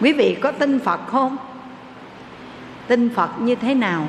quý 0.00 0.12
vị 0.12 0.36
có 0.40 0.52
tin 0.52 0.78
phật 0.78 1.00
không? 1.06 1.36
Tin 2.86 3.08
phật 3.08 3.40
như 3.40 3.54
thế 3.54 3.74
nào? 3.74 4.04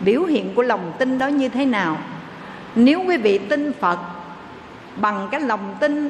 Biểu 0.00 0.24
hiện 0.24 0.54
của 0.54 0.62
lòng 0.62 0.92
tin 0.98 1.18
đó 1.18 1.26
như 1.26 1.48
thế 1.48 1.64
nào? 1.64 1.96
Nếu 2.74 3.04
quý 3.06 3.16
vị 3.16 3.38
tin 3.38 3.72
phật 3.72 3.98
bằng 4.96 5.28
cái 5.30 5.40
lòng 5.40 5.74
tin 5.80 6.08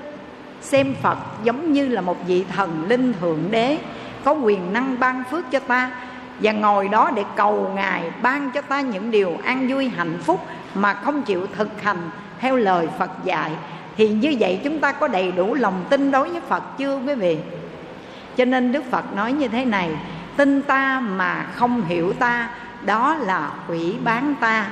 xem 0.60 0.94
phật 1.02 1.18
giống 1.44 1.72
như 1.72 1.88
là 1.88 2.00
một 2.00 2.26
vị 2.26 2.44
thần 2.44 2.84
linh 2.88 3.12
thượng 3.20 3.38
đế, 3.50 3.78
có 4.24 4.32
quyền 4.32 4.72
năng 4.72 5.00
ban 5.00 5.22
phước 5.30 5.50
cho 5.50 5.58
ta 5.58 5.90
và 6.40 6.52
ngồi 6.52 6.88
đó 6.88 7.10
để 7.14 7.24
cầu 7.36 7.72
ngài 7.74 8.02
ban 8.22 8.50
cho 8.50 8.60
ta 8.60 8.80
những 8.80 9.10
điều 9.10 9.38
an 9.44 9.68
vui 9.68 9.88
hạnh 9.88 10.18
phúc 10.22 10.40
mà 10.74 10.94
không 10.94 11.22
chịu 11.22 11.46
thực 11.56 11.82
hành 11.82 12.10
theo 12.38 12.56
lời 12.56 12.88
phật 12.98 13.10
dạy, 13.24 13.52
thì 13.96 14.08
như 14.08 14.34
vậy 14.38 14.60
chúng 14.64 14.78
ta 14.78 14.92
có 14.92 15.08
đầy 15.08 15.32
đủ 15.32 15.54
lòng 15.54 15.84
tin 15.90 16.10
đối 16.10 16.30
với 16.30 16.40
phật 16.40 16.78
chưa 16.78 17.00
quý 17.06 17.14
vị? 17.14 17.38
Cho 18.38 18.44
nên 18.44 18.72
đức 18.72 18.84
phật 18.90 19.14
nói 19.14 19.32
như 19.32 19.48
thế 19.48 19.64
này, 19.64 19.90
tin 20.36 20.62
ta 20.62 21.00
mà 21.00 21.46
không 21.54 21.84
hiểu 21.84 22.12
ta, 22.12 22.50
đó 22.82 23.14
là 23.14 23.50
hủy 23.66 23.94
bán 24.04 24.34
ta. 24.40 24.66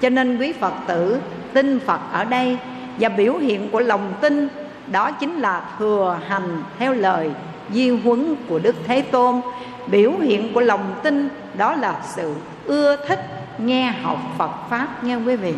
Cho 0.00 0.08
nên 0.08 0.38
quý 0.38 0.52
phật 0.52 0.72
tử, 0.86 1.20
tin 1.52 1.80
phật 1.80 2.00
ở 2.12 2.24
đây 2.24 2.58
và 2.98 3.08
biểu 3.08 3.34
hiện 3.34 3.70
của 3.70 3.80
lòng 3.80 4.12
tin, 4.20 4.48
đó 4.86 5.10
chính 5.10 5.34
là 5.38 5.62
thừa 5.78 6.18
hành 6.28 6.62
theo 6.78 6.94
lời 6.94 7.30
di 7.70 7.90
huấn 7.90 8.34
của 8.48 8.58
đức 8.58 8.76
thế 8.86 9.00
tôn. 9.00 9.40
Biểu 9.86 10.12
hiện 10.22 10.54
của 10.54 10.60
lòng 10.60 10.94
tin, 11.02 11.28
đó 11.56 11.74
là 11.74 11.94
sự 12.04 12.34
ưa 12.64 12.96
thích 13.08 13.26
nghe 13.58 13.92
học 14.02 14.18
phật 14.38 14.50
pháp 14.70 15.04
nha 15.04 15.16
quý 15.16 15.36
vị. 15.36 15.54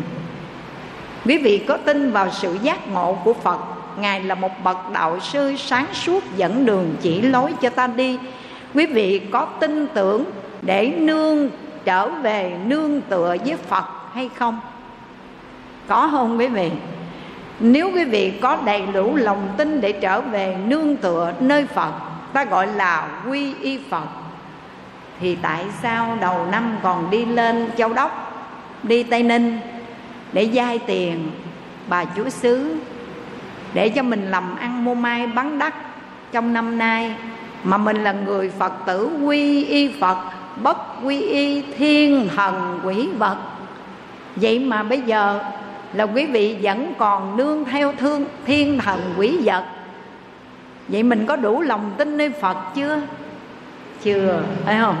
Quý 1.25 1.37
vị 1.37 1.65
có 1.67 1.77
tin 1.77 2.11
vào 2.11 2.29
sự 2.31 2.57
giác 2.61 2.87
ngộ 2.87 3.17
của 3.23 3.33
phật 3.33 3.76
ngài 3.97 4.23
là 4.23 4.35
một 4.35 4.63
bậc 4.63 4.77
đạo 4.93 5.19
sư 5.19 5.55
sáng 5.57 5.85
suốt 5.93 6.23
dẫn 6.35 6.65
đường 6.65 6.95
chỉ 7.01 7.21
lối 7.21 7.53
cho 7.61 7.69
ta 7.69 7.87
đi. 7.87 8.19
Quý 8.73 8.85
vị 8.85 9.21
có 9.31 9.45
tin 9.45 9.87
tưởng 9.93 10.23
để 10.61 10.93
nương 10.97 11.49
trở 11.85 12.09
về 12.09 12.57
nương 12.65 13.01
tựa 13.01 13.35
với 13.45 13.57
phật 13.57 13.85
hay 14.13 14.29
không? 14.35 14.59
Có 15.87 16.07
không 16.11 16.39
quý 16.39 16.47
vị? 16.47 16.71
Nếu 17.59 17.91
quý 17.93 18.03
vị 18.03 18.33
có 18.41 18.57
đầy 18.65 18.81
đủ 18.93 19.15
lòng 19.15 19.47
tin 19.57 19.81
để 19.81 19.91
trở 19.91 20.21
về 20.21 20.57
nương 20.67 20.95
tựa 20.95 21.33
nơi 21.39 21.65
phật, 21.65 21.91
ta 22.33 22.45
gọi 22.45 22.67
là 22.67 23.21
quy 23.29 23.53
y 23.61 23.79
phật, 23.89 24.05
thì 25.19 25.37
tại 25.41 25.65
sao 25.81 26.17
đầu 26.21 26.45
năm 26.51 26.77
còn 26.83 27.09
đi 27.09 27.25
lên 27.25 27.69
châu 27.77 27.93
đốc, 27.93 28.33
đi 28.83 29.03
tây 29.03 29.23
ninh 29.23 29.59
để 30.33 30.43
giai 30.43 30.79
tiền 30.79 31.31
bà 31.87 32.05
chúa 32.15 32.29
xứ 32.29 32.75
để 33.73 33.89
cho 33.89 34.03
mình 34.03 34.31
làm 34.31 34.55
ăn 34.55 34.85
mua 34.85 34.93
mai 34.93 35.27
bán 35.27 35.59
đắt 35.59 35.73
trong 36.31 36.53
năm 36.53 36.77
nay. 36.77 37.15
Mà 37.63 37.77
mình 37.77 38.03
là 38.03 38.11
người 38.11 38.51
phật 38.59 38.73
tử 38.85 39.09
quy 39.23 39.65
y 39.65 39.93
phật, 39.99 40.17
bất 40.63 40.77
quy 41.03 41.21
y 41.21 41.61
thiên 41.61 42.29
thần 42.35 42.79
quỷ 42.83 43.09
vật. 43.17 43.37
Vậy 44.35 44.59
mà 44.59 44.83
bây 44.83 45.01
giờ 45.01 45.43
là 45.93 46.03
quý 46.03 46.25
vị 46.25 46.57
vẫn 46.61 46.93
còn 46.97 47.37
nương 47.37 47.65
theo 47.65 47.93
thương, 47.97 48.25
thiên 48.45 48.79
thần 48.79 48.99
quỷ 49.17 49.39
vật. 49.43 49.63
Vậy 50.87 51.03
mình 51.03 51.25
có 51.25 51.35
đủ 51.35 51.61
lòng 51.61 51.91
tin 51.97 52.17
nơi 52.17 52.29
phật 52.29 52.57
chưa? 52.75 53.01
Chưa, 54.03 54.41
phải 54.65 54.77
không? 54.79 54.95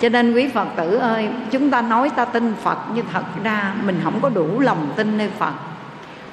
Cho 0.00 0.08
nên 0.08 0.34
quý 0.34 0.48
phật 0.48 0.66
tử 0.76 0.96
ơi, 0.96 1.28
chúng 1.50 1.70
ta 1.70 1.82
nói 1.82 2.10
ta 2.10 2.24
tin 2.24 2.54
phật, 2.62 2.78
nhưng 2.94 3.06
thật 3.12 3.24
ra 3.44 3.74
mình 3.84 4.00
không 4.04 4.20
có 4.20 4.28
đủ 4.28 4.60
lòng 4.60 4.92
tin 4.96 5.18
nơi 5.18 5.30
phật 5.38 5.52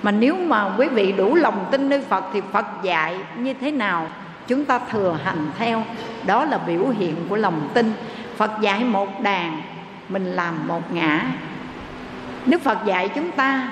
mà 0.02 0.12
nếu 0.12 0.36
mà 0.36 0.76
quý 0.78 0.88
vị 0.88 1.12
đủ 1.12 1.36
lòng 1.36 1.66
tin 1.72 1.90
nơi 1.90 2.02
phật 2.02 2.24
thì 2.34 2.42
phật 2.52 2.66
dạy 2.84 3.18
như 3.38 3.54
thế 3.54 3.72
nào? 3.72 4.08
Chúng 4.48 4.66
ta 4.66 4.80
thừa 4.92 5.18
hành 5.24 5.52
theo. 5.58 5.84
Đó 6.26 6.46
là 6.46 6.58
biểu 6.58 6.88
hiện 6.88 7.16
của 7.30 7.36
lòng 7.36 7.70
tin. 7.74 7.94
Phật 8.38 8.52
dạy 8.62 8.84
một 8.84 9.22
đàn, 9.22 9.62
mình 10.10 10.26
làm 10.26 10.68
một 10.68 10.94
ngã. 10.94 11.26
Đức 12.46 12.62
phật 12.62 12.78
dạy 12.86 13.10
chúng 13.16 13.32
ta, 13.32 13.70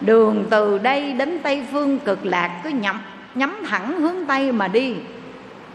đường 0.00 0.46
từ 0.50 0.78
đây 0.78 1.12
đến 1.12 1.38
tây 1.42 1.66
phương 1.72 1.98
cực 1.98 2.26
lạc 2.26 2.60
cứ 2.64 2.70
nhắm 2.70 3.00
nhắm 3.34 3.56
thẳng 3.68 4.00
hướng 4.00 4.26
tây 4.26 4.52
mà 4.52 4.68
đi. 4.68 4.94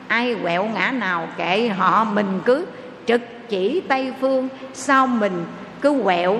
Ai 0.07 0.35
quẹo 0.41 0.66
ngã 0.66 0.91
nào 0.91 1.28
kệ 1.38 1.67
họ 1.67 2.03
mình 2.03 2.39
cứ 2.45 2.66
trực 3.05 3.22
chỉ 3.49 3.81
tây 3.88 4.13
phương, 4.22 4.49
sao 4.73 5.07
mình 5.07 5.45
cứ 5.81 6.01
quẹo 6.03 6.39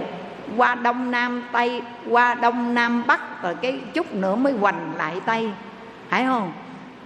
qua 0.58 0.76
đông 0.76 1.12
nam 1.12 1.44
tây, 1.52 1.82
qua 2.10 2.34
đông 2.34 2.74
nam 2.74 3.04
bắc, 3.08 3.44
rồi 3.44 3.56
cái 3.62 3.80
chút 3.94 4.14
nữa 4.14 4.36
mới 4.36 4.54
hoành 4.54 4.94
lại 4.98 5.22
tây. 5.26 5.50
Phải 6.10 6.26
không? 6.26 6.52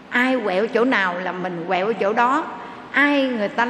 Ai 0.09 0.39
quẹo 0.43 0.67
chỗ 0.67 0.85
nào 0.85 1.19
là 1.19 1.31
mình 1.31 1.65
quẹo 1.67 1.93
chỗ 1.93 2.13
đó. 2.13 2.43
Ai 2.91 3.27
người 3.27 3.49
ta 3.49 3.67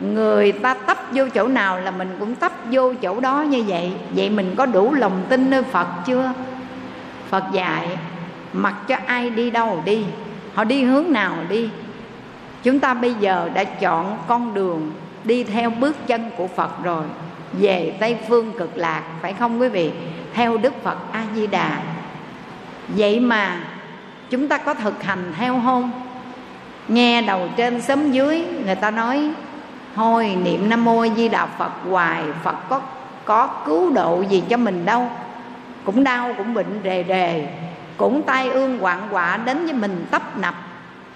người 0.00 0.52
ta 0.52 0.74
tấp 0.74 0.98
vô 1.12 1.24
chỗ 1.34 1.48
nào 1.48 1.80
là 1.80 1.90
mình 1.90 2.16
cũng 2.20 2.34
tấp 2.34 2.52
vô 2.70 2.94
chỗ 3.02 3.20
đó 3.20 3.42
như 3.42 3.64
vậy. 3.66 3.92
Vậy 4.10 4.30
mình 4.30 4.54
có 4.56 4.66
đủ 4.66 4.94
lòng 4.94 5.22
tin 5.28 5.50
nơi 5.50 5.62
phật 5.62 5.86
chưa? 6.06 6.32
Phật 7.28 7.44
dạy, 7.52 7.88
mặc 8.52 8.74
cho 8.88 8.96
ai 9.06 9.30
đi 9.30 9.50
đâu 9.50 9.82
đi, 9.84 10.04
họ 10.54 10.64
đi 10.64 10.84
hướng 10.84 11.12
nào 11.12 11.36
đi. 11.48 11.70
Chúng 12.62 12.80
ta 12.80 12.94
bây 12.94 13.14
giờ 13.14 13.50
đã 13.54 13.64
chọn 13.64 14.18
con 14.28 14.54
đường 14.54 14.92
đi 15.24 15.44
theo 15.44 15.70
bước 15.70 16.06
chân 16.06 16.30
của 16.36 16.46
phật 16.46 16.70
rồi. 16.82 17.04
Về 17.52 17.96
tây 18.00 18.16
phương 18.28 18.52
cực 18.58 18.76
lạc, 18.76 19.02
phải 19.22 19.32
không 19.32 19.60
quý 19.60 19.68
vị? 19.68 19.90
Theo 20.34 20.56
đức 20.56 20.82
phật 20.82 20.98
a 21.12 21.24
di 21.34 21.46
đà 21.46 21.82
vậy 22.88 23.20
mà 23.20 23.60
chúng 24.30 24.48
ta 24.48 24.58
có 24.58 24.74
thực 24.74 25.02
hành 25.02 25.32
theo 25.38 25.60
không? 25.64 25.90
Nghe 26.88 27.22
đầu 27.22 27.48
trên 27.56 27.80
sớm 27.80 28.12
dưới, 28.12 28.44
người 28.64 28.74
ta 28.74 28.90
nói, 28.90 29.30
thôi, 29.94 30.36
niệm 30.44 30.68
nam 30.68 30.84
mô 30.84 31.06
di 31.16 31.28
đà 31.28 31.46
phật 31.46 31.72
hoài, 31.90 32.22
phật 32.42 32.56
có 32.68 32.80
có 33.24 33.46
cứu 33.46 33.90
độ 33.90 34.24
gì 34.30 34.42
cho 34.48 34.56
mình 34.56 34.84
đâu. 34.84 35.08
Cũng 35.84 36.04
đau, 36.04 36.34
cũng 36.38 36.54
bệnh 36.54 36.82
đề 36.82 37.02
đề 37.02 37.48
cũng 37.96 38.22
tai 38.22 38.48
ương 38.48 38.78
hoạn 38.78 39.08
quạ 39.10 39.36
đến 39.36 39.64
với 39.64 39.72
mình 39.72 40.06
tấp 40.10 40.38
nập. 40.38 40.54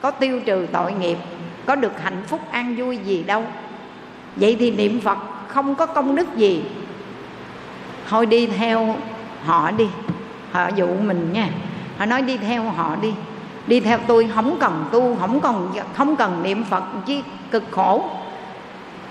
Có 0.00 0.10
tiêu 0.10 0.40
trừ 0.40 0.66
tội 0.72 0.92
nghiệp, 0.92 1.18
có 1.66 1.74
được 1.74 2.02
hạnh 2.02 2.22
phúc 2.26 2.40
an 2.50 2.76
vui 2.76 2.96
gì 2.96 3.22
đâu 3.22 3.44
vậy 4.40 4.56
thì 4.58 4.70
niệm 4.70 5.00
phật 5.00 5.18
không 5.48 5.74
có 5.74 5.86
công 5.86 6.16
đức 6.16 6.36
gì. 6.36 6.62
Thôi 8.08 8.26
đi 8.26 8.46
theo 8.46 8.96
họ 9.44 9.70
đi. 9.70 9.86
Họ 10.52 10.68
dụ 10.76 10.86
mình 10.86 11.32
nha. 11.32 11.48
Họ 11.98 12.06
nói 12.06 12.22
đi 12.22 12.36
theo 12.36 12.62
họ 12.62 12.96
đi. 13.02 13.14
Đi 13.66 13.80
theo 13.80 13.98
tôi 14.06 14.28
không 14.34 14.56
cần 14.60 14.84
tu, 14.92 15.16
không 15.20 15.40
cần 15.40 15.70
không 15.94 16.16
cần 16.16 16.42
niệm 16.42 16.64
phật 16.64 16.84
chứ 17.06 17.20
cực 17.50 17.64
khổ. 17.70 18.10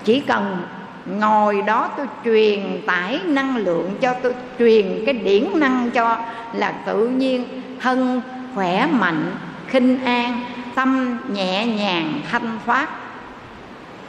Chỉ 0.04 0.20
cần 0.20 0.62
ngồi 1.06 1.62
đó 1.62 1.90
tôi 1.96 2.06
truyền 2.24 2.82
tải 2.86 3.20
năng 3.24 3.56
lượng 3.56 3.90
cho 4.00 4.14
tôi, 4.22 4.34
truyền 4.58 5.02
cái 5.06 5.14
điển 5.14 5.48
năng 5.54 5.90
cho 5.90 6.16
là 6.52 6.70
tự 6.70 7.08
nhiên, 7.08 7.44
thân, 7.80 8.20
khỏe, 8.54 8.86
mạnh, 8.92 9.36
khinh 9.66 10.04
an, 10.04 10.40
tâm 10.74 11.18
nhẹ 11.32 11.66
nhàng, 11.66 12.20
thanh 12.30 12.58
thoát 12.66 12.88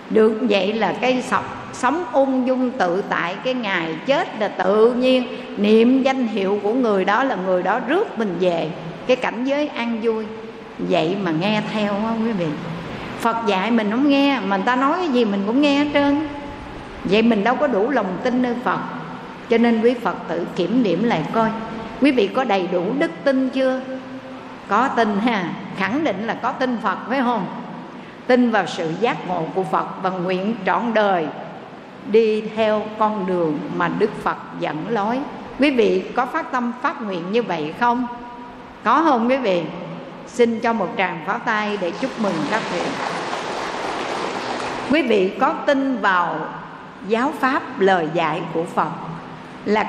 được 0.09 0.39
vậy 0.49 0.73
là 0.73 0.93
cái 1.01 1.21
sọc, 1.21 1.69
sống 1.73 2.03
ung 2.11 2.47
dung 2.47 2.71
tự 2.71 3.03
tại 3.09 3.35
cái 3.43 3.53
ngày 3.53 3.95
chết 4.05 4.39
là 4.39 4.47
tự 4.47 4.93
nhiên. 4.93 5.27
Niệm 5.57 6.03
danh 6.03 6.27
hiệu 6.27 6.59
của 6.63 6.73
người 6.73 7.05
đó 7.05 7.23
là 7.23 7.35
người 7.35 7.63
đó 7.63 7.79
rước 7.87 8.19
mình 8.19 8.37
về 8.39 8.69
cái 9.07 9.15
cảnh 9.15 9.45
giới 9.45 9.67
an 9.67 9.99
vui. 10.01 10.25
Vậy 10.79 11.15
mà 11.23 11.31
nghe 11.31 11.61
theo 11.73 11.93
không 11.93 12.25
quý 12.25 12.31
vị. 12.31 12.47
Phật 13.19 13.37
dạy 13.47 13.71
mình 13.71 13.91
không 13.91 14.09
nghe, 14.09 14.39
mà 14.39 14.57
người 14.57 14.65
ta 14.65 14.75
nói 14.75 14.97
cái 14.97 15.09
gì 15.09 15.25
mình 15.25 15.43
cũng 15.47 15.61
nghe 15.61 15.75
hết 15.83 15.89
trơn. 15.93 16.27
Vậy 17.03 17.21
mình 17.21 17.43
đâu 17.43 17.55
có 17.55 17.67
đủ 17.67 17.89
lòng 17.89 18.17
tin 18.23 18.41
nơi 18.41 18.55
phật. 18.63 18.79
Cho 19.49 19.57
nên 19.57 19.81
quý 19.81 19.93
phật 19.93 20.15
tự 20.27 20.47
kiểm 20.55 20.83
điểm 20.83 21.03
lại 21.03 21.23
coi. 21.33 21.49
Quý 22.01 22.11
vị 22.11 22.27
có 22.27 22.43
đầy 22.43 22.67
đủ 22.71 22.83
đức 22.99 23.11
tin 23.23 23.49
chưa? 23.49 23.81
Có 24.67 24.87
tin 24.87 25.19
ha. 25.19 25.49
Khẳng 25.77 26.03
định 26.03 26.27
là 26.27 26.33
có 26.33 26.51
tin 26.51 26.77
phật 26.83 26.97
phải 27.09 27.19
không? 27.21 27.45
Tin 28.29 28.51
vào 28.51 28.65
sự 28.67 28.91
giác 28.99 29.27
ngộ 29.27 29.43
của 29.55 29.63
phật 29.63 29.87
và 30.01 30.09
nguyện 30.09 30.55
trọn 30.65 30.93
đời 30.93 31.27
đi 32.11 32.41
theo 32.55 32.81
con 32.99 33.25
đường 33.25 33.59
mà 33.75 33.87
đức 33.87 34.09
phật 34.23 34.37
dẫn 34.59 34.85
lối. 34.89 35.19
Quý 35.59 35.71
vị 35.71 36.03
có 36.15 36.25
phát 36.25 36.51
tâm 36.51 36.73
phát 36.81 37.01
nguyện 37.01 37.31
như 37.31 37.43
vậy 37.43 37.73
không? 37.79 38.07
Có 38.83 39.03
không 39.03 39.29
quý 39.29 39.37
vị? 39.37 39.63
Xin 40.27 40.59
cho 40.59 40.73
một 40.73 40.87
tràng 40.97 41.23
pháo 41.25 41.39
tay 41.39 41.77
để 41.81 41.91
chúc 41.91 42.19
mừng 42.19 42.33
các 42.51 42.61
vị. 42.73 42.81
Quý 44.91 45.01
vị 45.01 45.31
có 45.39 45.53
tin 45.65 45.97
vào 46.01 46.35
giáo 47.07 47.33
pháp 47.39 47.79
lời 47.79 48.09
dạy 48.13 48.41
của 48.53 48.63
phật 48.63 48.91
là 49.65 49.85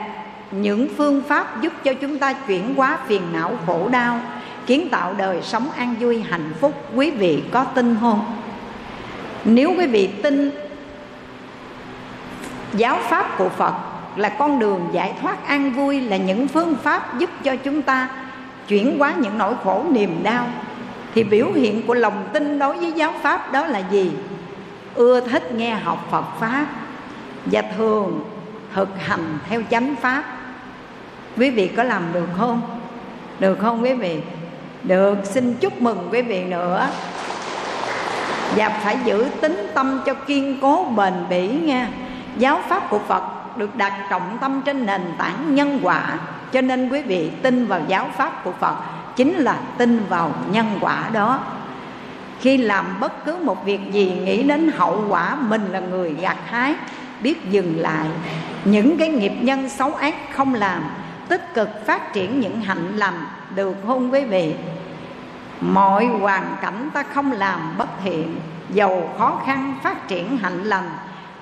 những 0.50 0.88
phương 0.97 1.23
pháp 1.29 1.61
giúp 1.61 1.73
cho 1.85 1.94
chúng 1.94 2.19
ta 2.19 2.32
chuyển 2.32 2.75
hóa 2.75 2.99
phiền 3.06 3.23
não 3.32 3.53
khổ 3.67 3.88
đau, 3.88 4.20
kiến 4.67 4.88
tạo 4.91 5.14
đời 5.14 5.43
sống 5.43 5.70
an 5.76 5.94
vui 6.00 6.23
hạnh 6.31 6.53
phúc. 6.61 6.75
Quý 6.94 7.11
vị 7.11 7.43
có 7.53 7.64
tin 7.64 7.97
không? 8.00 8.39
Nếu 9.44 9.75
quý 9.78 9.87
vị 9.87 10.10
tin 10.22 10.50
giáo 12.72 12.98
pháp 13.08 13.38
của 13.38 13.48
phật 13.48 13.75
là 14.16 14.28
con 14.28 14.58
đường 14.58 14.88
giải 14.92 15.14
thoát 15.20 15.46
an 15.46 15.72
vui, 15.72 16.00
là 16.00 16.16
những 16.16 16.48
phương 16.48 16.75
pháp 16.82 17.19
giúp 17.19 17.31
cho 17.44 17.56
chúng 17.56 17.82
ta 17.82 18.08
chuyển 18.69 18.98
hóa 18.98 19.14
những 19.19 19.38
nỗi 19.38 19.54
khổ 19.64 19.84
niềm 19.90 20.22
đau, 20.22 20.46
thì 21.14 21.25
biểu 21.25 21.46
hiện 21.52 21.87
của 21.87 21.94
lòng 21.94 22.28
tin 22.32 22.58
đối 22.58 22.76
với 22.76 22.92
giáo 22.92 23.12
pháp 23.22 23.52
đó 23.52 23.66
là 23.66 23.82
gì? 23.90 24.12
Ưa 24.94 25.20
thích 25.20 25.52
nghe 25.54 25.75
học 25.75 26.08
phật 26.10 26.25
pháp 26.40 26.66
và 27.46 27.62
thường 27.76 28.25
thực 28.75 28.88
hành 28.98 29.38
theo 29.48 29.62
chánh 29.70 29.94
pháp. 29.96 30.25
Quý 31.37 31.50
vị 31.50 31.69
có 31.69 31.82
làm 31.82 32.02
được 32.12 32.28
không? 32.38 32.81
Được 33.40 33.58
không 33.58 33.82
quý 33.82 33.94
vị? 33.94 34.20
Được. 34.82 35.14
Xin 35.25 35.54
chúc 35.54 35.82
mừng 35.82 36.08
quý 36.12 36.22
vị 36.22 36.44
nữa 36.44 36.88
và 38.56 38.69
phải 38.69 38.99
giữ 39.05 39.26
tính 39.41 39.67
tâm 39.75 40.00
cho 40.06 40.14
kiên 40.14 40.58
cố 40.61 40.85
bền 40.97 41.14
bỉ 41.31 41.49
nha. 41.49 41.88
Giáo 42.37 42.61
pháp 42.69 42.91
của 42.91 42.99
phật 42.99 43.23
được 43.56 43.76
đặt 43.76 43.93
trọng 44.11 44.38
tâm 44.41 44.62
trên 44.64 44.87
nền 44.87 45.02
tảng 45.19 45.55
nhân 45.55 45.81
quả. 45.82 46.19
Cho 46.52 46.61
nên 46.61 46.88
quý 46.88 47.02
vị 47.02 47.31
tin 47.43 47.67
vào 47.67 47.81
giáo 47.88 48.11
pháp 48.17 48.44
của 48.44 48.52
phật 48.61 48.75
chính 49.17 49.35
là 49.35 49.56
tin 49.79 50.05
vào 50.08 50.32
nhân 50.50 50.67
quả 50.81 51.08
đó. 51.12 51.41
Khi 52.41 52.56
làm 52.56 53.00
bất 53.00 53.25
cứ 53.25 53.37
một 53.37 53.64
việc 53.64 53.81
gì, 53.93 54.12
nghĩ 54.25 54.43
đến 54.43 54.70
hậu 54.76 55.05
quả 55.08 55.37
mình 55.41 55.73
là 55.73 55.81
người 55.81 56.14
gặt 56.20 56.37
hái, 56.47 56.75
biết 57.20 57.50
dừng 57.50 57.75
lại. 57.79 58.06
Những 58.64 58.99
cái 58.99 59.08
nghiệp 59.08 59.32
nhân 59.41 59.69
xấu 59.69 59.94
ác 59.94 60.14
không 60.32 60.55
làm, 60.55 60.82
tích 61.29 61.55
cực 61.55 61.87
phát 61.87 62.12
triển 62.12 62.41
những 62.41 62.61
hạnh 62.61 62.97
lành 62.97 63.25
được 63.55 63.76
không 63.87 64.12
quý 64.12 64.25
vị? 64.25 64.55
Mọi 65.61 66.07
hoàn 66.07 66.57
cảnh 66.61 66.91
ta 66.93 67.03
không 67.03 67.33
làm 67.33 67.75
bất 67.79 67.89
thiện 68.05 68.41
dầu 68.71 69.11
khó 69.19 69.41
khăn 69.47 69.75
phát 69.83 70.09
triển 70.09 70.37
hạnh 70.37 70.65
lành. 70.65 70.91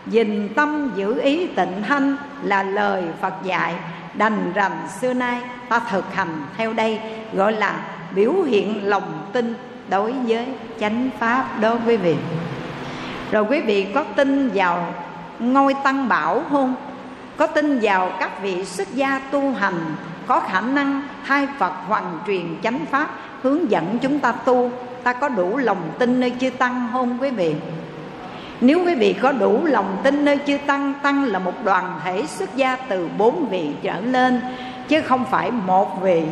Dình 0.06 0.48
tâm 0.54 0.92
giữ 0.96 1.20
ý 1.20 1.46
tịnh 1.46 1.82
thanh 1.88 2.16
là 2.42 2.62
lời 2.62 3.04
phật 3.20 3.34
dạy. 3.42 3.74
Đành 4.14 4.52
rằng 4.52 4.88
xưa 5.00 5.12
nay 5.12 5.40
ta 5.68 5.78
thực 5.78 6.14
hành 6.14 6.42
theo 6.56 6.72
đây, 6.72 7.00
gọi 7.32 7.52
là 7.52 7.80
biểu 8.14 8.32
hiện 8.32 8.88
lòng 8.88 9.28
tin 9.32 9.54
đối 9.90 10.12
với 10.12 10.46
chánh 10.80 11.10
pháp 11.18 11.60
đó 11.60 11.76
quý 11.86 11.96
vị. 11.96 12.16
Rồi 13.30 13.44
quý 13.44 13.60
vị 13.60 13.86
có 13.94 14.04
tin 14.16 14.50
vào 14.54 14.94
ngôi 15.38 15.74
tăng 15.84 16.08
bảo 16.08 16.42
không? 16.50 16.74
Có 17.36 17.46
tin 17.46 17.78
vào 17.82 18.12
các 18.20 18.42
vị 18.42 18.64
xuất 18.64 18.94
gia 18.94 19.18
tu 19.18 19.52
hành 19.52 19.96
có 20.28 20.40
khả 20.40 20.60
năng 20.60 21.02
hai 21.22 21.46
phật 21.58 21.72
hoàn 21.86 22.18
truyền 22.26 22.56
chánh 22.62 22.78
pháp 22.90 23.10
hướng 23.42 23.70
dẫn 23.70 23.98
chúng 23.98 24.18
ta 24.18 24.32
tu, 24.32 24.70
ta 25.02 25.12
có 25.12 25.28
đủ 25.28 25.56
lòng 25.56 25.90
tin 25.98 26.20
nơi 26.20 26.32
chư 26.40 26.50
tăng 26.50 26.88
không 26.92 27.18
quý 27.20 27.30
vị? 27.30 27.54
Nếu 28.60 28.84
quý 28.84 28.94
vị 28.94 29.12
có 29.22 29.32
đủ 29.32 29.64
lòng 29.64 29.96
tin 30.02 30.24
nơi 30.24 30.38
chư 30.46 30.58
tăng 30.66 30.94
tăng 31.02 31.24
là 31.24 31.38
một 31.38 31.64
đoàn 31.64 32.00
thể 32.04 32.26
xuất 32.26 32.56
gia 32.56 32.76
từ 32.76 33.08
bốn 33.18 33.48
vị 33.48 33.70
trở 33.82 34.00
lên, 34.00 34.40
chứ 34.88 35.00
không 35.00 35.24
phải 35.30 35.50
một 35.50 36.02
vị. 36.02 36.22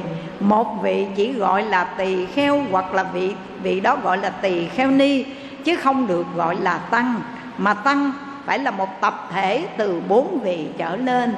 Một 0.41 0.83
vị 0.83 1.07
chỉ 1.17 1.33
gọi 1.33 1.63
là 1.63 1.85
tỳ 1.85 2.27
kheo 2.27 2.65
hoặc 2.71 2.95
là 2.95 3.03
vị 3.03 3.35
vị 3.63 3.81
đó 3.81 3.99
gọi 4.03 4.19
là 4.19 4.31
tỳ 4.31 4.69
kheo 4.69 4.91
ni, 4.91 5.25
chứ 5.65 5.77
không 5.77 6.07
được 6.07 6.27
gọi 6.37 6.57
là 6.61 6.79
tăng, 6.79 7.15
mà 7.59 7.75
tăng 7.75 8.13
phải 8.45 8.59
là 8.59 8.71
một 8.71 9.01
tập 9.01 9.29
thể 9.33 9.69
từ 9.77 10.01
bốn 10.09 10.39
vị 10.43 10.67
trở 10.79 10.97
lên 10.97 11.35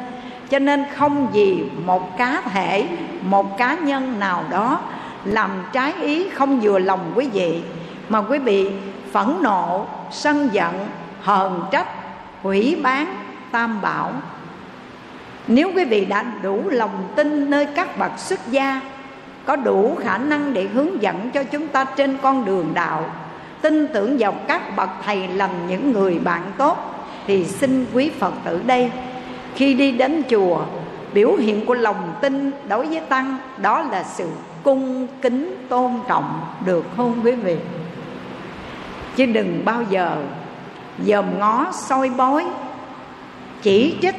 cho 0.50 0.58
nên 0.58 0.84
không 0.96 1.28
gì 1.32 1.62
một 1.84 2.18
cá 2.18 2.40
thể, 2.40 2.88
một 3.22 3.58
cá 3.58 3.74
nhân 3.74 4.20
nào 4.20 4.44
đó 4.50 4.80
làm 5.24 5.50
trái 5.72 5.92
ý 6.02 6.30
không 6.30 6.60
vừa 6.60 6.78
lòng 6.78 7.12
quý 7.14 7.28
vị, 7.32 7.62
mà 8.08 8.22
quý 8.22 8.38
vị 8.38 8.70
phẫn 9.12 9.34
nộ, 9.42 9.86
sân 10.10 10.48
giận, 10.52 10.86
hờn 11.20 11.62
trách, 11.70 11.88
hủy 12.42 12.76
bán, 12.82 13.14
tam 13.50 13.80
bảo. 13.82 14.12
Nếu 15.46 15.70
quý 15.74 15.84
vị 15.84 16.04
đã 16.04 16.24
đủ 16.42 16.62
lòng 16.70 17.12
tin 17.16 17.50
nơi 17.50 17.66
các 17.66 17.98
bậc 17.98 18.18
xuất 18.18 18.40
gia, 18.50 18.80
có 19.46 19.56
đủ 19.56 19.96
khả 20.00 20.18
năng 20.18 20.54
để 20.54 20.66
hướng 20.74 21.02
dẫn 21.02 21.30
cho 21.30 21.42
chúng 21.44 21.68
ta 21.68 21.84
trên 21.84 22.18
con 22.22 22.44
đường 22.44 22.70
đạo, 22.74 23.04
tin 23.60 23.88
tưởng 23.88 24.16
vào 24.18 24.32
các 24.32 24.76
bậc 24.76 24.88
thầy 25.04 25.28
lành 25.28 25.66
những 25.68 25.92
người 25.92 26.18
bạn 26.18 26.42
tốt, 26.58 26.78
thì 27.26 27.44
xin 27.44 27.86
quý 27.92 28.10
phật 28.18 28.32
tử 28.44 28.62
đây 28.66 28.90
khi 29.58 29.74
đi 29.74 29.92
đến 29.92 30.22
chùa, 30.30 30.60
biểu 31.14 31.36
hiện 31.36 31.66
của 31.66 31.74
lòng 31.74 32.14
tin 32.20 32.50
đối 32.68 32.86
với 32.86 33.00
tăng 33.00 33.38
đó 33.56 33.82
là 33.82 34.04
sự 34.04 34.28
cung 34.62 35.06
kính 35.22 35.66
tôn 35.68 35.92
trọng 36.08 36.40
được 36.66 36.84
không 36.96 37.20
quý 37.24 37.32
vị. 37.32 37.56
Chứ 39.16 39.26
đừng 39.26 39.62
bao 39.64 39.82
giờ 39.90 40.16
dòm 41.06 41.38
ngó 41.38 41.66
soi 41.72 42.10
bói, 42.10 42.46
chỉ 43.62 43.96
trích, 44.02 44.14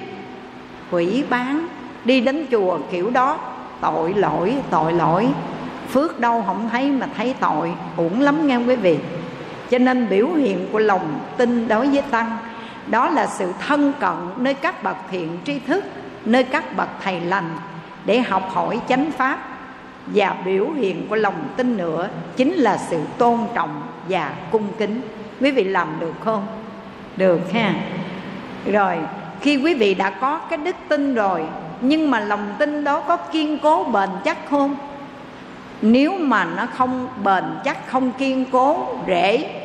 quỷ 0.92 1.24
bán, 1.30 1.68
đi 2.06 2.22
đến 2.22 2.46
chùa 2.52 2.80
kiểu 2.92 3.10
đó, 3.10 3.38
tội 3.82 4.14
lỗi 4.14 4.56
tội 4.70 4.94
lỗi, 4.94 5.28
phước 5.90 6.20
đâu 6.20 6.44
không 6.48 6.70
thấy 6.72 6.92
mà 6.92 7.08
thấy 7.18 7.36
tội, 7.40 7.72
uổng 7.98 8.22
lắm 8.22 8.48
nghe 8.48 8.58
quý 8.58 8.76
vị. 8.76 8.98
Cho 9.70 9.78
nên 9.78 10.10
biểu 10.10 10.28
hiện 10.28 10.68
của 10.72 10.80
lòng 10.80 11.20
tin 11.38 11.68
đối 11.68 11.88
với 11.88 12.02
tăng 12.02 12.38
đó 12.90 13.10
là 13.10 13.28
sự 13.28 13.54
thân 13.68 13.94
cận 14.00 14.16
nơi 14.38 14.54
các 14.54 14.84
bậc 14.84 14.98
thiện 15.12 15.38
tri 15.46 15.60
thức, 15.60 15.84
nơi 16.26 16.44
các 16.44 16.78
bậc 16.78 16.90
thầy 17.04 17.22
lành 17.22 17.58
để 18.06 18.20
học 18.20 18.50
hỏi 18.54 18.80
chánh 18.90 19.12
pháp 19.12 19.40
và 20.08 20.36
biểu 20.46 20.70
hiện 20.72 21.08
của 21.10 21.16
lòng 21.16 21.48
tin 21.58 21.78
nữa 21.78 22.10
chính 22.36 22.54
là 22.54 22.78
sự 22.78 23.02
tôn 23.18 23.40
trọng 23.54 23.82
và 24.10 24.34
cung 24.52 24.68
kính. 24.78 25.02
Quý 25.42 25.52
vị 25.52 25.64
làm 25.64 25.88
được 26.00 26.14
không? 26.20 26.48
Được 27.18 27.54
ha. 27.54 27.74
Rồi, 28.66 28.98
khi 29.42 29.58
quý 29.58 29.74
vị 29.74 29.94
đã 29.94 30.10
có 30.10 30.38
cái 30.38 30.58
đức 30.58 30.76
tin 30.88 31.16
rồi, 31.16 31.44
nhưng 31.82 32.12
mà 32.12 32.20
lòng 32.20 32.54
tin 32.60 32.84
đó 32.84 33.00
có 33.00 33.18
kiên 33.18 33.60
cố 33.60 33.84
bền 33.84 34.10
chắc 34.26 34.50
không? 34.50 34.76
Nếu 35.82 36.18
mà 36.18 36.46
nó 36.46 36.66
không 36.66 37.08
bền 37.24 37.44
chắc, 37.64 37.88
không 37.88 38.12
kiên 38.12 38.46
cố, 38.52 38.88
rễ 39.08 39.59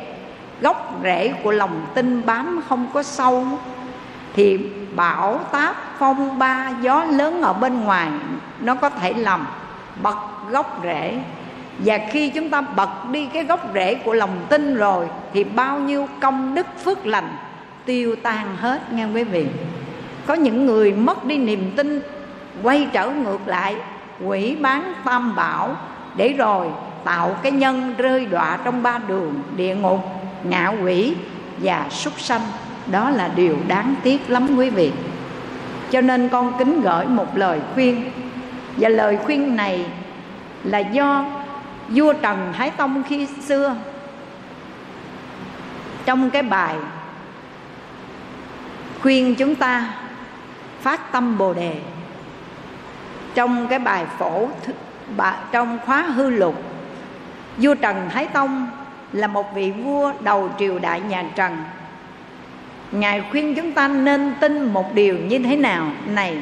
gốc 0.61 0.99
rễ 1.03 1.33
của 1.43 1.51
lòng 1.51 1.85
tin 1.93 2.25
bám 2.25 2.61
không 2.69 2.87
có 2.93 3.03
sâu. 3.03 3.45
Thì 4.33 4.59
bão 4.95 5.39
táp 5.51 5.75
phong 5.97 6.39
ba, 6.39 6.71
gió 6.81 7.03
lớn 7.03 7.41
ở 7.41 7.53
bên 7.53 7.81
ngoài, 7.81 8.09
nó 8.59 8.75
có 8.75 8.89
thể 8.89 9.13
làm 9.13 9.47
bật 10.01 10.17
gốc 10.49 10.79
rễ. 10.83 11.19
Và 11.79 11.99
khi 12.11 12.29
chúng 12.29 12.49
ta 12.49 12.61
bật 12.61 12.89
đi 13.11 13.25
cái 13.25 13.43
gốc 13.43 13.69
rễ 13.73 13.95
của 13.95 14.13
lòng 14.13 14.45
tin 14.49 14.75
rồi, 14.75 15.07
thì 15.33 15.43
bao 15.43 15.79
nhiêu 15.79 16.07
công 16.21 16.55
đức 16.55 16.67
phước 16.83 17.05
lành 17.05 17.29
tiêu 17.85 18.15
tan 18.15 18.55
hết, 18.57 18.93
nghe 18.93 19.05
quý 19.05 19.23
vị? 19.23 19.47
Có 20.25 20.33
những 20.33 20.65
người 20.65 20.93
mất 20.93 21.25
đi 21.25 21.37
niềm 21.37 21.71
tin, 21.75 22.01
quay 22.63 22.87
trở 22.93 23.09
ngược 23.09 23.47
lại, 23.47 23.75
quỷ 24.23 24.55
bán 24.55 24.93
tam 25.03 25.35
bảo, 25.35 25.75
để 26.15 26.33
rồi 26.33 26.67
tạo 27.03 27.35
cái 27.43 27.51
nhân 27.51 27.95
rơi 27.97 28.25
đọa 28.25 28.57
trong 28.63 28.83
ba 28.83 28.99
đường 29.07 29.33
địa 29.55 29.75
ngục 29.75 29.99
ngạ 30.49 30.67
quỷ 30.67 31.15
và 31.57 31.87
súc 31.89 32.19
sanh. 32.19 32.41
Đó 32.91 33.09
là 33.09 33.27
điều 33.35 33.57
đáng 33.67 33.95
tiếc 34.03 34.29
lắm 34.29 34.57
quý 34.57 34.69
vị. 34.69 34.91
Cho 35.91 36.01
nên 36.01 36.29
con 36.29 36.53
kính 36.59 36.81
gửi 36.81 37.05
một 37.05 37.37
lời 37.37 37.59
khuyên. 37.73 38.11
Và 38.77 38.89
lời 38.89 39.17
khuyên 39.25 39.55
này 39.55 39.85
là 40.63 40.79
do 40.79 41.25
vua 41.89 42.13
trần 42.13 42.53
thái 42.57 42.69
tông 42.69 43.03
khi 43.03 43.27
xưa, 43.47 43.75
trong 46.05 46.29
cái 46.29 46.43
bài 46.43 46.75
khuyên 49.01 49.35
chúng 49.35 49.55
ta 49.55 49.93
phát 50.81 51.11
tâm 51.11 51.37
bồ 51.37 51.53
đề, 51.53 51.75
trong 53.35 53.67
cái 53.67 53.79
bài 53.79 54.05
phổ 54.19 54.47
trong 55.51 55.79
khóa 55.85 56.01
hư 56.01 56.29
lục, 56.29 56.63
vua 57.57 57.75
trần 57.75 58.09
thái 58.13 58.27
tông 58.27 58.67
là 59.15 59.27
một 59.27 59.55
vị 59.55 59.71
vua 59.71 60.11
đầu 60.19 60.49
triều 60.59 60.79
đại 60.79 61.01
nhà 61.01 61.23
trần. 61.35 61.57
Ngài 62.91 63.23
khuyên 63.31 63.55
chúng 63.55 63.71
ta 63.71 63.87
nên 63.87 64.33
tin 64.39 64.73
một 64.73 64.93
điều 64.93 65.17
như 65.17 65.39
thế 65.39 65.55
nào? 65.55 65.91
Này, 66.07 66.37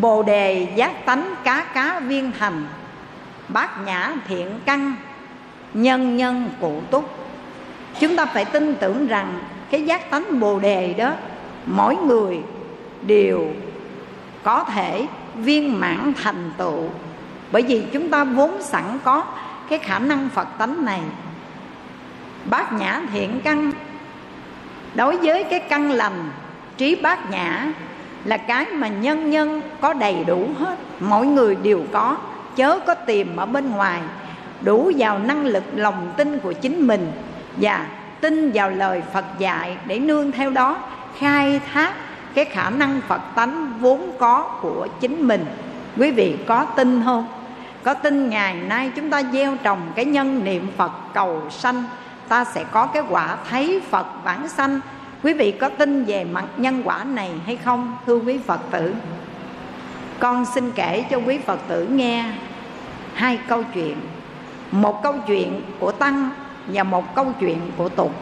bồ 0.00 0.22
đề 0.22 0.66
giác 0.76 1.06
tánh 1.06 1.34
cá 1.44 1.64
cá 1.74 2.00
viên 2.00 2.32
thành, 2.38 2.66
bát 3.48 3.70
nhã 3.86 4.12
thiện 4.28 4.60
căn, 4.64 4.94
nhân 5.74 6.16
nhân 6.16 6.50
cụ 6.60 6.80
túc. 6.90 7.18
Chúng 8.00 8.16
ta 8.16 8.26
phải 8.26 8.44
tin 8.44 8.74
tưởng 8.74 9.06
rằng 9.06 9.38
cái 9.70 9.84
giác 9.84 10.10
tánh 10.10 10.40
bồ 10.40 10.58
đề 10.58 10.92
đó, 10.92 11.12
mỗi 11.66 11.96
người 11.96 12.38
đều 13.02 13.46
có 14.42 14.64
thể 14.64 15.06
viên 15.34 15.80
mãn 15.80 16.12
thành 16.22 16.50
tựu. 16.56 16.82
Bởi 17.52 17.62
vì 17.62 17.82
chúng 17.92 18.10
ta 18.10 18.24
vốn 18.24 18.62
sẵn 18.62 18.98
có 19.04 19.24
cái 19.68 19.78
khả 19.78 19.98
năng 19.98 20.28
phật 20.28 20.48
tánh 20.58 20.84
này 20.84 21.00
bát 22.50 22.72
nhã 22.72 23.00
thiện 23.12 23.40
căn. 23.44 23.72
Đối 24.94 25.16
với 25.16 25.44
cái 25.44 25.60
căn 25.60 25.90
lành, 25.90 26.30
trí 26.76 26.94
bát 26.94 27.30
nhã 27.30 27.66
là 28.24 28.36
cái 28.36 28.66
mà 28.66 28.88
nhân 28.88 29.30
nhân 29.30 29.60
có 29.80 29.92
đầy 29.92 30.24
đủ 30.24 30.48
hết. 30.58 30.78
Mỗi 31.00 31.26
người 31.26 31.54
đều 31.54 31.84
có, 31.92 32.16
chớ 32.56 32.78
có 32.86 32.94
tìm 32.94 33.36
ở 33.36 33.46
bên 33.46 33.70
ngoài. 33.70 34.00
Đủ 34.60 34.92
vào 34.98 35.18
năng 35.18 35.46
lực 35.46 35.64
lòng 35.74 36.12
tin 36.16 36.38
của 36.38 36.52
chính 36.52 36.86
mình 36.86 37.12
và 37.56 37.86
tin 38.20 38.50
vào 38.54 38.70
lời 38.70 39.02
phật 39.12 39.24
dạy 39.38 39.76
để 39.86 39.98
nương 39.98 40.32
theo 40.32 40.50
đó, 40.50 40.78
khai 41.18 41.60
thác 41.72 41.92
cái 42.34 42.44
khả 42.44 42.70
năng 42.70 43.00
phật 43.08 43.20
tánh 43.34 43.72
vốn 43.80 44.10
có 44.18 44.58
của 44.62 44.88
chính 45.00 45.28
mình. 45.28 45.44
Quý 45.98 46.10
vị 46.10 46.36
có 46.46 46.64
tin 46.64 47.02
không? 47.04 47.28
Có 47.82 47.94
tin 47.94 48.30
ngày 48.30 48.54
nay 48.54 48.90
chúng 48.96 49.10
ta 49.10 49.22
gieo 49.32 49.56
trồng 49.62 49.80
cái 49.94 50.04
nhân 50.04 50.44
niệm 50.44 50.66
phật 50.76 50.92
cầu 51.14 51.42
sanh 51.50 51.84
ta 52.28 52.44
sẽ 52.44 52.64
có 52.70 52.86
cái 52.86 53.02
quả 53.08 53.36
thấy 53.50 53.80
phật 53.90 54.06
vãng 54.24 54.48
sanh. 54.48 54.80
Quý 55.22 55.32
vị 55.32 55.52
có 55.52 55.68
tin 55.68 56.04
về 56.04 56.24
mặt 56.24 56.44
nhân 56.56 56.82
quả 56.84 57.04
này 57.04 57.30
hay 57.46 57.56
không, 57.56 57.96
thưa 58.06 58.16
quý 58.16 58.38
phật 58.38 58.60
tử? 58.70 58.94
Con 60.18 60.44
xin 60.44 60.70
kể 60.70 61.04
cho 61.10 61.16
quý 61.16 61.38
phật 61.38 61.60
tử 61.68 61.86
nghe 61.86 62.24
hai 63.14 63.38
câu 63.48 63.62
chuyện. 63.74 63.96
Một 64.70 65.02
câu 65.02 65.14
chuyện 65.26 65.62
của 65.78 65.92
tăng 65.92 66.30
và 66.66 66.82
một 66.82 67.14
câu 67.14 67.32
chuyện 67.40 67.60
của 67.76 67.88
tục. 67.88 68.14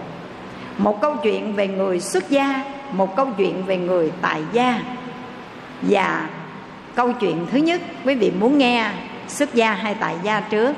Một 0.79 1.01
câu 1.01 1.17
chuyện 1.23 1.55
về 1.55 1.69
người 1.69 2.01
xuất 2.01 2.31
gia, 2.31 2.65
một 2.93 3.17
câu 3.17 3.29
chuyện 3.37 3.65
về 3.65 3.77
người 3.77 4.13
tại 4.21 4.43
gia. 4.53 4.81
Và 5.83 6.29
câu 6.95 7.13
chuyện 7.13 7.47
thứ 7.53 7.59
nhất, 7.59 7.81
quý 8.05 8.15
vị 8.15 8.33
muốn 8.41 8.59
nghe 8.59 8.91
xuất 9.29 9.55
gia 9.55 9.73
hay 9.75 9.95
tại 10.01 10.17
gia 10.23 10.41
trước? 10.41 10.73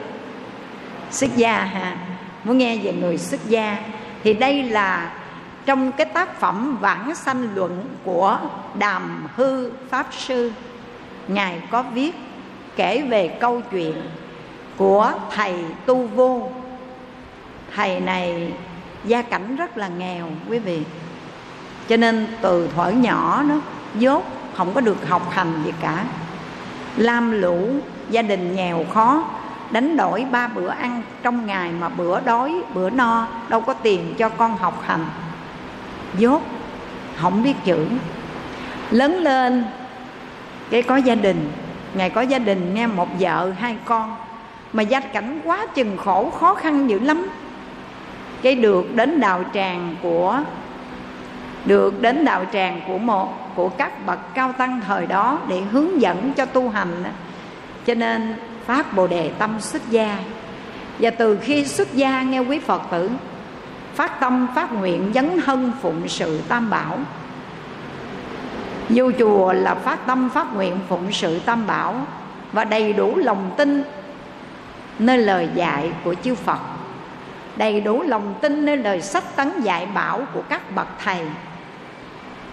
Xuất 1.11 1.37
gia 1.37 1.65
ha 1.65 1.97
muốn 2.45 2.59
nghe 2.59 2.77
về 2.77 2.93
người 2.93 3.19
xuất 3.19 3.49
gia, 3.49 3.79
thì 4.25 4.35
đây 4.35 4.63
là 4.63 5.13
trong 5.67 5.93
cái 5.93 6.07
tác 6.07 6.41
phẩm 6.41 6.79
vãng 6.81 7.15
sanh 7.15 7.49
luận 7.55 7.85
của 8.05 8.39
đàm 8.79 9.27
hư 9.37 9.71
pháp 9.91 10.07
sư. 10.11 10.53
Ngài 11.29 11.63
có 11.71 11.83
viết 11.83 12.15
kể 12.77 13.03
về 13.03 13.29
câu 13.29 13.63
chuyện 13.71 13.95
của 14.77 15.13
thầy 15.31 15.55
tu 15.87 16.07
vô. 16.07 16.51
Thầy 17.75 18.01
này 18.01 18.53
gia 19.05 19.23
cảnh 19.23 19.57
rất 19.57 19.77
là 19.77 19.89
nghèo, 19.89 20.29
quý 20.49 20.59
vị. 20.59 20.83
Cho 21.89 21.97
nên 21.97 22.27
từ 22.43 22.69
thuở 22.77 22.89
nhỏ 22.89 23.43
nó 23.47 23.55
dốt, 23.95 24.25
không 24.55 24.75
có 24.75 24.81
được 24.81 25.09
học 25.09 25.31
hành 25.31 25.63
gì 25.65 25.73
cả. 25.81 26.05
Lam 26.97 27.41
lũ, 27.41 27.69
gia 28.11 28.23
đình 28.23 28.57
nghèo 28.57 28.85
khó 28.95 29.25
đánh 29.75 29.97
đổi 29.97 30.27
ba 30.31 30.49
bữa 30.49 30.69
ăn 30.69 31.03
trong 31.23 31.47
ngày 31.47 31.71
mà 31.81 31.89
bữa 31.89 32.21
đói, 32.21 32.63
bữa 32.75 32.91
no, 32.91 33.27
đâu 33.49 33.61
có 33.61 33.75
tiền 33.75 34.15
cho 34.19 34.29
con 34.29 34.57
học 34.57 34.83
hành. 34.87 35.07
Dốt, 36.19 36.43
không 37.17 37.43
biết 37.43 37.55
chữ 37.65 37.87
lớn 38.91 39.19
lên, 39.19 39.65
cái 40.71 40.83
có 40.83 40.97
gia 40.97 41.15
đình. 41.15 41.53
Ngày 41.95 42.11
có 42.11 42.21
gia 42.21 42.39
đình 42.39 42.75
nghe 42.75 42.87
một 42.87 43.09
vợ, 43.21 43.53
hai 43.59 43.77
con, 43.85 44.17
mà 44.73 44.83
gia 44.83 45.01
cảnh 45.01 45.41
quá 45.45 45.67
chừng 45.75 45.97
khổ, 45.97 46.31
khó 46.31 46.55
khăn 46.55 46.91
dữ 46.91 46.99
lắm. 46.99 47.27
Cái 48.43 48.55
được 48.55 48.95
đến 48.95 49.21
đạo 49.21 49.45
tràng 49.55 49.97
của, 50.03 50.41
được 51.65 52.03
đến 52.03 52.25
đạo 52.25 52.45
tràng 52.53 52.81
của 52.89 52.99
một, 52.99 53.55
của 53.55 53.69
các 53.69 54.07
bậc 54.07 54.35
cao 54.35 54.53
tăng 54.53 54.81
thời 54.87 55.07
đó 55.07 55.39
để 55.49 55.61
hướng 55.61 56.01
dẫn 56.01 56.33
cho 56.33 56.47
tu 56.47 56.69
hành. 56.69 57.05
Cho 57.87 57.95
nên 57.95 58.35
phát 58.67 58.95
bồ 58.95 59.07
đề 59.07 59.31
tâm 59.39 59.61
xuất 59.61 59.83
gia. 59.91 60.19
Và 60.99 61.11
từ 61.11 61.39
khi 61.43 61.65
xuất 61.65 61.95
gia, 61.95 62.23
nghe 62.23 62.39
quý 62.39 62.59
phật 62.59 62.83
tử, 62.91 63.11
phát 63.95 64.21
tâm, 64.21 64.47
phát 64.55 64.73
nguyện, 64.73 65.13
dấn 65.15 65.41
thân, 65.47 65.73
phụng 65.83 66.09
sự 66.09 66.41
tam 66.49 66.71
bảo. 66.71 66.99
Vô 68.89 69.11
chùa 69.19 69.53
là 69.53 69.75
phát 69.75 70.07
tâm, 70.07 70.31
phát 70.35 70.55
nguyện, 70.55 70.79
phụng 70.89 71.13
sự 71.13 71.39
tam 71.39 71.67
bảo 71.67 72.07
và 72.53 72.65
đầy 72.65 72.93
đủ 72.93 73.17
lòng 73.17 73.51
tin 73.57 73.83
nơi 74.99 75.19
lời 75.19 75.49
dạy 75.55 75.93
của 76.05 76.15
chư 76.15 76.35
phật. 76.35 76.59
Đầy 77.57 77.81
đủ 77.81 78.03
lòng 78.03 78.35
tin 78.41 78.65
nơi 78.65 78.77
lời 78.77 79.03
sách 79.03 79.37
tấn 79.37 79.61
dạy 79.63 79.87
bảo 79.95 80.27
của 80.33 80.43
các 80.49 80.71
bậc 80.75 80.87
thầy. 81.05 81.21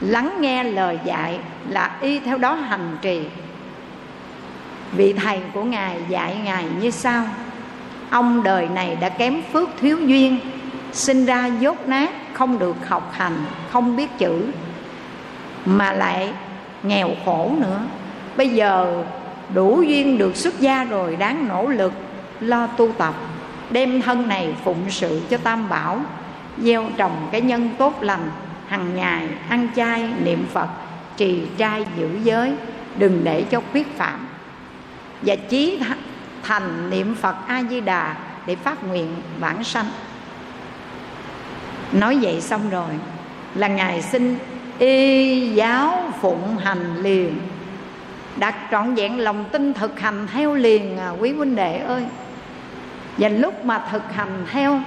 Lắng 0.02 0.38
nghe 0.40 0.64
lời 0.64 1.00
dạy 1.06 1.40
là 1.70 1.98
y 2.02 2.20
theo 2.20 2.38
đó 2.38 2.54
hành 2.54 2.98
trì 3.02 3.26
vị 4.92 5.14
thầy 5.14 5.40
của 5.54 5.64
ngài 5.64 5.98
dạy 6.10 6.38
ngài 6.44 6.66
như 6.82 6.90
sau. 6.92 7.26
Ông 8.10 8.44
đời 8.44 8.68
này 8.70 8.96
đã 8.96 9.10
kém 9.10 9.42
phước 9.54 9.70
thiếu 9.82 10.00
duyên, 10.00 10.40
sinh 10.92 11.26
ra 11.26 11.46
dốt 11.46 11.88
nát, 11.88 12.10
không 12.34 12.60
được 12.60 12.88
học 12.88 13.12
hành, 13.14 13.46
không 13.72 13.96
biết 13.96 14.18
chữ, 14.18 14.46
mà 15.66 15.94
lại 15.94 16.30
nghèo 16.84 17.10
khổ 17.26 17.52
nữa. 17.60 17.82
Bây 18.38 18.50
giờ 18.50 19.04
đủ 19.54 19.82
duyên 19.82 20.18
được 20.18 20.36
xuất 20.36 20.60
gia 20.60 20.84
rồi, 20.84 21.16
đáng 21.16 21.48
nỗ 21.48 21.68
lực, 21.68 21.94
lo 22.40 22.68
tu 22.68 22.92
tập, 22.92 23.16
đem 23.70 24.02
thân 24.02 24.28
này 24.28 24.54
phụng 24.64 24.90
sự 24.90 25.22
cho 25.30 25.38
tam 25.38 25.70
bảo, 25.70 26.00
gieo 26.58 26.86
trồng 26.98 27.28
cái 27.32 27.42
nhân 27.42 27.70
tốt 27.78 27.94
lành, 28.02 28.32
hằng 28.68 28.96
ngày 28.96 29.28
ăn 29.50 29.68
chay 29.76 30.10
niệm 30.24 30.46
phật, 30.54 30.68
trì 31.18 31.42
trai 31.58 31.86
giữ 31.98 32.10
giới, 32.24 32.54
đừng 32.98 33.22
để 33.24 33.44
cho 33.52 33.62
khuyết 33.72 33.98
phạm 33.98 34.28
và 35.22 35.36
chí 35.36 35.80
thành 36.44 36.90
niệm 36.90 37.16
phật 37.16 37.36
a 37.48 37.64
di 37.70 37.82
đà 37.82 38.16
để 38.46 38.56
phát 38.56 38.84
nguyện 38.84 39.16
bản 39.40 39.64
sanh. 39.64 39.86
Nói 41.92 42.18
vậy 42.22 42.42
xong 42.42 42.70
rồi 42.70 42.90
là 43.56 43.68
ngài 43.68 44.02
xin 44.02 44.38
y 44.80 45.48
giáo 45.54 46.12
phụng 46.22 46.58
hành 46.58 47.04
liền 47.04 47.40
đặt 48.36 48.56
trọn 48.72 48.96
vẹn 48.96 49.20
lòng 49.20 49.46
tin 49.52 49.74
thực 49.74 50.00
hành 50.00 50.28
theo 50.34 50.56
liền 50.56 50.98
à, 50.98 51.10
quý 51.10 51.34
huynh 51.34 51.56
đệ 51.56 51.78
ơi. 51.78 52.06
Và 53.18 53.30
lúc 53.30 53.66
mà 53.66 53.86
thực 53.92 54.14
hành 54.14 54.46
theo 54.52 54.82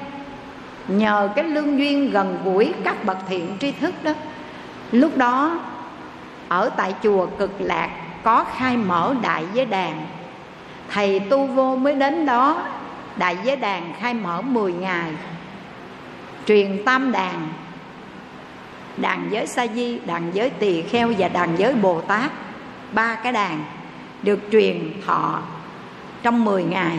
nhờ 0.89 1.29
cái 1.37 1.45
lương 1.45 1.79
duyên 1.79 2.11
gần 2.11 2.39
gũi 2.45 2.75
các 2.85 3.05
bậc 3.05 3.19
thiện 3.29 3.57
tri 3.61 3.73
thức 3.73 3.95
đó 4.05 4.13
lúc 4.93 5.17
đó 5.17 5.61
ở 6.49 6.71
tại 6.77 6.95
chùa 7.03 7.27
cực 7.27 7.51
lạc 7.59 7.91
có 8.23 8.45
khai 8.57 8.77
mở 8.77 9.15
đại 9.23 9.45
giới 9.55 9.67
đàn 9.67 10.07
thầy 10.91 11.21
tu 11.21 11.47
vô 11.47 11.77
mới 11.77 11.95
đến 11.95 12.27
đó 12.27 12.67
đại 13.17 13.37
giới 13.45 13.57
đàn 13.57 13.93
khai 14.01 14.15
mở 14.15 14.41
10 14.41 14.73
ngày. 14.73 15.13
Truyền 16.47 16.83
tam 16.85 17.13
đàn 17.13 17.49
đàn 18.97 19.29
giới 19.31 19.47
sa 19.47 19.67
di 19.75 19.99
đàn 19.99 20.31
giới 20.35 20.51
tỳ 20.51 20.83
kheo 20.83 21.13
và 21.19 21.29
đàn 21.29 21.57
giới 21.57 21.75
bồ 21.75 22.01
tát. 22.01 22.31
Ba 22.93 23.15
cái 23.15 23.33
đàn 23.33 23.65
được 24.23 24.41
truyền 24.53 24.93
thọ 25.07 25.41
trong 26.23 26.45
10 26.45 26.65
ngày. 26.65 26.99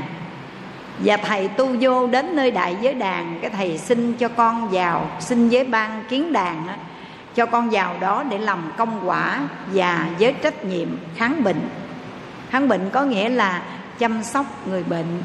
Và 0.99 1.17
thầy 1.17 1.47
tu 1.47 1.75
vô 1.79 2.07
đến 2.07 2.35
nơi 2.35 2.51
đại 2.51 2.77
giới 2.81 2.93
đàn 2.93 3.39
cái 3.41 3.49
thầy 3.49 3.77
xin 3.77 4.13
cho 4.13 4.27
con 4.27 4.69
vào 4.69 5.09
xin 5.19 5.49
giới 5.49 5.63
ban 5.63 6.03
kiến 6.09 6.33
đàn 6.33 6.67
á, 6.67 6.77
cho 7.35 7.45
con 7.45 7.69
vào 7.69 7.95
đó 7.99 8.23
để 8.29 8.37
làm 8.37 8.71
công 8.77 9.09
quả 9.09 9.39
và 9.73 10.07
giới 10.17 10.33
trách 10.33 10.65
nhiệm 10.65 10.87
kháng 11.15 11.43
bệnh. 11.43 11.69
Kháng 12.49 12.67
bệnh 12.67 12.89
có 12.89 13.03
nghĩa 13.03 13.29
là 13.29 13.61
chăm 13.99 14.23
sóc 14.23 14.45
người 14.67 14.83
bệnh. 14.83 15.21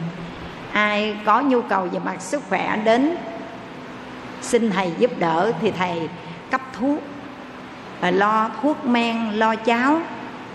Ai 0.72 1.16
có 1.24 1.40
nhu 1.40 1.62
cầu 1.62 1.88
về 1.92 1.98
mặt 2.04 2.22
sức 2.22 2.42
khỏe 2.48 2.76
đến 2.84 3.16
xin 4.42 4.70
thầy 4.70 4.92
giúp 4.98 5.10
đỡ 5.18 5.52
thì 5.60 5.70
thầy 5.70 6.08
cấp 6.50 6.60
thuốc 6.72 6.98
à, 8.00 8.10
lo 8.10 8.50
thuốc 8.62 8.86
men, 8.86 9.32
lo 9.32 9.56
cháo. 9.56 10.00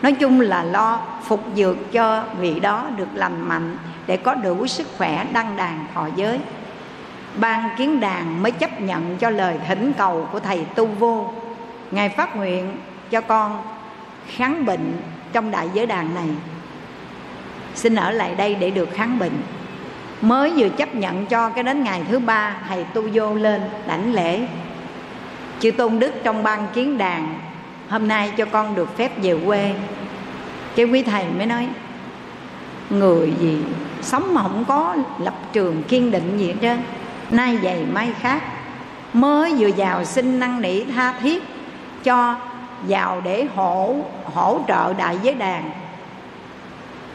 Nói 0.01 0.11
chung 0.11 0.41
là 0.41 0.63
lo 0.63 0.99
phục 1.23 1.43
dược 1.55 1.91
cho 1.91 2.23
vị 2.39 2.59
đó 2.59 2.87
được 2.97 3.07
lành 3.13 3.41
mạnh 3.41 3.77
để 4.07 4.17
có 4.17 4.35
đủ 4.35 4.67
sức 4.67 4.87
khỏe 4.97 5.25
đăng 5.33 5.57
đàn 5.57 5.85
thọ 5.93 6.07
giới. 6.15 6.39
Ban 7.35 7.69
kiến 7.77 7.99
đàn 7.99 8.43
mới 8.43 8.51
chấp 8.51 8.81
nhận 8.81 9.17
cho 9.17 9.29
lời 9.29 9.59
thỉnh 9.67 9.93
cầu 9.97 10.27
của 10.31 10.39
thầy 10.39 10.65
tu 10.75 10.85
vô. 10.85 11.33
Ngài 11.91 12.09
phát 12.09 12.35
nguyện 12.35 12.77
cho 13.11 13.21
con 13.21 13.61
kháng 14.27 14.65
bệnh 14.65 14.93
trong 15.33 15.51
đại 15.51 15.69
giới 15.73 15.85
đàn 15.85 16.15
này 16.15 16.29
xin 17.75 17.95
ở 17.95 18.11
lại 18.11 18.35
đây 18.35 18.55
để 18.55 18.69
được 18.69 18.89
kháng 18.93 19.19
bệnh. 19.19 19.37
Mới 20.21 20.51
vừa 20.57 20.69
chấp 20.69 20.95
nhận 20.95 21.25
cho 21.25 21.49
cái 21.49 21.63
đến 21.63 21.83
ngày 21.83 22.01
thứ 22.09 22.19
ba, 22.19 22.55
thầy 22.67 22.83
tu 22.83 23.03
vô 23.13 23.33
lên, 23.33 23.61
đảnh 23.87 24.13
lễ. 24.13 24.47
Chư 25.59 25.71
tôn 25.71 25.99
đức 25.99 26.13
trong 26.23 26.43
ban 26.43 26.67
kiến 26.73 26.97
đàn, 26.97 27.39
hôm 27.89 28.07
nay 28.07 28.31
cho 28.37 28.45
con 28.45 28.75
được 28.75 28.97
phép 28.97 29.11
về 29.23 29.37
quê. 29.45 29.73
Cái 30.75 30.85
quý 30.85 31.03
thầy 31.03 31.25
mới 31.37 31.45
nói, 31.45 31.67
người 32.89 33.33
gì 33.39 33.63
sống 34.01 34.33
mà 34.33 34.43
không 34.43 34.65
có 34.67 34.95
lập 35.19 35.33
trường 35.53 35.83
kiên 35.83 36.11
định 36.11 36.37
gì 36.37 36.47
hết 36.47 36.55
trơn. 36.61 36.79
Nay 37.31 37.57
dày 37.63 37.85
mai 37.91 38.13
khác. 38.21 38.43
Mới 39.13 39.53
vừa 39.57 39.69
vào 39.77 40.05
xin 40.05 40.39
năn 40.39 40.61
nỉ 40.61 40.83
tha 40.83 41.13
thiết 41.19 41.43
cho, 42.03 42.35
vào 42.87 43.21
để 43.21 43.47
hỗ 43.55 43.95
hỗ 44.33 44.59
trợ 44.67 44.93
đại 44.93 45.17
giới 45.23 45.33
đàn 45.33 45.71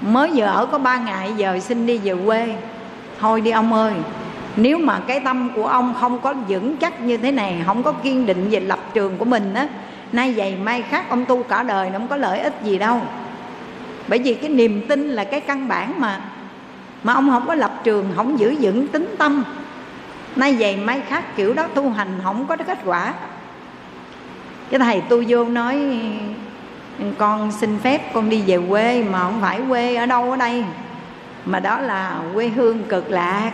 mới 0.01 0.31
vừa 0.35 0.45
ở 0.45 0.67
có 0.67 0.79
ba 0.79 0.99
ngày, 0.99 1.33
giờ 1.37 1.59
xin 1.61 1.87
đi 1.87 1.99
về 1.99 2.15
quê. 2.27 2.55
Thôi 3.21 3.41
đi 3.41 3.51
ông 3.51 3.73
ơi, 3.73 3.93
nếu 4.57 4.79
mà 4.79 4.99
cái 5.07 5.21
tâm 5.21 5.51
của 5.55 5.67
ông 5.67 5.95
không 6.01 6.19
có 6.21 6.35
vững 6.49 6.77
chắc 6.77 7.01
như 7.01 7.17
thế 7.17 7.33
này, 7.33 7.63
không 7.67 7.83
có 7.83 7.93
kiên 7.93 8.27
định 8.27 8.49
về 8.51 8.61
lập 8.61 8.79
trường 8.95 9.19
của 9.19 9.25
mình 9.25 9.55
á, 9.55 9.69
nay 10.13 10.35
vậy 10.37 10.57
mai 10.63 10.83
khác 10.83 11.11
ông 11.11 11.25
tu 11.25 11.43
cả 11.43 11.63
đời 11.63 11.91
nó 11.91 11.99
không 11.99 12.09
có 12.09 12.17
lợi 12.17 12.41
ích 12.41 12.55
gì 12.65 12.79
đâu. 12.79 13.01
Bởi 14.09 14.19
vì 14.19 14.35
cái 14.35 14.51
niềm 14.51 14.87
tin 14.89 15.09
là 15.09 15.25
cái 15.25 15.41
căn 15.41 15.69
bản 15.69 16.01
mà 16.01 16.21
mà 17.03 17.13
ông 17.13 17.31
không 17.31 17.47
có 17.47 17.55
lập 17.55 17.81
trường, 17.85 18.13
không 18.17 18.39
giữ 18.39 18.55
vững 18.61 18.89
tính 18.89 19.15
tâm. 19.19 19.45
Nay 20.37 20.57
vậy 20.59 20.77
mai 20.77 21.01
khác 21.01 21.37
kiểu 21.37 21.55
đó 21.55 21.67
tu 21.75 21.91
hành 21.91 22.21
không 22.25 22.47
có 22.47 22.57
kết 22.57 22.79
quả. 22.85 23.15
Cái 24.71 24.81
thầy 24.81 25.01
tu 25.01 25.23
vô 25.29 25.45
nói 25.45 25.99
con 27.19 27.53
xin 27.53 27.79
phép 27.79 28.15
con 28.15 28.31
đi 28.31 28.43
về 28.47 28.59
quê 28.69 29.03
mà 29.03 29.19
không 29.19 29.41
phải 29.41 29.61
quê 29.69 29.95
ở 29.95 30.07
đâu 30.07 30.31
ở 30.31 30.37
đây, 30.37 30.65
mà 31.45 31.61
đó 31.61 31.79
là 31.79 32.21
quê 32.35 32.49
hương 32.49 32.83
cực 32.83 33.11
lạc. 33.11 33.53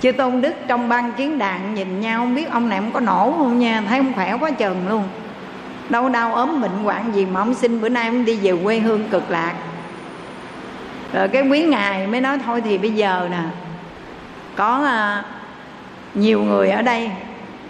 Chư 0.00 0.12
tôn 0.12 0.40
đức 0.40 0.54
trong 0.68 0.88
ban 0.88 1.12
kiến 1.12 1.38
đàn 1.38 1.74
nhìn 1.74 2.00
nhau 2.00 2.20
không 2.20 2.34
biết 2.34 2.50
ông 2.50 2.68
này 2.68 2.78
không 2.78 2.92
có 2.92 3.00
nổ 3.00 3.34
không 3.38 3.58
nha, 3.58 3.82
thấy 3.88 3.98
không 3.98 4.12
khỏe 4.14 4.36
quá 4.40 4.50
chừng 4.50 4.88
luôn. 4.88 5.08
Đâu 5.88 6.08
đau 6.08 6.34
ốm 6.34 6.60
bệnh 6.60 6.84
hoạn 6.84 7.12
gì 7.14 7.26
mà 7.26 7.40
ông 7.40 7.54
xin 7.54 7.80
bữa 7.80 7.88
nay 7.88 8.06
ông 8.06 8.24
đi 8.24 8.36
về 8.36 8.54
quê 8.64 8.78
hương 8.78 9.08
cực 9.08 9.30
lạc. 9.30 9.54
Rồi 11.12 11.28
cái 11.28 11.48
quý 11.48 11.62
ngài 11.62 12.06
mới 12.06 12.20
nói 12.20 12.38
thôi 12.46 12.60
thì 12.64 12.78
bây 12.78 12.92
giờ 12.92 13.28
nè, 13.30 13.42
có 14.56 14.84
à, 14.86 15.24
nhiều 16.14 16.42
người 16.42 16.70
ở 16.70 16.82
đây 16.82 17.10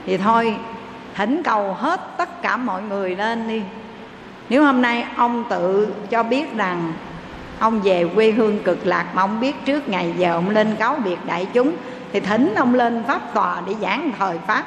thì 0.06 0.16
thôi 0.16 0.56
thỉnh 1.14 1.42
cầu 1.42 1.74
hết 1.74 2.00
tất 2.16 2.42
cả 2.42 2.56
mọi 2.56 2.82
người 2.82 3.16
lên 3.16 3.48
đi. 3.48 3.62
Nếu 4.48 4.64
hôm 4.64 4.82
nay 4.82 5.06
ông 5.16 5.44
tự 5.50 5.94
cho 6.10 6.22
biết 6.22 6.56
rằng 6.56 6.92
ông 7.58 7.80
về 7.80 8.08
quê 8.14 8.30
hương 8.30 8.62
cực 8.62 8.86
lạc 8.86 9.06
mà 9.14 9.22
ông 9.22 9.40
biết 9.40 9.64
trước 9.64 9.88
ngày 9.88 10.14
giờ 10.18 10.34
ông 10.34 10.50
lên 10.50 10.76
cáo 10.76 10.96
biệt 11.04 11.18
đại 11.26 11.46
chúng, 11.52 11.72
thì 12.12 12.20
thỉnh 12.20 12.54
ông 12.56 12.74
lên 12.74 13.02
pháp 13.06 13.34
tòa 13.34 13.62
để 13.66 13.74
giảng 13.80 14.10
thời 14.18 14.38
pháp, 14.46 14.64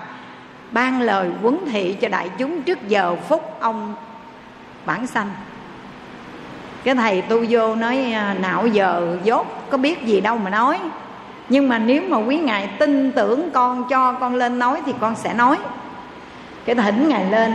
ban 0.72 1.02
lời 1.02 1.30
quấn 1.42 1.60
thị 1.72 1.98
cho 2.02 2.10
đại 2.10 2.30
chúng 2.38 2.62
trước 2.62 2.88
giờ 2.88 3.16
phút 3.30 3.58
ông 3.60 3.96
bản 4.86 5.08
sanh. 5.08 5.30
Cái 6.84 6.96
thầy 6.96 7.22
tu 7.22 7.46
vô 7.50 7.76
nói 7.76 8.12
à, 8.14 8.36
não 8.40 8.68
giờ 8.68 9.18
dốt, 9.24 9.48
có 9.70 9.78
biết 9.78 10.04
gì 10.04 10.22
đâu 10.22 10.38
mà 10.38 10.50
nói. 10.50 10.80
Nhưng 11.50 11.70
mà 11.70 11.80
nếu 11.80 12.02
mà 12.08 12.18
quý 12.18 12.38
ngài 12.38 12.68
tin 12.68 13.12
tưởng 13.12 13.50
con 13.52 13.90
cho 13.90 14.14
con 14.14 14.36
lên 14.36 14.60
nói 14.60 14.82
thì 14.86 14.94
con 15.00 15.16
sẽ 15.16 15.34
nói 15.34 15.58
cái 16.66 16.76
thỉnh 16.76 17.10
ngài 17.10 17.26
lên. 17.32 17.54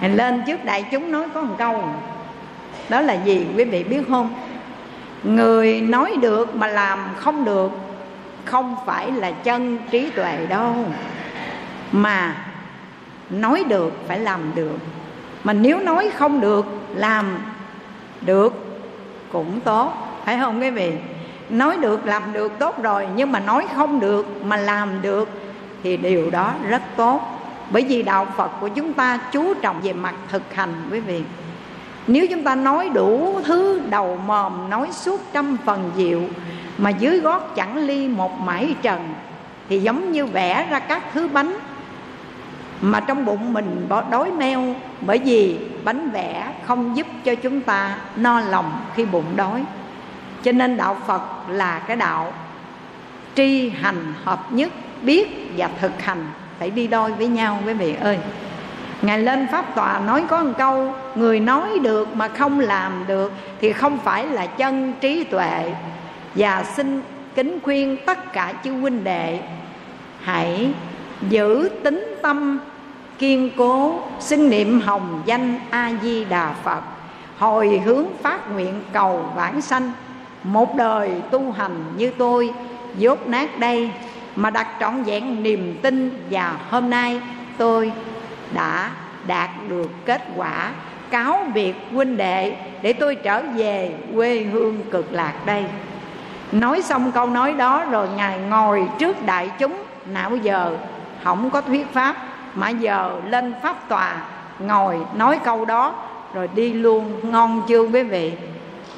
Ngài 0.00 0.10
lên 0.10 0.42
trước 0.46 0.64
đại 0.64 0.84
chúng 0.90 1.12
nói 1.12 1.24
có 1.34 1.40
một 1.42 1.54
câu. 1.58 1.84
Đó 2.88 3.00
là 3.00 3.14
gì? 3.14 3.46
Quý 3.56 3.64
vị 3.64 3.84
biết 3.84 4.02
không? 4.08 4.34
Người 5.22 5.80
nói 5.80 6.16
được 6.20 6.56
mà 6.56 6.66
làm 6.66 6.98
không 7.16 7.44
được, 7.44 7.70
không 8.44 8.76
phải 8.86 9.12
là 9.12 9.30
chân 9.30 9.78
trí 9.90 10.10
tuệ 10.10 10.46
đâu. 10.48 10.74
Mà 11.92 12.36
nói 13.30 13.64
được 13.68 13.92
phải 14.08 14.18
làm 14.18 14.40
được. 14.54 14.78
Mà 15.44 15.52
nếu 15.52 15.78
nói 15.78 16.10
không 16.14 16.40
được, 16.40 16.66
làm 16.94 17.38
được 18.20 18.66
cũng 19.32 19.60
tốt. 19.60 19.92
Phải 20.24 20.38
không 20.38 20.60
quý 20.60 20.70
vị? 20.70 20.92
Nói 21.50 21.76
được, 21.76 22.06
làm 22.06 22.32
được 22.32 22.52
tốt 22.58 22.82
rồi, 22.82 23.08
nhưng 23.16 23.32
mà 23.32 23.40
nói 23.40 23.66
không 23.74 24.00
được, 24.00 24.44
mà 24.44 24.56
làm 24.56 25.02
được 25.02 25.28
thì 25.82 25.96
điều 25.96 26.30
đó 26.30 26.52
rất 26.68 26.82
tốt 26.96 27.31
bởi 27.72 27.84
vì 27.88 28.02
đạo 28.02 28.26
phật 28.36 28.50
của 28.60 28.68
chúng 28.68 28.92
ta 28.92 29.18
chú 29.32 29.54
trọng 29.54 29.80
về 29.80 29.92
mặt 29.92 30.14
thực 30.28 30.54
hành, 30.54 30.88
quý 30.90 31.00
vị. 31.00 31.22
Nếu 32.06 32.26
chúng 32.30 32.44
ta 32.44 32.54
nói 32.54 32.88
đủ 32.88 33.40
thứ 33.44 33.80
đầu 33.90 34.20
mòm 34.26 34.70
nói 34.70 34.88
suốt 34.92 35.20
trăm 35.32 35.56
phần 35.64 35.90
diệu, 35.96 36.20
mà 36.78 36.90
dưới 36.90 37.20
gót 37.20 37.54
chẳng 37.56 37.76
ly 37.76 38.08
một 38.08 38.40
mãi 38.40 38.74
trần, 38.82 39.14
thì 39.68 39.78
giống 39.78 40.12
như 40.12 40.26
vẽ 40.26 40.66
ra 40.70 40.78
các 40.78 41.02
thứ 41.14 41.28
bánh 41.28 41.54
mà 42.80 43.00
trong 43.00 43.24
bụng 43.24 43.52
mình 43.52 43.86
bỏ 43.88 44.02
đói 44.10 44.30
meo. 44.30 44.74
Bởi 45.00 45.18
vì 45.18 45.58
bánh 45.84 46.10
vẽ 46.10 46.54
không 46.66 46.96
giúp 46.96 47.06
cho 47.24 47.34
chúng 47.34 47.60
ta 47.60 47.96
no 48.16 48.40
lòng 48.40 48.80
khi 48.94 49.04
bụng 49.04 49.36
đói. 49.36 49.64
Cho 50.42 50.52
nên 50.52 50.76
đạo 50.76 50.96
phật 51.06 51.22
là 51.48 51.78
cái 51.78 51.96
đạo 51.96 52.32
tri 53.34 53.68
hành 53.68 54.14
hợp 54.24 54.52
nhất, 54.52 54.72
biết 55.02 55.52
và 55.56 55.70
thực 55.80 56.02
hành 56.02 56.26
phải 56.62 56.70
đi 56.70 56.86
đôi 56.86 57.12
với 57.12 57.26
nhau, 57.26 57.58
quý 57.66 57.72
vị 57.72 57.94
ơi. 58.00 58.18
Ngài 59.02 59.18
lên 59.18 59.46
pháp 59.52 59.74
tòa 59.74 60.00
nói 60.06 60.24
có 60.28 60.42
một 60.42 60.52
câu, 60.58 60.94
người 61.14 61.40
nói 61.40 61.78
được 61.78 62.16
mà 62.16 62.28
không 62.28 62.60
làm 62.60 63.04
được 63.06 63.32
thì 63.60 63.72
không 63.72 63.98
phải 63.98 64.26
là 64.26 64.46
chân 64.46 64.92
trí 65.00 65.24
tuệ. 65.24 65.74
Và 66.34 66.64
xin 66.76 67.02
kính 67.34 67.58
khuyên 67.62 67.96
tất 68.06 68.32
cả 68.32 68.52
chư 68.64 68.72
huynh 68.72 69.04
đệ, 69.04 69.40
hãy 70.20 70.70
giữ 71.28 71.70
tính 71.82 72.14
tâm 72.22 72.58
kiên 73.18 73.50
cố, 73.56 74.00
xưng 74.20 74.50
niệm 74.50 74.80
hồng 74.80 75.22
danh 75.26 75.60
a 75.70 75.92
di 76.02 76.24
đà 76.24 76.54
phật, 76.64 76.82
hồi 77.38 77.82
hướng 77.84 78.06
phát 78.22 78.50
nguyện 78.50 78.82
cầu 78.92 79.24
vãng 79.36 79.60
sanh, 79.60 79.92
một 80.42 80.76
đời 80.76 81.10
tu 81.30 81.52
hành 81.52 81.84
như 81.96 82.10
tôi, 82.18 82.50
dốt 82.98 83.26
nát 83.26 83.58
đây 83.58 83.90
mà 84.36 84.50
đặt 84.50 84.66
trọn 84.80 85.02
vẹn 85.02 85.42
niềm 85.42 85.78
tin 85.82 86.26
và 86.30 86.56
hôm 86.70 86.90
nay, 86.90 87.20
tôi 87.58 87.92
đã 88.54 88.90
đạt 89.26 89.50
được 89.68 89.90
kết 90.04 90.22
quả 90.36 90.70
cáo 91.10 91.46
biệt 91.54 91.74
huynh 91.92 92.16
đệ 92.16 92.56
để 92.82 92.92
tôi 92.92 93.14
trở 93.14 93.42
về 93.42 93.94
quê 94.14 94.42
hương 94.52 94.80
cực 94.90 95.12
lạc 95.12 95.32
đây. 95.46 95.64
Nói 96.52 96.82
xong 96.82 97.12
câu 97.12 97.26
nói 97.26 97.52
đó 97.52 97.84
rồi 97.90 98.08
ngài 98.16 98.38
ngồi 98.38 98.88
trước 98.98 99.26
đại 99.26 99.50
chúng. 99.58 99.82
Nào 100.06 100.36
giờ 100.36 100.76
không 101.24 101.50
có 101.50 101.60
thuyết 101.60 101.92
pháp, 101.92 102.16
mà 102.54 102.68
giờ 102.68 103.20
lên 103.26 103.54
pháp 103.62 103.88
tòa 103.88 104.16
ngồi 104.58 104.98
nói 105.14 105.40
câu 105.44 105.64
đó 105.64 105.94
rồi 106.34 106.48
đi 106.54 106.72
luôn. 106.72 107.20
Ngon 107.22 107.62
chưa 107.68 107.82
quý 107.82 108.02
vị? 108.02 108.32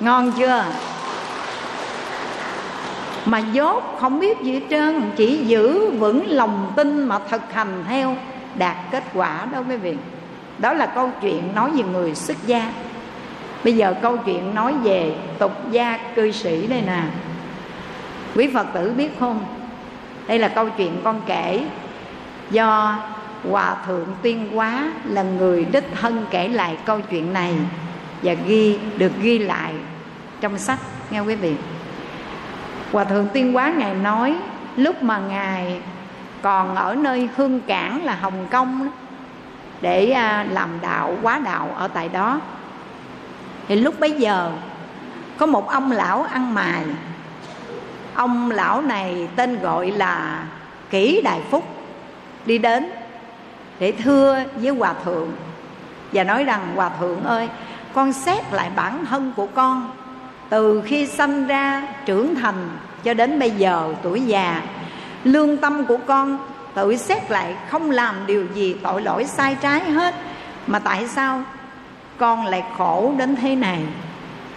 Ngon 0.00 0.32
chưa? 0.32 0.64
Mà 3.26 3.38
dốt 3.38 3.96
không 4.00 4.20
biết 4.20 4.40
gì 4.42 4.52
hết 4.52 4.66
trơn, 4.70 5.02
chỉ 5.16 5.36
giữ 5.36 5.90
vững 5.90 6.26
lòng 6.26 6.72
tin 6.76 7.04
mà 7.04 7.18
thực 7.30 7.52
hành 7.52 7.84
theo, 7.88 8.16
đạt 8.58 8.76
kết 8.90 9.04
quả 9.14 9.46
đó 9.52 9.58
quý 9.68 9.76
vị. 9.76 9.96
Đó 10.58 10.72
là 10.72 10.86
câu 10.86 11.10
chuyện 11.20 11.54
nói 11.54 11.70
về 11.70 11.82
người 11.82 12.14
xuất 12.14 12.36
gia. 12.46 12.72
Bây 13.64 13.76
giờ 13.76 13.94
câu 14.02 14.16
chuyện 14.16 14.54
nói 14.54 14.74
về 14.82 15.14
tục 15.38 15.52
gia 15.70 15.98
cư 16.14 16.32
sĩ 16.32 16.66
đây 16.66 16.82
nè. 16.86 17.02
Quý 18.34 18.50
phật 18.54 18.66
tử 18.74 18.92
biết 18.96 19.10
không? 19.20 19.44
Đây 20.26 20.38
là 20.38 20.48
câu 20.48 20.68
chuyện 20.76 21.00
con 21.04 21.20
kể 21.26 21.64
do 22.50 22.98
hòa 23.50 23.76
thượng 23.86 24.06
tuyên 24.22 24.58
quá 24.58 24.92
là 25.04 25.22
người 25.22 25.64
đích 25.64 25.84
thân 26.00 26.26
kể 26.30 26.48
lại 26.48 26.76
câu 26.84 27.00
chuyện 27.10 27.32
này 27.32 27.54
và 28.22 28.32
ghi, 28.46 28.78
được 28.96 29.12
ghi 29.22 29.38
lại 29.38 29.74
trong 30.40 30.58
sách, 30.58 30.78
nghe 31.10 31.20
quý 31.20 31.34
vị 31.34 31.54
hòa 32.92 33.04
thượng 33.04 33.28
tuyên 33.34 33.56
quá 33.56 33.72
ngài 33.76 33.94
nói, 33.94 34.36
lúc 34.76 35.02
mà 35.02 35.18
ngài 35.18 35.80
còn 36.42 36.74
ở 36.74 36.94
nơi 36.94 37.28
hương 37.36 37.60
cảng 37.60 38.04
là 38.04 38.14
hồng 38.14 38.46
kông 38.50 38.88
để 39.80 40.10
à, 40.10 40.46
làm 40.50 40.68
đạo, 40.80 41.16
quá 41.22 41.38
đạo 41.38 41.70
ở 41.76 41.88
tại 41.88 42.08
đó, 42.08 42.40
thì 43.68 43.76
lúc 43.76 44.00
bấy 44.00 44.12
giờ 44.12 44.52
có 45.38 45.46
một 45.46 45.68
ông 45.68 45.92
lão 45.92 46.22
ăn 46.22 46.54
mài. 46.54 46.84
Ông 48.14 48.50
lão 48.50 48.82
này 48.82 49.28
tên 49.36 49.60
gọi 49.60 49.90
là 49.90 50.44
kỷ 50.90 51.20
đại 51.24 51.40
phúc, 51.50 51.64
đi 52.46 52.58
đến 52.58 52.90
để 53.78 53.92
thưa 53.92 54.42
với 54.54 54.70
hòa 54.70 54.94
thượng 55.04 55.30
và 56.12 56.24
nói 56.24 56.44
rằng, 56.44 56.72
hòa 56.74 56.90
thượng 57.00 57.24
ơi, 57.24 57.48
con 57.94 58.12
xét 58.12 58.52
lại 58.52 58.70
bản 58.76 59.06
thân 59.06 59.32
của 59.36 59.46
con 59.46 59.90
từ 60.54 60.82
khi 60.86 61.06
sanh 61.06 61.46
ra, 61.46 61.82
trưởng 62.06 62.34
thành 62.34 62.70
cho 63.04 63.14
đến 63.14 63.38
bây 63.38 63.50
giờ, 63.50 63.94
tuổi 64.02 64.20
già, 64.20 64.62
lương 65.24 65.56
tâm 65.56 65.84
của 65.86 65.96
con 66.06 66.38
tự 66.74 66.96
xét 66.96 67.30
lại 67.30 67.54
không 67.68 67.90
làm 67.90 68.14
điều 68.26 68.46
gì 68.54 68.76
tội 68.82 69.02
lỗi 69.02 69.24
sai 69.24 69.56
trái 69.60 69.90
hết. 69.90 70.14
Mà 70.66 70.78
tại 70.78 71.08
sao 71.08 71.42
con 72.18 72.46
lại 72.46 72.64
khổ 72.78 73.12
đến 73.18 73.36
thế 73.36 73.56
này? 73.56 73.80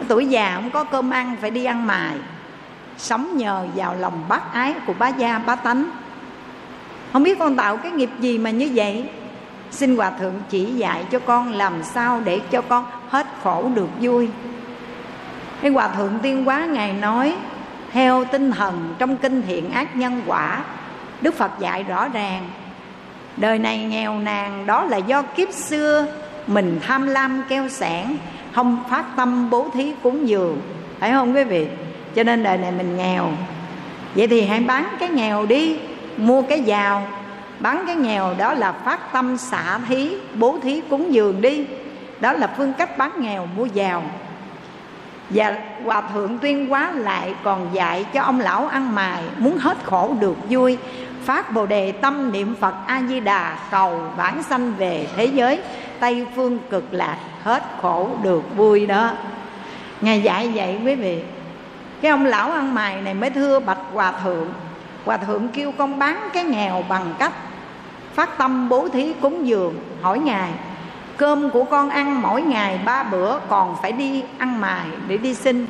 Tuổi 0.08 0.26
già 0.26 0.56
không 0.56 0.70
có 0.70 0.84
cơm 0.84 1.10
ăn, 1.10 1.36
phải 1.42 1.52
đi 1.52 1.66
ăn 1.66 1.88
mài. 1.88 2.16
Sống 2.98 3.38
nhờ 3.38 3.68
vào 3.76 3.96
lòng 4.00 4.24
bác 4.30 4.54
ái 4.54 4.74
của 4.88 4.94
bá 5.00 5.08
gia, 5.08 5.40
bá 5.40 5.56
tánh. 5.56 5.90
Không 7.14 7.24
biết 7.24 7.40
con 7.40 7.56
tạo 7.56 7.78
cái 7.78 7.92
nghiệp 7.92 8.10
gì 8.20 8.38
mà 8.38 8.50
như 8.50 8.72
vậy? 8.76 9.10
Xin 9.72 9.98
hòa 9.98 10.10
thượng 10.10 10.36
chỉ 10.50 10.66
dạy 10.66 11.06
cho 11.12 11.20
con 11.20 11.54
làm 11.54 11.84
sao 11.84 12.22
để 12.26 12.40
cho 12.52 12.62
con 12.62 12.86
hết 13.10 13.28
khổ 13.44 13.72
được 13.76 13.90
vui 14.02 14.30
cái 15.62 15.72
hòa 15.72 15.88
thượng 15.88 16.20
tiên 16.22 16.48
quá 16.48 16.65
ngài 16.65 16.93
nói, 16.93 17.36
theo 17.91 18.26
tinh 18.26 18.52
thần 18.52 18.96
trong 18.98 19.17
kinh 19.17 19.41
thiện 19.48 19.72
ác 19.72 19.96
nhân 19.96 20.22
quả, 20.26 20.63
đức 21.22 21.34
phật 21.34 21.52
dạy 21.60 21.84
rõ 21.84 22.08
ràng, 22.08 22.50
đời 23.38 23.60
này 23.60 23.78
nghèo 23.78 24.20
nàn, 24.20 24.65
đó 24.65 24.84
là 24.84 24.98
do 24.98 25.22
kiếp 25.22 25.52
xưa 25.52 26.06
mình 26.48 26.80
tham 26.88 27.08
lam 27.08 27.43
keo 27.50 27.70
sản 27.70 28.17
không 28.52 28.84
phát 28.89 29.06
tâm 29.15 29.50
bố 29.50 29.70
thí 29.74 29.93
cúng 30.04 30.28
dường. 30.28 30.62
Phải 31.00 31.12
không 31.12 31.36
quý 31.36 31.43
vị? 31.43 31.67
Cho 32.15 32.24
nên 32.24 32.43
đời 32.43 32.58
này 32.58 32.72
mình 32.72 32.98
nghèo. 32.98 33.30
Vậy 34.15 34.28
thì 34.28 34.41
hãy 34.41 34.60
bán 34.60 34.88
cái 35.00 35.10
nghèo 35.10 35.46
đi, 35.46 35.80
mua 36.17 36.41
cái 36.41 36.62
giàu. 36.62 37.08
Bán 37.60 37.84
cái 37.88 37.96
nghèo 37.96 38.34
đó 38.38 38.54
là 38.54 38.72
phát 38.72 39.13
tâm 39.13 39.38
xả 39.38 39.80
thí, 39.88 40.12
bố 40.36 40.60
thí 40.63 40.82
cúng 40.89 41.13
dường 41.13 41.41
đi. 41.41 41.65
Đó 42.20 42.34
là 42.34 42.50
phương 42.58 42.74
cách 42.74 42.98
bán 42.98 43.12
nghèo, 43.20 43.48
mua 43.58 43.65
giàu 43.65 44.04
và 45.30 45.58
hòa 45.86 46.02
thượng 46.02 46.38
tuyên 46.38 46.72
quá 46.72 46.92
lại 46.92 47.36
còn 47.44 47.70
dạy 47.74 48.06
cho 48.13 48.22
ông 48.22 48.40
lão 48.40 48.68
ăn 48.68 48.96
mài, 48.96 49.24
muốn 49.38 49.58
hết 49.58 49.78
khổ 49.84 50.16
được 50.20 50.38
vui. 50.50 50.78
Phát 51.26 51.54
bồ 51.54 51.66
đề 51.66 51.92
tâm 51.92 52.32
niệm 52.32 52.56
phật 52.60 52.76
a 52.88 53.02
di 53.10 53.20
đà 53.20 53.58
cầu 53.72 54.02
vãng 54.18 54.44
sanh 54.44 54.74
về 54.74 55.08
thế 55.16 55.26
giới. 55.26 55.62
Tây 56.00 56.26
phương 56.36 56.60
cực 56.70 56.84
lạc, 56.92 57.18
hết 57.44 57.63
khổ 57.82 58.10
được 58.24 58.56
vui 58.56 58.86
đó. 58.86 59.12
Ngài 60.02 60.22
dạy 60.22 60.52
vậy 60.56 60.80
quý 60.86 60.96
vị. 60.96 61.24
Cái 62.02 62.12
ông 62.12 62.26
lão 62.26 62.52
ăn 62.52 62.76
mày 62.76 63.02
này 63.02 63.13
mới 63.13 63.30
thưa 63.30 63.60
bạch 63.60 63.78
hòa 63.94 64.13
thượng. 64.24 64.48
Hòa 65.06 65.18
thượng 65.18 65.48
kêu 65.48 65.72
con 65.78 66.00
bán 66.00 66.30
cái 66.34 66.44
nghèo 66.44 66.84
bằng 66.90 67.13
cách 67.20 67.34
phát 68.13 68.38
tâm 68.38 68.70
bố 68.70 68.90
thí 68.90 69.13
cúng 69.22 69.48
dường, 69.48 69.76
hỏi 70.02 70.20
ngài 70.20 70.52
cơm 71.17 71.49
của 71.49 71.63
con 71.63 71.89
ăn 71.89 72.21
mỗi 72.21 72.41
ngày 72.41 72.80
ba 72.86 73.03
bữa, 73.03 73.39
còn 73.49 73.75
phải 73.82 73.91
đi 73.91 74.23
ăn 74.38 74.62
mài 74.62 74.86
để 75.08 75.17
đi 75.17 75.34
xin. 75.34 75.67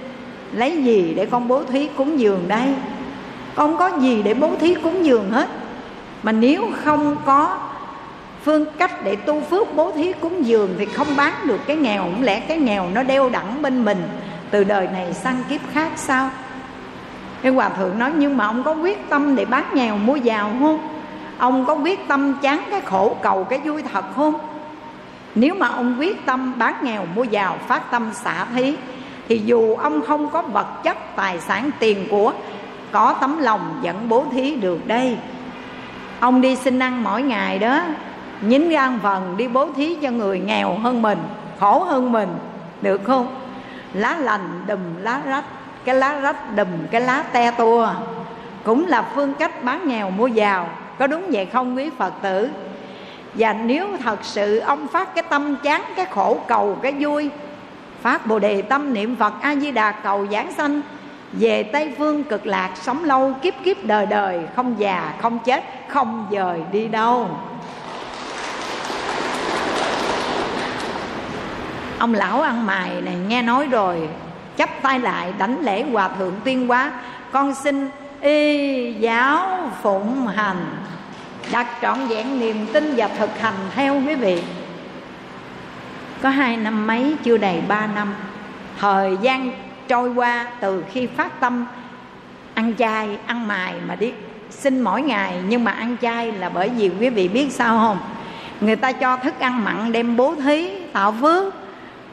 Lấy 0.51 0.83
gì 0.83 1.13
để 1.15 1.25
con 1.25 1.47
bố 1.47 1.63
thí 1.63 1.87
cúng 1.97 2.19
dường 2.19 2.47
đây? 2.47 2.73
Con 3.55 3.77
có 3.77 3.91
gì 3.99 4.23
để 4.23 4.33
bố 4.33 4.51
thí 4.59 4.75
cúng 4.75 5.05
dường 5.05 5.31
hết? 5.31 5.49
Mà 6.23 6.31
nếu 6.31 6.71
không 6.83 7.15
có 7.25 7.57
phương 8.43 8.65
cách 8.77 9.03
để 9.03 9.15
tu 9.15 9.41
phước 9.41 9.75
bố 9.75 9.91
thí 9.91 10.13
cúng 10.13 10.45
dường 10.45 10.75
thì 10.77 10.85
không 10.85 11.07
bán 11.17 11.33
được 11.45 11.59
cái 11.67 11.75
nghèo 11.75 12.03
cũng 12.03 12.23
lẽ 12.23 12.39
cái 12.39 12.57
nghèo 12.57 12.85
nó 12.93 13.03
đeo 13.03 13.29
đẳng 13.29 13.61
bên 13.61 13.85
mình 13.85 14.07
từ 14.51 14.63
đời 14.63 14.87
này 14.93 15.13
sang 15.13 15.43
kiếp 15.49 15.61
khác 15.73 15.91
sao? 15.95 16.29
Cái 17.41 17.51
hòa 17.51 17.69
thượng 17.69 17.99
nói, 17.99 18.11
nhưng 18.17 18.37
mà 18.37 18.45
ông 18.45 18.63
có 18.63 18.71
quyết 18.73 19.09
tâm 19.09 19.35
để 19.35 19.45
bán 19.45 19.63
nghèo 19.73 19.97
mua 19.97 20.15
giàu 20.15 20.51
không? 20.59 20.79
Ông 21.37 21.65
có 21.65 21.73
quyết 21.73 22.07
tâm 22.07 22.33
chán 22.41 22.63
cái 22.71 22.81
khổ 22.81 23.15
cầu 23.21 23.43
cái 23.43 23.59
vui 23.59 23.83
thật 23.93 24.05
không? 24.15 24.33
Nếu 25.39 25.55
mà 25.55 25.67
ông 25.67 25.95
quyết 25.99 26.25
tâm 26.25 26.53
bán 26.57 26.73
nghèo 26.83 27.05
mua 27.15 27.23
giàu, 27.23 27.57
phát 27.67 27.91
tâm 27.91 28.09
xả 28.13 28.45
thí, 28.55 28.75
thì 29.27 29.41
dù 29.45 29.75
ông 29.75 30.01
không 30.07 30.29
có 30.29 30.41
vật 30.41 30.83
chất, 30.83 30.97
tài 31.15 31.39
sản, 31.39 31.69
tiền 31.79 32.07
của, 32.11 32.33
có 32.91 33.15
tấm 33.21 33.37
lòng 33.39 33.79
vẫn 33.83 34.09
bố 34.09 34.25
thí 34.31 34.55
được 34.55 34.87
đây. 34.87 35.17
Ông 36.19 36.41
đi 36.41 36.55
xin 36.55 36.79
ăn 36.79 37.03
mỗi 37.03 37.21
ngày 37.21 37.59
đó, 37.59 37.81
nhín 38.41 38.69
gan 38.69 38.99
vần 38.99 39.37
đi 39.37 39.47
bố 39.47 39.69
thí 39.75 39.95
cho 39.95 40.11
người 40.11 40.39
nghèo 40.39 40.73
hơn 40.73 41.01
mình, 41.01 41.19
khổ 41.59 41.83
hơn 41.83 42.11
mình, 42.11 42.29
được 42.81 43.01
không? 43.03 43.35
Lá 43.93 44.15
lành 44.19 44.63
đùm 44.67 44.79
lá 45.01 45.21
rách, 45.25 45.45
cái 45.85 45.95
lá 45.95 46.19
rách 46.19 46.55
đùm 46.55 46.67
cái 46.91 47.01
lá 47.01 47.23
te 47.31 47.51
tua. 47.51 47.89
Cũng 48.63 48.87
là 48.87 49.01
phương 49.15 49.33
cách 49.33 49.63
bán 49.63 49.87
nghèo 49.87 50.09
mua 50.09 50.27
giàu, 50.27 50.69
có 50.99 51.07
đúng 51.07 51.23
vậy 51.31 51.45
không 51.45 51.77
quý 51.77 51.89
phật 51.97 52.13
tử? 52.21 52.49
Và 53.37 53.53
nếu 53.53 53.87
thật 54.03 54.19
sự 54.21 54.59
ông 54.59 54.87
phát 54.87 55.15
cái 55.15 55.23
tâm 55.29 55.55
chán, 55.63 55.83
cái 55.95 56.05
khổ 56.05 56.39
cầu, 56.47 56.77
cái 56.81 56.91
vui, 56.99 57.29
phát 58.01 58.27
bồ 58.27 58.39
đề 58.39 58.61
tâm 58.61 58.93
niệm 58.93 59.15
phật 59.15 59.33
a 59.41 59.55
di 59.55 59.71
đà 59.71 59.91
cầu 59.91 60.27
giảng 60.31 60.53
sanh, 60.53 60.81
về 61.31 61.63
tây 61.63 61.93
phương 61.97 62.23
cực 62.23 62.45
lạc, 62.45 62.71
sống 62.81 63.03
lâu, 63.03 63.33
kiếp 63.41 63.53
kiếp 63.63 63.77
đời 63.83 64.05
đời, 64.05 64.39
không 64.55 64.75
già, 64.77 65.13
không 65.21 65.39
chết, 65.39 65.63
không 65.87 66.27
dời 66.31 66.61
đi 66.71 66.87
đâu. 66.87 67.29
Ông 71.99 72.13
lão 72.13 72.41
ăn 72.41 72.65
mày 72.65 73.01
này, 73.01 73.15
nghe 73.27 73.41
nói 73.41 73.67
rồi, 73.67 74.09
chắp 74.57 74.69
tay 74.81 74.99
lại 74.99 75.33
đánh 75.37 75.57
lễ 75.61 75.83
hòa 75.91 76.09
thượng 76.19 76.33
tuyên 76.43 76.71
quá 76.71 76.91
con 77.31 77.55
xin 77.55 77.89
y 78.21 78.93
giáo 78.93 79.59
phụng 79.81 80.27
hành 80.27 80.65
đặt 81.51 81.67
trọn 81.81 82.07
vẹn 82.07 82.39
niềm 82.39 82.65
tin 82.73 82.93
và 82.97 83.07
thực 83.07 83.39
hành 83.41 83.53
theo 83.75 84.01
quý 84.07 84.15
vị. 84.15 84.41
Có 86.21 86.29
hai 86.29 86.57
năm 86.57 86.87
mấy, 86.87 87.15
chưa 87.23 87.37
đầy 87.37 87.61
ba 87.67 87.87
năm, 87.87 88.13
thời 88.79 89.17
gian 89.21 89.51
trôi 89.87 90.09
qua 90.09 90.47
từ 90.59 90.83
khi 90.91 91.07
phát 91.07 91.39
tâm, 91.39 91.65
ăn 92.53 92.73
chay, 92.77 93.17
ăn 93.25 93.47
mài 93.47 93.73
mà 93.87 93.95
đi 93.95 94.13
xin 94.49 94.81
mỗi 94.81 95.01
ngày. 95.01 95.41
Nhưng 95.47 95.63
mà 95.63 95.71
ăn 95.71 95.95
chay 96.01 96.31
là 96.31 96.49
bởi 96.49 96.69
vì 96.69 96.91
quý 96.99 97.09
vị 97.09 97.27
biết 97.27 97.51
sao 97.51 97.77
không? 97.77 97.99
Người 98.61 98.75
ta 98.75 98.91
cho 98.91 99.17
thức 99.17 99.39
ăn 99.39 99.63
mặn 99.63 99.91
đem 99.91 100.17
bố 100.17 100.35
thí, 100.35 100.69
tạo 100.93 101.15
phước. 101.21 101.53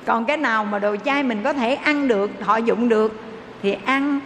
Còn 0.06 0.24
cái 0.24 0.36
nào 0.36 0.64
mà 0.64 0.78
đồ 0.78 0.96
chay 1.04 1.22
mình 1.22 1.42
có 1.42 1.52
thể 1.52 1.74
ăn 1.74 2.08
được, 2.08 2.30
thọ 2.40 2.56
dụng 2.56 2.88
được, 2.88 3.22
thì 3.62 3.76
ăn 3.84 4.20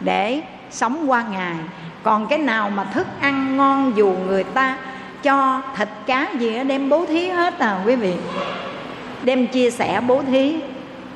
để 0.00 0.42
sống 0.70 1.10
qua 1.10 1.24
ngày 1.30 1.56
còn 2.02 2.26
cái 2.26 2.38
nào 2.38 2.70
mà 2.70 2.84
thức 2.84 3.06
ăn 3.20 3.56
ngon 3.56 3.92
dù 3.96 4.14
người 4.26 4.44
ta 4.44 4.76
cho 5.22 5.62
thịt 5.76 5.88
cá 6.06 6.28
gì 6.38 6.56
đó 6.56 6.62
đem 6.62 6.88
bố 6.88 7.06
thí 7.06 7.28
hết 7.28 7.58
à 7.58 7.80
quý 7.86 7.96
vị. 7.96 8.14
Đem 9.22 9.46
chia 9.46 9.70
sẻ 9.70 10.00
bố 10.06 10.22
thí 10.22 10.60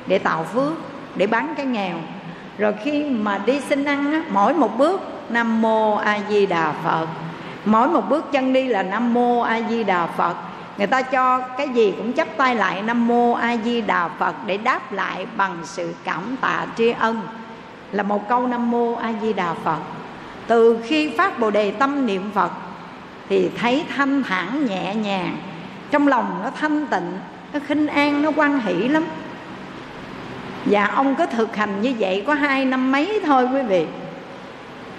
để 0.07 0.19
tạo 0.19 0.43
phước 0.43 0.73
để 1.15 1.27
bán 1.27 1.53
cái 1.57 1.65
nghèo. 1.65 1.95
Rồi 2.57 2.73
khi 2.83 3.03
mà 3.03 3.37
đi 3.45 3.61
xin 3.69 3.85
ăn 3.85 4.11
á, 4.11 4.23
mỗi 4.31 4.53
một 4.53 4.77
bước 4.77 5.01
nam 5.29 5.61
mô 5.61 5.95
a 5.95 6.19
di 6.29 6.45
đà 6.45 6.73
phật. 6.83 7.07
Mỗi 7.65 7.87
một 7.87 8.09
bước 8.09 8.31
chân 8.31 8.53
đi 8.53 8.67
là 8.67 8.83
nam 8.83 9.13
mô 9.13 9.41
a 9.41 9.61
di 9.69 9.83
đà 9.83 10.07
phật. 10.07 10.35
Người 10.77 10.87
ta 10.87 11.01
cho 11.01 11.39
cái 11.39 11.69
gì 11.69 11.93
cũng 11.97 12.13
chấp 12.13 12.27
tay 12.37 12.55
lại 12.55 12.81
nam 12.81 13.07
mô 13.07 13.33
a 13.33 13.57
di 13.57 13.81
đà 13.81 14.07
phật 14.07 14.35
để 14.45 14.57
đáp 14.57 14.91
lại 14.91 15.27
bằng 15.37 15.57
sự 15.63 15.93
cảm 16.03 16.35
tạ 16.41 16.65
tri 16.77 16.93
ân. 16.99 17.21
Là 17.91 18.03
một 18.03 18.29
câu 18.29 18.47
nam 18.47 18.71
mô 18.71 18.95
a 18.95 19.13
di 19.21 19.33
đà 19.33 19.53
phật 19.53 19.79
từ 20.47 20.79
khi 20.83 21.09
phát 21.17 21.39
bồ 21.39 21.51
đề 21.51 21.71
tâm 21.71 22.05
niệm 22.05 22.31
phật, 22.33 22.51
thì 23.29 23.49
thấy 23.57 23.85
thanh 23.95 24.23
thản 24.23 24.65
nhẹ 24.65 24.95
nhàng, 24.95 25.37
trong 25.91 26.07
lòng 26.07 26.39
nó 26.43 26.49
thanh 26.59 26.87
tịnh, 26.87 27.11
nó 27.53 27.59
khinh 27.67 27.87
an, 27.87 28.21
nó 28.21 28.31
quan 28.35 28.59
hỷ 28.59 28.73
lắm. 28.73 29.05
Và 30.65 30.85
ông 30.85 31.15
cứ 31.15 31.25
thực 31.25 31.55
hành 31.55 31.81
như 31.81 31.93
vậy 31.99 32.23
có 32.27 32.33
hai 32.33 32.65
năm 32.65 32.91
mấy 32.91 33.19
thôi 33.25 33.47
quý 33.53 33.61
vị. 33.61 33.85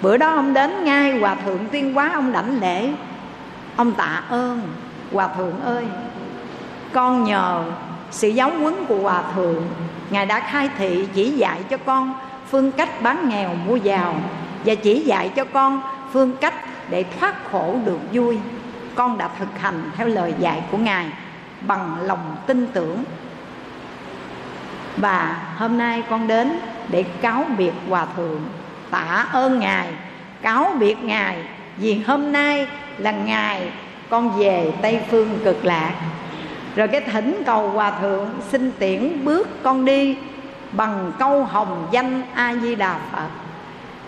Bữa 0.01 0.17
đó 0.17 0.35
ông 0.35 0.53
đến 0.53 0.83
ngay 0.83 1.19
hòa 1.19 1.35
thượng 1.35 1.65
tiên 1.71 1.97
quá 1.97 2.11
ông 2.13 2.31
đảnh 2.31 2.59
lễ. 2.61 2.89
Ông 3.75 3.91
tạ 3.91 4.23
ơn, 4.29 4.61
hòa 5.13 5.27
thượng 5.37 5.61
ơi. 5.61 5.85
Con 6.93 7.23
nhờ 7.23 7.63
sự 8.11 8.27
giáo 8.27 8.51
huấn 8.59 8.73
của 8.87 8.99
hòa 8.99 9.23
thượng, 9.35 9.67
ngài 10.09 10.25
đã 10.25 10.39
khai 10.39 10.69
thị 10.77 11.07
chỉ 11.13 11.29
dạy 11.29 11.59
cho 11.69 11.77
con 11.77 12.13
phương 12.51 12.71
cách 12.71 13.01
bán 13.01 13.29
nghèo 13.29 13.49
mua 13.67 13.75
giàu 13.75 14.15
và 14.65 14.75
chỉ 14.75 14.99
dạy 14.99 15.29
cho 15.35 15.45
con 15.45 15.81
phương 16.13 16.37
cách 16.41 16.53
để 16.89 17.05
thoát 17.19 17.51
khổ 17.51 17.75
được 17.85 17.99
vui. 18.11 18.37
Con 18.95 19.17
đã 19.17 19.29
thực 19.39 19.59
hành 19.59 19.91
theo 19.97 20.07
lời 20.07 20.33
dạy 20.39 20.63
của 20.71 20.77
ngài 20.77 21.05
bằng 21.61 21.97
lòng 22.01 22.35
tin 22.47 22.67
tưởng. 22.73 23.03
Và 24.97 25.37
hôm 25.57 25.77
nay 25.77 26.03
con 26.09 26.27
đến 26.27 26.59
để 26.87 27.03
cáo 27.03 27.45
biệt 27.57 27.73
hòa 27.89 28.05
thượng, 28.15 28.41
tạ 28.91 29.27
ơn 29.31 29.59
ngài, 29.59 29.87
cáo 30.41 30.75
biệt 30.79 31.03
ngài 31.03 31.37
vì 31.77 32.01
hôm 32.07 32.31
nay 32.31 32.67
là 32.97 33.11
ngày 33.11 33.71
con 34.09 34.39
về 34.39 34.73
tây 34.81 34.99
phương 35.11 35.39
cực 35.43 35.65
lạc. 35.65 35.93
Rồi 36.75 36.87
cái 36.87 37.01
thỉnh 37.01 37.43
cầu 37.45 37.69
hòa 37.69 37.91
thượng 38.01 38.29
xin 38.51 38.71
tiễn 38.79 39.25
bước 39.25 39.63
con 39.63 39.85
đi 39.85 40.17
bằng 40.71 41.11
câu 41.19 41.43
hồng 41.43 41.87
danh 41.91 42.21
a 42.33 42.55
di 42.55 42.75
đà 42.75 42.99
phật 43.11 43.48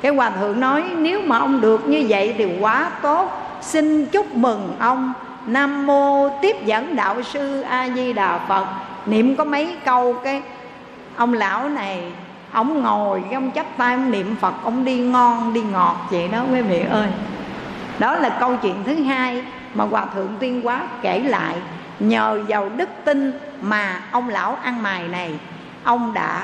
cái 0.02 0.12
hòa 0.12 0.30
thượng 0.30 0.60
nói, 0.60 0.84
nếu 0.98 1.22
mà 1.22 1.38
ông 1.38 1.62
được 1.62 1.88
như 1.88 2.06
vậy 2.10 2.36
thì 2.38 2.58
quá 2.60 2.92
tốt. 3.02 3.32
Xin 3.62 4.06
chúc 4.06 4.36
mừng 4.36 4.76
ông. 4.80 5.14
Nam 5.46 5.88
mô 5.88 6.30
tiếp 6.42 6.66
dẫn 6.66 6.96
đạo 6.96 7.22
sư 7.22 7.62
a 7.62 7.90
di 7.90 8.14
đà 8.14 8.40
phật. 8.48 8.66
Niệm 9.06 9.36
có 9.36 9.44
mấy 9.44 9.76
câu 9.86 10.14
cái, 10.24 10.42
ông 11.16 11.34
lão 11.34 11.70
này, 11.70 12.12
ông 12.52 12.82
ngồi, 12.82 13.22
cái 13.22 13.34
ông 13.34 13.52
chắp 13.56 13.66
tay, 13.78 13.94
ông 13.94 14.12
niệm 14.12 14.36
phật, 14.42 14.54
ông 14.64 14.86
đi 14.86 14.98
ngon, 14.98 15.54
đi 15.54 15.62
ngọt 15.62 15.96
vậy 16.12 16.28
đó 16.28 16.44
quý 16.54 16.62
vị 16.62 16.84
ơi. 16.90 17.08
Đó 18.00 18.16
là 18.16 18.30
câu 18.30 18.56
chuyện 18.62 18.76
thứ 18.86 18.96
hai 18.96 19.44
mà 19.74 19.86
hòa 19.86 20.06
thượng 20.16 20.36
tuyên 20.40 20.68
quá 20.68 20.82
kể 21.02 21.20
lại. 21.20 21.56
Nhờ 22.00 22.40
vào 22.48 22.70
đức 22.70 22.90
tin 23.06 23.40
mà 23.62 24.02
ông 24.12 24.30
lão 24.30 24.58
ăn 24.64 24.84
mày 24.84 25.08
này, 25.08 25.40
ông 25.84 26.14
đã 26.14 26.44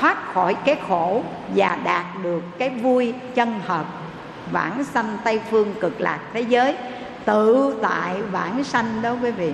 thoát 0.00 0.34
khỏi 0.34 0.54
cái 0.54 0.76
khổ 0.88 1.22
và 1.54 1.78
đạt 1.84 2.04
được 2.22 2.42
cái 2.58 2.70
vui 2.70 3.14
chân 3.34 3.60
thật. 3.66 3.84
Vãng 4.52 4.84
sanh 4.84 5.18
tây 5.24 5.40
phương 5.50 5.74
cực 5.80 6.00
lạc 6.00 6.18
thế 6.32 6.40
giới, 6.40 6.76
tự 7.24 7.76
tại 7.82 8.22
vãng 8.22 8.64
sanh 8.64 9.02
đó 9.02 9.16
quý 9.22 9.30
vị. 9.30 9.52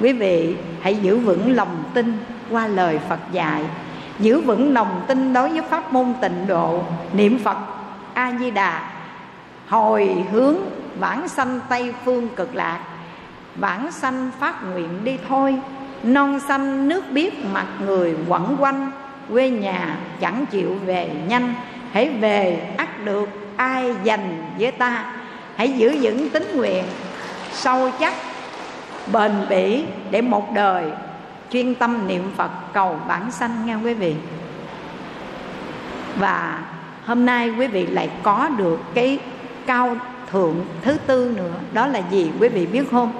Quý 0.00 0.12
vị 0.12 0.56
hãy 0.80 0.96
giữ 0.96 1.18
vững 1.18 1.56
lòng 1.56 1.84
tin 1.94 2.18
qua 2.50 2.66
lời 2.66 2.98
phật 3.08 3.20
dạy. 3.32 3.64
Giữ 4.18 4.40
vững 4.40 4.72
lòng 4.72 5.04
tin 5.06 5.32
đối 5.32 5.48
với 5.48 5.62
pháp 5.62 5.92
môn 5.92 6.14
tịnh 6.20 6.46
độ, 6.46 6.82
niệm 7.12 7.38
phật 7.44 7.56
a 8.14 8.32
di 8.40 8.50
đà 8.50 8.90
hồi 9.68 10.24
hướng 10.32 10.56
vãng 10.98 11.28
sanh 11.28 11.60
tây 11.68 11.94
phương 12.04 12.28
cực 12.28 12.54
lạc. 12.54 12.80
Vãng 13.56 13.92
sanh 13.92 14.30
phát 14.38 14.64
nguyện 14.64 15.04
đi 15.04 15.18
thôi, 15.28 15.56
non 16.02 16.40
xanh 16.40 16.88
nước 16.88 17.04
biếc 17.10 17.32
mặt 17.52 17.66
người 17.86 18.16
quẩn 18.28 18.56
quanh 18.58 18.90
quê 19.32 19.50
nhà 19.50 19.96
chẳng 20.20 20.46
chịu 20.50 20.74
về 20.86 21.10
nhanh. 21.28 21.54
Hãy 21.92 22.08
về 22.08 22.68
ắt 22.76 23.04
được 23.04 23.28
ai 23.56 23.94
dành 24.04 24.44
với 24.58 24.72
ta. 24.72 25.04
Hãy 25.56 25.72
giữ 25.72 25.96
vững 26.02 26.30
tính 26.30 26.46
nguyện, 26.54 26.84
sâu 27.52 27.90
chắc, 28.00 28.14
bền 29.12 29.32
bỉ 29.48 29.84
để 30.10 30.20
một 30.20 30.54
đời 30.54 30.84
chuyên 31.50 31.74
tâm 31.74 32.06
niệm 32.08 32.30
phật 32.36 32.50
cầu 32.72 33.00
bản 33.08 33.30
sanh 33.30 33.66
nghe 33.66 33.74
quý 33.74 33.94
vị. 33.94 34.14
Và 36.16 36.58
hôm 37.04 37.26
nay 37.26 37.50
quý 37.58 37.66
vị 37.66 37.86
lại 37.86 38.10
có 38.22 38.48
được 38.58 38.80
cái 38.94 39.18
cao 39.66 39.96
thượng 40.30 40.54
thứ 40.82 40.96
tư 41.06 41.34
nữa. 41.36 41.54
Đó 41.72 41.86
là 41.86 42.00
gì 42.10 42.30
quý 42.40 42.48
vị 42.48 42.66
biết 42.66 42.90
không? 42.90 43.12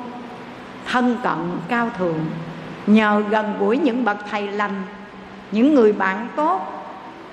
Thân 0.86 1.16
cận 1.22 1.58
cao 1.68 1.90
thượng. 1.98 2.20
Nhờ 2.86 3.22
gần 3.30 3.54
gũi 3.58 3.78
những 3.78 4.04
bậc 4.04 4.16
thầy 4.30 4.48
lành 4.48 4.82
những 5.52 5.74
người 5.74 5.92
bạn 5.92 6.28
tốt 6.36 6.60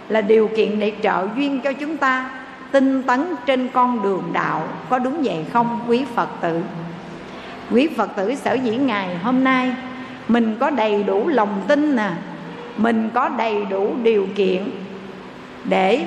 là 0.10 0.21
điều 0.21 0.47
kiện 0.47 0.79
để 0.79 0.91
trợ 1.03 1.27
duyên 1.36 1.62
cho 1.62 1.73
chúng 1.73 1.97
ta, 1.97 2.29
tinh 2.71 3.03
tấn 3.03 3.36
trên 3.45 3.67
con 3.73 4.01
đường 4.03 4.23
đạo, 4.34 4.67
có 4.89 4.99
đúng 4.99 5.21
vậy 5.23 5.45
không, 5.53 5.79
quý 5.88 6.05
phật 6.15 6.29
tử? 6.41 6.62
Quý 7.71 7.88
phật 7.97 8.15
tử 8.15 8.36
sở 8.36 8.53
dĩ 8.53 8.77
ngày 8.77 9.17
hôm 9.17 9.43
nay 9.43 9.71
mình 10.27 10.58
có 10.60 10.69
đầy 10.69 11.03
đủ 11.03 11.27
lòng 11.27 11.62
tin 11.67 11.95
nè, 11.95 12.10
mình 12.77 13.10
có 13.13 13.29
đầy 13.29 13.65
đủ 13.65 13.95
điều 14.03 14.27
kiện 14.36 14.69
để 15.63 16.05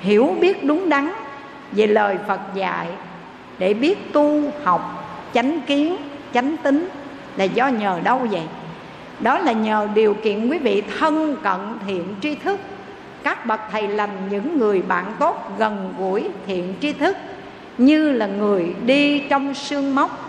hiểu 0.00 0.36
biết 0.40 0.64
đúng 0.64 0.88
đắn 0.88 1.12
về 1.72 1.86
lời 1.86 2.16
phật 2.28 2.40
dạy, 2.54 2.86
để 3.58 3.74
biết 3.74 4.12
tu 4.12 4.42
học, 4.64 5.08
chánh 5.34 5.60
kiến, 5.66 5.96
chánh 6.34 6.56
tính 6.56 6.88
là 7.36 7.44
do 7.44 7.68
nhờ 7.68 8.00
đâu 8.04 8.26
vậy? 8.30 8.42
Đó 9.20 9.38
là 9.38 9.52
nhờ 9.52 9.88
điều 9.94 10.14
kiện 10.14 10.48
quý 10.48 10.58
vị 10.58 10.82
thân 10.98 11.36
cận 11.42 11.60
thiện 11.86 12.04
tri 12.22 12.34
thức. 12.34 12.60
Các 13.22 13.46
bậc 13.46 13.60
thầy 13.72 13.88
lành 13.88 14.28
những 14.30 14.58
người 14.58 14.82
bạn 14.82 15.04
tốt 15.18 15.52
gần 15.58 15.94
gũi 15.98 16.28
thiện 16.46 16.74
tri 16.80 16.92
thức, 16.92 17.16
như 17.78 18.12
là 18.12 18.26
người 18.26 18.74
đi 18.86 19.18
trong 19.18 19.54
sương 19.54 19.94
móc 19.94 20.26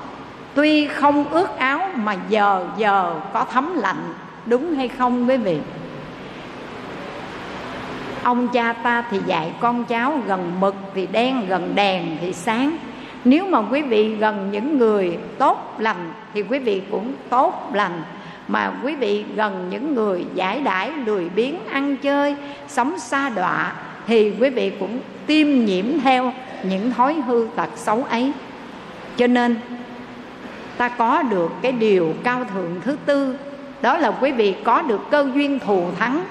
tuy 0.54 0.88
không 0.88 1.30
ướt 1.30 1.58
áo 1.58 1.90
mà 1.96 2.16
giờ 2.30 2.66
giờ 2.78 3.14
có 3.34 3.46
thấm 3.52 3.74
lạnh, 3.76 4.14
đúng 4.46 4.76
hay 4.76 4.88
không 4.88 5.30
quý 5.30 5.38
vị? 5.38 5.58
Ông 8.24 8.48
cha 8.48 8.74
ta 8.74 9.04
thì 9.12 9.20
dạy 9.26 9.52
con 9.60 9.86
cháu 9.86 10.20
gần 10.28 10.60
mực 10.60 10.76
thì 10.96 11.08
đen, 11.08 11.46
gần 11.48 11.76
đèn 11.76 12.18
thì 12.22 12.34
sáng. 12.34 12.78
Nếu 13.26 13.46
mà 13.46 13.60
quý 13.60 13.82
vị 13.82 14.16
gần 14.16 14.50
những 14.52 14.78
người 14.78 15.18
tốt 15.38 15.76
lành 15.80 16.12
thì 16.34 16.42
quý 16.42 16.60
vị 16.60 16.82
cũng 16.92 17.14
tốt 17.30 17.70
lành 17.74 18.02
mà 18.48 18.74
quý 18.84 18.96
vị 18.96 19.26
gần 19.36 19.68
những 19.70 19.96
người 19.96 20.26
giải 20.34 20.62
đãi, 20.62 20.92
lười 21.06 21.30
biếng, 21.30 21.56
ăn 21.72 21.98
chơi, 21.98 22.36
sống 22.68 23.00
xa 23.00 23.30
đọa, 23.30 23.74
thì 24.08 24.34
quý 24.40 24.50
vị 24.50 24.72
cũng 24.80 25.00
tiêm 25.28 25.48
nhiễm 25.66 25.86
theo 26.04 26.34
những 26.64 26.92
thói 26.92 27.14
hư 27.14 27.48
tật 27.56 27.70
xấu 27.76 28.04
ấy. 28.04 28.32
Cho 29.18 29.28
nên, 29.28 29.56
ta 30.78 30.90
có 30.90 31.22
được 31.22 31.52
cái 31.62 31.72
điều 31.72 32.14
cao 32.24 32.46
thượng 32.54 32.82
thứ 32.82 32.98
tư, 33.06 33.38
đó 33.82 33.98
là 33.98 34.12
quý 34.12 34.32
vị 34.32 34.56
có 34.64 34.82
được 34.82 35.02
cơ 35.12 35.32
duyên 35.36 35.60
thù 35.60 35.84
thắng, 36.00 36.24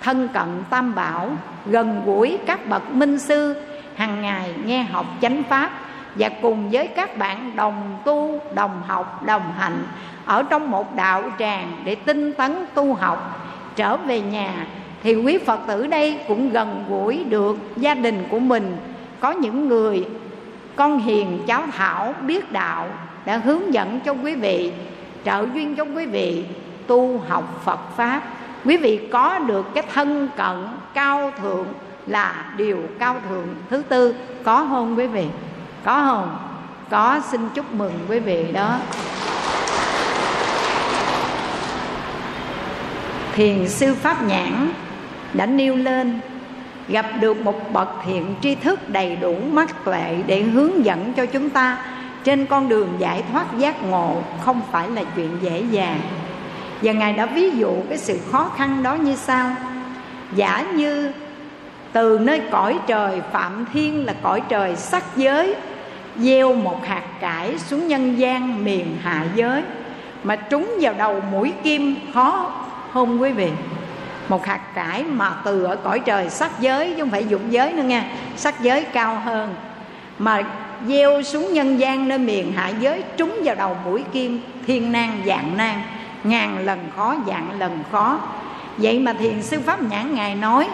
thân 0.00 0.28
cận 0.28 0.62
tam 0.70 0.94
bảo, 0.94 1.30
gần 1.66 2.02
gũi 2.06 2.38
các 2.46 2.66
bậc 2.66 2.94
minh 2.94 3.18
sư 3.18 3.54
hàng 3.94 4.22
ngày 4.22 4.54
nghe 4.64 4.82
học 4.82 5.06
chánh 5.22 5.42
pháp 5.48 5.70
và 6.20 6.28
cùng 6.28 6.70
với 6.70 6.86
các 6.86 7.18
bạn 7.18 7.52
đồng 7.56 7.98
tu, 8.04 8.40
đồng 8.54 8.82
học, 8.86 9.22
đồng 9.26 9.52
hành 9.58 9.82
ở 10.24 10.42
trong 10.42 10.70
một 10.70 10.94
đạo 10.94 11.22
tràng 11.38 11.72
để 11.84 11.94
tinh 11.94 12.32
tấn 12.32 12.66
tu 12.74 12.94
học, 12.94 13.48
trở 13.76 13.96
về 13.96 14.20
nhà, 14.20 14.66
thì 15.02 15.14
quý 15.14 15.38
phật 15.38 15.60
tử 15.66 15.86
đây 15.86 16.18
cũng 16.28 16.50
gần 16.50 16.84
gũi 16.88 17.24
được 17.24 17.56
gia 17.76 17.94
đình 17.94 18.24
của 18.30 18.38
mình. 18.38 18.76
Có 19.20 19.30
những 19.30 19.68
người, 19.68 20.08
con 20.76 20.98
hiền 20.98 21.42
cháu 21.46 21.62
thảo, 21.72 22.14
biết 22.26 22.52
đạo, 22.52 22.86
đã 23.24 23.36
hướng 23.36 23.74
dẫn 23.74 24.00
cho 24.00 24.12
quý 24.12 24.34
vị, 24.34 24.72
trợ 25.24 25.46
duyên 25.54 25.76
cho 25.76 25.84
quý 25.84 26.06
vị 26.06 26.44
tu 26.86 27.18
học 27.28 27.60
phật 27.64 27.80
pháp. 27.96 28.22
Quý 28.64 28.76
vị 28.76 29.08
có 29.12 29.38
được 29.38 29.74
cái 29.74 29.84
thân 29.94 30.28
cận 30.36 30.66
cao 30.94 31.30
thượng 31.42 31.66
là 32.06 32.44
điều 32.56 32.78
cao 32.98 33.16
thượng 33.28 33.46
thứ 33.70 33.82
tư. 33.88 34.14
Có 34.44 34.60
hơn 34.60 34.94
quý 34.98 35.06
vị? 35.06 35.26
Có 35.84 36.02
không? 36.06 36.38
Có, 36.90 37.20
xin 37.30 37.48
chúc 37.54 37.74
mừng 37.74 37.92
quý 38.08 38.18
vị 38.18 38.52
đó. 38.52 38.78
Thiền 43.34 43.68
sư 43.68 43.94
pháp 43.94 44.22
nhãn 44.22 44.72
đã 45.34 45.46
nêu 45.46 45.76
lên, 45.76 46.20
gặp 46.88 47.06
được 47.20 47.40
một 47.40 47.72
bậc 47.72 47.88
thiện 48.04 48.34
tri 48.42 48.54
thức 48.54 48.88
đầy 48.88 49.16
đủ 49.16 49.36
mắt 49.52 49.84
tuệ 49.84 50.22
để 50.26 50.42
hướng 50.42 50.84
dẫn 50.84 51.12
cho 51.12 51.26
chúng 51.26 51.50
ta 51.50 51.78
trên 52.24 52.46
con 52.46 52.68
đường 52.68 52.88
giải 52.98 53.22
thoát 53.32 53.46
giác 53.58 53.82
ngộ 53.82 54.22
không 54.44 54.60
phải 54.72 54.88
là 54.88 55.02
chuyện 55.16 55.30
dễ 55.42 55.62
dàng. 55.70 56.00
Và 56.82 56.92
ngài 56.92 57.12
đã 57.12 57.26
ví 57.26 57.50
dụ 57.50 57.74
cái 57.88 57.98
sự 57.98 58.18
khó 58.32 58.50
khăn 58.56 58.82
đó 58.82 58.94
như 58.94 59.16
sau. 59.16 59.50
Giả 60.34 60.66
như 60.74 61.12
từ 61.92 62.18
nơi 62.18 62.42
cõi 62.50 62.78
trời 62.86 63.20
phạm 63.32 63.66
thiên 63.72 64.06
là 64.06 64.14
cõi 64.22 64.42
trời 64.48 64.76
sắc 64.76 65.04
giới 65.16 65.54
gieo 66.20 66.54
một 66.54 66.86
hạt 66.86 67.02
cải 67.20 67.58
xuống 67.58 67.88
nhân 67.88 68.18
gian 68.18 68.64
miền 68.64 68.96
hạ 69.02 69.24
giới, 69.34 69.62
mà 70.24 70.36
trúng 70.36 70.70
vào 70.80 70.94
đầu 70.98 71.22
mũi 71.32 71.52
kim 71.62 71.94
khó 72.14 72.52
không 72.92 73.22
quý 73.22 73.32
vị. 73.32 73.50
Một 74.28 74.46
hạt 74.46 74.60
cải 74.74 75.04
mà 75.04 75.30
từ 75.44 75.64
ở 75.64 75.76
cõi 75.76 76.00
trời 76.00 76.30
sắc 76.30 76.60
giới, 76.60 76.90
chứ 76.90 77.02
không 77.02 77.10
phải 77.10 77.26
dục 77.28 77.40
giới 77.50 77.72
nữa 77.72 77.82
nha, 77.82 78.04
sắc 78.36 78.60
giới 78.60 78.84
cao 78.84 79.22
hơn. 79.24 79.54
Mà 80.18 80.42
gieo 80.86 81.22
xuống 81.22 81.52
nhân 81.52 81.80
gian 81.80 82.08
nơi 82.08 82.18
miền 82.18 82.52
hạ 82.52 82.68
giới, 82.68 83.02
trúng 83.16 83.32
vào 83.44 83.54
đầu 83.54 83.76
mũi 83.84 84.04
kim, 84.12 84.40
thiên 84.66 84.92
nan 84.92 85.22
dạng 85.26 85.56
nan, 85.56 85.82
ngàn 86.24 86.66
lần 86.66 86.78
khó, 86.96 87.14
dạng 87.26 87.58
lần 87.58 87.78
khó. 87.92 88.18
Vậy 88.76 88.98
mà 88.98 89.12
thiền 89.12 89.42
sư 89.42 89.60
pháp 89.66 89.82
nhãn 89.82 90.14
ngài 90.14 90.34
nói 90.34 90.68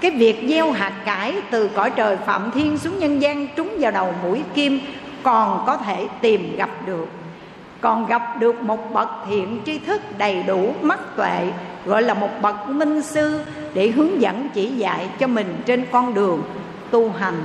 cái 0.00 0.10
việc 0.10 0.44
gieo 0.48 0.72
hạt 0.72 0.92
cải 1.04 1.34
từ 1.50 1.68
cõi 1.68 1.90
trời 1.90 2.16
phạm 2.16 2.50
thiên 2.50 2.78
xuống 2.78 2.98
nhân 2.98 3.22
gian 3.22 3.46
trúng 3.56 3.70
vào 3.78 3.92
đầu 3.92 4.14
mũi 4.22 4.42
kim 4.54 4.80
còn 5.22 5.64
có 5.66 5.76
thể 5.76 6.06
tìm 6.20 6.56
gặp 6.56 6.70
được. 6.86 7.08
Còn 7.80 8.06
gặp 8.06 8.22
được 8.40 8.62
một 8.62 8.92
bậc 8.92 9.08
thiện 9.28 9.60
tri 9.66 9.78
thức 9.78 10.02
đầy 10.18 10.42
đủ 10.42 10.74
mắt 10.82 11.16
tuệ, 11.16 11.52
gọi 11.84 12.02
là 12.02 12.14
một 12.14 12.30
bậc 12.42 12.68
minh 12.68 13.02
sư 13.02 13.40
để 13.74 13.88
hướng 13.88 14.20
dẫn 14.20 14.48
chỉ 14.54 14.70
dạy 14.70 15.08
cho 15.18 15.26
mình 15.26 15.56
trên 15.66 15.86
con 15.92 16.14
đường 16.14 16.42
tu 16.90 17.10
hành. 17.10 17.44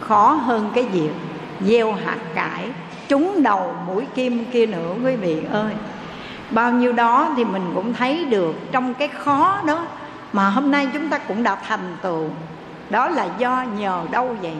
Khó 0.00 0.32
hơn 0.32 0.70
cái 0.74 0.84
việc 0.84 1.10
gieo 1.60 1.92
hạt 1.92 2.18
cải 2.34 2.64
trúng 3.08 3.42
đầu 3.42 3.74
mũi 3.86 4.04
kim 4.14 4.44
kia 4.44 4.66
nữa, 4.66 4.94
quý 5.04 5.16
vị 5.16 5.36
ơi. 5.52 5.72
Bao 6.50 6.72
nhiêu 6.72 6.92
đó 6.92 7.28
thì 7.36 7.44
mình 7.44 7.62
cũng 7.74 7.94
thấy 7.94 8.24
được 8.24 8.54
trong 8.72 8.94
cái 8.94 9.08
khó 9.08 9.60
đó 9.66 9.86
mà 10.34 10.50
hôm 10.50 10.70
nay 10.70 10.88
chúng 10.92 11.08
ta 11.08 11.18
cũng 11.18 11.42
đã 11.42 11.54
thành 11.54 11.96
tựu. 12.02 12.24
Đó 12.90 13.08
là 13.08 13.28
do 13.38 13.64
nhờ 13.78 14.00
đâu 14.10 14.36
vậy? 14.42 14.54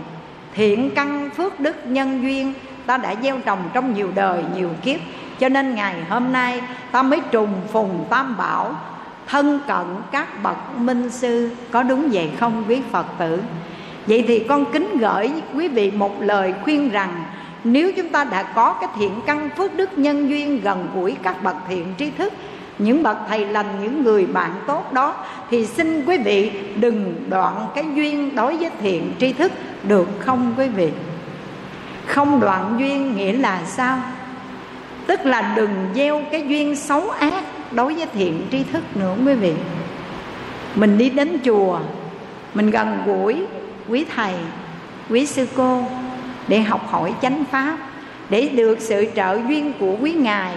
Thiện 0.54 0.90
căn 0.94 1.30
phước 1.30 1.60
đức 1.60 1.86
nhân 1.86 2.22
duyên, 2.22 2.54
ta 2.86 2.96
đã 2.96 3.14
gieo 3.22 3.38
trồng 3.38 3.58
trong 3.72 3.94
nhiều 3.94 4.10
đời, 4.14 4.44
nhiều 4.56 4.70
kiếp. 4.82 5.00
Cho 5.38 5.48
nên 5.48 5.74
ngày 5.74 5.94
hôm 6.08 6.32
nay, 6.32 6.60
ta 6.92 7.02
mới 7.02 7.20
trùng 7.30 7.52
phùng 7.72 8.04
tam 8.10 8.36
bảo, 8.36 8.76
thân 9.26 9.60
cận 9.66 9.86
các 10.12 10.42
bậc 10.42 10.56
minh 10.78 11.10
sư. 11.10 11.50
Có 11.70 11.82
đúng 11.82 12.08
vậy 12.12 12.30
không, 12.40 12.64
quý 12.68 12.80
phật 12.92 13.06
tử? 13.18 13.42
Vậy 14.06 14.24
thì 14.28 14.38
con 14.38 14.64
kính 14.72 14.98
gửi 14.98 15.32
quý 15.54 15.68
vị 15.68 15.90
một 15.90 16.22
lời 16.22 16.54
khuyên 16.62 16.90
rằng, 16.90 17.24
nếu 17.64 17.92
chúng 17.96 18.08
ta 18.08 18.24
đã 18.24 18.42
có 18.42 18.72
cái 18.72 18.88
thiện 18.98 19.20
căn 19.26 19.50
phước 19.56 19.76
đức 19.76 19.98
nhân 19.98 20.28
duyên 20.28 20.60
gần 20.60 20.88
gũi 20.94 21.16
các 21.22 21.42
bậc 21.42 21.56
thiện 21.68 21.94
tri 21.98 22.10
thức 22.10 22.32
những 22.78 23.02
bậc 23.02 23.16
thầy 23.28 23.46
lành, 23.46 23.66
những 23.82 24.04
người 24.04 24.26
bạn 24.26 24.50
tốt 24.66 24.92
đó, 24.92 25.14
thì 25.50 25.66
xin 25.66 26.04
quý 26.06 26.18
vị 26.18 26.50
đừng 26.76 27.24
đoạn 27.28 27.66
cái 27.74 27.84
duyên 27.94 28.34
đối 28.36 28.56
với 28.56 28.70
thiện 28.80 29.12
tri 29.20 29.32
thức 29.32 29.52
được 29.82 30.08
không 30.18 30.54
quý 30.58 30.68
vị? 30.68 30.90
Không 32.06 32.40
đoạn 32.40 32.76
duyên 32.78 33.16
nghĩa 33.16 33.32
là 33.32 33.60
sao? 33.66 33.98
Tức 35.06 35.20
là 35.26 35.52
đừng 35.56 35.70
gieo 35.94 36.22
cái 36.30 36.44
duyên 36.48 36.76
xấu 36.76 37.10
ác 37.10 37.44
đối 37.72 37.94
với 37.94 38.06
thiện 38.12 38.46
tri 38.50 38.62
thức 38.62 38.82
nữa 38.96 39.16
quý 39.26 39.34
vị. 39.34 39.52
Mình 40.74 40.98
đi 40.98 41.10
đến 41.10 41.38
chùa, 41.44 41.78
mình 42.54 42.70
gần 42.70 42.98
gũi 43.06 43.46
quý 43.88 44.04
thầy, 44.16 44.34
quý 45.10 45.26
sư 45.26 45.46
cô 45.56 45.84
để 46.48 46.60
học 46.60 46.88
hỏi 46.90 47.14
chánh 47.22 47.44
pháp, 47.50 47.78
để 48.30 48.48
được 48.48 48.80
sự 48.80 49.06
trợ 49.16 49.38
duyên 49.48 49.72
của 49.80 49.96
quý 50.00 50.12
ngài 50.12 50.54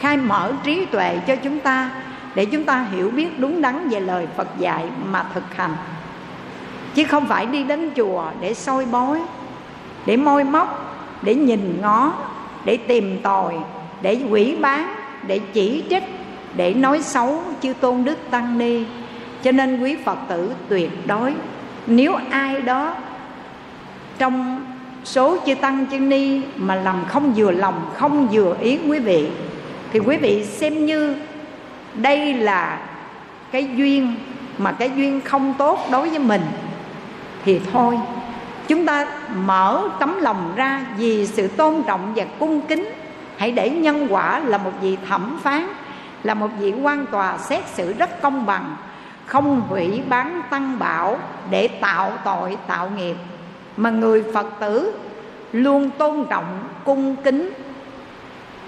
khai 0.00 0.16
mở 0.16 0.52
trí 0.64 0.84
tuệ 0.84 1.18
cho 1.26 1.36
chúng 1.36 1.60
ta 1.60 1.90
để 2.34 2.44
chúng 2.44 2.64
ta 2.64 2.86
hiểu 2.92 3.10
biết 3.10 3.38
đúng 3.38 3.62
đắn 3.62 3.88
về 3.88 4.00
lời 4.00 4.26
Phật 4.36 4.48
dạy 4.58 4.84
mà 5.10 5.26
thực 5.34 5.54
hành. 5.56 5.76
Chứ 6.94 7.04
không 7.04 7.26
phải 7.26 7.46
đi 7.46 7.62
đến 7.64 7.90
chùa 7.96 8.24
để 8.40 8.54
soi 8.54 8.84
bói, 8.84 9.20
để 10.06 10.16
môi 10.16 10.44
móc, 10.44 10.96
để 11.22 11.34
nhìn 11.34 11.78
ngó, 11.82 12.12
để 12.64 12.76
tìm 12.76 13.18
tòi, 13.22 13.54
để 14.02 14.20
quỷ 14.30 14.56
bán, 14.60 14.94
để 15.26 15.40
chỉ 15.52 15.84
trích, 15.90 16.04
để 16.54 16.74
nói 16.74 17.02
xấu 17.02 17.42
chư 17.62 17.72
tôn 17.72 18.04
đức 18.04 18.18
tăng 18.30 18.58
ni. 18.58 18.84
Cho 19.42 19.52
nên 19.52 19.80
quý 19.80 19.96
phật 20.04 20.18
tử 20.28 20.52
tuyệt 20.68 21.06
đối, 21.06 21.34
nếu 21.86 22.14
ai 22.30 22.60
đó 22.60 22.94
trong 24.18 24.64
số 25.04 25.36
chư 25.46 25.54
tăng 25.54 25.86
chư 25.90 25.98
ni 25.98 26.40
mà 26.56 26.74
làm 26.74 27.04
không 27.08 27.32
vừa 27.36 27.50
lòng, 27.50 27.90
không 27.94 28.28
vừa 28.32 28.56
ý 28.60 28.78
quý 28.88 28.98
vị 28.98 29.28
thì 29.92 29.98
quý 29.98 30.16
vị 30.16 30.44
xem 30.44 30.86
như 30.86 31.16
đây 31.94 32.34
là 32.34 32.78
cái 33.52 33.68
duyên 33.76 34.14
mà 34.58 34.72
cái 34.72 34.90
duyên 34.96 35.20
không 35.20 35.54
tốt 35.58 35.78
đối 35.92 36.08
với 36.10 36.18
mình 36.18 36.42
thì 37.44 37.60
thôi. 37.72 37.98
Chúng 38.68 38.86
ta 38.86 39.06
mở 39.34 39.88
tấm 40.00 40.20
lòng 40.20 40.52
ra 40.56 40.86
vì 40.98 41.26
sự 41.26 41.48
tôn 41.48 41.82
trọng 41.86 42.12
và 42.16 42.24
cung 42.38 42.60
kính. 42.60 42.88
Hãy 43.36 43.50
để 43.50 43.70
nhân 43.70 44.06
quả 44.10 44.38
là 44.38 44.58
một 44.58 44.72
vị 44.80 44.96
thẩm 45.08 45.38
phán, 45.42 45.66
là 46.22 46.34
một 46.34 46.48
vị 46.58 46.74
quan 46.82 47.06
tòa 47.06 47.38
xét 47.38 47.64
xử 47.74 47.92
rất 47.92 48.22
công 48.22 48.46
bằng, 48.46 48.76
không 49.26 49.60
hủy 49.60 50.02
bán 50.08 50.42
tăng 50.50 50.78
bảo 50.78 51.18
để 51.50 51.68
tạo 51.68 52.12
tội, 52.24 52.56
tạo 52.66 52.90
nghiệp. 52.96 53.16
Mà 53.76 53.90
người 53.90 54.24
phật 54.34 54.46
tử 54.60 54.94
luôn 55.52 55.90
tôn 55.90 56.24
trọng, 56.30 56.58
cung 56.84 57.16
kính 57.16 57.50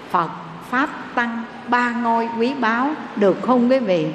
phật 0.09 0.29
pháp 0.73 0.89
tăng 1.15 1.43
ba 1.67 1.91
ngôi 1.91 2.29
quý 2.39 2.53
báu 2.59 2.89
được 3.15 3.37
không 3.41 3.69
quý 3.69 3.79
vị. 3.79 4.07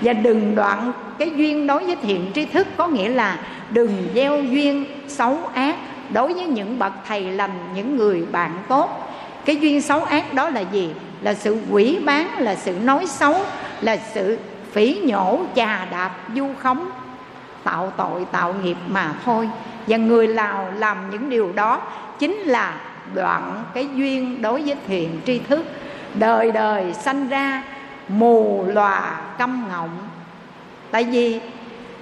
Và 0.00 0.12
đừng 0.12 0.54
đoạn 0.54 0.92
cái 1.18 1.30
duyên 1.36 1.66
đối 1.66 1.84
với 1.84 1.96
thiện 1.96 2.30
tri 2.34 2.44
thức, 2.44 2.66
có 2.76 2.86
nghĩa 2.86 3.08
là 3.08 3.38
đừng 3.70 4.08
gieo 4.14 4.42
duyên 4.42 4.84
xấu 5.08 5.38
ác 5.54 5.76
đối 6.12 6.32
với 6.32 6.44
những 6.44 6.78
bậc 6.78 6.92
thầy 7.08 7.22
lành, 7.22 7.50
những 7.74 7.96
người 7.96 8.24
bạn 8.32 8.50
tốt. 8.68 9.12
Cái 9.44 9.56
duyên 9.56 9.82
xấu 9.82 10.04
ác 10.04 10.34
đó 10.34 10.50
là 10.50 10.60
gì? 10.60 10.90
Là 11.22 11.34
sự 11.34 11.58
quỷ 11.70 11.98
bán, 12.04 12.38
là 12.38 12.54
sự 12.54 12.72
nói 12.72 13.06
xấu, 13.06 13.36
là 13.80 13.96
sự 13.96 14.38
phỉ 14.72 15.00
nhổ, 15.02 15.40
chà 15.56 15.84
đạp, 15.90 16.10
du 16.36 16.46
khống, 16.58 16.90
tạo 17.64 17.92
tội, 17.96 18.24
tạo 18.32 18.54
nghiệp 18.62 18.76
mà 18.88 19.14
thôi. 19.24 19.48
Và 19.86 19.96
người 19.96 20.26
nào 20.26 20.72
làm 20.78 20.96
những 21.10 21.30
điều 21.30 21.52
đó 21.52 21.82
chính 22.18 22.36
là 22.36 22.80
đoạn 23.14 23.64
cái 23.74 23.88
duyên 23.94 24.42
đối 24.42 24.62
với 24.62 24.76
thiện 24.86 25.20
tri 25.26 25.38
thức 25.38 25.66
đời 26.14 26.52
đời 26.52 26.94
sanh 26.94 27.28
ra 27.28 27.62
mù 28.08 28.64
lòa 28.68 29.20
câm 29.38 29.68
ngọng. 29.68 29.98
Tại 30.90 31.04
vì 31.04 31.40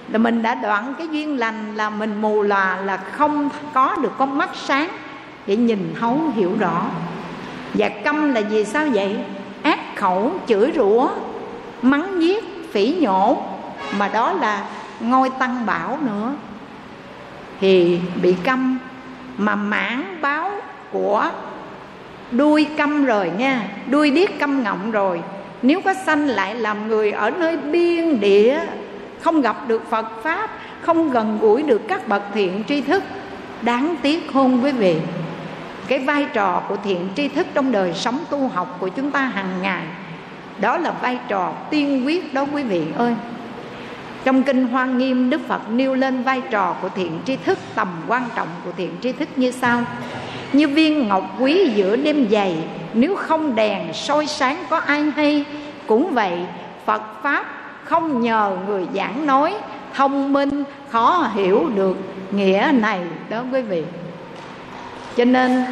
là 0.09 0.19
mình 0.19 0.43
đã 0.43 0.55
đoạn 0.55 0.95
cái 0.99 1.09
duyên 1.09 1.39
lành 1.39 1.77
là 1.77 1.91
mình 1.91 2.21
mù 2.21 2.43
lòa 2.43 2.77
là 2.77 2.97
không 2.97 3.49
có 3.75 3.97
được 4.03 4.13
con 4.19 4.39
mắt 4.39 4.51
sáng 4.55 4.89
để 5.47 5.57
nhìn 5.57 5.95
thấu, 6.01 6.21
hiểu 6.35 6.57
rõ. 6.59 6.87
Và 7.75 7.89
câm 7.89 8.35
là 8.35 8.41
gì 8.41 8.65
sao 8.65 8.87
vậy? 8.93 9.17
Ác 9.63 9.97
khẩu, 9.97 10.33
chửi 10.47 10.73
rủa, 10.75 11.09
mắng 11.83 12.23
giết 12.23 12.45
phỉ 12.73 12.97
nhổ, 13.01 13.43
mà 13.99 14.09
đó 14.09 14.33
là 14.33 14.65
ngôi 15.01 15.31
tăng 15.31 15.67
bảo 15.67 15.99
nữa. 16.03 16.33
Thì 17.61 18.01
bị 18.23 18.37
câm 18.45 18.79
mà 19.37 19.55
mãn 19.55 20.19
báo 20.21 20.51
của 20.93 21.31
đuôi 22.31 22.67
câm 22.77 23.05
rồi 23.05 23.31
nha, 23.39 23.69
đuôi 23.91 24.11
điếc 24.11 24.39
câm 24.39 24.63
ngọng 24.63 24.91
rồi. 24.91 25.21
Nếu 25.63 25.81
có 25.81 25.95
sanh 25.95 26.27
lại 26.27 26.55
làm 26.55 26.89
người 26.89 27.11
ở 27.11 27.31
nơi 27.31 27.57
biên 27.57 28.21
địa, 28.21 28.61
không 29.21 29.41
gặp 29.41 29.57
được 29.69 29.91
phật 29.91 30.07
pháp, 30.23 30.51
không 30.81 31.11
gần 31.11 31.39
gũi 31.41 31.63
được 31.63 31.83
các 31.89 32.09
bậc 32.09 32.23
thiện 32.35 32.65
tri 32.69 32.81
thức, 32.81 33.03
đáng 33.63 33.97
tiếc 34.03 34.33
hôn 34.33 34.65
quý 34.65 34.73
vị. 34.73 34.97
Cái 35.89 35.99
vai 35.99 36.27
trò 36.33 36.63
của 36.69 36.77
thiện 36.85 37.09
tri 37.17 37.29
thức 37.29 37.47
trong 37.55 37.73
đời 37.73 37.95
sống 37.95 38.19
tu 38.31 38.49
học 38.49 38.77
của 38.81 38.89
chúng 38.89 39.11
ta 39.11 39.21
hàng 39.21 39.63
ngày, 39.63 39.83
đó 40.61 40.79
là 40.79 40.91
vai 40.91 41.19
trò 41.29 41.53
tiên 41.71 42.07
quyết 42.07 42.35
đó 42.35 42.47
quý 42.53 42.63
vị 42.63 42.83
ơi. 42.97 43.15
Trong 44.25 44.43
kinh 44.43 44.67
hoa 44.67 44.87
nghiêm, 44.87 45.31
đức 45.31 45.41
phật 45.49 45.71
nêu 45.71 45.95
lên 45.95 46.23
vai 46.23 46.43
trò 46.51 46.77
của 46.83 46.89
thiện 46.89 47.21
tri 47.25 47.37
thức, 47.37 47.59
tầm 47.75 47.89
quan 48.09 48.23
trọng 48.35 48.49
của 48.65 48.73
thiện 48.77 48.91
tri 49.03 49.13
thức 49.13 49.29
như 49.37 49.51
sau 49.51 49.83
như 50.53 50.69
viên 50.69 51.09
ngọc 51.09 51.25
quý 51.41 51.71
giữa 51.75 51.97
đêm 51.97 52.29
dày, 52.31 52.57
nếu 52.95 53.17
không 53.17 53.55
đèn 53.55 53.93
soi 53.93 54.27
sáng 54.27 54.65
có 54.71 54.77
ai 54.77 55.03
hay, 55.17 55.45
cũng 55.87 56.15
vậy 56.15 56.39
phật 56.87 57.03
pháp 57.23 57.45
không 57.85 58.21
nhờ 58.21 58.57
người 58.67 58.87
giảng 58.95 59.27
nói, 59.27 59.55
thông 59.95 60.33
minh 60.33 60.65
khó 60.91 61.31
hiểu 61.35 61.71
được 61.75 61.97
nghĩa 62.33 62.71
này 62.75 63.01
đó 63.29 63.43
quý 63.53 63.63
vị. 63.63 63.83
Cho 65.17 65.25
nên, 65.25 65.65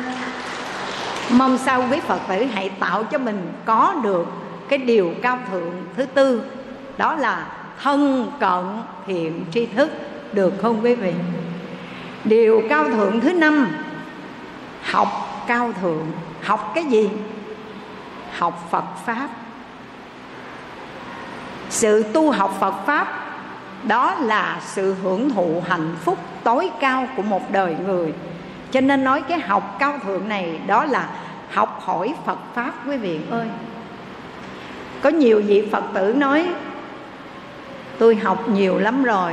mong 1.30 1.58
sao 1.58 1.84
quý 1.90 2.00
phật 2.00 2.20
tử 2.28 2.44
hãy 2.44 2.70
tạo 2.80 3.04
cho 3.04 3.18
mình 3.18 3.52
có 3.64 3.94
được 4.02 4.26
cái 4.68 4.78
điều 4.78 5.14
cao 5.22 5.38
thượng 5.50 5.72
thứ 5.96 6.04
tư, 6.04 6.42
đó 6.98 7.14
là 7.14 7.46
thân 7.82 8.26
cận 8.40 8.64
thiện 9.06 9.44
tri 9.52 9.66
thức, 9.66 9.90
được 10.32 10.52
không 10.62 10.80
quý 10.84 10.94
vị? 10.94 11.12
Điều 12.24 12.62
cao 12.68 12.84
thượng 12.84 13.20
thứ 13.20 13.32
năm 13.32 13.68
học 14.90 15.09
cao 15.46 15.72
thượng. 15.81 16.07
Học 16.42 16.72
cái 16.75 16.85
gì? 16.85 17.11
Học 18.38 18.68
phật 18.70 18.85
pháp. 19.07 19.29
Sự 21.70 22.03
tu 22.03 22.31
học 22.31 22.57
phật 22.61 22.75
pháp, 22.87 23.09
đó 23.83 24.14
là 24.14 24.61
sự 24.61 24.94
hưởng 25.03 25.31
thụ 25.31 25.62
hạnh 25.68 25.94
phúc 26.05 26.18
tối 26.44 26.70
cao 26.81 27.09
của 27.16 27.22
một 27.22 27.51
đời 27.51 27.77
người. 27.87 28.12
Cho 28.70 28.81
nên 28.81 29.05
nói 29.05 29.22
cái 29.29 29.40
học 29.40 29.77
cao 29.79 29.99
thượng 30.05 30.29
này, 30.29 30.61
đó 30.66 30.85
là 30.85 31.09
học 31.53 31.81
hỏi 31.85 32.14
phật 32.25 32.38
pháp, 32.55 32.72
quý 32.88 32.96
vị 32.96 33.20
ơi. 33.31 33.46
Có 35.03 35.11
nhiều 35.11 35.42
vị 35.46 35.68
phật 35.72 35.85
tử 35.94 36.14
nói, 36.16 36.49
tôi 37.99 38.16
học 38.16 38.49
nhiều 38.49 38.79
lắm 38.79 39.03
rồi. 39.03 39.33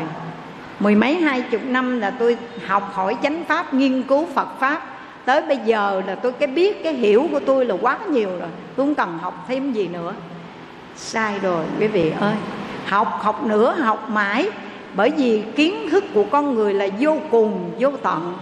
Mười 0.79 0.95
mấy, 0.95 1.15
hai 1.15 1.41
chục 1.41 1.61
năm 1.63 1.99
là 1.99 2.09
tôi 2.19 2.37
học 2.67 2.91
hỏi 2.93 3.17
chánh 3.23 3.43
pháp, 3.47 3.73
nghiên 3.73 4.03
cứu 4.03 4.27
phật 4.35 4.59
pháp 4.59 4.81
tới 5.25 5.41
bây 5.41 5.57
giờ 5.57 6.01
là 6.07 6.15
tôi 6.15 6.31
cái 6.31 6.47
biết, 6.47 6.83
cái 6.83 6.93
hiểu 6.93 7.27
của 7.31 7.39
tôi 7.39 7.65
là 7.65 7.75
quá 7.81 7.97
nhiều 8.09 8.29
rồi. 8.29 8.49
Tôi 8.75 8.85
không 8.85 8.95
cần 8.95 9.17
học 9.21 9.45
thêm 9.47 9.73
gì 9.73 9.87
nữa. 9.87 10.13
Sai 10.95 11.39
rồi, 11.39 11.65
quý 11.79 11.87
vị 11.87 12.11
ơi. 12.19 12.33
Học 12.85 13.19
học 13.21 13.43
nữa, 13.45 13.75
học 13.79 14.09
mãi. 14.09 14.49
Bởi 14.95 15.09
vì 15.09 15.43
kiến 15.55 15.89
thức 15.91 16.03
của 16.13 16.23
con 16.23 16.55
người 16.55 16.73
là 16.73 16.87
vô 16.99 17.17
cùng, 17.31 17.71
vô 17.79 17.89
tận. 17.91 18.37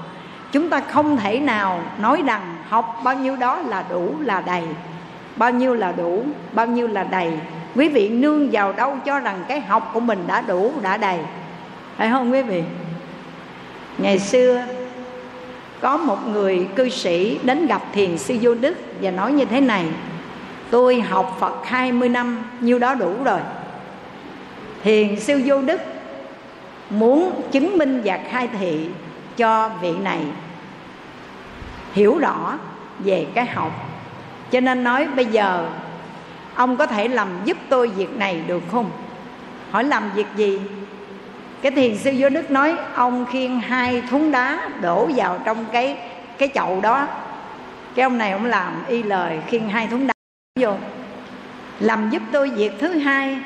Chúng 0.52 0.70
ta 0.70 0.80
không 0.80 1.18
thể 1.18 1.40
nào 1.40 1.80
nói 2.00 2.24
rằng 2.26 2.56
học 2.70 3.02
bao 3.04 3.16
nhiêu 3.16 3.36
đó 3.36 3.58
là 3.58 3.84
đủ, 3.90 4.16
là 4.20 4.42
đầy. 4.42 4.64
Bao 5.36 5.52
nhiêu 5.52 5.74
là 5.74 5.92
đủ, 5.92 6.24
bao 6.54 6.68
nhiêu 6.68 6.88
là 6.88 7.04
đầy. 7.04 7.32
Quý 7.76 7.90
vị 7.90 8.10
nương 8.10 8.50
vào 8.52 8.74
đâu 8.74 8.98
cho 9.06 9.20
rằng 9.20 9.44
cái 9.48 9.60
học 9.62 9.92
của 9.94 10.00
mình 10.00 10.24
đã 10.28 10.42
đủ, 10.42 10.72
đã 10.82 10.98
đầy. 10.98 11.18
Phải 11.98 12.10
không 12.10 12.32
quý 12.32 12.42
vị? 12.42 12.64
Ngày 13.98 14.20
xưa 14.20 14.64
có 15.82 15.98
một 15.98 16.28
người 16.28 16.68
cư 16.76 16.90
sĩ 16.90 17.40
đến 17.44 17.68
gặp 17.68 17.82
thiền 17.94 18.18
sư 18.18 18.38
vô 18.42 18.54
đức 18.54 18.78
và 19.02 19.12
nói 19.12 19.32
như 19.32 19.46
thế 19.46 19.62
này, 19.62 19.86
tôi 20.70 21.02
học 21.02 21.38
phật 21.40 21.54
20 21.66 22.10
năm, 22.10 22.44
nhiêu 22.60 22.80
đó 22.80 22.96
đủ 22.96 23.14
rồi. 23.24 23.40
Thiền 24.84 25.20
sư 25.20 25.42
vô 25.46 25.62
đức 25.62 25.82
muốn 26.90 27.42
chứng 27.52 27.78
minh 27.78 28.02
và 28.06 28.20
khai 28.30 28.50
thị 28.60 28.90
cho 29.38 29.70
vị 29.82 29.92
này 30.04 30.20
hiểu 31.94 32.18
rõ 32.18 32.58
về 33.00 33.28
cái 33.34 33.46
học. 33.46 33.72
Cho 34.52 34.60
nên 34.60 34.84
nói 34.84 35.08
bây 35.16 35.26
giờ, 35.26 35.70
ông 36.56 36.78
có 36.78 36.86
thể 36.86 37.08
làm 37.08 37.28
giúp 37.46 37.58
tôi 37.70 37.88
việc 37.88 38.18
này 38.18 38.42
được 38.48 38.64
không? 38.72 38.92
Hỏi 39.72 39.84
làm 39.84 40.04
việc 40.16 40.28
gì? 40.36 40.60
Cái 41.62 41.72
thiền 41.72 41.98
sư 41.98 42.12
vô 42.18 42.30
đức 42.30 42.52
nói 42.52 42.76
ông 42.96 43.26
khiêng 43.32 43.60
hai 43.60 44.04
thúng 44.10 44.32
đá 44.32 44.70
đổ 44.82 45.10
vào 45.16 45.40
trong 45.46 45.66
cái 45.72 45.98
cái 46.38 46.50
chậu 46.54 46.82
đó. 46.82 47.08
Cái 47.96 48.04
ông 48.04 48.18
này 48.18 48.32
ông 48.32 48.46
làm 48.46 48.84
y 48.88 49.04
lời 49.04 49.40
khiêng 49.48 49.70
hai 49.70 49.88
thúng 49.88 50.08
đá 50.08 50.14
vô 50.60 50.76
làm 51.80 52.10
giúp 52.10 52.22
tôi 52.32 52.50
việc 52.50 52.72
thứ 52.80 52.98
hai 52.98 53.38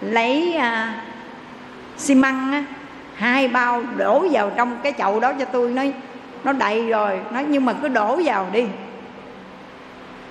lấy 0.00 0.54
à, 0.54 1.02
xi 1.96 2.14
măng 2.14 2.52
á, 2.52 2.64
hai 3.14 3.48
bao 3.48 3.82
đổ 3.96 4.26
vào 4.30 4.50
trong 4.56 4.76
cái 4.82 4.92
chậu 4.98 5.20
đó 5.20 5.32
cho 5.38 5.44
tôi. 5.44 5.70
Nói 5.70 5.92
nó 6.44 6.52
đầy 6.52 6.88
rồi. 6.88 7.20
Nói 7.32 7.44
nhưng 7.48 7.64
mà 7.64 7.72
cứ 7.72 7.88
đổ 7.88 8.20
vào 8.24 8.46
đi. 8.52 8.64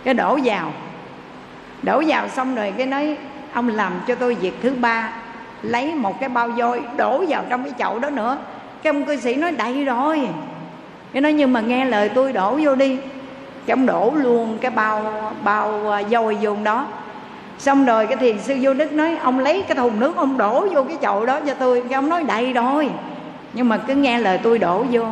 Cái 0.03 0.13
đổ 0.13 0.39
vào. 0.43 0.73
Đổ 1.83 2.03
vào 2.07 2.27
xong 2.27 2.55
rồi 2.55 2.73
cái 2.77 2.85
nói 2.85 3.17
ông 3.53 3.67
làm 3.67 3.93
cho 4.07 4.15
tôi 4.15 4.35
việc 4.35 4.53
thứ 4.61 4.73
ba 4.73 5.13
lấy 5.61 5.95
một 5.95 6.19
cái 6.19 6.29
bao 6.29 6.49
vôi, 6.49 6.81
đổ 6.97 7.23
vào 7.27 7.43
trong 7.49 7.63
cái 7.63 7.73
chậu 7.79 7.99
đó 7.99 8.09
nữa. 8.09 8.37
Cái 8.83 8.93
ông 8.93 9.05
cư 9.05 9.15
sĩ 9.15 9.35
nói 9.35 9.51
đầy 9.51 9.85
rồi. 9.85 10.27
Cái 11.13 11.21
nói, 11.21 11.33
nhưng 11.33 11.53
mà 11.53 11.61
nghe 11.61 11.85
lời 11.85 12.09
tôi 12.09 12.33
đổ 12.33 12.59
vô 12.63 12.75
đi. 12.75 12.97
Cái 13.65 13.73
ông 13.73 13.85
đổ 13.85 14.13
luôn 14.15 14.57
cái 14.61 14.71
bao 14.71 15.13
bao 15.43 15.91
à, 15.91 16.01
vôi 16.09 16.37
vô 16.41 16.55
đó. 16.63 16.85
Xong 17.57 17.85
rồi 17.85 18.07
cái 18.07 18.17
thiền 18.17 18.39
sư 18.39 18.57
vô 18.61 18.73
đức 18.73 18.91
nói, 18.91 19.17
ông 19.23 19.39
lấy 19.39 19.61
cái 19.61 19.75
thùng 19.75 19.99
nước 19.99 20.15
ông 20.15 20.37
đổ 20.37 20.67
vô 20.71 20.83
cái 20.83 20.97
chậu 21.01 21.25
đó 21.25 21.39
cho 21.47 21.53
tôi. 21.53 21.81
Cái 21.89 21.93
ông 21.93 22.09
nói 22.09 22.23
đầy 22.23 22.53
rồi. 22.53 22.89
Nhưng 23.53 23.69
mà 23.69 23.77
cứ 23.77 23.93
nghe 23.93 24.19
lời 24.19 24.39
tôi 24.43 24.59
đổ 24.59 24.85
vô. 24.91 25.03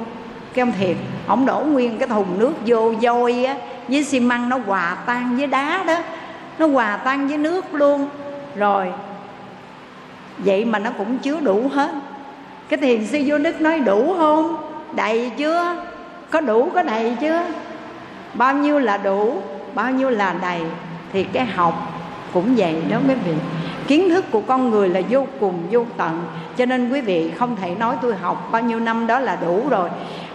Cái 0.53 0.61
ông 0.61 0.71
thiệt, 0.79 0.95
ông 1.27 1.45
đổ 1.45 1.59
nguyên 1.59 1.97
cái 1.97 2.07
thùng 2.07 2.39
nước 2.39 2.53
vô 2.65 2.93
vôi 3.01 3.45
á, 3.45 3.55
với 3.87 4.03
xi 4.03 4.19
măng 4.19 4.49
nó 4.49 4.59
hòa 4.65 4.97
tan 5.05 5.37
với 5.37 5.47
đá 5.47 5.83
đó. 5.87 5.97
Nó 6.59 6.67
hòa 6.67 6.97
tan 6.97 7.27
với 7.27 7.37
nước 7.37 7.73
luôn. 7.73 8.07
Rồi 8.55 8.87
vậy 10.37 10.65
mà 10.65 10.79
nó 10.79 10.89
cũng 10.97 11.17
chứa 11.17 11.39
đủ 11.39 11.69
hết. 11.73 11.91
Cái 12.69 12.77
thiền 12.77 13.05
sư 13.05 13.23
vô 13.25 13.37
đức 13.37 13.61
nói 13.61 13.79
đủ 13.79 14.15
không? 14.17 14.57
Đầy 14.95 15.31
chưa? 15.37 15.75
Có 16.29 16.41
đủ, 16.41 16.69
có 16.75 16.83
đầy 16.83 17.15
chưa? 17.21 17.43
Bao 18.33 18.53
nhiêu 18.53 18.79
là 18.79 18.97
đủ, 18.97 19.41
bao 19.73 19.91
nhiêu 19.91 20.09
là 20.09 20.35
đầy? 20.41 20.61
Thì 21.13 21.23
cái 21.23 21.45
học 21.45 21.93
cũng 22.33 22.55
vậy 22.57 22.75
đó 22.89 22.97
quý 23.07 23.13
vị. 23.25 23.33
Kiến 23.87 24.09
thức 24.09 24.25
của 24.31 24.41
con 24.41 24.69
người 24.69 24.89
là 24.89 25.01
vô 25.09 25.27
cùng, 25.39 25.59
vô 25.71 25.85
tận. 25.97 26.25
Cho 26.57 26.65
nên 26.65 26.91
quý 26.91 27.01
vị 27.01 27.31
không 27.37 27.55
thể 27.55 27.75
nói 27.75 27.95
tôi 28.01 28.15
học 28.15 28.49
bao 28.51 28.61
nhiêu 28.61 28.79
năm 28.79 29.07
đó 29.07 29.19
là 29.19 29.37
đủ 29.41 29.63
rồi. 29.69 29.89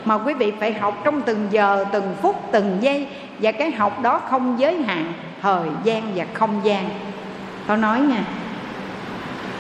Mà 0.05 0.15
quý 0.15 0.35
vị 0.35 0.53
phải 0.61 0.73
học 0.73 1.01
trong 1.05 1.21
từng 1.21 1.49
giờ, 1.51 1.85
từng 1.93 2.15
phút, 2.23 2.37
từng 2.53 2.79
giây. 2.81 3.07
Và 3.39 3.53
cái 3.53 3.71
học 3.71 4.03
đó 4.03 4.21
không 4.31 4.55
giới 4.59 4.83
hạn, 4.83 5.13
thời 5.43 5.69
gian 5.85 6.03
và 6.15 6.25
không 6.35 6.61
gian. 6.65 6.89
Tôi 7.67 7.77
nói 7.77 8.01
nha 8.01 8.25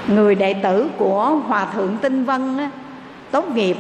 người 0.09 0.35
đệ 0.35 0.55
tử 0.55 0.89
của 0.99 1.41
hòa 1.47 1.65
thượng 1.65 1.97
tinh 2.03 2.25
vân 2.25 2.59
á, 2.59 2.71
tốt 3.31 3.45
nghiệp 3.55 3.77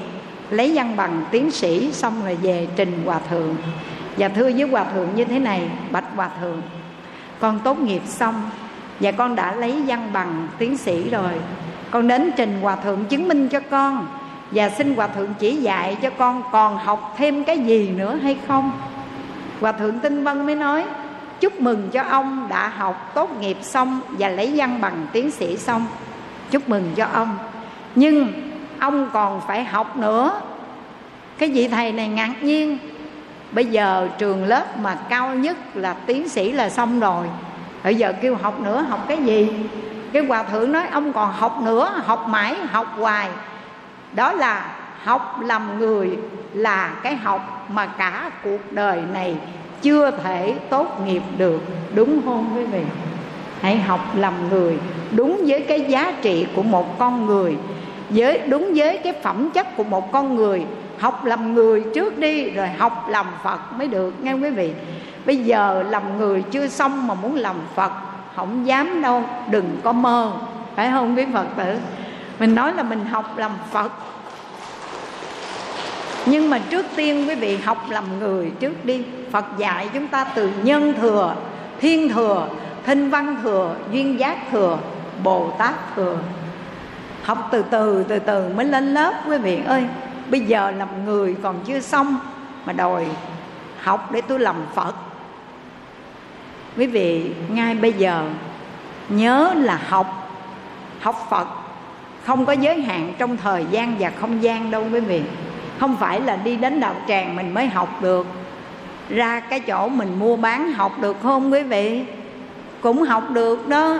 lấy 0.50 0.72
văn 0.74 0.96
bằng 0.96 1.24
tiến 1.30 1.50
sĩ 1.50 1.92
xong 1.92 2.24
rồi 2.24 2.34
về 2.42 2.68
trình 2.76 3.02
hòa 3.06 3.18
thượng. 3.30 3.56
Và 4.16 4.28
thưa 4.28 4.50
với 4.52 4.62
hòa 4.62 4.84
thượng 4.94 5.08
như 5.14 5.24
thế 5.24 5.38
này 5.38 5.70
bạch 5.90 6.04
hòa 6.16 6.30
thượng 6.40 6.62
con 7.42 7.60
tốt 7.64 7.78
nghiệp 7.78 8.02
xong 8.06 8.50
và 9.00 9.12
con 9.12 9.36
đã 9.36 9.54
lấy 9.54 9.82
văn 9.86 10.10
bằng 10.12 10.48
tiến 10.58 10.76
sĩ 10.76 11.10
rồi. 11.10 11.32
Con 11.90 12.08
đến 12.08 12.30
trình 12.36 12.60
hòa 12.62 12.76
thượng 12.76 13.04
chứng 13.04 13.28
minh 13.28 13.48
cho 13.48 13.60
con 13.70 14.06
và 14.50 14.68
xin 14.68 14.94
hòa 14.94 15.06
thượng 15.06 15.34
chỉ 15.38 15.56
dạy 15.56 15.96
cho 16.02 16.10
con 16.10 16.42
còn 16.52 16.78
học 16.78 17.14
thêm 17.18 17.44
cái 17.44 17.58
gì 17.58 17.88
nữa 17.88 18.18
hay 18.22 18.36
không? 18.48 18.72
Hòa 19.60 19.72
thượng 19.72 19.98
tinh 19.98 20.24
vân 20.24 20.46
mới 20.46 20.54
nói 20.54 20.84
chúc 21.40 21.60
mừng 21.60 21.90
cho 21.92 22.02
ông 22.02 22.46
đã 22.48 22.68
học 22.68 23.10
tốt 23.14 23.30
nghiệp 23.40 23.56
xong 23.62 24.00
và 24.08 24.28
lấy 24.28 24.52
văn 24.56 24.80
bằng 24.80 25.06
tiến 25.12 25.30
sĩ 25.30 25.56
xong 25.56 25.86
chúc 26.52 26.68
mừng 26.68 26.92
cho 26.96 27.06
ông. 27.12 27.38
Nhưng 27.94 28.32
ông 28.78 29.10
còn 29.12 29.40
phải 29.46 29.64
học 29.64 29.96
nữa. 29.96 30.40
Cái 31.38 31.48
vị 31.48 31.68
thầy 31.68 31.92
này 31.92 32.08
ngạc 32.08 32.42
nhiên. 32.42 32.78
Bây 33.52 33.66
giờ 33.66 34.08
trường 34.18 34.44
lớp 34.44 34.78
mà 34.78 34.94
cao 35.08 35.34
nhất 35.34 35.56
là 35.74 35.94
tiến 36.06 36.28
sĩ 36.28 36.52
là 36.52 36.70
xong 36.70 37.00
rồi. 37.00 37.26
Bây 37.84 37.94
giờ 37.94 38.12
kêu 38.20 38.36
học 38.42 38.60
nữa, 38.60 38.86
học 38.88 39.04
cái 39.08 39.16
gì? 39.16 39.48
Cái 40.12 40.24
hòa 40.24 40.42
thượng 40.42 40.72
nói 40.72 40.86
ông 40.92 41.12
còn 41.12 41.32
học 41.32 41.62
nữa, 41.62 42.02
học 42.04 42.28
mãi, 42.28 42.54
học 42.70 42.86
hoài. 42.96 43.28
Đó 44.12 44.32
là 44.32 44.66
học 45.04 45.40
làm 45.42 45.78
người 45.78 46.18
là 46.52 46.94
cái 47.02 47.16
học 47.16 47.66
mà 47.68 47.86
cả 47.86 48.30
cuộc 48.44 48.72
đời 48.72 49.02
này 49.12 49.36
chưa 49.82 50.10
thể 50.10 50.54
tốt 50.70 51.00
nghiệp 51.06 51.22
được. 51.38 51.62
Đúng 51.94 52.20
không 52.24 52.52
quý 52.56 52.64
vị? 52.64 52.82
Hãy 53.62 53.78
học 53.78 54.00
làm 54.16 54.34
người 54.50 54.78
đúng 55.12 55.40
với 55.46 55.60
cái 55.60 55.80
giá 55.80 56.12
trị 56.22 56.46
của 56.56 56.62
một 56.62 56.98
con 56.98 57.26
người, 57.26 57.56
với, 58.10 58.38
đúng 58.38 58.72
với 58.74 58.98
cái 58.98 59.12
phẩm 59.22 59.50
chất 59.50 59.76
của 59.76 59.84
một 59.84 60.12
con 60.12 60.36
người. 60.36 60.64
Học 60.98 61.24
làm 61.24 61.54
người 61.54 61.84
trước 61.94 62.18
đi, 62.18 62.50
rồi 62.50 62.68
học 62.68 63.06
làm 63.08 63.26
phật 63.44 63.72
mới 63.78 63.86
được, 63.86 64.14
nghe 64.22 64.32
quý 64.32 64.50
vị? 64.50 64.72
Bây 65.26 65.36
giờ 65.36 65.84
làm 65.90 66.18
người 66.18 66.42
chưa 66.50 66.68
xong 66.68 67.06
mà 67.06 67.14
muốn 67.14 67.36
làm 67.36 67.56
phật, 67.74 67.92
không 68.36 68.66
dám 68.66 69.02
đâu, 69.02 69.22
đừng 69.50 69.76
có 69.82 69.92
mơ. 69.92 70.32
Phải 70.76 70.90
không 70.90 71.16
quý 71.16 71.24
phật 71.32 71.46
tử? 71.56 71.78
Mình 72.38 72.54
nói 72.54 72.74
là 72.74 72.82
mình 72.82 73.04
học 73.04 73.38
làm 73.38 73.50
phật. 73.70 73.92
Nhưng 76.26 76.50
mà 76.50 76.58
trước 76.70 76.86
tiên 76.96 77.28
quý 77.28 77.34
vị 77.34 77.56
học 77.56 77.86
làm 77.90 78.04
người 78.18 78.50
trước 78.60 78.84
đi. 78.84 79.02
Phật 79.30 79.44
dạy 79.58 79.88
chúng 79.94 80.06
ta 80.06 80.24
từ 80.24 80.50
nhân 80.62 80.94
thừa, 81.00 81.34
thiên 81.80 82.08
thừa 82.08 82.48
thinh 82.86 83.10
văn 83.10 83.36
thừa, 83.42 83.76
duyên 83.90 84.20
giác 84.20 84.38
thừa, 84.50 84.78
bồ 85.22 85.50
tát 85.58 85.74
thừa. 85.96 86.18
Học 87.22 87.48
từ 87.52 87.64
từ 87.70 88.04
từ 88.08 88.18
từ 88.18 88.48
mới 88.48 88.66
lên 88.66 88.94
lớp, 88.94 89.14
quý 89.28 89.38
vị 89.38 89.60
ơi. 89.66 89.84
Bây 90.30 90.40
giờ 90.40 90.70
làm 90.70 91.04
người 91.04 91.36
còn 91.42 91.56
chưa 91.64 91.80
xong 91.80 92.16
mà 92.64 92.72
đòi 92.72 93.06
học 93.80 94.12
để 94.12 94.20
tôi 94.20 94.38
làm 94.38 94.56
phật. 94.74 94.94
Quý 96.76 96.86
vị, 96.86 97.32
ngay 97.48 97.74
bây 97.74 97.92
giờ, 97.92 98.24
nhớ 99.08 99.54
là 99.56 99.80
học 99.88 100.38
học 101.00 101.26
phật. 101.30 101.48
Không 102.24 102.46
có 102.46 102.52
giới 102.52 102.80
hạn 102.80 103.12
trong 103.18 103.36
thời 103.36 103.66
gian 103.70 103.96
và 103.98 104.10
không 104.20 104.42
gian 104.42 104.70
đâu, 104.70 104.84
quý 104.92 105.00
vị. 105.00 105.22
Không 105.80 105.96
phải 105.96 106.20
là 106.20 106.36
đi 106.36 106.56
đến 106.56 106.80
đạo 106.80 106.94
tràng 107.08 107.36
mình 107.36 107.54
mới 107.54 107.66
học 107.66 108.02
được. 108.02 108.26
Ra 109.08 109.40
cái 109.40 109.60
chỗ 109.60 109.88
mình 109.88 110.18
mua 110.18 110.36
bán 110.36 110.72
học 110.72 110.92
được 111.00 111.16
không, 111.22 111.52
quý 111.52 111.62
vị? 111.62 112.04
Cũng 112.82 113.02
học 113.02 113.30
được 113.30 113.68
đó. 113.68 113.98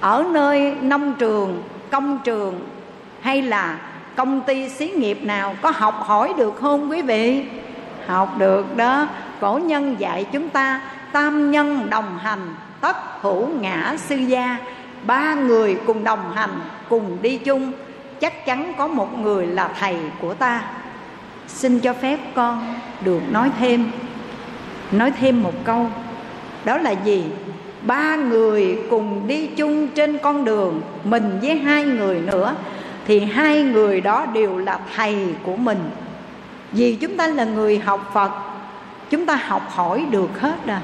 Ở 0.00 0.24
nơi 0.30 0.74
nông 0.80 1.14
trường, 1.14 1.62
công 1.90 2.18
trường, 2.24 2.60
hay 3.20 3.42
là 3.42 3.78
công 4.16 4.40
ty 4.40 4.68
xí 4.68 4.88
nghiệp 4.88 5.18
nào, 5.22 5.54
có 5.62 5.72
học 5.74 6.02
hỏi 6.06 6.34
được 6.36 6.56
không 6.60 6.90
quý 6.90 7.02
vị? 7.02 7.44
Học 8.06 8.38
được 8.38 8.76
đó. 8.76 9.06
Cổ 9.40 9.58
nhân 9.58 9.96
dạy 9.98 10.24
chúng 10.32 10.48
ta, 10.48 10.80
tam 11.12 11.50
nhân 11.50 11.90
đồng 11.90 12.18
hành, 12.18 12.54
tất 12.80 12.96
hữu 13.20 13.48
ngã 13.60 13.94
sư 13.96 14.16
gia. 14.16 14.56
Ba 15.06 15.34
người 15.34 15.76
cùng 15.86 16.04
đồng 16.04 16.32
hành, 16.34 16.60
cùng 16.88 17.18
đi 17.22 17.38
chung. 17.38 17.72
Chắc 18.20 18.46
chắn 18.46 18.72
có 18.78 18.86
một 18.86 19.18
người 19.18 19.46
là 19.46 19.68
thầy 19.80 19.96
của 20.20 20.34
ta. 20.34 20.62
Xin 21.48 21.80
cho 21.80 21.92
phép 21.92 22.18
con 22.34 22.74
được 23.04 23.20
nói 23.30 23.50
thêm. 23.58 23.90
Nói 24.92 25.10
thêm 25.10 25.42
một 25.42 25.54
câu. 25.64 25.90
Đó 26.64 26.78
là 26.78 26.90
gì? 26.90 27.24
Ba 27.86 28.16
người 28.16 28.78
cùng 28.90 29.26
đi 29.26 29.46
chung 29.46 29.88
trên 29.88 30.18
con 30.18 30.44
đường, 30.44 30.80
mình 31.04 31.38
với 31.42 31.56
hai 31.56 31.84
người 31.84 32.20
nữa, 32.20 32.54
thì 33.06 33.20
hai 33.20 33.62
người 33.62 34.00
đó 34.00 34.26
đều 34.26 34.58
là 34.58 34.78
thầy 34.96 35.26
của 35.42 35.56
mình. 35.56 35.90
Vì 36.72 36.94
chúng 36.94 37.16
ta 37.16 37.26
là 37.26 37.44
người 37.44 37.78
học 37.78 38.10
phật, 38.14 38.30
chúng 39.10 39.26
ta 39.26 39.34
học 39.34 39.62
hỏi 39.70 40.06
được 40.10 40.40
hết 40.40 40.66
à. 40.66 40.80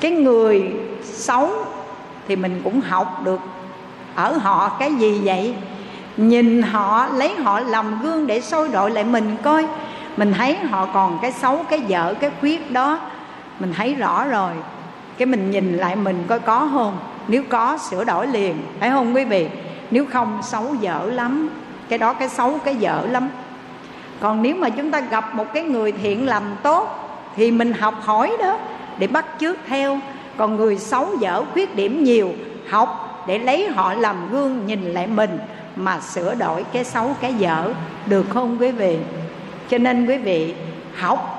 Cái 0.00 0.10
người 0.10 0.72
xấu 1.02 1.50
thì 2.28 2.36
mình 2.36 2.60
cũng 2.64 2.80
học 2.80 3.22
được. 3.24 3.40
Ở 4.14 4.32
họ 4.32 4.76
cái 4.78 4.94
gì 4.94 5.20
vậy? 5.24 5.54
Nhìn 6.16 6.62
họ, 6.62 7.06
lấy 7.06 7.34
họ 7.34 7.60
làm 7.60 8.02
gương 8.02 8.26
để 8.26 8.40
soi 8.40 8.68
đội 8.68 8.90
lại 8.90 9.04
mình 9.04 9.36
coi. 9.42 9.66
Mình 10.16 10.32
thấy 10.32 10.56
họ 10.56 10.86
còn 10.94 11.18
cái 11.22 11.32
xấu, 11.32 11.64
cái 11.70 11.80
dở, 11.80 12.14
cái 12.20 12.30
khuyết 12.40 12.70
đó, 12.70 12.98
mình 13.60 13.72
thấy 13.76 13.94
rõ 13.94 14.24
rồi 14.24 14.52
cái 15.18 15.26
mình 15.26 15.50
nhìn 15.50 15.76
lại 15.76 15.96
mình 15.96 16.24
coi 16.28 16.38
có 16.38 16.68
không? 16.72 16.98
Nếu 17.28 17.42
có, 17.48 17.78
sửa 17.90 18.04
đổi 18.04 18.26
liền. 18.26 18.54
Phải 18.80 18.90
không 18.90 19.14
quý 19.14 19.24
vị? 19.24 19.48
Nếu 19.90 20.06
không, 20.06 20.40
xấu 20.42 20.74
dở 20.80 21.10
lắm. 21.12 21.48
Cái 21.88 21.98
đó 21.98 22.12
cái 22.12 22.28
xấu, 22.28 22.58
cái 22.64 22.76
dở 22.76 23.06
lắm. 23.10 23.28
Còn 24.20 24.42
nếu 24.42 24.56
mà 24.56 24.68
chúng 24.68 24.90
ta 24.90 25.00
gặp 25.00 25.34
một 25.34 25.44
cái 25.54 25.62
người 25.62 25.92
thiện 25.92 26.26
lành 26.26 26.56
tốt, 26.62 26.88
thì 27.36 27.50
mình 27.50 27.72
học 27.72 27.94
hỏi 28.00 28.32
đó, 28.38 28.58
để 28.98 29.06
bắt 29.06 29.26
chước 29.40 29.56
theo. 29.68 29.98
Còn 30.36 30.56
người 30.56 30.78
xấu 30.78 31.08
dở, 31.20 31.44
khuyết 31.52 31.76
điểm 31.76 32.04
nhiều, 32.04 32.32
học 32.68 33.24
để 33.26 33.38
lấy 33.38 33.68
họ 33.68 33.94
làm 33.94 34.16
gương 34.30 34.66
nhìn 34.66 34.84
lại 34.84 35.06
mình, 35.06 35.38
mà 35.76 36.00
sửa 36.00 36.34
đổi 36.34 36.64
cái 36.72 36.84
xấu, 36.84 37.16
cái 37.20 37.34
dở. 37.34 37.72
Được 38.06 38.26
không 38.28 38.56
quý 38.60 38.70
vị? 38.70 38.98
Cho 39.68 39.78
nên 39.78 40.06
quý 40.06 40.18
vị, 40.18 40.54
học 40.96 41.38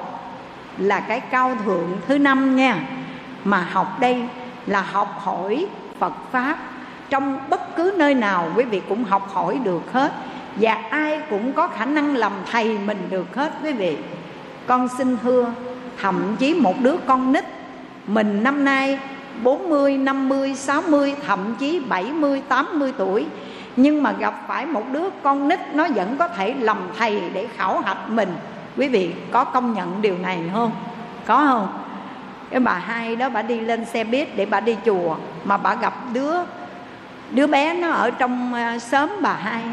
là 0.78 1.00
cái 1.00 1.20
cao 1.20 1.56
thượng 1.66 1.98
thứ 2.08 2.18
năm 2.18 2.56
nha 2.56 2.88
mà 3.44 3.68
học 3.72 4.00
đây 4.00 4.24
là 4.68 4.82
học 4.82 5.20
hỏi 5.20 5.66
phật 6.00 6.14
pháp. 6.32 6.58
Trong 7.10 7.40
bất 7.50 7.76
cứ 7.76 7.94
nơi 7.98 8.16
nào 8.16 8.50
quý 8.56 8.64
vị 8.64 8.82
cũng 8.90 9.04
học 9.04 9.30
hỏi 9.34 9.60
được 9.64 9.94
hết. 9.94 10.14
Và 10.56 10.74
ai 10.74 11.20
cũng 11.30 11.54
có 11.54 11.68
khả 11.68 11.86
năng 11.86 12.16
làm 12.16 12.32
thầy 12.52 12.78
mình 12.78 13.08
được 13.10 13.36
hết 13.36 13.54
quý 13.64 13.74
vị. 13.74 13.98
Con 14.68 14.88
xin 14.98 15.18
thưa 15.24 15.54
thậm 16.02 16.36
chí 16.40 16.54
một 16.54 16.82
đứa 16.82 16.96
con 17.08 17.32
nít 17.32 17.44
mình 18.08 18.44
năm 18.44 18.66
nay 18.66 19.00
40, 19.44 19.98
50, 19.98 20.56
60, 20.56 21.16
thậm 21.28 21.56
chí 21.60 21.80
70, 21.80 22.42
80 22.48 22.94
tuổi. 22.98 23.26
Nhưng 23.76 24.04
mà 24.04 24.12
gặp 24.12 24.44
phải 24.48 24.66
một 24.66 24.84
đứa 24.92 25.10
con 25.24 25.48
nít 25.48 25.60
nó 25.74 25.88
vẫn 25.96 26.16
có 26.18 26.28
thể 26.28 26.54
làm 26.60 26.78
thầy 26.98 27.22
để 27.34 27.48
khảo 27.58 27.80
hạch 27.80 28.10
mình. 28.10 28.36
Quý 28.78 28.88
vị 28.88 29.12
có 29.32 29.44
công 29.44 29.74
nhận 29.74 30.02
điều 30.02 30.18
này 30.18 30.40
không? 30.54 30.72
Có 31.26 31.38
không? 31.38 31.68
Cái 32.54 32.60
bà 32.60 32.74
hai 32.74 33.16
đó 33.16 33.30
bà 33.30 33.42
đi 33.42 33.60
lên 33.60 33.86
xe 33.86 34.04
buýt 34.04 34.28
để 34.36 34.46
bà 34.46 34.60
đi 34.60 34.76
chùa 34.86 35.16
Mà 35.44 35.58
bà 35.58 35.76
gặp 35.76 35.94
đứa 36.14 36.34
đứa 37.32 37.48
bé 37.48 37.74
nó 37.74 37.90
ở 37.92 38.12
trong 38.12 38.54
ờ, 38.54 38.80
xóm 38.80 39.10
bà 39.22 39.34
hai 39.34 39.64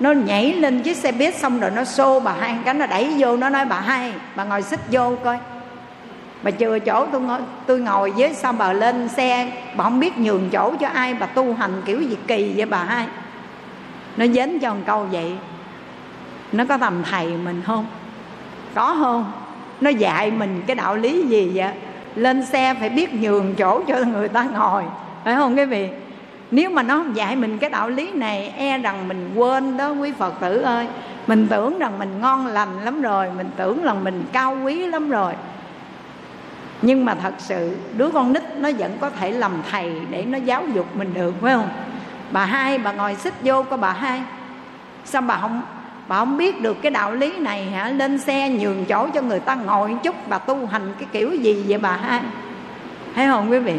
nó 0.00 0.12
nhảy 0.12 0.52
lên 0.52 0.82
chiếc 0.82 0.96
xe 0.96 1.12
buýt 1.12 1.34
xong 1.34 1.60
rồi 1.60 1.70
nó 1.70 1.84
xô 1.84 2.20
bà 2.20 2.32
hai 2.40 2.56
cái 2.64 2.74
nó 2.74 2.86
đẩy 2.86 3.14
vô 3.18 3.36
nó 3.36 3.48
nói 3.48 3.64
bà 3.64 3.80
hai 3.80 4.12
bà 4.36 4.44
ngồi 4.44 4.62
xích 4.62 4.80
vô 4.90 5.16
coi. 5.24 5.38
Bà 6.42 6.50
chừa 6.50 6.78
chỗ 6.78 7.06
tôi 7.06 7.20
ngồi, 7.20 7.40
tôi 7.66 7.80
ngồi 7.80 8.10
với 8.10 8.34
sao 8.34 8.52
bà 8.52 8.72
lên 8.72 9.08
xe 9.08 9.52
bà 9.76 9.84
không 9.84 10.00
biết 10.00 10.18
nhường 10.18 10.50
chỗ 10.50 10.74
cho 10.80 10.88
ai 10.88 11.14
bà 11.14 11.26
tu 11.26 11.54
hành 11.54 11.82
kiểu 11.84 12.00
gì 12.00 12.16
kỳ 12.26 12.52
vậy 12.56 12.66
bà 12.66 12.84
hai. 12.84 13.06
Nó 14.16 14.26
dến 14.26 14.58
cho 14.58 14.74
một 14.74 14.80
câu 14.86 15.06
vậy 15.12 15.32
nó 16.52 16.64
có 16.64 16.78
tầm 16.78 17.02
thầy 17.10 17.26
mình 17.26 17.62
không? 17.66 17.86
Có 18.74 18.96
không? 19.00 19.32
Nó 19.80 19.90
dạy 19.90 20.30
mình 20.30 20.62
cái 20.66 20.76
đạo 20.76 20.96
lý 20.96 21.26
gì 21.26 21.50
vậy? 21.54 21.72
Lên 22.16 22.44
xe 22.46 22.74
phải 22.80 22.88
biết 22.88 23.14
nhường 23.14 23.54
chỗ 23.54 23.82
cho 23.88 23.98
người 23.98 24.28
ta 24.28 24.44
ngồi. 24.44 24.84
Phải 25.24 25.34
không 25.34 25.56
quý 25.56 25.64
vị? 25.64 25.88
Nếu 26.50 26.70
mà 26.70 26.82
nó 26.82 26.96
không 26.96 27.16
dạy 27.16 27.36
mình 27.36 27.58
cái 27.58 27.70
đạo 27.70 27.88
lý 27.88 28.10
này 28.12 28.52
e 28.56 28.78
rằng 28.78 29.08
mình 29.08 29.32
quên 29.34 29.76
đó, 29.76 29.90
quý 29.90 30.12
phật 30.12 30.40
tử 30.40 30.62
ơi. 30.62 30.86
Mình 31.26 31.46
tưởng 31.50 31.78
rằng 31.78 31.98
mình 31.98 32.20
ngon 32.20 32.46
lành 32.46 32.84
lắm 32.84 33.02
rồi, 33.02 33.30
mình 33.36 33.50
tưởng 33.56 33.82
rằng 33.82 34.04
mình 34.04 34.24
cao 34.32 34.56
quý 34.64 34.86
lắm 34.86 35.10
rồi. 35.10 35.32
Nhưng 36.82 37.04
mà 37.04 37.14
thật 37.14 37.34
sự, 37.38 37.76
đứa 37.96 38.10
con 38.10 38.32
nít 38.32 38.42
nó 38.56 38.70
vẫn 38.78 38.96
có 39.00 39.10
thể 39.10 39.30
làm 39.30 39.52
thầy 39.70 39.92
để 40.10 40.24
nó 40.24 40.38
giáo 40.38 40.66
dục 40.74 40.96
mình 40.96 41.14
được, 41.14 41.34
phải 41.40 41.54
không? 41.54 41.68
Bà 42.30 42.44
hai, 42.44 42.78
bà 42.78 42.92
ngồi 42.92 43.14
xích 43.14 43.34
vô 43.42 43.62
có 43.62 43.76
bà 43.76 43.92
hai. 43.92 44.22
Sao 45.04 45.22
bà 45.22 45.38
không 45.40 45.62
bà 46.08 46.18
không 46.18 46.36
biết 46.36 46.60
được 46.60 46.82
cái 46.82 46.90
đạo 46.90 47.14
lý 47.14 47.32
này 47.38 47.64
hả? 47.64 47.90
Lên 47.90 48.18
xe 48.18 48.48
nhường 48.48 48.84
chỗ 48.84 49.08
cho 49.14 49.22
người 49.22 49.40
ta 49.40 49.54
ngồi 49.54 49.88
một 49.88 49.98
chút, 50.02 50.28
bà 50.28 50.38
tu 50.38 50.66
hành 50.66 50.94
cái 50.98 51.08
kiểu 51.12 51.30
gì 51.34 51.64
vậy 51.68 51.78
bà 51.78 51.96
hai 51.96 52.20
thấy 53.14 53.26
không 53.26 53.50
quý 53.50 53.58
vị? 53.58 53.74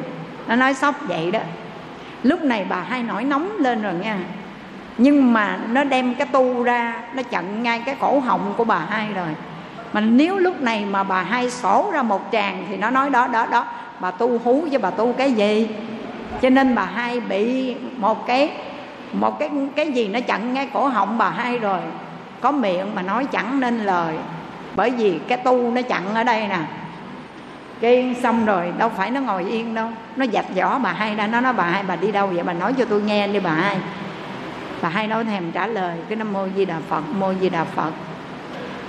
Nó 0.47 0.55
nói 0.55 0.73
sốc 0.73 0.95
vậy 1.07 1.31
đó. 1.31 1.39
Lúc 2.23 2.43
này 2.43 2.65
bà 2.69 2.81
hai 2.81 3.03
nổi 3.03 3.23
nóng 3.23 3.57
lên 3.57 3.81
rồi 3.81 3.93
nha. 3.93 4.17
Nhưng 4.97 5.33
mà 5.33 5.59
nó 5.69 5.83
đem 5.83 6.15
cái 6.15 6.27
tu 6.27 6.63
ra, 6.63 6.93
nó 7.13 7.23
chặn 7.23 7.63
ngay 7.63 7.81
cái 7.85 7.95
cổ 7.99 8.19
họng 8.19 8.53
của 8.57 8.63
bà 8.63 8.79
hai 8.89 9.07
rồi. 9.15 9.27
Mà 9.93 10.01
nếu 10.01 10.37
lúc 10.37 10.61
này 10.61 10.85
mà 10.85 11.03
bà 11.03 11.23
hai 11.23 11.49
sổ 11.49 11.89
ra 11.93 12.01
một 12.01 12.29
tràng 12.31 12.65
thì 12.69 12.77
nó 12.77 12.89
nói 12.89 13.09
đó 13.09 13.27
đó 13.27 13.47
đó. 13.51 13.65
Bà 13.99 14.11
tu 14.11 14.39
hú 14.43 14.67
với 14.69 14.79
bà 14.79 14.89
tu 14.89 15.13
cái 15.13 15.31
gì? 15.31 15.69
Cho 16.41 16.49
nên 16.49 16.75
bà 16.75 16.85
hai 16.85 17.19
bị 17.19 17.75
một 17.97 18.27
cái 18.27 18.51
một 19.13 19.39
cái 19.39 19.49
cái 19.75 19.91
gì 19.91 20.07
nó 20.07 20.19
chặn 20.19 20.53
ngay 20.53 20.69
cổ 20.73 20.87
họng 20.87 21.17
bà 21.17 21.29
hai 21.29 21.59
rồi 21.59 21.79
có 22.41 22.51
miệng 22.51 22.95
mà 22.95 23.01
nói 23.01 23.25
chẳng 23.25 23.59
nên 23.59 23.79
lời. 23.79 24.15
Bởi 24.75 24.89
vì 24.89 25.19
cái 25.27 25.37
tu 25.37 25.71
nó 25.71 25.81
chặn 25.81 26.15
ở 26.15 26.23
đây 26.23 26.47
nè. 26.47 26.59
Cái 27.81 28.15
xong 28.23 28.45
rồi, 28.45 28.73
đâu 28.77 28.89
phải 28.97 29.11
nó 29.11 29.21
ngồi 29.21 29.43
yên 29.43 29.75
đâu. 29.75 29.89
Nó 30.15 30.25
dạch 30.33 30.55
võ 30.55 30.79
bà 30.79 30.91
hai 30.91 31.15
ra, 31.15 31.27
nó 31.27 31.41
nói, 31.41 31.53
bà 31.53 31.63
hai, 31.63 31.83
bà 31.83 31.95
đi 31.95 32.11
đâu 32.11 32.27
vậy? 32.27 32.43
Bà 32.43 32.53
nói 32.53 32.73
cho 32.73 32.85
tôi 32.85 33.01
nghe 33.01 33.27
đi, 33.27 33.39
bà 33.39 33.51
hai. 33.51 33.77
Bà 34.81 34.89
hai 34.89 35.07
nói 35.07 35.25
thèm 35.25 35.51
trả 35.51 35.67
lời, 35.67 35.97
cái 36.09 36.15
nam 36.15 36.33
mô 36.33 36.47
di 36.55 36.65
đà 36.65 36.75
phật 36.89 37.03
mô 37.19 37.33
di 37.41 37.49
đà 37.49 37.63
phật. 37.63 37.91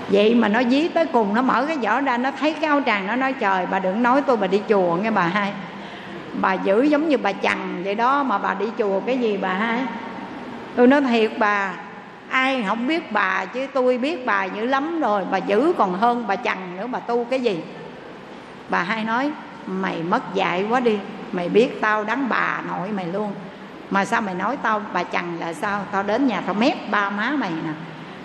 Vậy 0.09 0.35
mà 0.35 0.49
nó 0.49 0.63
dí 0.63 0.89
tới 0.89 1.07
cùng, 1.07 1.35
nó 1.35 1.43
mở 1.43 1.65
cái 1.69 1.77
vỏ 1.77 2.01
ra, 2.01 2.17
nó 2.17 2.31
thấy 2.41 2.53
cái 2.53 2.71
áo 2.71 2.81
tràng, 2.87 3.07
nó 3.07 3.17
nói, 3.17 3.33
trời, 3.33 3.67
bà 3.67 3.79
đừng 3.79 4.03
nói 4.03 4.23
tôi 4.23 4.37
bà 4.37 4.47
đi 4.47 4.61
chùa 4.69 4.97
nghe, 4.97 5.11
bà 5.11 5.23
hai. 5.23 5.53
Bà 6.41 6.53
giữ 6.53 6.83
giống 6.83 7.09
như 7.09 7.19
bà 7.19 7.33
chằn 7.33 7.83
vậy 7.85 7.95
đó, 7.95 8.23
mà 8.23 8.39
bà 8.39 8.55
đi 8.55 8.67
chùa 8.79 9.01
cái 9.01 9.19
gì 9.19 9.37
bà 9.37 9.55
hai? 9.55 9.81
Tôi 10.77 10.87
nói, 10.87 11.01
thiệt 11.01 11.33
bà 11.39 11.73
ai 12.29 12.65
không 12.69 12.87
biết 12.87 13.13
bà 13.13 13.45
chứ 13.45 13.67
tôi 13.75 13.99
biết 13.99 14.27
bà 14.27 14.45
dữ 14.45 14.67
lắm 14.67 15.01
rồi, 15.01 15.25
bà 15.31 15.39
dữ 15.39 15.73
còn 15.79 15.95
hơn 15.95 16.25
bà 16.27 16.37
chằn 16.37 16.77
nữa, 16.77 16.87
bà 16.87 16.99
tu 16.99 17.25
cái 17.25 17.41
gì? 17.41 17.63
Bà 18.69 18.83
hai 18.83 19.05
nói, 19.05 19.31
mày 19.67 20.03
mất 20.03 20.35
dạy 20.35 20.67
quá 20.71 20.81
đi, 20.81 20.99
mày 21.33 21.49
biết 21.49 21.81
tao 21.81 22.05
đắng 22.05 22.29
bà 22.29 22.63
nội 22.69 22.89
mày 22.91 23.07
luôn. 23.07 23.33
Mà 23.91 24.05
sao 24.05 24.21
mày 24.21 24.35
nói 24.35 24.57
tao, 24.63 24.83
bà 24.93 25.03
chằn 25.03 25.37
là 25.37 25.53
sao? 25.53 25.81
Tao 25.93 26.03
đến 26.03 26.27
nhà 26.27 26.41
tao 26.41 26.55
mép 26.55 26.91
ba 26.91 27.11
má 27.11 27.31
mày 27.31 27.51
nè. 27.51 27.73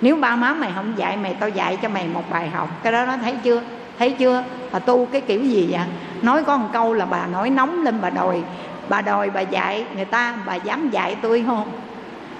Nếu 0.01 0.15
ba 0.15 0.35
má 0.35 0.53
mày 0.53 0.71
không 0.75 0.97
dạy 0.97 1.17
mày, 1.17 1.33
tao 1.33 1.49
dạy 1.49 1.77
cho 1.81 1.89
mày 1.89 2.07
một 2.07 2.23
bài 2.29 2.49
học. 2.49 2.69
Cái 2.83 2.91
đó 2.91 3.05
nó 3.05 3.17
thấy 3.17 3.35
chưa? 3.43 3.61
Thấy 3.99 4.11
chưa? 4.11 4.43
Bà 4.71 4.79
tu 4.79 5.05
cái 5.05 5.21
kiểu 5.21 5.41
gì 5.43 5.67
vậy? 5.71 5.81
Nói 6.21 6.43
có 6.43 6.57
một 6.57 6.69
câu 6.73 6.93
là 6.93 7.05
bà 7.05 7.27
nói 7.27 7.49
nóng 7.49 7.83
lên 7.83 8.01
bà 8.01 8.09
đòi 8.09 8.41
bà 8.89 9.01
đòi 9.01 9.29
bà 9.29 9.41
dạy 9.41 9.85
người 9.95 10.05
ta, 10.05 10.35
bà 10.45 10.55
dám 10.55 10.89
dạy 10.89 11.15
tôi 11.21 11.43
không? 11.47 11.71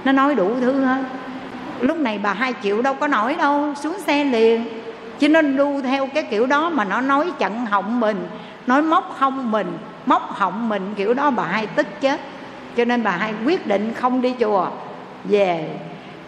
Nó 0.05 0.11
nói 0.11 0.35
đủ 0.35 0.55
thứ 0.59 0.85
hết 0.85 1.03
lúc 1.83 1.97
này 1.97 2.19
bà 2.23 2.33
hai 2.33 2.53
triệu 2.63 2.81
đâu 2.81 2.93
có 2.93 3.07
nổi 3.07 3.35
đâu, 3.35 3.73
xuống 3.75 3.99
xe 3.99 4.23
liền. 4.23 4.65
Chứ 5.19 5.29
nó 5.29 5.41
đu 5.41 5.81
theo 5.81 6.07
cái 6.07 6.23
kiểu 6.23 6.45
đó 6.45 6.69
mà 6.69 6.83
nó 6.83 7.01
nói 7.01 7.31
chặn 7.39 7.65
họng 7.65 7.99
mình, 7.99 8.27
nói 8.67 8.81
móc 8.81 9.15
hông 9.17 9.51
mình, 9.51 9.77
móc 10.05 10.31
họng 10.31 10.69
mình, 10.69 10.93
kiểu 10.97 11.13
đó 11.13 11.29
bà 11.29 11.43
hai 11.43 11.67
tức 11.67 11.87
chết. 12.01 12.19
Cho 12.77 12.85
nên 12.85 13.03
bà 13.03 13.11
hai 13.11 13.33
quyết 13.45 13.67
định 13.67 13.93
không 13.93 14.21
đi 14.21 14.33
chùa. 14.39 14.67
Về 15.23 15.69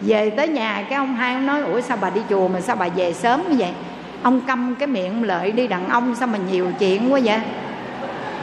về 0.00 0.30
tới 0.30 0.48
nhà 0.48 0.84
cái 0.88 0.96
ông 0.96 1.14
hai 1.14 1.34
ông 1.34 1.46
nói, 1.46 1.60
ủa 1.60 1.80
sao 1.80 1.98
bà 2.00 2.10
đi 2.10 2.20
chùa 2.30 2.48
mà 2.48 2.60
sao 2.60 2.76
bà 2.76 2.88
về 2.88 3.12
sớm 3.12 3.42
như 3.48 3.56
vậy? 3.58 3.72
Ông 4.22 4.40
câm 4.40 4.74
cái 4.74 4.86
miệng 4.86 5.24
lợi 5.24 5.52
đi 5.52 5.66
đàn 5.66 5.88
ông 5.88 6.14
sao 6.14 6.28
mà 6.28 6.38
nhiều 6.50 6.66
chuyện 6.78 7.12
quá 7.12 7.20
vậy? 7.24 7.40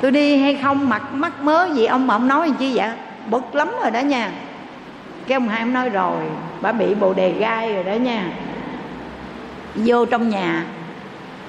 Tôi 0.01 0.11
đi 0.11 0.38
hay 0.38 0.55
không? 0.55 0.89
Mặt 0.89 1.14
mắc 1.14 1.43
mớ 1.43 1.68
gì 1.74 1.86
ông 1.86 2.07
mà 2.07 2.16
ông 2.16 2.28
nói 2.28 2.49
gì 2.49 2.55
chi 2.59 2.72
vậy? 2.76 2.89
Bực 3.30 3.55
lắm 3.55 3.72
rồi 3.82 3.91
đó 3.91 3.99
nha 3.99 4.32
cái 5.28 5.36
ông 5.36 5.47
hai 5.47 5.59
ông 5.59 5.74
nói 5.74 5.89
rồi, 5.89 6.17
bà 6.61 6.71
bị 6.71 6.95
bồ 6.95 7.13
đề 7.13 7.32
gai 7.32 7.74
rồi 7.74 7.84
đó 7.84 7.93
nha. 7.93 8.26
Vô 9.76 10.05
trong 10.05 10.30
nhà, 10.30 10.65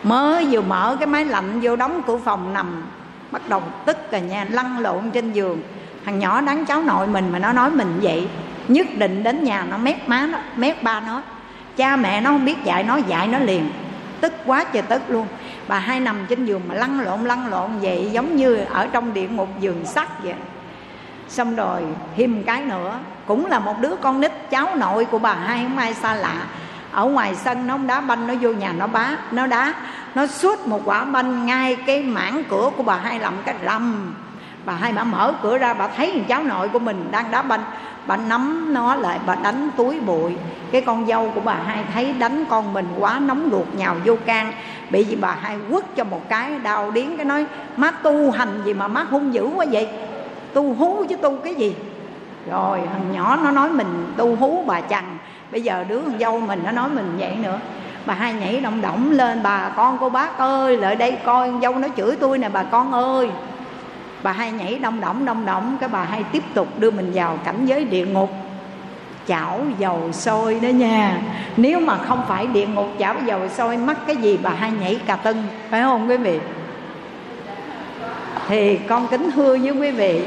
mới 0.02 0.46
vừa 0.50 0.60
mở 0.60 0.96
cái 1.00 1.06
máy 1.06 1.24
lạnh 1.24 1.60
vô 1.62 1.76
đóng 1.76 2.02
cửa 2.06 2.18
phòng 2.24 2.52
nằm, 2.52 2.82
bắt 3.30 3.42
đầu 3.48 3.62
tức 3.86 3.96
rồi 4.12 4.20
nha, 4.20 4.46
lăn 4.50 4.78
lộn 4.78 5.10
trên 5.10 5.32
giường. 5.32 5.62
Thằng 6.04 6.18
nhỏ 6.18 6.40
đáng 6.40 6.66
cháu 6.66 6.82
nội 6.82 7.06
mình 7.06 7.32
mà 7.32 7.38
nó 7.38 7.52
nói 7.52 7.70
mình 7.70 7.98
vậy, 8.02 8.28
nhất 8.68 8.86
định 8.98 9.22
đến 9.22 9.44
nhà 9.44 9.66
nó 9.70 9.78
mép 9.78 10.08
má 10.08 10.28
nó 10.32 10.38
mép 10.56 10.82
ba 10.82 11.00
nó. 11.00 11.22
Cha 11.76 11.96
mẹ 11.96 12.20
nó 12.20 12.30
không 12.30 12.44
biết 12.44 12.64
dạy 12.64 12.82
nó 12.82 12.96
dạy 12.96 13.26
nó 13.26 13.38
liền. 13.38 13.70
Tức 14.20 14.32
quá 14.46 14.64
trời 14.64 14.82
tức 14.82 15.02
luôn. 15.08 15.26
Bà 15.68 15.78
hai 15.78 16.00
nằm 16.00 16.16
trên 16.28 16.44
giường 16.44 16.62
mà 16.68 16.74
lăn 16.74 17.00
lộn 17.00 17.24
lăn 17.24 17.50
lộn 17.50 17.70
vậy, 17.80 18.08
giống 18.12 18.36
như 18.36 18.56
ở 18.56 18.86
trong 18.92 19.14
địa 19.14 19.28
ngục 19.28 19.48
giường 19.60 19.86
sắt 19.86 20.22
vậy. 20.22 20.34
Xong 21.28 21.56
rồi, 21.56 21.82
thêm 22.16 22.42
cái 22.42 22.64
nữa 22.64 22.98
cũng 23.26 23.46
là 23.46 23.58
một 23.58 23.80
đứa 23.80 23.96
con 23.96 24.20
nít 24.20 24.32
cháu 24.50 24.76
nội 24.76 25.04
của 25.04 25.18
bà 25.18 25.34
hai 25.34 25.64
không 25.64 25.78
ai 25.78 25.94
xa 25.94 26.14
lạ. 26.14 26.46
Ở 26.92 27.04
ngoài 27.04 27.34
sân 27.34 27.66
nó 27.66 27.78
đá 27.78 28.00
banh, 28.00 28.26
nó 28.26 28.34
vô 28.40 28.52
nhà 28.52 28.72
nó 28.72 28.86
bá, 28.86 29.16
nó 29.30 29.46
đá. 29.46 29.74
Nó 30.14 30.26
suốt 30.26 30.66
một 30.66 30.80
quả 30.84 31.04
banh 31.04 31.46
ngay 31.46 31.76
cái 31.76 32.02
mảng 32.02 32.42
cửa 32.50 32.70
của 32.76 32.82
bà 32.82 32.96
hai 32.96 33.20
lầm 33.20 33.34
cái 33.44 33.54
rầm. 33.66 34.14
Bà 34.64 34.72
hai 34.72 34.92
bà 34.92 35.04
mở 35.04 35.34
cửa 35.42 35.58
ra, 35.58 35.74
bà 35.74 35.88
thấy 35.88 36.24
cháu 36.28 36.42
nội 36.42 36.68
của 36.68 36.78
mình 36.78 37.08
đang 37.10 37.30
đá 37.30 37.42
banh. 37.42 37.64
Bà 38.06 38.16
nắm 38.16 38.74
nó 38.74 38.94
lại, 38.94 39.18
bà 39.26 39.34
đánh 39.34 39.70
túi 39.76 40.00
bụi. 40.00 40.32
Cái 40.72 40.80
con 40.80 41.06
dâu 41.06 41.30
của 41.34 41.40
bà 41.40 41.54
hai 41.66 41.84
thấy 41.94 42.12
đánh 42.12 42.44
con 42.50 42.72
mình 42.72 42.86
quá 42.98 43.18
nóng 43.18 43.48
ruột 43.52 43.74
nhào 43.74 43.96
vô 44.04 44.16
can. 44.26 44.52
Bị 44.90 45.04
gì 45.04 45.16
bà 45.16 45.36
hai 45.40 45.58
quất 45.70 45.96
cho 45.96 46.04
một 46.04 46.28
cái, 46.28 46.58
đau 46.58 46.90
điếng, 46.90 47.16
cái 47.16 47.24
nói, 47.24 47.46
má 47.76 47.90
tu 47.90 48.30
hành 48.30 48.62
gì 48.64 48.74
mà 48.74 48.88
má 48.88 49.06
hung 49.10 49.34
dữ 49.34 49.46
quá 49.56 49.66
vậy? 49.70 49.88
Tu 50.52 50.74
hú 50.74 51.04
chứ 51.08 51.16
tu 51.16 51.36
cái 51.36 51.54
gì? 51.54 51.74
Rồi, 52.50 52.80
thằng 52.92 53.12
nhỏ 53.12 53.38
nó 53.44 53.50
nói 53.50 53.70
mình 53.70 54.12
tu 54.16 54.36
hú 54.36 54.64
bà 54.66 54.80
chằn. 54.80 55.04
Bây 55.52 55.62
giờ 55.62 55.84
đứa 55.88 56.00
con 56.00 56.18
dâu 56.18 56.40
mình 56.40 56.60
nó 56.64 56.70
nói 56.70 56.88
mình 56.88 57.16
vậy 57.18 57.36
nữa. 57.42 57.58
Bà 58.06 58.14
hai 58.14 58.34
nhảy 58.34 58.60
động 58.60 58.80
động 58.80 59.10
lên, 59.10 59.42
bà 59.42 59.68
con 59.76 59.98
cô 60.00 60.08
bác 60.10 60.38
ơi, 60.38 60.76
lại 60.76 60.96
đây 60.96 61.18
coi, 61.24 61.50
con 61.50 61.60
dâu 61.60 61.74
nó 61.74 61.88
chửi 61.96 62.16
tôi 62.16 62.38
nè, 62.38 62.48
bà 62.48 62.62
con 62.62 62.92
ơi. 62.92 63.30
Bà 64.22 64.32
hai 64.32 64.52
nhảy 64.52 64.78
đông 64.78 65.00
động 65.00 65.24
đông 65.24 65.46
động 65.46 65.76
cái 65.80 65.88
bà 65.88 66.04
hai 66.04 66.24
tiếp 66.32 66.42
tục 66.54 66.68
đưa 66.78 66.90
mình 66.90 67.10
vào 67.14 67.38
cảnh 67.44 67.66
giới 67.66 67.84
địa 67.84 68.06
ngục. 68.06 68.30
Chảo 69.28 69.60
dầu 69.78 70.12
sôi 70.12 70.60
đó 70.60 70.68
nha. 70.68 71.18
Nếu 71.56 71.80
mà 71.80 71.96
không 71.96 72.22
phải 72.28 72.46
địa 72.46 72.66
ngục, 72.66 72.88
chảo 72.98 73.14
dầu 73.26 73.48
sôi 73.48 73.76
mắc 73.76 73.96
cái 74.06 74.16
gì, 74.16 74.38
bà 74.42 74.50
hai 74.50 74.70
nhảy 74.80 75.00
cà 75.06 75.16
tưng. 75.16 75.42
Phải 75.70 75.82
không 75.82 76.08
quý 76.08 76.16
vị? 76.16 76.38
Thì 78.48 78.76
con 78.76 79.06
kính 79.06 79.30
thưa 79.34 79.56
với 79.56 79.70
quý 79.70 79.90
vị 79.90 80.22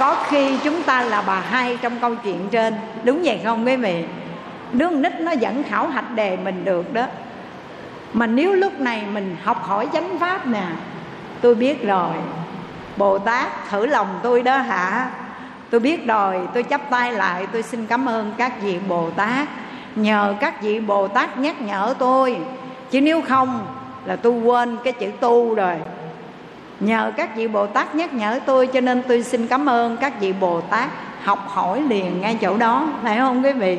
có 0.00 0.16
khi 0.28 0.58
chúng 0.64 0.82
ta 0.82 1.02
là 1.02 1.22
bà 1.26 1.40
hai 1.40 1.78
trong 1.82 1.98
câu 2.00 2.14
chuyện 2.14 2.48
trên. 2.50 2.74
Đúng 3.04 3.20
vậy, 3.24 3.40
không 3.44 3.66
quý 3.66 3.76
vị? 3.76 4.04
Đứa 4.72 4.90
nít 4.90 5.20
nó 5.20 5.32
vẫn 5.40 5.62
khảo 5.62 5.86
hạch 5.88 6.14
đề 6.14 6.36
mình 6.36 6.64
được 6.64 6.92
đó. 6.92 7.06
Mà 8.12 8.26
nếu 8.26 8.52
lúc 8.52 8.80
này 8.80 9.02
mình 9.12 9.36
học 9.42 9.62
hỏi 9.64 9.88
chánh 9.92 10.18
pháp 10.18 10.46
nè, 10.46 10.62
tôi 11.40 11.54
biết 11.54 11.86
rồi. 11.86 12.14
Bồ 12.96 13.18
tát, 13.18 13.68
thử 13.70 13.86
lòng 13.86 14.20
tôi 14.22 14.42
đó 14.42 14.58
hả? 14.58 15.10
Tôi 15.70 15.80
biết 15.80 16.06
rồi, 16.06 16.40
tôi 16.54 16.62
chắp 16.62 16.90
tay 16.90 17.12
lại, 17.12 17.46
tôi 17.52 17.62
xin 17.62 17.86
cảm 17.86 18.06
ơn 18.08 18.32
các 18.38 18.62
vị 18.62 18.78
bồ 18.88 19.10
tát. 19.10 19.48
Nhờ 19.96 20.34
các 20.40 20.62
vị 20.62 20.80
bồ 20.80 21.08
tát 21.08 21.38
nhắc 21.38 21.62
nhở 21.62 21.94
tôi. 21.98 22.38
Chứ 22.90 23.00
nếu 23.00 23.22
không 23.22 23.66
là 24.04 24.16
tôi 24.16 24.32
quên 24.32 24.76
cái 24.84 24.92
chữ 24.92 25.10
tu 25.20 25.54
rồi 25.54 25.74
nhờ 26.80 27.12
các 27.16 27.36
vị 27.36 27.48
bồ 27.48 27.66
tát 27.66 27.94
nhắc 27.94 28.14
nhở 28.14 28.40
tôi, 28.46 28.66
cho 28.66 28.80
nên 28.80 29.02
tôi 29.08 29.22
xin 29.22 29.46
cảm 29.46 29.66
ơn 29.66 29.96
các 29.96 30.20
vị 30.20 30.32
bồ 30.32 30.60
tát 30.60 30.88
học 31.24 31.48
hỏi 31.48 31.82
liền 31.82 32.20
ngay 32.20 32.38
chỗ 32.40 32.56
đó. 32.56 32.88
Phải 33.02 33.18
không 33.18 33.44
quý 33.44 33.52
vị? 33.52 33.78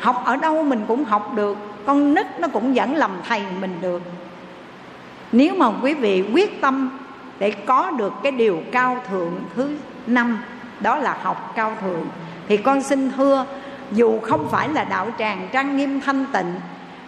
Học 0.00 0.22
ở 0.24 0.36
đâu 0.36 0.62
mình 0.62 0.84
cũng 0.88 1.04
học 1.04 1.34
được, 1.34 1.56
con 1.86 2.14
nít 2.14 2.26
nó 2.40 2.48
cũng 2.48 2.74
vẫn 2.74 2.96
làm 2.96 3.10
thầy 3.28 3.42
mình 3.60 3.78
được. 3.80 4.02
Nếu 5.32 5.54
mà 5.54 5.66
quý 5.82 5.94
vị 5.94 6.24
quyết 6.32 6.60
tâm 6.60 6.90
để 7.38 7.50
có 7.50 7.90
được 7.90 8.12
cái 8.22 8.32
điều 8.32 8.62
cao 8.72 8.96
thượng 9.08 9.32
thứ 9.56 9.76
năm, 10.06 10.38
đó 10.80 10.96
là 10.96 11.16
học 11.22 11.52
cao 11.54 11.76
thượng, 11.80 12.06
thì 12.48 12.56
con 12.56 12.82
xin 12.82 13.10
thưa, 13.16 13.46
dù 13.92 14.20
không 14.20 14.48
phải 14.50 14.68
là 14.68 14.84
đạo 14.84 15.06
tràng 15.18 15.48
trang 15.52 15.76
nghiêm 15.76 16.00
thanh 16.00 16.26
tịnh, 16.32 16.54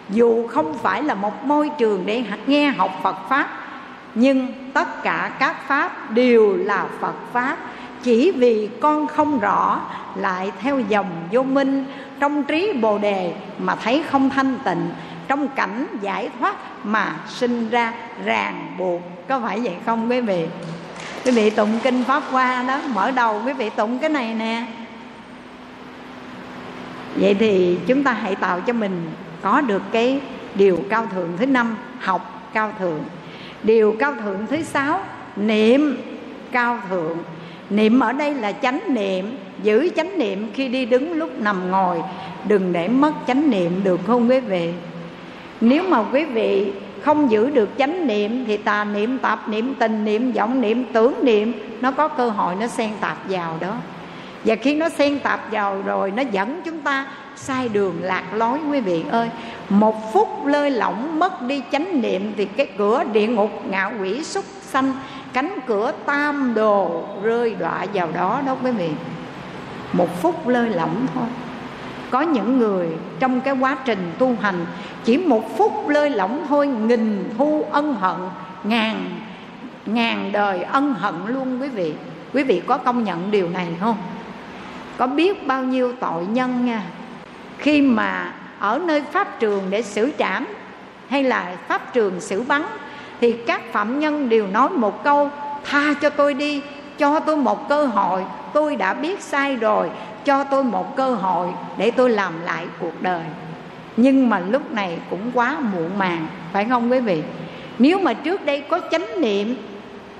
dù 0.09 0.47
không 0.47 0.77
phải 0.77 1.03
là 1.03 1.13
một 1.13 1.45
môi 1.45 1.69
trường 1.77 2.03
để 2.05 2.23
nghe 2.47 2.69
học 2.69 2.91
phật 3.03 3.15
pháp 3.29 3.47
nhưng 4.19 4.47
tất 4.73 5.03
cả 5.03 5.31
các 5.39 5.67
pháp 5.67 6.11
đều 6.11 6.57
là 6.57 6.85
phật 6.99 7.15
pháp. 7.33 7.57
Chỉ 8.03 8.31
vì 8.31 8.69
con 8.81 9.07
không 9.07 9.39
rõ, 9.39 9.81
lại 10.15 10.51
theo 10.61 10.79
dòng 10.79 11.09
vô 11.31 11.43
minh. 11.43 11.85
Trong 12.19 12.43
trí 12.43 12.73
bồ 12.73 12.97
đề 12.97 13.33
mà 13.59 13.75
thấy 13.75 14.03
không 14.11 14.29
thanh 14.29 14.57
tịnh, 14.65 14.89
trong 15.27 15.47
cảnh 15.47 15.85
giải 16.01 16.29
thoát 16.39 16.55
mà 16.85 17.15
sinh 17.27 17.69
ra 17.69 17.93
ràng 18.25 18.75
buộc. 18.77 19.01
Có 19.27 19.39
phải 19.39 19.59
vậy 19.59 19.75
không 19.85 20.09
quý 20.09 20.21
vị? 20.21 20.45
Quý 21.25 21.31
vị 21.31 21.49
tụng 21.49 21.79
kinh 21.83 22.03
pháp 22.03 22.23
hoa 22.31 22.63
đó, 22.63 22.81
mở 22.93 23.11
đầu 23.11 23.41
quý 23.45 23.53
vị 23.53 23.69
tụng 23.69 23.99
cái 23.99 24.09
này 24.09 24.33
nè. 24.33 24.65
Vậy 27.15 27.35
thì 27.39 27.79
chúng 27.87 28.03
ta 28.03 28.11
hãy 28.11 28.35
tạo 28.35 28.61
cho 28.61 28.73
mình 28.73 29.11
có 29.41 29.61
được 29.61 29.81
cái 29.91 30.21
điều 30.55 30.79
cao 30.89 31.07
thượng 31.13 31.29
thứ 31.37 31.45
năm, 31.45 31.77
học 31.99 32.49
cao 32.53 32.73
thượng 32.79 33.03
điều 33.63 33.95
cao 33.99 34.13
thượng 34.23 34.47
thứ 34.49 34.63
sáu, 34.63 34.99
niệm 35.35 35.97
cao 36.51 36.79
thượng. 36.89 37.17
Niệm 37.69 37.99
ở 37.99 38.11
đây 38.11 38.33
là 38.33 38.51
chánh 38.51 38.79
niệm, 38.87 39.37
giữ 39.63 39.89
chánh 39.95 40.19
niệm 40.19 40.47
khi 40.53 40.67
đi 40.67 40.85
đứng 40.85 41.13
lúc 41.13 41.41
nằm 41.41 41.71
ngồi. 41.71 42.01
Đừng 42.47 42.73
để 42.73 42.87
mất 42.87 43.13
chánh 43.27 43.49
niệm 43.49 43.71
được 43.83 43.99
không 44.07 44.29
quý 44.29 44.39
vị? 44.39 44.73
Nếu 45.61 45.83
mà 45.83 46.03
quý 46.11 46.25
vị 46.25 46.71
không 47.01 47.31
giữ 47.31 47.49
được 47.49 47.69
chánh 47.77 48.07
niệm 48.07 48.45
thì 48.45 48.57
tà 48.57 48.83
niệm, 48.83 49.17
tạp 49.17 49.49
niệm, 49.49 49.73
tình 49.79 50.05
niệm, 50.05 50.31
vọng 50.31 50.61
niệm, 50.61 50.85
tưởng 50.93 51.13
niệm, 51.21 51.53
nó 51.81 51.91
có 51.91 52.07
cơ 52.07 52.29
hội 52.29 52.55
nó 52.55 52.67
xen 52.67 52.89
tạp 53.01 53.17
vào 53.29 53.57
đó. 53.59 53.73
Và 54.45 54.55
khi 54.55 54.75
nó 54.75 54.89
xen 54.89 55.19
tạp 55.19 55.51
vào 55.51 55.81
rồi, 55.85 56.11
nó 56.11 56.23
dẫn 56.31 56.61
chúng 56.65 56.81
ta 56.81 57.05
sai 57.37 57.69
đường 57.69 57.95
lạc 58.01 58.23
lối 58.33 58.59
quý 58.71 58.79
vị 58.79 59.03
ơi. 59.11 59.29
Một 59.69 60.13
phút 60.13 60.45
lơi 60.45 60.69
lỏng 60.69 61.19
mất 61.19 61.41
đi 61.41 61.63
chánh 61.71 62.01
niệm 62.01 62.33
thì 62.37 62.45
cái 62.45 62.67
cửa 62.77 63.03
địa 63.11 63.27
ngục 63.27 63.51
ngạ 63.69 63.91
quỷ 64.01 64.23
súc 64.23 64.45
sanh, 64.61 64.93
cánh 65.33 65.59
cửa 65.67 65.91
tam 66.05 66.53
đồ 66.53 67.03
rơi 67.23 67.55
đọa 67.55 67.85
vào 67.93 68.09
đó 68.13 68.41
đó 68.45 68.55
quý 68.63 68.71
vị. 68.71 68.89
Một 69.93 70.21
phút 70.21 70.47
lơi 70.47 70.69
lỏng 70.69 71.05
thôi. 71.13 71.27
Có 72.11 72.21
những 72.21 72.57
người 72.57 72.87
trong 73.19 73.41
cái 73.41 73.53
quá 73.53 73.77
trình 73.85 74.11
tu 74.19 74.35
hành, 74.41 74.65
chỉ 75.03 75.17
một 75.17 75.57
phút 75.57 75.89
lơi 75.89 76.09
lỏng 76.09 76.45
thôi, 76.49 76.67
nghìn 76.67 77.29
thu 77.37 77.65
ân 77.71 77.93
hận, 77.93 78.15
ngàn 78.63 79.09
ngàn 79.85 80.31
đời 80.31 80.63
ân 80.63 80.93
hận 80.93 81.15
luôn 81.27 81.61
quý 81.61 81.69
vị. 81.69 81.93
Quý 82.33 82.43
vị 82.43 82.61
có 82.67 82.77
công 82.77 83.03
nhận 83.03 83.31
điều 83.31 83.49
này 83.49 83.67
không? 83.79 83.97
Có 84.97 85.07
biết 85.07 85.47
bao 85.47 85.63
nhiêu 85.63 85.93
tội 85.99 86.25
nhân 86.25 86.65
nha 86.65 86.83
khi 87.57 87.81
mà 87.81 88.33
ở 88.59 88.79
nơi 88.85 89.01
pháp 89.11 89.39
trường 89.39 89.63
để 89.69 89.81
xử 89.81 90.11
trảm 90.19 90.47
hay 91.09 91.23
là 91.23 91.55
pháp 91.67 91.93
trường 91.93 92.21
xử 92.21 92.41
bắn, 92.41 92.63
thì 93.21 93.31
các 93.31 93.61
phạm 93.71 93.99
nhân 93.99 94.29
đều 94.29 94.47
nói 94.47 94.69
một 94.69 95.03
câu, 95.03 95.29
tha 95.65 95.93
cho 96.01 96.09
tôi 96.09 96.33
đi, 96.33 96.61
cho 96.97 97.19
tôi 97.19 97.37
một 97.37 97.69
cơ 97.69 97.85
hội. 97.85 98.23
Tôi 98.53 98.75
đã 98.75 98.93
biết 98.93 99.21
sai 99.21 99.55
rồi, 99.55 99.89
cho 100.25 100.43
tôi 100.43 100.63
một 100.63 100.95
cơ 100.95 101.09
hội 101.15 101.47
để 101.77 101.91
tôi 101.91 102.09
làm 102.09 102.33
lại 102.43 102.65
cuộc 102.79 103.01
đời. 103.01 103.21
Nhưng 103.97 104.29
mà 104.29 104.39
lúc 104.39 104.71
này 104.71 104.97
cũng 105.09 105.31
quá 105.33 105.57
muộn 105.59 105.97
màng, 105.97 106.27
phải 106.53 106.65
không 106.65 106.91
quý 106.91 106.99
vị? 106.99 107.23
Nếu 107.79 107.99
mà 107.99 108.13
trước 108.13 108.45
đây 108.45 108.61
có 108.61 108.79
chánh 108.91 109.21
niệm, 109.21 109.55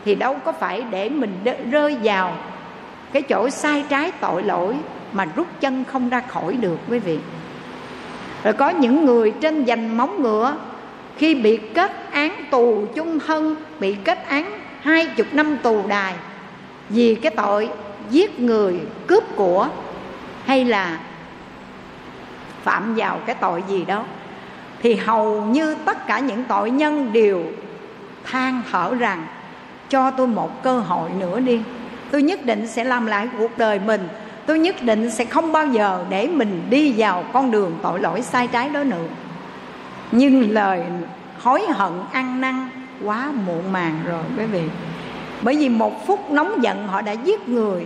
thì 0.05 0.15
đâu 0.15 0.35
có 0.45 0.51
phải 0.51 0.81
để 0.81 1.09
mình 1.09 1.37
rơi 1.71 1.97
vào 2.03 2.33
cái 3.13 3.21
chỗ 3.21 3.49
sai 3.49 3.83
trái 3.89 4.11
tội 4.11 4.43
lỗi 4.43 4.75
mà 5.13 5.25
rút 5.35 5.47
chân 5.59 5.83
không 5.83 6.09
ra 6.09 6.21
khỏi 6.27 6.53
được, 6.53 6.77
quý 6.89 6.99
vị. 6.99 7.19
Rồi 8.43 8.53
có 8.53 8.69
những 8.69 9.05
người 9.05 9.33
trên 9.41 9.63
dành 9.63 9.97
móng 9.97 10.21
ngựa, 10.21 10.55
khi 11.17 11.35
bị 11.35 11.57
kết 11.73 11.91
án 12.11 12.43
tù 12.51 12.85
chung 12.95 13.19
thân, 13.19 13.55
bị 13.79 13.95
kết 14.03 14.27
án 14.27 14.59
hai 14.81 15.05
chục 15.05 15.27
năm 15.31 15.57
tù 15.63 15.87
đài, 15.87 16.13
vì 16.89 17.15
cái 17.15 17.31
tội 17.35 17.69
giết 18.09 18.39
người, 18.39 18.79
cướp 19.07 19.23
của, 19.35 19.67
hay 20.45 20.65
là 20.65 20.99
phạm 22.63 22.95
vào 22.95 23.19
cái 23.25 23.35
tội 23.35 23.63
gì 23.67 23.85
đó, 23.85 24.03
thì 24.81 24.95
hầu 24.95 25.41
như 25.41 25.75
tất 25.85 26.07
cả 26.07 26.19
những 26.19 26.43
tội 26.43 26.71
nhân 26.71 27.13
đều 27.13 27.43
than 28.23 28.61
thở 28.71 28.95
rằng, 28.95 29.27
cho 29.89 30.11
tôi 30.11 30.27
một 30.27 30.63
cơ 30.63 30.79
hội 30.79 31.09
nữa 31.19 31.39
đi. 31.39 31.61
Tôi 32.11 32.21
nhất 32.21 32.45
định 32.45 32.67
sẽ 32.67 32.83
làm 32.83 33.05
lại 33.05 33.29
cuộc 33.39 33.57
đời 33.57 33.79
mình 33.79 34.07
tôi 34.47 34.59
nhất 34.59 34.75
định 34.81 35.11
sẽ 35.11 35.25
không 35.25 35.51
bao 35.51 35.67
giờ 35.67 36.05
để 36.09 36.27
mình 36.27 36.67
đi 36.69 36.93
vào 36.97 37.23
con 37.33 37.51
đường 37.51 37.79
tội 37.81 37.99
lỗi 37.99 38.21
sai 38.21 38.47
trái 38.47 38.69
đó 38.69 38.83
nữa. 38.83 39.05
Nhưng 40.11 40.51
lời 40.51 40.83
hối 41.41 41.61
hận, 41.69 41.91
ăn 42.11 42.41
năn 42.41 42.69
quá 43.03 43.31
muộn 43.45 43.71
màng 43.71 43.99
rồi, 44.05 44.23
quý 44.37 44.45
vị. 44.45 44.61
Bởi 45.41 45.55
vì 45.55 45.69
một 45.69 46.07
phút 46.07 46.31
nóng 46.31 46.63
giận 46.63 46.87
họ 46.87 47.01
đã 47.01 47.11
giết 47.11 47.49
người, 47.49 47.85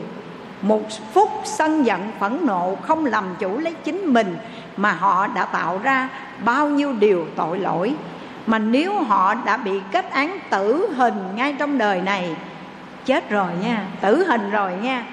một 0.61 0.81
phút 1.13 1.29
sân 1.43 1.85
giận 1.85 2.11
phẫn 2.19 2.37
nộ 2.45 2.75
không 2.81 3.05
làm 3.05 3.23
chủ 3.39 3.57
lấy 3.57 3.73
chính 3.83 4.13
mình 4.13 4.37
mà 4.77 4.91
họ 4.91 5.27
đã 5.27 5.45
tạo 5.45 5.79
ra 5.83 6.09
bao 6.45 6.69
nhiêu 6.69 6.93
điều 6.93 7.25
tội 7.35 7.59
lỗi. 7.59 7.95
Mà 8.47 8.59
nếu 8.59 9.03
họ 9.03 9.35
đã 9.45 9.57
bị 9.57 9.71
kết 9.91 10.11
án 10.11 10.39
tử 10.49 10.89
hình 10.95 11.35
ngay 11.35 11.55
trong 11.59 11.77
đời 11.77 12.01
này, 12.01 12.35
chết 13.05 13.29
rồi 13.29 13.51
nha, 13.63 13.85
tử 14.01 14.25
hình 14.27 14.51
rồi 14.51 14.71
nha 14.81 15.05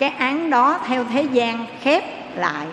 cái 0.00 0.10
án 0.10 0.50
đó 0.50 0.78
theo 0.86 1.04
thế 1.04 1.22
gian 1.22 1.66
khép 1.80 2.04
lại. 2.36 2.66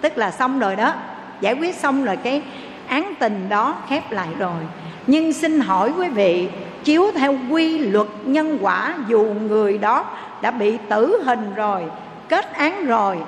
Tức 0.00 0.18
là 0.18 0.30
xong 0.30 0.58
rồi 0.58 0.76
đó. 0.76 0.92
Giải 1.40 1.54
quyết 1.54 1.74
xong 1.74 2.04
rồi 2.04 2.16
cái 2.16 2.42
án 2.88 3.14
tình 3.18 3.48
đó 3.48 3.74
khép 3.88 4.12
lại 4.12 4.28
rồi. 4.38 4.60
Nhưng 5.06 5.32
xin 5.32 5.60
hỏi 5.60 5.92
quý 5.98 6.08
vị, 6.08 6.48
chiếu 6.84 7.10
theo 7.14 7.34
quy 7.50 7.78
luật 7.78 8.06
nhân 8.24 8.58
quả, 8.60 8.94
dù 9.08 9.22
người 9.22 9.78
đó 9.78 10.04
đã 10.40 10.50
bị 10.50 10.78
tử 10.88 11.22
hình 11.24 11.54
rồi, 11.54 11.82
kết 12.28 12.52
án 12.52 12.86
rồi, 12.86 13.18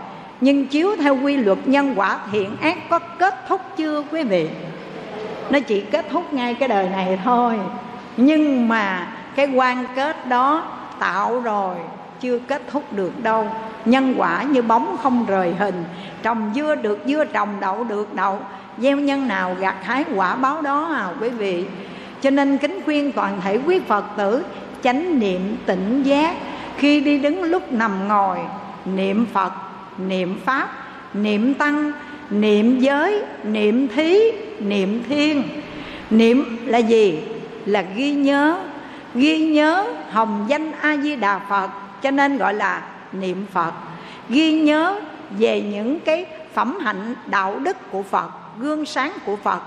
nhưng 0.41 0.67
chiếu 0.67 0.97
theo 0.97 1.17
quy 1.23 1.37
luật 1.37 1.59
nhân 1.65 1.93
quả 1.97 2.19
thiện 2.33 2.57
ác 2.61 2.79
có 2.91 2.99
kết 2.99 3.35
thúc 3.49 3.61
chưa 3.77 4.03
quý 4.11 4.23
vị? 4.23 4.49
Nó 5.51 5.61
chỉ 5.61 5.81
kết 5.81 6.07
thúc 6.11 6.33
ngay 6.33 6.55
cái 6.55 6.69
đời 6.69 6.89
này 6.89 7.19
thôi. 7.25 7.59
Nhưng 8.17 8.69
mà 8.69 9.09
cái 9.37 9.47
quan 9.47 9.85
kết 9.97 10.27
đó 10.27 10.63
tạo 10.99 11.41
rồi 11.41 11.75
chưa 12.21 12.39
kết 12.39 12.63
thúc 12.71 12.93
được 12.93 13.23
đâu. 13.23 13.47
Nhân 13.85 14.15
quả 14.17 14.43
như 14.43 14.63
bóng 14.63 14.97
không 15.03 15.27
rời 15.27 15.55
hình, 15.59 15.85
trồng 16.23 16.51
dưa 16.55 16.75
được 16.75 16.99
dưa, 17.07 17.25
trồng 17.25 17.49
đậu 17.61 17.85
được 17.85 18.15
đậu. 18.15 18.39
Gieo 18.79 18.97
nhân 18.97 19.29
nào 19.29 19.57
gặt 19.61 19.77
hái 19.83 20.05
quả 20.15 20.37
báo 20.37 20.63
đó 20.63 20.93
à 20.95 21.09
quý 21.21 21.29
vị. 21.29 21.65
Cho 22.21 22.31
nên 22.31 22.59
kính 22.59 22.81
khuyên 22.85 23.13
toàn 23.13 23.41
thể 23.41 23.59
quý 23.67 23.81
phật 23.89 24.05
tử, 24.17 24.45
chánh 24.83 25.19
niệm 25.19 25.57
tỉnh 25.67 26.03
giác. 26.03 26.37
Khi 26.77 27.01
đi 27.01 27.19
đứng 27.19 27.43
lúc 27.43 27.73
nằm 27.73 28.09
ngồi, 28.09 28.39
niệm 28.85 29.27
phật, 29.33 29.53
niệm 29.99 30.41
pháp, 30.45 30.69
niệm 31.15 31.55
tăng, 31.55 31.93
niệm 32.31 32.81
giới, 32.81 33.23
niệm 33.45 33.89
thí, 33.89 34.19
niệm 34.61 35.03
thiên. 35.09 35.43
Niệm 36.11 36.59
là 36.67 36.79
gì? 36.79 37.23
Là 37.67 37.83
ghi 37.97 38.13
nhớ. 38.13 38.59
Ghi 39.15 39.39
nhớ 39.39 39.87
hồng 40.11 40.45
danh 40.49 40.73
a 40.81 40.97
di 40.97 41.17
đà 41.17 41.39
phật 41.39 41.71
cho 42.03 42.11
nên 42.11 42.39
gọi 42.39 42.55
là 42.55 42.83
niệm 43.13 43.47
phật. 43.53 43.73
Ghi 44.29 44.61
nhớ 44.61 45.01
về 45.31 45.61
những 45.61 46.01
cái 46.01 46.27
phẩm 46.55 46.79
hạnh, 46.81 47.15
đạo 47.27 47.59
đức 47.59 47.77
của 47.91 48.03
phật, 48.03 48.31
gương 48.59 48.87
sáng 48.87 49.13
của 49.27 49.37
phật 49.37 49.63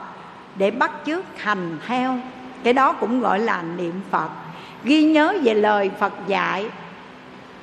để 0.55 0.71
bắt 0.71 0.91
chước 1.05 1.25
hành 1.37 1.77
theo. 1.87 2.17
Cái 2.63 2.73
đó 2.73 2.93
cũng 2.93 3.21
gọi 3.21 3.39
là 3.39 3.63
niệm 3.77 3.93
phật. 4.11 4.29
Ghi 4.83 5.03
nhớ 5.03 5.33
về 5.43 5.53
lời 5.53 5.91
phật 5.99 6.13
dạy. 6.27 6.65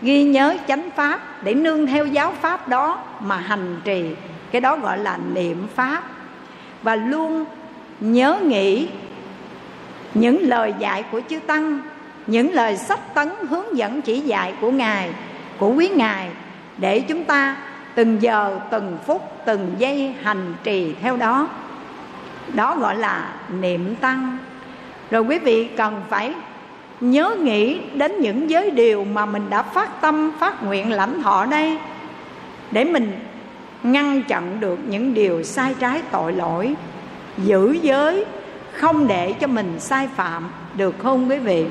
Ghi 0.03 0.25
nhớ 0.25 0.57
chánh 0.69 0.91
pháp 0.97 1.21
để 1.45 1.55
nương 1.55 1.87
theo 1.87 2.07
giáo 2.07 2.33
pháp 2.41 2.69
đó 2.69 2.99
mà 3.21 3.37
hành 3.37 3.81
trì. 3.85 4.05
Cái 4.51 4.61
đó 4.61 4.77
gọi 4.77 4.99
là 4.99 5.19
niệm 5.35 5.67
pháp. 5.75 6.03
Và 6.83 6.97
luôn 6.97 7.45
nhớ 8.01 8.41
nghĩ 8.45 8.89
những 10.15 10.39
lời 10.43 10.75
dạy 10.79 11.05
của 11.13 11.21
chư 11.29 11.41
tăng 11.41 11.81
những 12.29 12.53
lời 12.53 12.77
sách 12.77 13.15
tấn 13.15 13.29
hướng 13.49 13.77
dẫn 13.77 14.03
chỉ 14.03 14.21
dạy 14.21 14.55
của 14.61 14.71
ngài, 14.71 15.11
của 15.59 15.73
quý 15.73 15.89
ngài, 15.89 16.29
để 16.79 17.01
chúng 17.01 17.25
ta 17.25 17.57
từng 17.95 18.23
giờ, 18.23 18.59
từng 18.71 18.99
phút, 19.07 19.23
từng 19.47 19.75
giây 19.79 20.15
hành 20.23 20.55
trì 20.65 20.95
theo 21.03 21.17
đó. 21.17 21.49
Đó 22.55 22.77
gọi 22.77 22.97
là 22.97 23.35
niệm 23.61 23.95
tăng. 23.97 24.39
Rồi 25.11 25.23
quý 25.23 25.39
vị 25.39 25.69
cần 25.77 26.03
phải 26.09 26.35
nhớ 27.01 27.37
nghĩ 27.41 27.81
đến 27.95 28.21
những 28.21 28.51
giới 28.51 28.71
điều 28.71 29.05
mà 29.05 29.27
mình 29.27 29.51
đã 29.51 29.63
phát 29.63 30.01
tâm, 30.01 30.33
phát 30.41 30.63
nguyện 30.63 30.93
lãnh 30.93 31.23
thọ 31.23 31.47
đây, 31.47 31.79
để 32.71 32.85
mình 32.85 33.13
ngăn 33.83 34.23
chặn 34.23 34.61
được 34.61 34.79
những 34.89 35.15
điều 35.15 35.43
sai 35.43 35.75
trái 35.81 36.03
tội 36.11 36.33
lỗi, 36.33 36.75
giữ 37.39 37.79
giới, 37.83 38.25
không 38.73 39.07
để 39.07 39.33
cho 39.33 39.47
mình 39.47 39.81
sai 39.81 40.09
phạm, 40.17 40.51
được 40.75 40.95
không 40.99 41.31
quý 41.31 41.39
vị? 41.39 41.67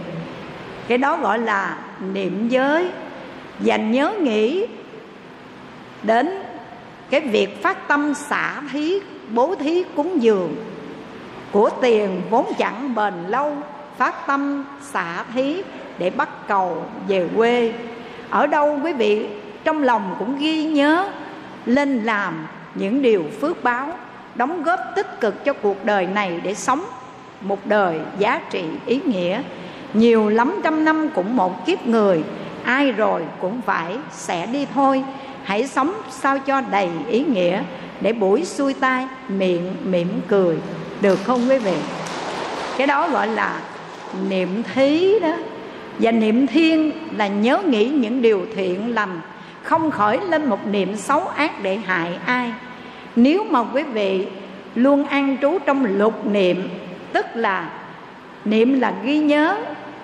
Cái 0.88 0.97
đó 0.97 1.17
gọi 1.17 1.39
là 1.39 1.77
niệm 2.13 2.49
giới. 2.49 2.89
Và 3.59 3.77
nhớ 3.77 4.13
nghĩ 4.21 4.65
đến 6.03 6.29
cái 7.09 7.21
việc 7.21 7.63
phát 7.63 7.88
tâm 7.88 8.13
xả 8.13 8.61
thí, 8.71 8.99
bố 9.29 9.55
thí 9.55 9.83
cúng 9.95 10.21
dường 10.21 10.55
của 11.51 11.69
tiền 11.81 12.21
vốn 12.29 12.53
chẳng 12.57 12.95
bền 12.95 13.13
lâu, 13.27 13.55
phát 13.97 14.27
tâm 14.27 14.65
xả 14.81 15.23
thí 15.33 15.61
để 15.97 16.09
bắt 16.09 16.47
cầu 16.47 16.83
về 17.07 17.27
quê. 17.35 17.73
Ở 18.29 18.47
đâu 18.47 18.79
quý 18.83 18.93
vị 18.93 19.27
trong 19.63 19.83
lòng 19.83 20.15
cũng 20.19 20.38
ghi 20.39 20.63
nhớ 20.63 21.09
lên 21.65 22.03
làm 22.03 22.47
những 22.75 23.01
điều 23.01 23.25
phước 23.41 23.63
báo, 23.63 23.93
đóng 24.35 24.63
góp 24.63 24.79
tích 24.95 25.19
cực 25.21 25.45
cho 25.45 25.53
cuộc 25.53 25.85
đời 25.85 26.07
này 26.07 26.41
để 26.43 26.53
sống 26.53 26.83
một 27.41 27.65
đời 27.65 27.99
giá 28.19 28.41
trị 28.49 28.63
ý 28.85 29.01
nghĩa 29.05 29.41
nhiều 29.93 30.29
lắm 30.29 30.59
trăm 30.63 30.85
năm 30.85 31.09
cũng 31.15 31.35
một 31.35 31.65
kiếp 31.65 31.88
người, 31.88 32.23
ai 32.63 32.91
rồi 32.91 33.21
cũng 33.41 33.61
phải 33.61 33.97
sẽ 34.11 34.45
đi 34.45 34.67
thôi. 34.73 35.03
Hãy 35.43 35.67
sống 35.67 35.93
sao 36.09 36.39
cho 36.39 36.61
đầy 36.61 36.89
ý 37.07 37.23
nghĩa, 37.23 37.63
để 38.01 38.13
buổi 38.13 38.45
xuôi 38.45 38.73
tai 38.73 39.07
miệng 39.29 39.75
mỉm 39.83 40.07
cười. 40.27 40.57
Được 41.01 41.19
không 41.23 41.49
quý 41.49 41.57
vị? 41.57 41.75
Cái 42.77 42.88
đó 42.88 43.09
gọi 43.09 43.27
là 43.27 43.59
niệm 44.29 44.63
thí 44.73 45.19
đó. 45.19 45.33
Và 45.99 46.11
niệm 46.11 46.47
thiên 46.47 46.91
là 47.17 47.27
nhớ 47.27 47.61
nghĩ 47.65 47.85
những 47.85 48.21
điều 48.21 48.45
thiện 48.55 48.95
lành, 48.95 49.21
không 49.63 49.91
khởi 49.91 50.19
lên 50.29 50.45
một 50.45 50.67
niệm 50.67 50.95
xấu 50.95 51.27
ác 51.27 51.63
để 51.63 51.75
hại 51.75 52.17
ai. 52.25 52.53
Nếu 53.15 53.43
mà 53.43 53.63
quý 53.63 53.83
vị 53.83 54.27
luôn 54.75 55.05
an 55.05 55.38
trú 55.41 55.57
trong 55.65 55.85
lục 55.85 56.25
niệm, 56.25 56.69
tức 57.13 57.25
là 57.33 57.69
niệm 58.49 58.79
là 58.79 58.93
ghi 59.03 59.19
nhớ, 59.19 59.57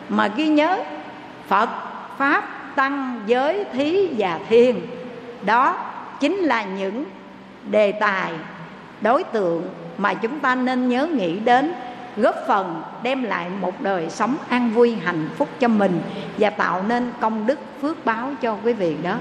mà 0.10 0.28
ghi 0.28 0.48
nhớ 0.48 0.80
phật, 1.48 1.70
pháp, 2.18 2.44
tăng, 2.76 3.22
giới, 3.26 3.66
thí 3.74 4.08
và 4.18 4.40
thiên. 4.50 4.82
Đó 5.46 5.78
chính 6.20 6.38
là 6.38 6.64
những 6.64 7.06
đề 7.70 7.92
tài, 7.92 8.32
đối 9.02 9.24
tượng 9.24 9.70
mà 9.98 10.14
chúng 10.14 10.40
ta 10.40 10.56
nên 10.56 10.90
nhớ 10.90 11.08
nghĩ 11.08 11.40
đến, 11.40 11.74
góp 12.18 12.36
phần 12.48 12.82
đem 13.04 13.24
lại 13.24 13.50
một 13.62 13.82
đời 13.82 14.10
sống 14.10 14.36
an 14.50 14.70
vui, 14.70 14.96
hạnh 15.06 15.30
phúc 15.38 15.50
cho 15.60 15.68
mình 15.68 16.02
và 16.38 16.50
tạo 16.50 16.84
nên 16.88 17.12
công 17.22 17.48
đức 17.48 17.60
phước 17.82 18.06
báo 18.06 18.32
cho 18.42 18.58
quý 18.64 18.74
vị 18.74 18.96
đó. 19.04 19.16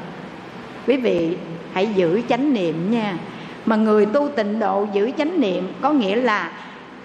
Quý 0.86 0.96
vị 0.96 1.36
hãy 1.72 1.88
giữ 1.94 2.20
chánh 2.28 2.52
niệm 2.52 2.90
nha. 2.90 3.18
Mà 3.66 3.76
người 3.76 4.06
tu 4.06 4.28
tịnh 4.28 4.58
độ 4.58 4.86
giữ 4.92 5.10
chánh 5.18 5.40
niệm 5.40 5.72
có 5.80 5.92
nghĩa 5.92 6.16
là 6.16 6.50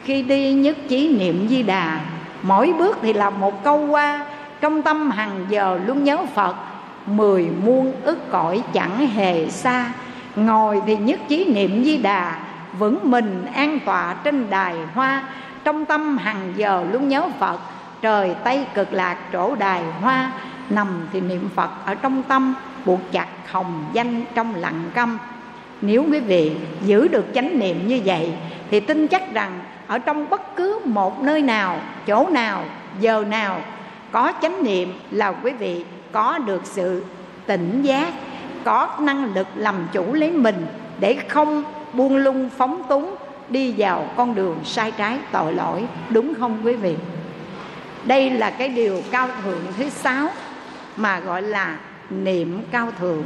khi 0.07 0.21
đi 0.21 0.53
nhất 0.53 0.77
trí 0.87 1.17
niệm 1.19 1.47
di 1.49 1.63
đà, 1.63 1.99
mỗi 2.41 2.73
bước 2.79 2.97
thì 3.01 3.13
là 3.13 3.29
một 3.29 3.63
câu 3.63 3.87
qua, 3.87 4.25
trong 4.61 4.81
tâm 4.81 5.11
hàng 5.11 5.45
giờ 5.49 5.79
luôn 5.85 6.03
nhớ 6.03 6.17
phật, 6.35 6.55
mười 7.05 7.47
muôn 7.65 7.93
ức 8.03 8.31
cõi 8.31 8.63
chẳng 8.73 9.07
hề 9.07 9.49
xa. 9.49 9.91
Ngồi 10.35 10.81
thì 10.85 10.95
nhất 10.95 11.19
trí 11.27 11.45
niệm 11.45 11.83
di 11.83 11.97
đà, 11.97 12.39
vững 12.79 12.99
mình 13.03 13.45
an 13.53 13.79
tọa 13.85 14.13
trên 14.23 14.49
đài 14.49 14.75
hoa. 14.93 15.23
Trong 15.63 15.85
tâm 15.85 16.17
hàng 16.17 16.53
giờ 16.55 16.85
luôn 16.91 17.09
nhớ 17.09 17.29
phật, 17.39 17.59
trời 18.01 18.35
tây 18.43 18.65
cực 18.73 18.93
lạc 18.93 19.17
chỗ 19.33 19.55
đài 19.55 19.81
hoa. 20.01 20.31
Nằm 20.69 20.87
thì 21.13 21.21
niệm 21.21 21.49
phật 21.55 21.69
ở 21.85 21.95
trong 21.95 22.23
tâm, 22.23 22.53
buộc 22.85 22.99
chặt 23.11 23.27
hồng 23.51 23.85
danh 23.93 24.23
trong 24.35 24.55
lặng 24.55 24.83
câm. 24.93 25.17
Nếu 25.81 26.05
quý 26.11 26.19
vị 26.19 26.51
giữ 26.85 27.07
được 27.07 27.25
chánh 27.35 27.59
niệm 27.59 27.87
như 27.87 28.01
vậy, 28.05 28.33
thì 28.71 28.79
tin 28.79 29.07
chắc 29.07 29.33
rằng 29.33 29.59
ở 29.87 29.99
trong 29.99 30.29
bất 30.29 30.55
cứ 30.55 30.79
một 30.85 31.23
nơi 31.23 31.41
nào, 31.41 31.79
chỗ 32.07 32.29
nào, 32.29 32.63
giờ 32.99 33.23
nào, 33.27 33.61
có 34.11 34.33
chánh 34.41 34.63
niệm 34.63 34.93
là 35.11 35.31
quý 35.43 35.51
vị 35.51 35.85
có 36.11 36.37
được 36.37 36.61
sự 36.65 37.05
tỉnh 37.45 37.81
giác, 37.81 38.13
có 38.63 38.89
năng 38.99 39.33
lực 39.33 39.47
làm 39.55 39.75
chủ 39.93 40.13
lấy 40.13 40.31
mình 40.31 40.67
để 40.99 41.17
không 41.27 41.63
buông 41.93 42.15
lung 42.15 42.49
phóng 42.57 42.83
túng 42.89 43.15
đi 43.49 43.73
vào 43.77 44.07
con 44.17 44.35
đường 44.35 44.59
sai 44.63 44.91
trái 44.91 45.19
tội 45.31 45.53
lỗi, 45.53 45.87
đúng 46.09 46.33
không 46.39 46.61
quý 46.63 46.73
vị? 46.73 46.95
Đây 48.03 48.29
là 48.29 48.49
cái 48.49 48.69
điều 48.69 49.01
cao 49.11 49.29
thượng 49.43 49.61
thứ 49.77 49.89
sáu 49.89 50.29
mà 50.95 51.19
gọi 51.19 51.41
là 51.41 51.77
niệm 52.09 52.61
cao 52.71 52.91
thượng. 52.99 53.23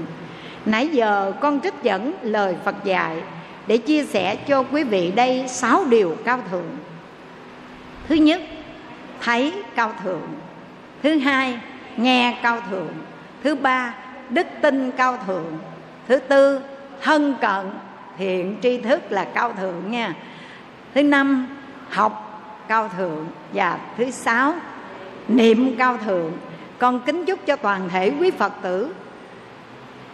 Nãy 0.65 0.87
giờ 0.87 1.33
con 1.41 1.59
trích 1.59 1.73
dẫn 1.83 2.13
lời 2.21 2.55
phật 2.65 2.83
dạy 2.83 3.21
để 3.67 3.77
chia 3.77 4.03
sẻ 4.03 4.35
cho 4.35 4.63
quý 4.63 4.83
vị 4.83 5.11
đây 5.11 5.43
sáu 5.47 5.85
điều 5.89 6.17
cao 6.25 6.39
thượng. 6.51 6.77
Thứ 8.07 8.15
nhất, 8.15 8.41
thấy 9.21 9.53
cao 9.75 9.93
thượng. 10.03 10.27
Thứ 11.03 11.17
hai, 11.17 11.59
nghe 11.97 12.37
cao 12.43 12.61
thượng. 12.69 12.93
Thứ 13.43 13.55
ba, 13.55 13.93
đức 14.29 14.47
tin 14.61 14.91
cao 14.91 15.17
thượng. 15.27 15.57
Thứ 16.07 16.19
tư 16.19 16.59
thân 17.01 17.35
cận. 17.41 17.71
Thiện 18.17 18.57
tri 18.61 18.77
thức 18.77 19.11
là 19.11 19.23
cao 19.23 19.53
thượng 19.53 19.91
nha. 19.91 20.13
Thứ 20.95 21.03
năm, 21.03 21.47
học 21.89 22.43
cao 22.67 22.89
thượng. 22.97 23.27
Và 23.53 23.79
thứ 23.97 24.11
sáu, 24.11 24.53
niệm 25.27 25.75
cao 25.77 25.97
thượng. 25.97 26.31
Con 26.77 26.99
kính 26.99 27.25
chúc 27.25 27.39
cho 27.45 27.55
toàn 27.55 27.89
thể 27.89 28.11
quý 28.19 28.31
phật 28.31 28.53
tử 28.61 28.93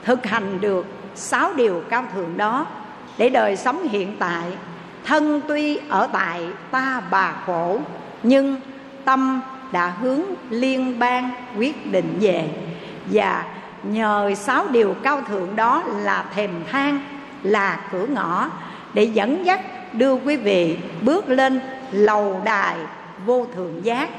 thực 0.03 0.25
hành 0.25 0.61
được 0.61 0.85
sáu 1.15 1.53
điều 1.53 1.83
cao 1.89 2.05
thượng 2.13 2.37
đó 2.37 2.65
để 3.17 3.29
đời 3.29 3.55
sống 3.55 3.87
hiện 3.87 4.15
tại, 4.19 4.43
thân 5.05 5.41
tuy 5.47 5.79
ở 5.89 6.07
tại 6.13 6.41
ta 6.71 7.01
bà 7.11 7.33
khổ, 7.45 7.79
nhưng 8.23 8.55
tâm 9.05 9.41
đã 9.71 9.93
hướng 10.01 10.21
liên 10.49 10.99
bang 10.99 11.29
quyết 11.57 11.91
định 11.91 12.17
về. 12.21 12.49
Và 13.11 13.45
nhờ 13.83 14.35
sáu 14.35 14.67
điều 14.71 14.95
cao 15.03 15.21
thượng 15.21 15.55
đó 15.55 15.83
là 15.87 16.25
thềm 16.35 16.63
thang 16.71 17.01
là 17.43 17.79
cửa 17.91 18.05
ngõ, 18.05 18.49
để 18.93 19.03
dẫn 19.03 19.45
dắt 19.45 19.61
đưa 19.93 20.13
quý 20.13 20.35
vị 20.35 20.77
bước 21.01 21.29
lên 21.29 21.59
lầu 21.91 22.41
đài 22.43 22.75
vô 23.25 23.45
thượng 23.55 23.85
giác. 23.85 24.09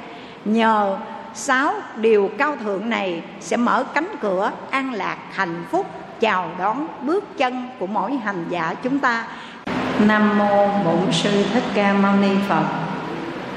Nhờ 0.45 0.99
sáu 1.35 1.75
điều 1.97 2.31
cao 2.39 2.57
thượng 2.57 2.91
này 2.91 3.23
sẽ 3.41 3.57
mở 3.57 3.85
cánh 3.95 4.09
cửa 4.21 4.53
an 4.71 4.93
lạc 4.93 5.19
hạnh 5.33 5.65
phúc 5.71 5.87
chào 6.21 6.51
đón 6.59 6.87
bước 7.03 7.39
chân 7.39 7.69
của 7.79 7.87
mỗi 7.87 8.17
hành 8.17 8.45
giả 8.49 8.75
chúng 8.83 8.99
ta. 8.99 9.25
Nam 10.07 10.39
mô 10.39 10.69
bổn 10.85 11.13
sư 11.13 11.45
thích 11.53 11.63
ca 11.75 11.93
mâu 11.93 12.13
ni 12.13 12.31
phật. 12.49 12.65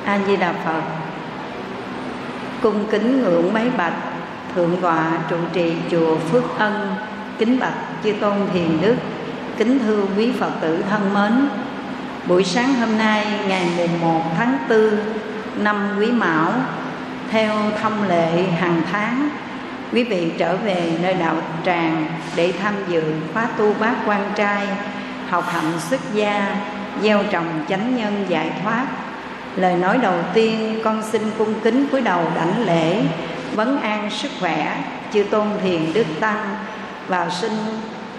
A 0.06 0.20
di 0.28 0.36
đà 0.36 0.54
phật. 0.66 0.82
Cung 2.62 2.86
kính 2.92 3.22
ngưỡng 3.22 3.54
mấy 3.54 3.70
bạch, 3.78 3.94
thượng 4.56 4.82
tọa 4.82 5.12
trụ 5.30 5.38
trì 5.54 5.74
chùa 5.92 6.18
phước 6.18 6.58
ân, 6.58 6.96
kính 7.38 7.60
bạch 7.60 7.74
chư 8.04 8.14
tôn 8.22 8.34
thiền 8.54 8.82
đức, 8.82 8.96
kính 9.58 9.80
thưa 9.80 10.06
quý 10.18 10.32
phật 10.40 10.52
tử 10.62 10.84
thân 10.90 11.14
mến. 11.14 11.48
Buổi 12.28 12.44
sáng 12.44 12.74
hôm 12.74 12.98
nay, 12.98 13.28
ngày 13.48 13.70
mùng 13.78 14.02
1 14.02 14.22
tháng 14.38 14.58
4 14.70 14.80
năm 15.58 15.96
quý 16.00 16.12
mão, 16.12 16.54
theo 17.32 17.56
thông 17.82 18.08
lệ 18.08 18.44
hàng 18.44 18.82
tháng 18.92 19.30
quý 19.94 20.04
vị 20.04 20.32
trở 20.38 20.56
về 20.56 20.92
nơi 21.02 21.14
đạo 21.14 21.36
tràng 21.66 22.06
để 22.36 22.54
tham 22.62 22.74
dự 22.88 23.04
khóa 23.34 23.48
tu 23.58 23.74
bát 23.80 23.96
quan 24.06 24.32
trai, 24.36 24.68
học 25.30 25.44
hạnh 25.48 25.74
xuất 25.90 26.00
gia, 26.14 26.56
gieo 27.04 27.24
trồng 27.32 27.66
chánh 27.70 27.98
nhân 27.98 28.26
giải 28.28 28.52
thoát. 28.64 28.88
Lời 29.56 29.76
nói 29.76 29.98
đầu 29.98 30.16
tiên, 30.34 30.80
con 30.84 31.04
xin 31.12 31.22
cung 31.38 31.54
kính 31.64 31.88
cúi 31.92 32.02
đầu 32.02 32.22
đảnh 32.36 32.66
lễ, 32.66 33.02
vấn 33.56 33.82
an 33.82 34.10
sức 34.10 34.32
khỏe, 34.40 34.84
chư 35.14 35.24
tôn 35.24 35.48
thiền 35.64 35.94
đức 35.94 36.06
tăng, 36.20 36.56
và 37.08 37.30
xin 37.30 37.52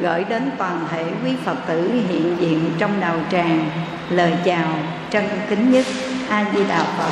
gửi 0.00 0.24
đến 0.24 0.50
toàn 0.58 0.86
thể 0.90 1.04
quý 1.24 1.30
phật 1.44 1.56
tử 1.66 1.90
hiện 2.08 2.36
diện 2.40 2.70
trong 2.78 3.00
đạo 3.00 3.16
tràng. 3.30 3.70
Lời 4.10 4.32
chào 4.44 4.68
trân 5.10 5.24
kính 5.48 5.72
nhất, 5.72 5.86
a 6.28 6.46
di 6.54 6.64
đà 6.68 6.84
phật. 6.98 7.10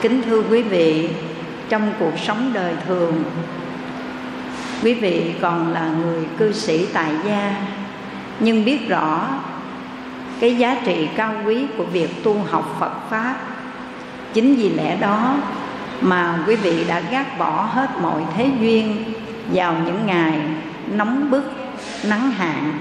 Kính 0.00 0.22
thưa 0.22 0.42
quý 0.50 0.62
vị 0.62 1.08
trong 1.74 1.92
cuộc 1.98 2.18
sống 2.18 2.50
đời 2.52 2.74
thường. 2.86 3.24
Quý 4.82 4.94
vị 4.94 5.34
còn 5.40 5.72
là 5.72 5.88
người 5.88 6.24
cư 6.38 6.52
sĩ 6.52 6.86
tại 6.92 7.12
gia, 7.24 7.56
nhưng 8.40 8.64
biết 8.64 8.88
rõ 8.88 9.28
cái 10.40 10.56
giá 10.56 10.76
trị 10.84 11.08
cao 11.16 11.34
quý 11.46 11.66
của 11.78 11.84
việc 11.84 12.24
tu 12.24 12.36
học 12.50 12.76
phật 12.80 12.92
pháp. 13.10 13.34
Chính 14.32 14.54
vì 14.54 14.70
lẽ 14.70 14.96
đó 14.96 15.36
mà 16.00 16.44
quý 16.46 16.56
vị 16.56 16.84
đã 16.88 17.00
gác 17.00 17.38
bỏ 17.38 17.68
hết 17.72 17.90
mọi 18.02 18.22
thế 18.36 18.50
duyên 18.60 19.04
vào 19.52 19.76
những 19.86 20.06
ngày 20.06 20.40
nóng 20.92 21.30
bức, 21.30 21.52
nắng 22.08 22.30
hạn. 22.30 22.78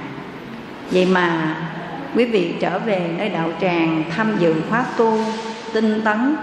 Vậy 0.92 1.06
mà 1.06 1.56
quý 2.16 2.26
vị 2.26 2.56
trở 2.60 2.80
về 2.80 3.10
nơi 3.18 3.30
đạo 3.30 3.50
tràng 3.62 4.04
tham 4.16 4.38
dự 4.40 4.56
khóa 4.70 4.86
tu 4.98 5.20
tinh 5.74 6.02
tấn 6.04 6.36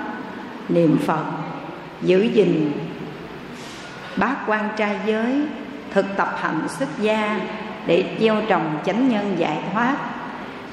niệm 0.68 0.98
phật 1.06 1.39
giữ 2.02 2.22
gìn. 2.22 2.72
Bác 4.16 4.36
quan 4.46 4.68
trai 4.76 4.98
giới, 5.06 5.42
thực 5.90 6.16
tập 6.16 6.36
hạnh 6.40 6.68
xuất 6.78 6.88
gia 7.00 7.40
để 7.86 8.04
gieo 8.20 8.36
trồng 8.48 8.78
chánh 8.86 9.08
nhân 9.08 9.34
giải 9.38 9.58
thoát. 9.72 9.96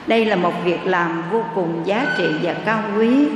Đây 0.07 0.25
là 0.25 0.35
một 0.35 0.53
việc 0.63 0.85
làm 0.85 1.23
vô 1.31 1.43
cùng 1.55 1.81
giá 1.85 2.05
trị 2.17 2.27
và 2.41 2.53
cao 2.65 2.83
quý. 2.97 3.27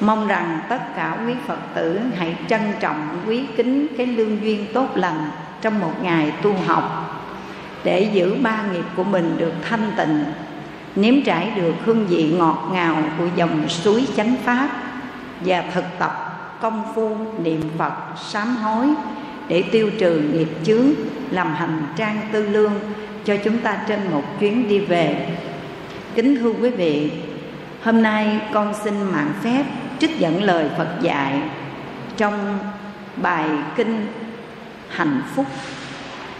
Mong 0.00 0.28
rằng 0.28 0.60
tất 0.68 0.80
cả 0.96 1.18
quý 1.26 1.32
phật 1.46 1.58
tử 1.74 2.00
hãy 2.16 2.36
trân 2.48 2.60
trọng, 2.80 3.22
quý 3.26 3.46
kính 3.56 3.86
cái 3.98 4.06
lương 4.06 4.42
duyên 4.42 4.66
tốt 4.74 4.88
lành 4.94 5.30
trong 5.60 5.80
một 5.80 5.92
ngày 6.02 6.32
tu 6.42 6.54
học 6.66 7.16
để 7.84 8.10
giữ 8.12 8.36
ba 8.42 8.62
nghiệp 8.72 8.84
của 8.96 9.04
mình 9.04 9.36
được 9.38 9.52
thanh 9.68 9.92
tịnh, 9.96 10.24
nếm 10.96 11.22
trải 11.22 11.50
được 11.56 11.74
hương 11.84 12.06
vị 12.06 12.34
ngọt 12.38 12.68
ngào 12.72 12.96
của 13.18 13.26
dòng 13.36 13.68
suối 13.68 14.06
chánh 14.16 14.34
pháp 14.44 14.68
và 15.40 15.64
thực 15.74 15.84
tập 15.98 16.29
công 16.60 16.82
phu, 16.94 17.16
niệm 17.42 17.62
phật, 17.78 17.92
sám 18.28 18.56
hối, 18.56 18.86
để 19.48 19.64
tiêu 19.72 19.90
trừ 19.98 20.20
nghiệp 20.32 20.48
chướng, 20.64 20.86
làm 21.30 21.54
hành 21.54 21.82
trang 21.96 22.20
tư 22.32 22.48
lương 22.48 22.72
cho 23.24 23.36
chúng 23.44 23.58
ta 23.58 23.78
trên 23.88 24.10
một 24.10 24.22
chuyến 24.40 24.68
đi 24.68 24.78
về. 24.78 25.36
Kính 26.14 26.36
thưa 26.36 26.52
quý 26.60 26.70
vị, 26.70 27.12
hôm 27.82 28.02
nay 28.02 28.40
con 28.52 28.74
xin 28.84 29.02
mạng 29.02 29.32
phép 29.42 29.64
trích 29.98 30.18
dẫn 30.18 30.42
lời 30.42 30.70
phật 30.76 30.88
dạy 31.00 31.42
trong 32.16 32.58
bài 33.16 33.48
kinh 33.76 34.06
hạnh 34.88 35.22
phúc. 35.34 35.46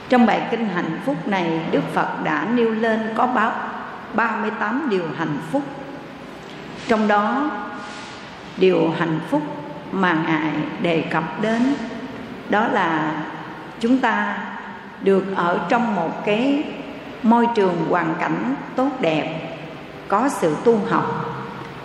Trong 0.09 0.27
bài 0.27 0.43
kinh 0.51 0.69
hạnh 0.69 1.01
phúc 1.07 1.29
này, 1.29 1.61
đức 1.71 1.83
phật 1.93 2.25
đã 2.25 2.49
nêu 2.55 2.71
lên 2.71 3.01
có 3.17 3.27
báo 3.27 3.53
38 4.15 4.89
điều 4.91 5.05
hạnh 5.19 5.39
phúc. 5.53 5.63
Trong 6.89 7.09
đó, 7.09 7.51
điều 8.57 8.91
hạnh 8.99 9.21
phúc 9.31 9.43
mà 9.93 10.15
ngài 10.27 10.53
đề 10.83 11.01
cập 11.01 11.43
đến. 11.43 11.75
Đó 12.49 12.69
là 12.69 13.13
chúng 13.81 13.99
ta 13.99 14.39
được 15.03 15.25
ở 15.37 15.61
trong 15.69 15.95
một 15.95 16.25
cái 16.27 16.63
môi 17.23 17.47
trường 17.55 17.77
hoàn 17.89 18.15
cảnh 18.21 18.55
tốt 18.77 18.89
đẹp, 19.01 19.57
có 20.09 20.29
sự 20.29 20.57
tu 20.65 20.81
học, 20.91 21.35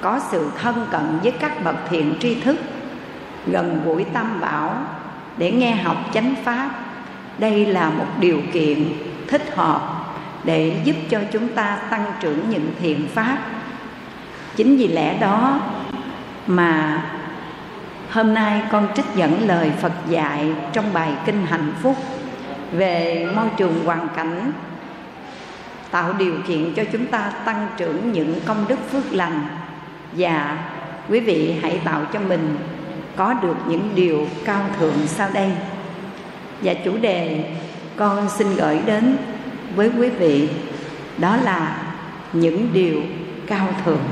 có 0.02 0.20
sự 0.32 0.50
thân 0.62 0.88
cận 0.92 1.20
với 1.24 1.32
các 1.32 1.64
bậc 1.64 1.76
thiện 1.90 2.14
tri 2.20 2.42
thức, 2.42 2.58
gần 3.48 3.82
gũi 3.86 4.04
tam 4.04 4.42
bảo 4.42 4.78
để 5.38 5.52
nghe 5.52 5.76
học 5.76 5.98
chánh 6.14 6.36
pháp. 6.44 6.70
Đây 7.38 7.66
là 7.66 7.90
một 7.90 8.08
điều 8.20 8.42
kiện 8.54 8.90
thích 9.28 9.56
hợp 9.56 9.82
để 10.44 10.82
giúp 10.84 10.96
cho 11.10 11.20
chúng 11.32 11.48
ta 11.48 11.78
tăng 11.90 12.06
trưởng 12.20 12.50
những 12.50 12.74
thiện 12.80 13.08
pháp. 13.14 13.38
Chính 14.56 14.78
vì 14.78 14.88
lẽ 14.88 15.18
đó 15.18 15.60
mà 16.48 17.04
hôm 18.16 18.34
nay 18.34 18.62
con 18.72 18.88
trích 18.96 19.06
dẫn 19.16 19.48
lời 19.48 19.72
phật 19.82 19.92
dạy 20.10 20.52
trong 20.74 20.94
bài 20.94 21.14
kinh 21.26 21.46
hạnh 21.46 21.74
phúc 21.82 21.96
về 22.72 23.28
môi 23.36 23.46
trường 23.58 23.86
hoàn 23.86 24.08
cảnh, 24.16 24.52
tạo 25.92 26.14
điều 26.14 26.34
kiện 26.48 26.74
cho 26.74 26.84
chúng 26.92 27.06
ta 27.06 27.32
tăng 27.46 27.68
trưởng 27.78 28.12
những 28.12 28.40
công 28.46 28.66
đức 28.68 28.80
phước 28.92 29.14
lành. 29.14 29.48
Và 30.14 30.58
quý 31.10 31.20
vị 31.20 31.56
hãy 31.62 31.82
tạo 31.84 32.06
cho 32.14 32.20
mình 32.20 32.58
có 33.16 33.34
được 33.34 33.56
những 33.68 33.90
điều 33.96 34.28
cao 34.46 34.62
thượng 34.80 35.08
sau 35.08 35.30
đây. 35.34 35.52
Và 36.62 36.74
chủ 36.74 36.98
đề 36.98 37.46
con 37.96 38.30
xin 38.30 38.48
gửi 38.56 38.80
đến 38.86 39.18
với 39.76 39.92
quý 39.98 40.10
vị 40.10 40.50
đó 41.18 41.38
là 41.44 41.78
những 42.34 42.70
điều 42.74 43.02
cao 43.48 43.68
thượng. 43.86 44.04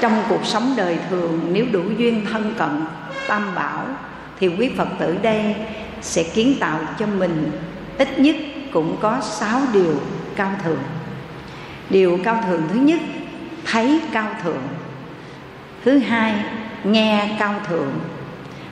Trong 0.00 0.22
cuộc 0.28 0.46
sống 0.46 0.74
đời 0.76 0.98
thường, 1.10 1.40
nếu 1.52 1.66
đủ 1.72 1.82
duyên 1.96 2.26
thân 2.32 2.54
cận, 2.58 2.84
tam 3.26 3.54
bảo, 3.54 3.86
thì 4.40 4.48
quý 4.48 4.70
phật 4.76 4.88
tử 4.98 5.16
đây 5.22 5.54
sẽ 6.00 6.22
kiến 6.22 6.56
tạo 6.60 6.80
cho 6.98 7.06
mình 7.06 7.50
ít 7.98 8.18
nhất 8.18 8.36
cũng 8.72 8.96
có 9.00 9.20
sáu 9.20 9.60
điều 9.72 10.00
cao 10.36 10.52
thượng. 10.64 10.82
Điều 11.90 12.18
cao 12.24 12.42
thượng 12.46 12.62
thứ 12.72 12.80
nhất, 12.80 13.00
thấy 13.64 14.00
cao 14.12 14.28
thượng. 14.42 14.62
Thứ 15.84 15.98
hai, 15.98 16.34
nghe 16.84 17.36
cao 17.38 17.54
thượng. 17.68 17.92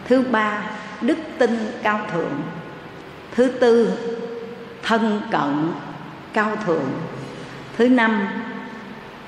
Thứ 0.08 0.22
ba, 0.30 0.62
đức 1.00 1.18
tin 1.38 1.58
cao 1.82 2.00
thượng. 2.12 2.40
Thứ 3.34 3.48
tư, 3.60 3.92
thân 4.82 5.20
cận 5.30 5.70
cao 6.32 6.56
thượng. 6.66 6.90
Thứ 7.76 7.88
năm, 7.88 8.28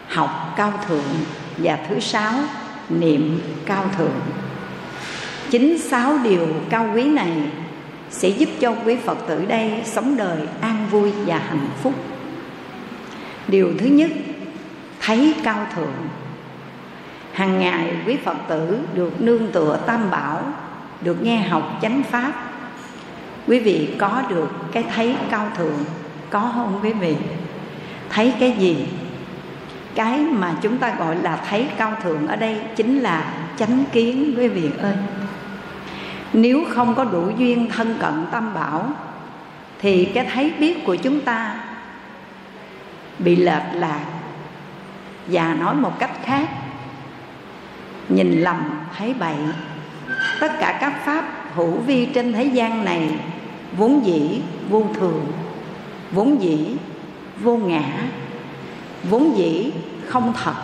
học 0.09 0.55
cao 0.57 0.73
thượng 0.89 1.25
và 1.63 1.79
thứ 1.89 2.01
sáu, 2.01 2.33
niệm 2.89 3.41
cao 3.67 3.85
thượng. 3.97 4.21
Chính 5.51 5.79
sáu 5.79 6.19
điều 6.25 6.49
cao 6.71 6.91
quý 6.95 7.05
này 7.05 7.33
sẽ 8.11 8.29
giúp 8.29 8.49
cho 8.61 8.75
quý 8.85 8.97
phật 8.97 9.19
tử 9.29 9.45
đây 9.49 9.83
sống 9.85 10.17
đời 10.17 10.39
an 10.61 10.87
vui 10.91 11.13
và 11.27 11.39
hạnh 11.39 11.69
phúc. 11.83 11.95
Điều 13.49 13.73
thứ 13.79 13.87
nhất, 13.87 14.11
thấy 15.01 15.35
cao 15.43 15.67
thượng. 15.75 15.95
Hàng 17.33 17.59
ngày 17.59 17.95
quý 18.07 18.17
phật 18.25 18.37
tử 18.49 18.79
được 18.95 19.23
nương 19.23 19.53
tựa 19.53 19.79
tam 19.87 20.11
bảo, 20.11 20.43
được 21.01 21.23
nghe 21.23 21.37
học 21.37 21.79
chánh 21.83 22.03
pháp. 22.11 22.33
Quý 23.47 23.59
vị 23.59 23.89
có 23.99 24.23
được 24.29 24.49
cái 24.73 24.85
thấy 24.95 25.17
cao 25.31 25.51
thượng, 25.57 25.79
có 26.31 26.53
không 26.55 26.81
quý 26.83 26.93
vị? 26.93 27.17
Thấy 28.09 28.35
cái 28.41 28.53
gì? 28.59 28.87
Cái 29.95 30.19
mà 30.19 30.55
chúng 30.63 30.79
ta 30.79 30.95
gọi 30.95 31.17
là 31.23 31.37
thấy 31.49 31.69
cao 31.77 31.97
thượng 32.03 32.27
ở 32.27 32.37
đây 32.37 32.61
chính 32.77 32.99
là 32.99 33.33
chánh 33.57 33.85
kiến 33.93 34.35
quý 34.37 34.49
vị 34.49 34.71
ơi. 34.79 34.97
Nếu 36.33 36.65
không 36.71 36.95
có 36.95 37.05
đủ 37.05 37.31
duyên 37.39 37.69
thân 37.71 37.97
cận 38.01 38.27
tam 38.31 38.55
bảo, 38.55 38.91
thì 39.81 40.05
cái 40.05 40.27
thấy 40.33 40.53
biết 40.59 40.85
của 40.85 40.97
chúng 40.97 41.21
ta 41.21 41.61
bị 43.19 43.37
lệch 43.37 43.63
lạc. 43.75 44.05
Và 45.27 45.55
nói 45.55 45.75
một 45.75 45.99
cách 45.99 46.11
khác, 46.25 46.49
nhìn 48.09 48.41
lầm, 48.41 48.81
thấy 48.99 49.15
bậy. 49.15 49.37
Tất 50.41 50.53
cả 50.61 50.79
các 50.81 51.05
pháp 51.05 51.25
hữu 51.55 51.71
vi 51.71 52.07
trên 52.07 52.33
thế 52.33 52.45
gian 52.45 52.85
này 52.85 53.11
vốn 53.77 54.07
dĩ 54.07 54.41
vô 54.69 54.87
thường, 54.95 55.27
vốn 56.13 56.43
dĩ 56.43 56.77
vô 57.41 57.57
ngã 57.57 57.83
vốn 59.05 59.37
dĩ 59.37 59.73
không 60.09 60.33
thật, 60.45 60.55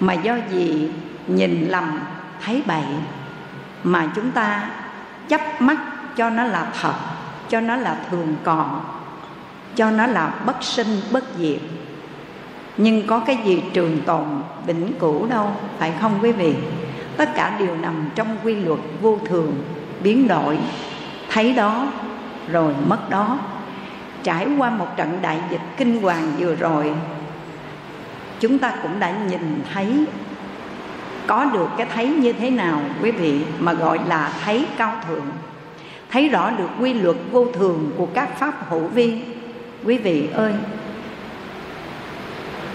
mà 0.00 0.12
do 0.12 0.36
gì 0.50 0.90
nhìn 1.26 1.68
lầm, 1.68 2.00
thấy 2.44 2.62
bậy, 2.66 2.84
mà 3.84 4.08
chúng 4.16 4.30
ta 4.30 4.70
chấp 5.28 5.40
mắt 5.60 5.78
cho 6.16 6.30
nó 6.30 6.44
là 6.44 6.72
thật, 6.80 6.94
cho 7.48 7.60
nó 7.60 7.76
là 7.76 7.96
thường 8.10 8.36
còn, 8.44 8.84
cho 9.74 9.90
nó 9.90 10.06
là 10.06 10.34
bất 10.46 10.56
sinh, 10.64 11.00
bất 11.12 11.24
diệt. 11.38 11.60
Nhưng 12.76 13.06
có 13.06 13.18
cái 13.18 13.38
gì 13.44 13.62
trường 13.72 14.00
tồn 14.06 14.24
vĩnh 14.66 14.92
cửu 14.98 15.26
đâu, 15.26 15.50
phải 15.78 15.92
không 16.00 16.18
quý 16.22 16.32
vị? 16.32 16.54
Tất 17.16 17.30
cả 17.34 17.56
đều 17.58 17.76
nằm 17.76 18.08
trong 18.14 18.36
quy 18.44 18.54
luật 18.54 18.80
vô 19.00 19.18
thường, 19.26 19.62
biến 20.02 20.28
đổi, 20.28 20.58
thấy 21.30 21.52
đó, 21.52 21.86
rồi 22.48 22.74
mất 22.88 23.10
đó. 23.10 23.38
Trải 24.22 24.46
qua 24.58 24.70
một 24.70 24.96
trận 24.96 25.18
đại 25.22 25.38
dịch 25.50 25.60
kinh 25.76 26.02
hoàng 26.02 26.32
vừa 26.38 26.54
rồi 26.54 26.94
chúng 28.40 28.58
ta 28.58 28.72
cũng 28.82 29.00
đã 29.00 29.10
nhìn 29.10 29.62
thấy 29.74 30.04
có 31.26 31.44
được 31.44 31.68
cái 31.76 31.86
thấy 31.94 32.06
như 32.06 32.32
thế 32.32 32.50
nào, 32.50 32.82
quý 33.02 33.10
vị, 33.10 33.40
mà 33.58 33.72
gọi 33.72 33.98
là 34.08 34.32
thấy 34.44 34.66
cao 34.76 34.96
thượng. 35.08 35.26
Thấy 36.10 36.28
rõ 36.28 36.50
được 36.50 36.68
quy 36.80 36.92
luật 36.92 37.16
vô 37.32 37.46
thường 37.54 37.92
của 37.96 38.06
các 38.06 38.38
pháp 38.38 38.70
hữu 38.70 38.88
vi. 38.88 39.20
Quý 39.84 39.98
vị 39.98 40.28
ơi, 40.34 40.52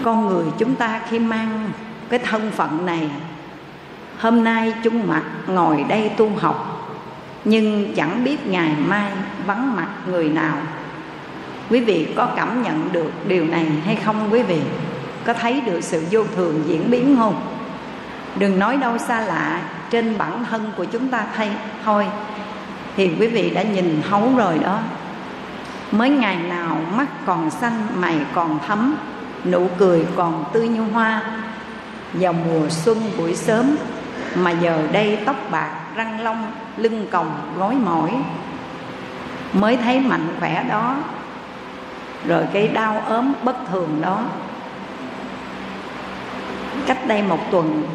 con 0.02 0.26
người 0.26 0.44
chúng 0.58 0.74
ta 0.74 1.00
khi 1.10 1.18
mang 1.18 1.70
cái 2.08 2.18
thân 2.18 2.50
phận 2.50 2.86
này, 2.86 3.10
hôm 4.18 4.44
nay 4.44 4.72
chung 4.82 5.06
mặt 5.06 5.22
ngồi 5.46 5.84
đây 5.88 6.10
tu 6.16 6.30
học, 6.38 6.88
nhưng 7.44 7.94
chẳng 7.94 8.24
biết 8.24 8.46
ngày 8.46 8.72
mai 8.86 9.12
vắng 9.46 9.76
mặt 9.76 9.88
người 10.06 10.28
nào. 10.28 10.56
Quý 11.70 11.80
vị 11.80 12.08
có 12.16 12.28
cảm 12.36 12.62
nhận 12.62 12.92
được 12.92 13.12
điều 13.28 13.44
này 13.44 13.66
hay 13.84 13.96
không, 13.96 14.28
quý 14.30 14.42
vị? 14.42 14.60
Có 15.26 15.32
thấy 15.32 15.60
được 15.60 15.80
sự 15.80 16.04
vô 16.10 16.24
thường 16.36 16.62
diễn 16.66 16.90
biến 16.90 17.16
không? 17.18 17.42
Đừng 18.38 18.58
nói 18.58 18.76
đâu 18.76 18.98
xa 18.98 19.20
lạ, 19.20 19.60
trên 19.90 20.18
bản 20.18 20.44
thân 20.50 20.72
của 20.76 20.84
chúng 20.84 21.08
ta 21.08 21.24
thay, 21.36 21.50
thôi. 21.84 22.06
Thì 22.96 23.10
quý 23.20 23.26
vị 23.26 23.50
đã 23.50 23.62
nhìn 23.62 24.02
thấu 24.10 24.32
rồi 24.36 24.58
đó. 24.58 24.78
Mới 25.92 26.10
ngày 26.10 26.36
nào 26.36 26.78
mắt 26.96 27.06
còn 27.26 27.50
xanh, 27.50 27.86
mày 27.94 28.18
còn 28.34 28.58
thấm 28.66 28.94
nụ 29.44 29.68
cười 29.78 30.06
còn 30.16 30.44
tươi 30.52 30.68
như 30.68 30.80
hoa. 30.80 31.22
Vào 32.12 32.32
mùa 32.32 32.68
xuân 32.68 32.98
buổi 33.18 33.34
sớm, 33.34 33.76
mà 34.34 34.50
giờ 34.50 34.82
đây 34.92 35.18
tóc 35.26 35.36
bạc, 35.50 35.70
răng 35.96 36.20
long, 36.20 36.52
lưng 36.76 37.06
còng 37.10 37.30
gối 37.58 37.74
mỏi. 37.74 38.10
Mới 39.52 39.76
thấy 39.76 40.00
mạnh 40.00 40.28
khỏe 40.38 40.64
đó. 40.68 40.96
Rồi 42.26 42.44
cái 42.52 42.68
đau 42.68 43.02
ốm 43.08 43.32
bất 43.42 43.56
thường 43.70 43.98
đó 44.00 44.20
cách 46.86 47.06
đây 47.06 47.22
một 47.22 47.50
tuần, 47.50 47.86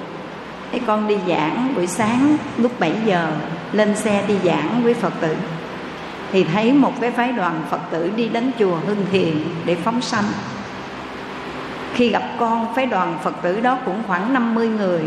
thấy 0.71 0.81
con 0.87 1.07
đi 1.07 1.17
giảng 1.27 1.73
buổi 1.75 1.87
sáng 1.87 2.37
lúc 2.57 2.79
7 2.79 2.93
giờ, 3.05 3.31
lên 3.71 3.95
xe 3.95 4.23
đi 4.27 4.35
giảng 4.43 4.83
với 4.83 4.93
phật 4.93 5.13
tử. 5.21 5.35
Thì 6.31 6.43
thấy 6.43 6.73
một 6.73 6.93
cái 7.01 7.11
phái 7.11 7.31
đoàn 7.31 7.61
phật 7.69 7.81
tử 7.91 8.11
đi 8.15 8.29
đến 8.29 8.51
chùa 8.59 8.75
hưng 8.87 9.05
thiền 9.11 9.33
để 9.65 9.75
phóng 9.75 10.01
sanh. 10.01 10.23
Khi 11.93 12.09
gặp 12.09 12.23
con, 12.39 12.75
phái 12.75 12.85
đoàn 12.85 13.19
phật 13.23 13.41
tử 13.41 13.61
đó 13.61 13.77
cũng 13.85 14.03
khoảng 14.07 14.33
50 14.33 14.67
người, 14.67 15.01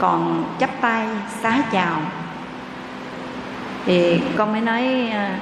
còn 0.00 0.44
chắp 0.60 0.70
tay 0.80 1.06
xá 1.42 1.62
chào. 1.72 2.00
Thì 3.84 4.20
con 4.36 4.52
mới 4.52 4.60
nói 4.60 5.08
à, 5.12 5.40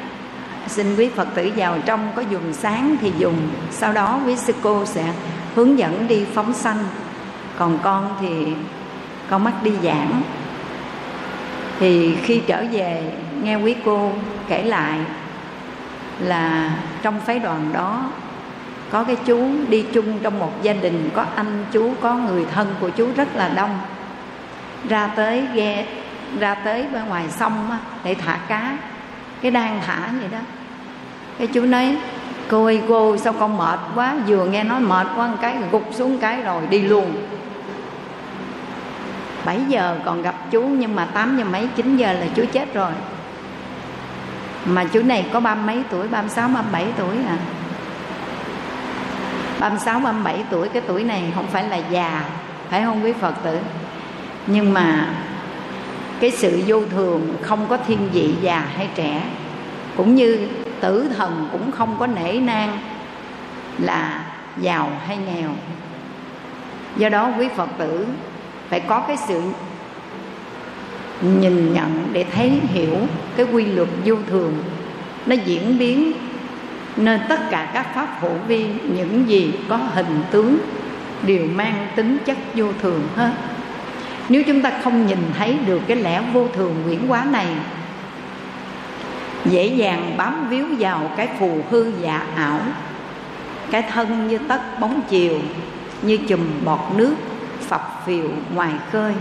xin 0.66 0.96
quý 0.96 1.08
phật 1.16 1.28
tử 1.34 1.50
vào 1.56 1.78
trong 1.86 2.12
có 2.16 2.22
dùng 2.22 2.52
sáng 2.52 2.96
thì 3.00 3.12
dùng, 3.18 3.36
sau 3.70 3.92
đó 3.92 4.20
quý 4.26 4.36
sư 4.36 4.52
cô 4.62 4.84
sẽ 4.84 5.04
hướng 5.56 5.78
dẫn 5.78 6.08
đi 6.08 6.24
phóng 6.34 6.52
sanh. 6.52 6.84
Còn 7.58 7.78
con 7.82 8.16
thì 8.20 8.46
con 9.30 9.44
mắc 9.44 9.54
đi 9.62 9.72
giảng. 9.82 10.22
Thì 11.78 12.16
khi 12.22 12.42
trở 12.46 12.64
về, 12.72 13.12
nghe 13.42 13.56
quý 13.56 13.74
cô 13.84 14.12
kể 14.48 14.62
lại 14.62 14.98
là 16.18 16.70
trong 17.02 17.20
phái 17.20 17.38
đoàn 17.38 17.70
đó 17.72 18.04
có 18.90 19.04
cái 19.04 19.16
chú 19.26 19.50
đi 19.68 19.84
chung 19.92 20.18
trong 20.22 20.38
một 20.38 20.62
gia 20.62 20.72
đình, 20.72 21.10
có 21.14 21.24
anh 21.34 21.64
chú, 21.72 21.94
có 22.00 22.14
người 22.14 22.46
thân 22.54 22.74
của 22.80 22.88
chú 22.88 23.08
rất 23.16 23.36
là 23.36 23.48
đông. 23.48 23.78
Ra 24.88 25.06
tới 25.06 25.46
ghe, 25.54 25.86
ra 26.38 26.54
tới 26.54 26.86
bên 26.92 27.06
ngoài 27.08 27.24
sông 27.30 27.70
để 28.04 28.14
thả 28.14 28.38
cá. 28.48 28.78
Cái 29.42 29.50
đang 29.50 29.80
thả 29.86 30.08
vậy 30.20 30.28
đó. 30.32 30.38
Cái 31.38 31.46
chú 31.46 31.62
nói 31.62 31.96
cô 32.48 32.64
ơi 32.64 32.82
cô 32.88 33.16
sao 33.16 33.32
con 33.32 33.56
mệt 33.56 33.78
quá. 33.94 34.14
Vừa 34.26 34.44
nghe 34.44 34.64
nói 34.64 34.80
mệt 34.80 35.06
quá, 35.16 35.26
một 35.26 35.36
cái 35.40 35.56
gục 35.72 35.88
xuống 35.92 36.18
cái 36.18 36.42
rồi 36.42 36.62
đi 36.70 36.80
luôn. 36.80 37.12
7 39.44 39.60
giờ 39.68 39.98
còn 40.04 40.22
gặp 40.22 40.34
chú, 40.50 40.62
nhưng 40.62 40.96
mà 40.96 41.04
8 41.04 41.36
giờ 41.38 41.44
mấy 41.44 41.68
9 41.76 41.96
giờ 41.96 42.12
là 42.12 42.26
chú 42.34 42.44
chết 42.52 42.74
rồi. 42.74 42.92
Mà 44.64 44.84
chú 44.84 45.02
này 45.02 45.26
có 45.32 45.40
ba 45.40 45.54
mấy 45.54 45.82
tuổi? 45.90 46.08
36 46.08 46.48
37 46.48 46.86
tuổi 46.96 47.16
à? 47.28 47.36
36 49.60 50.00
37 50.00 50.44
tuổi, 50.50 50.68
cái 50.68 50.82
tuổi 50.86 51.04
này 51.04 51.22
không 51.34 51.46
phải 51.46 51.68
là 51.68 51.76
già, 51.76 52.24
phải 52.70 52.84
không 52.84 53.04
quý 53.04 53.12
phật 53.20 53.34
tử? 53.44 53.58
Nhưng 54.46 54.74
mà 54.74 55.14
cái 56.20 56.30
sự 56.30 56.62
vô 56.66 56.82
thường 56.90 57.36
không 57.42 57.66
có 57.68 57.76
thiên 57.86 58.08
vị 58.12 58.34
già 58.42 58.64
hay 58.76 58.88
trẻ, 58.94 59.22
cũng 59.96 60.14
như 60.14 60.48
tử 60.80 61.08
thần 61.16 61.48
cũng 61.52 61.72
không 61.72 61.96
có 61.98 62.06
nể 62.06 62.32
nang 62.32 62.78
là 63.78 64.24
giàu 64.60 64.90
hay 65.06 65.16
nghèo. 65.16 65.50
Do 66.96 67.08
đó 67.08 67.32
quý 67.38 67.48
phật 67.56 67.68
tử 67.78 68.06
phải 68.68 68.80
có 68.80 69.00
cái 69.00 69.16
sự 69.28 69.42
nhìn 71.22 71.74
nhận 71.74 72.08
để 72.12 72.24
thấy 72.34 72.60
hiểu 72.62 72.96
cái 73.36 73.46
quy 73.52 73.64
luật 73.64 73.88
vô 74.04 74.16
thường. 74.30 74.54
Nó 75.26 75.36
diễn 75.44 75.78
biến 75.78 76.12
nên 76.96 77.20
tất 77.28 77.50
cả 77.50 77.70
các 77.74 77.94
pháp 77.94 78.20
phổ 78.20 78.28
vi, 78.46 78.66
những 78.82 79.28
gì 79.28 79.52
có 79.68 79.76
hình 79.76 80.22
tướng 80.30 80.58
đều 81.26 81.46
mang 81.54 81.88
tính 81.96 82.18
chất 82.24 82.38
vô 82.54 82.66
thường 82.82 83.08
hết. 83.16 83.32
Nếu 84.28 84.42
chúng 84.46 84.62
ta 84.62 84.72
không 84.84 85.06
nhìn 85.06 85.18
thấy 85.38 85.58
được 85.66 85.82
cái 85.86 85.96
lẽ 85.96 86.22
vô 86.32 86.48
thường 86.54 86.74
quyển 86.84 87.08
hóa 87.08 87.26
này 87.30 87.46
dễ 89.44 89.66
dàng 89.66 90.14
bám 90.16 90.48
víu 90.48 90.66
vào 90.78 91.10
cái 91.16 91.28
phù 91.38 91.60
hư 91.70 91.92
giả 92.00 92.22
ảo. 92.36 92.60
Cái 93.70 93.82
thân 93.82 94.28
như 94.28 94.38
tất 94.38 94.80
bóng 94.80 95.00
chiều, 95.08 95.38
như 96.02 96.18
chùm 96.28 96.40
bọt 96.64 96.80
nước 96.96 97.14
phập 97.60 98.02
phiều 98.06 98.28
ngoài 98.54 98.72
khơi. 98.92 99.12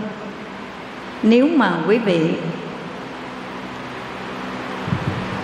Nếu 1.23 1.47
mà 1.55 1.77
quý 1.87 1.97
vị, 1.97 2.33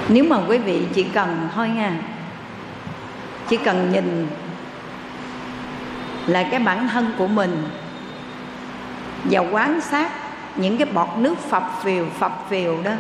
nếu 0.10 0.24
mà 0.24 0.38
quý 0.48 0.58
vị 0.58 0.82
chỉ 0.94 1.04
cần 1.04 1.50
thôi 1.56 1.70
nha, 1.70 1.94
chỉ 3.50 3.58
cần 3.58 3.92
nhìn 3.92 4.28
là 6.28 6.44
cái 6.44 6.60
bản 6.60 6.88
thân 6.88 7.12
của 7.18 7.28
mình 7.28 7.64
và 9.24 9.40
quán 9.40 9.82
sát 9.82 10.12
những 10.56 10.78
cái 10.78 10.88
bọt 10.94 11.08
nước 11.18 11.40
phập 11.40 11.80
phiều 11.84 12.06
phập 12.20 12.46
phiều 12.50 12.78
đó 12.84 12.92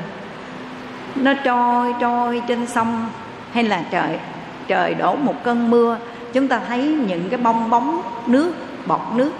nó 1.15 1.33
trôi 1.33 1.93
trôi 1.99 2.41
trên 2.47 2.67
sông, 2.67 3.09
hay 3.51 3.63
là 3.63 3.83
trời 3.91 4.19
trời 4.67 4.93
đổ 4.93 5.15
một 5.15 5.43
cơn 5.43 5.71
mưa, 5.71 5.97
chúng 6.33 6.47
ta 6.47 6.61
thấy 6.67 6.83
những 7.07 7.29
cái 7.29 7.39
bong 7.39 7.69
bóng 7.69 8.01
nước, 8.27 8.53
bọt 8.85 9.01
nước. 9.15 9.31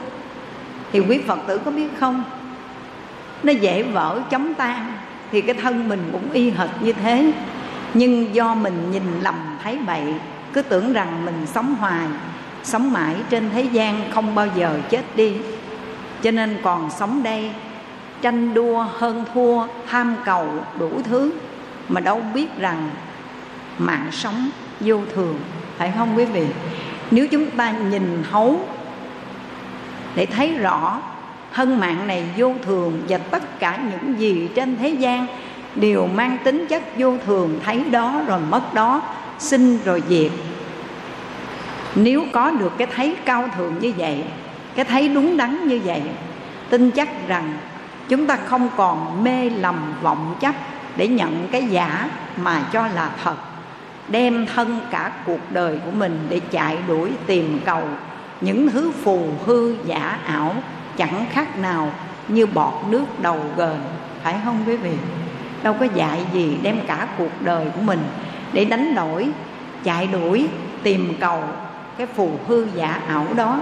Thì 0.92 1.00
quý 1.00 1.20
phật 1.28 1.40
tử 1.48 1.58
có 1.58 1.72
biết 1.72 1.90
không? 2.00 2.24
Nó 3.44 3.52
dễ 3.52 3.84
vỡ 3.84 4.22
chấm 4.30 4.54
tan, 4.54 4.94
thì 5.32 5.42
cái 5.42 5.56
thân 5.56 5.90
mình 5.90 6.10
cũng 6.12 6.32
y 6.32 6.50
hệt 6.50 6.70
như 6.82 6.94
thế. 6.94 7.32
Nhưng 7.94 8.36
do 8.36 8.56
mình 8.56 8.92
nhìn 8.92 9.04
lầm, 9.22 9.36
thấy 9.64 9.78
bậy, 9.88 10.14
cứ 10.54 10.62
tưởng 10.62 10.94
rằng 10.94 11.26
mình 11.26 11.46
sống 11.46 11.76
hoài, 11.76 12.08
sống 12.64 12.94
mãi 12.94 13.16
trên 13.30 13.50
thế 13.54 13.62
gian 13.62 14.02
không 14.14 14.36
bao 14.36 14.48
giờ 14.56 14.80
chết 14.90 15.04
đi. 15.16 15.34
Cho 16.22 16.32
nên 16.32 16.58
còn 16.64 16.90
sống 16.90 17.24
đây, 17.24 17.52
tranh 18.22 18.54
đua, 18.54 18.86
hơn 18.98 19.26
thua 19.34 19.68
tham 19.90 20.16
cầu 20.26 20.48
đủ 20.80 20.92
thứ 21.04 21.32
mà 21.92 22.02
đâu 22.02 22.22
biết 22.34 22.48
rằng 22.60 22.90
mạng 23.78 24.10
sống 24.12 24.50
vô 24.80 25.00
thường, 25.16 25.40
phải 25.78 25.94
không 25.98 26.18
quý 26.18 26.26
vị? 26.26 26.46
Nếu 27.12 27.28
chúng 27.28 27.52
ta 27.52 27.72
nhìn 27.72 28.24
thấu 28.32 28.60
để 30.16 30.26
thấy 30.26 30.54
rõ 30.54 31.02
thân 31.54 31.80
mạng 31.80 32.08
này 32.08 32.26
vô 32.38 32.54
thường 32.66 33.02
và 33.10 33.18
tất 33.18 33.60
cả 33.60 33.80
những 33.92 34.20
gì 34.20 34.50
trên 34.56 34.78
thế 34.78 34.90
gian 34.90 35.28
đều 35.76 36.08
mang 36.08 36.38
tính 36.44 36.66
chất 36.70 36.84
vô 36.98 37.18
thường, 37.26 37.60
thấy 37.64 37.84
đó 37.92 38.22
rồi 38.28 38.40
mất 38.50 38.74
đó, 38.74 39.02
sinh 39.40 39.78
rồi 39.86 40.04
diệt. 40.10 40.32
Nếu 41.96 42.26
có 42.32 42.52
được 42.52 42.78
cái 42.78 42.88
thấy 42.96 43.16
cao 43.26 43.50
thượng 43.58 43.80
như 43.80 43.94
vậy, 43.98 44.24
cái 44.76 44.86
thấy 44.86 45.10
đúng 45.10 45.38
đắn 45.38 45.68
như 45.68 45.80
vậy, 45.84 46.02
tin 46.70 46.92
chắc 46.92 47.28
rằng 47.28 47.54
chúng 48.10 48.28
ta 48.28 48.36
không 48.46 48.70
còn 48.78 49.24
mê 49.24 49.50
lầm 49.50 49.94
vọng 50.02 50.36
chấp 50.40 50.56
để 50.96 51.08
nhận 51.08 51.48
cái 51.52 51.68
giả 51.68 52.10
mà 52.38 52.64
cho 52.74 52.88
là 52.88 53.10
thật, 53.24 53.36
đem 54.08 54.46
thân 54.46 54.80
cả 54.92 55.12
cuộc 55.26 55.52
đời 55.52 55.80
của 55.86 55.92
mình 55.92 56.28
để 56.30 56.40
chạy 56.52 56.78
đuổi 56.88 57.12
tìm 57.26 57.60
cầu. 57.66 57.84
Những 58.42 58.70
thứ 58.70 58.92
phù 59.04 59.28
hư 59.46 59.76
giả 59.86 60.18
ảo 60.26 60.56
chẳng 60.98 61.26
khác 61.32 61.60
nào 61.60 61.92
như 62.28 62.46
bọt 62.46 62.74
nước 62.90 63.06
đầu 63.22 63.40
gờn 63.58 63.78
phải 64.24 64.36
không 64.46 64.64
quý 64.68 64.78
vị? 64.78 64.94
Đâu 65.64 65.76
có 65.80 65.86
dạy 65.96 66.26
gì 66.34 66.58
đem 66.62 66.80
cả 66.88 67.08
cuộc 67.18 67.42
đời 67.42 67.66
của 67.76 67.82
mình 67.82 68.00
để 68.54 68.66
đánh 68.66 68.96
đổi, 68.96 69.30
chạy 69.84 70.08
đuổi, 70.08 70.48
tìm 70.84 71.14
cầu 71.20 71.44
cái 71.98 72.08
phù 72.08 72.32
hư 72.48 72.68
giả 72.76 73.02
ảo 73.08 73.28
đó. 73.36 73.60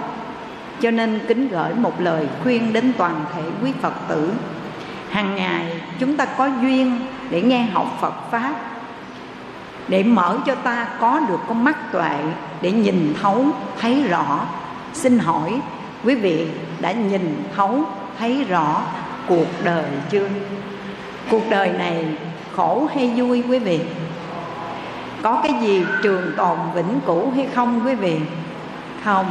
Cho 0.81 0.91
nên 0.91 1.19
kính 1.27 1.47
gửi 1.47 1.73
một 1.73 2.01
lời 2.01 2.27
khuyên 2.43 2.73
đến 2.73 2.91
toàn 2.97 3.25
thể 3.35 3.41
quý 3.63 3.71
phật 3.81 3.93
tử. 4.07 4.33
Hàng 5.09 5.35
ngày 5.35 5.81
chúng 5.99 6.17
ta 6.17 6.25
có 6.25 6.49
duyên 6.61 6.99
để 7.29 7.41
nghe 7.41 7.63
học 7.63 7.97
phật 8.01 8.31
pháp, 8.31 8.53
để 9.87 10.03
mở 10.03 10.37
cho 10.45 10.55
ta 10.55 10.87
có 10.99 11.21
được 11.27 11.39
con 11.47 11.63
mắt 11.63 11.91
tuệ, 11.91 12.19
để 12.61 12.71
nhìn 12.71 13.13
thấu, 13.21 13.45
thấy 13.79 14.03
rõ. 14.03 14.39
Xin 14.93 15.19
hỏi, 15.19 15.61
quý 16.03 16.15
vị 16.15 16.47
đã 16.79 16.91
nhìn 16.91 17.43
thấu, 17.55 17.83
thấy 18.19 18.43
rõ 18.49 18.81
cuộc 19.27 19.47
đời 19.63 19.85
chưa? 20.09 20.27
Cuộc 21.29 21.49
đời 21.49 21.69
này 21.69 22.05
khổ 22.55 22.87
hay 22.95 23.13
vui 23.15 23.43
quý 23.49 23.59
vị? 23.59 23.79
Có 25.21 25.39
cái 25.43 25.53
gì 25.61 25.85
trường 26.03 26.31
tồn 26.37 26.57
vĩnh 26.73 26.99
cửu 27.05 27.31
hay 27.31 27.47
không 27.55 27.81
quý 27.85 27.95
vị? 27.95 28.19
Không. 29.03 29.25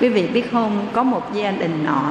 Quý 0.00 0.08
vị 0.08 0.26
biết 0.26 0.52
không, 0.52 0.86
có 0.92 1.02
một 1.02 1.32
gia 1.32 1.50
đình 1.50 1.86
nọ, 1.86 2.02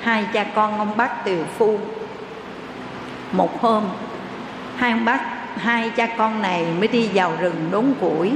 hai 0.00 0.24
cha 0.32 0.44
con 0.54 0.78
ông 0.78 0.96
bác 0.96 1.24
tiều 1.24 1.44
phu 1.58 1.78
một 3.32 3.62
hôm, 3.62 3.84
hai 4.76 4.90
ông 4.90 5.04
bác, 5.04 5.20
hai 5.56 5.90
cha 5.90 6.06
con 6.06 6.42
này 6.42 6.66
mới 6.78 6.88
đi 6.88 7.08
vào 7.14 7.32
rừng 7.40 7.68
đốn 7.70 7.84
củi. 8.00 8.32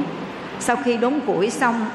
Sau 0.60 0.76
khi 0.76 0.96
đốn 0.96 1.20
củi 1.26 1.50
xong, 1.50 1.86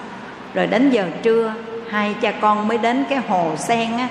rồi 0.54 0.68
đến 0.68 0.90
giờ 0.90 1.06
trưa, 1.24 1.54
hai 1.92 2.16
cha 2.22 2.32
con 2.32 2.68
mới 2.68 2.78
đến 2.78 3.04
cái 3.10 3.20
hồ 3.28 3.56
sen 3.58 3.98
á, 3.98 4.08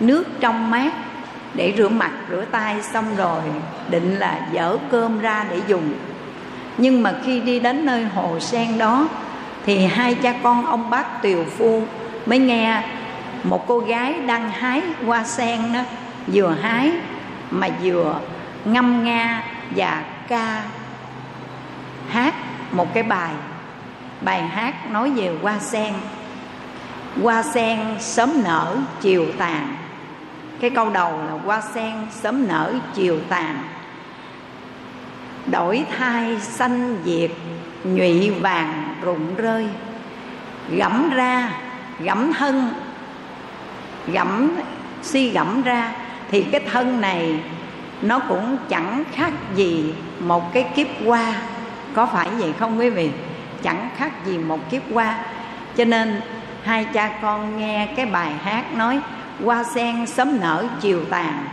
nước 0.00 0.24
trong 0.40 0.70
mát 0.70 0.92
để 1.54 1.74
rửa 1.76 1.88
mặt, 1.88 2.10
rửa 2.30 2.44
tay 2.50 2.82
xong 2.82 3.16
rồi 3.16 3.40
định 3.90 4.18
là 4.18 4.40
dở 4.52 4.76
cơm 4.90 5.20
ra 5.20 5.44
để 5.50 5.60
dùng. 5.66 5.92
Nhưng 6.78 7.02
mà 7.02 7.14
khi 7.24 7.40
đi 7.40 7.60
đến 7.60 7.86
nơi 7.86 8.04
hồ 8.14 8.40
sen 8.40 8.78
đó, 8.78 9.08
thì 9.66 9.86
hai 9.86 10.14
cha 10.14 10.34
con 10.42 10.66
ông 10.66 10.90
bác 10.90 11.22
tiều 11.22 11.44
phu 11.58 11.82
mới 12.26 12.38
nghe 12.38 12.82
một 13.42 13.66
cô 13.66 13.78
gái 13.78 14.14
đang 14.26 14.50
hái 14.50 14.82
hoa 15.06 15.24
sen 15.24 15.60
đó, 15.72 15.80
vừa 16.26 16.56
hái 16.62 16.92
mà 17.50 17.68
vừa 17.82 18.20
ngâm 18.64 19.04
nga 19.04 19.42
và 19.76 20.04
ca 20.28 20.62
hát 22.10 22.34
một 22.72 22.94
cái 22.94 23.02
bài. 23.02 23.32
Bài 24.20 24.42
hát 24.42 24.90
nói 24.90 25.10
về 25.10 25.36
hoa 25.42 25.58
sen. 25.58 25.94
Hoa 27.22 27.42
sen 27.42 27.80
sớm 28.00 28.42
nở 28.44 28.76
chiều 29.00 29.26
tàn. 29.38 29.76
Cái 30.60 30.70
câu 30.70 30.90
đầu 30.90 31.18
là 31.26 31.32
hoa 31.44 31.60
sen 31.74 31.94
sớm 32.10 32.48
nở 32.48 32.74
chiều 32.94 33.18
tàn. 33.28 33.62
Đổi 35.46 35.84
thai 35.98 36.40
xanh 36.40 36.96
diệt, 37.04 37.30
nhụy 37.84 38.30
vàng 38.30 38.94
rụng 39.02 39.34
rơi. 39.34 39.68
Gẫm 40.70 41.10
ra, 41.10 41.50
gẫm 42.00 42.32
thân. 42.32 42.70
Gẫm, 44.06 44.50
suy 45.02 45.30
gẫm 45.30 45.62
ra 45.62 45.92
thì 46.30 46.42
cái 46.42 46.60
thân 46.72 47.00
này 47.00 47.40
nó 48.02 48.18
cũng 48.18 48.56
chẳng 48.68 49.04
khác 49.12 49.32
gì 49.54 49.94
một 50.20 50.52
cái 50.52 50.66
kiếp 50.76 50.86
qua. 51.04 51.34
Có 51.94 52.06
phải 52.06 52.28
vậy 52.38 52.52
không 52.58 52.78
quý 52.78 52.90
vị? 52.90 53.10
Chẳng 53.62 53.88
khác 53.96 54.26
gì 54.26 54.38
một 54.38 54.70
kiếp 54.70 54.82
qua. 54.92 55.18
Cho 55.76 55.84
nên 55.84 56.20
hai 56.62 56.84
cha 56.84 57.18
con 57.22 57.58
nghe 57.58 57.88
cái 57.96 58.06
bài 58.06 58.32
hát 58.42 58.74
nói, 58.74 59.00
hoa 59.44 59.64
sen 59.64 60.06
sớm 60.06 60.40
nở 60.40 60.64
chiều 60.80 61.04
tàn. 61.10 61.44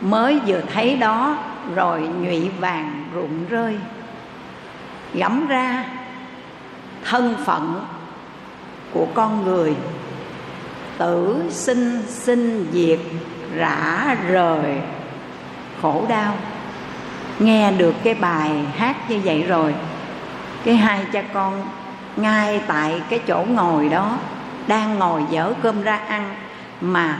Mới 0.00 0.40
vừa 0.46 0.60
thấy 0.74 0.96
đó, 0.96 1.38
rồi 1.74 2.00
nhụy 2.00 2.48
vàng 2.48 3.04
rụng 3.14 3.46
rơi. 3.48 3.78
Gẫm 5.14 5.46
ra 5.46 5.84
thân 7.04 7.34
phận 7.44 7.80
của 8.92 9.06
con 9.14 9.44
người, 9.44 9.74
tử 10.98 11.44
sinh 11.50 12.02
sinh 12.08 12.66
diệt 12.72 12.98
rã 13.54 14.16
rời, 14.28 14.80
khổ 15.82 16.04
đau. 16.08 16.34
Nghe 17.38 17.72
được 17.72 17.94
cái 18.04 18.14
bài 18.14 18.50
hát 18.76 19.10
như 19.10 19.20
vậy 19.24 19.42
rồi, 19.48 19.74
cái 20.64 20.76
hai 20.76 21.04
cha 21.12 21.22
con 21.22 21.62
ngay 22.16 22.60
tại 22.66 23.02
cái 23.10 23.18
chỗ 23.26 23.44
ngồi 23.48 23.88
đó 23.88 24.18
đang 24.66 24.98
ngồi 24.98 25.22
dở 25.30 25.52
cơm 25.62 25.82
ra 25.82 25.96
ăn 25.96 26.34
mà 26.80 27.18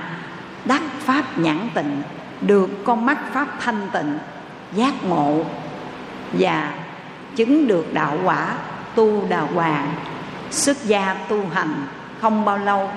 đắc 0.65 0.83
pháp 0.99 1.39
nhãn 1.39 1.69
tịnh, 1.75 2.03
được 2.41 2.71
con 2.85 3.07
mắt 3.07 3.19
pháp 3.33 3.49
thanh 3.61 3.89
tịnh, 3.93 4.19
giác 4.73 5.05
ngộ 5.05 5.45
và 6.33 6.75
chứng 7.37 7.69
được 7.69 7.95
đạo 7.95 8.19
quả 8.25 8.49
tu 8.95 9.29
đà 9.29 9.41
hoàng, 9.41 9.95
xuất 10.51 10.85
gia 10.85 11.15
tu 11.29 11.47
hành 11.55 11.87
không 12.21 12.45
bao 12.45 12.59
lâu 12.59 12.91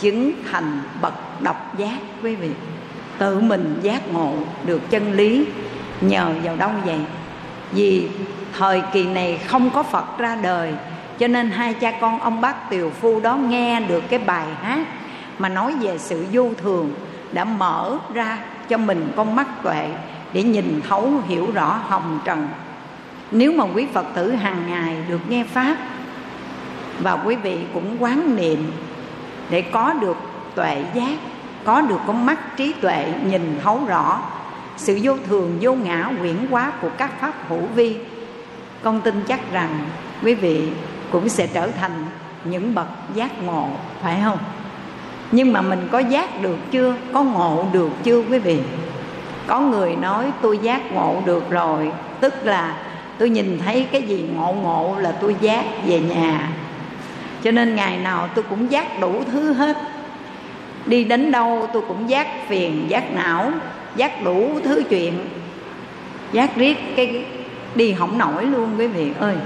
chứng 0.00 0.32
thành 0.50 0.80
bậc 1.02 1.42
độc 1.42 1.78
giác, 1.78 1.98
quý 2.22 2.34
vị. 2.34 2.50
Tự 3.18 3.40
mình 3.40 3.78
giác 3.82 4.12
ngộ 4.12 4.32
được 4.66 4.90
chân 4.90 5.12
lý, 5.12 5.46
nhờ 6.00 6.32
vào 6.44 6.56
đâu 6.56 6.70
vậy? 6.84 7.00
Vì 7.72 8.08
thời 8.58 8.82
kỳ 8.92 9.04
này 9.04 9.38
không 9.46 9.70
có 9.70 9.82
phật 9.82 10.18
ra 10.18 10.36
đời, 10.42 10.74
cho 11.18 11.28
nên 11.28 11.50
hai 11.50 11.74
cha 11.74 11.92
con 12.00 12.20
ông 12.20 12.40
bác 12.40 12.70
tiều 12.70 12.90
phu 12.90 13.20
đó 13.20 13.36
nghe 13.36 13.80
được 13.80 14.02
cái 14.08 14.18
bài 14.18 14.46
hát 14.62 14.86
mà 15.38 15.48
nói 15.48 15.74
về 15.80 15.98
sự 15.98 16.26
vô 16.32 16.50
thường, 16.62 16.94
đã 17.32 17.44
mở 17.44 17.98
ra 18.14 18.38
cho 18.68 18.76
mình 18.76 19.12
con 19.16 19.36
mắt 19.36 19.62
tuệ 19.62 19.88
để 20.32 20.42
nhìn 20.42 20.80
thấu, 20.88 21.12
hiểu 21.28 21.50
rõ 21.54 21.80
hồng 21.88 22.20
trần. 22.24 22.48
Nếu 23.30 23.52
mà 23.52 23.64
quý 23.74 23.86
phật 23.94 24.06
tử 24.14 24.32
hàng 24.32 24.62
ngày 24.68 24.96
được 25.08 25.20
nghe 25.28 25.44
pháp, 25.44 25.76
và 26.98 27.12
quý 27.12 27.34
vị 27.34 27.58
cũng 27.74 27.96
quán 28.02 28.36
niệm 28.36 28.72
để 29.50 29.62
có 29.62 29.92
được 30.00 30.16
tuệ 30.54 30.84
giác, 30.94 31.16
có 31.64 31.80
được 31.80 32.00
con 32.06 32.26
mắt 32.26 32.56
trí 32.56 32.72
tuệ 32.72 33.12
nhìn 33.24 33.60
thấu 33.62 33.80
rõ, 33.86 34.20
sự 34.76 34.98
vô 35.02 35.16
thường, 35.28 35.58
vô 35.60 35.72
ngã, 35.72 36.10
quyển 36.20 36.46
hóa 36.50 36.72
của 36.82 36.90
các 36.98 37.20
pháp 37.20 37.34
hữu 37.48 37.66
vi, 37.74 37.96
con 38.82 39.00
tin 39.00 39.22
chắc 39.28 39.52
rằng 39.52 39.78
quý 40.22 40.34
vị 40.34 40.68
cũng 41.12 41.28
sẽ 41.28 41.46
trở 41.46 41.70
thành 41.70 42.06
những 42.44 42.74
bậc 42.74 42.88
giác 43.14 43.42
ngộ, 43.42 43.68
phải 44.02 44.20
không? 44.24 44.38
Nhưng 45.32 45.52
mà 45.52 45.60
mình 45.60 45.88
có 45.92 45.98
giác 45.98 46.42
được 46.42 46.56
chưa? 46.70 46.94
Có 47.12 47.22
ngộ 47.22 47.66
được 47.72 47.90
chưa 48.04 48.22
quý 48.22 48.38
vị? 48.38 48.60
Có 49.46 49.60
người 49.60 49.96
nói, 49.96 50.32
tôi 50.42 50.58
giác 50.58 50.92
ngộ 50.92 51.22
được 51.24 51.50
rồi. 51.50 51.92
Tức 52.20 52.34
là 52.44 52.76
tôi 53.18 53.30
nhìn 53.30 53.58
thấy 53.64 53.86
cái 53.92 54.02
gì 54.02 54.28
ngộ 54.34 54.52
ngộ 54.52 54.96
là 54.98 55.12
tôi 55.12 55.36
giác 55.40 55.64
về 55.86 56.00
nhà 56.00 56.48
cho 57.42 57.50
nên 57.50 57.74
ngày 57.74 57.98
nào 57.98 58.28
tôi 58.34 58.44
cũng 58.50 58.70
giác 58.70 59.00
đủ 59.00 59.22
thứ 59.32 59.52
hết. 59.52 59.76
Đi 60.86 61.04
đến 61.04 61.30
đâu 61.30 61.68
tôi 61.72 61.82
cũng 61.88 62.10
giác 62.10 62.26
phiền, 62.48 62.84
giác 62.88 63.12
não, 63.14 63.50
giác 63.96 64.24
đủ 64.24 64.50
thứ 64.64 64.82
chuyện. 64.90 65.28
Giác 66.32 66.56
riết 66.56 66.78
cái 66.96 67.24
đi 67.74 67.92
hỏng 67.92 68.18
nổi 68.18 68.46
luôn 68.46 68.74
quý 68.78 68.86
vị 68.86 69.12
ơi. 69.18 69.36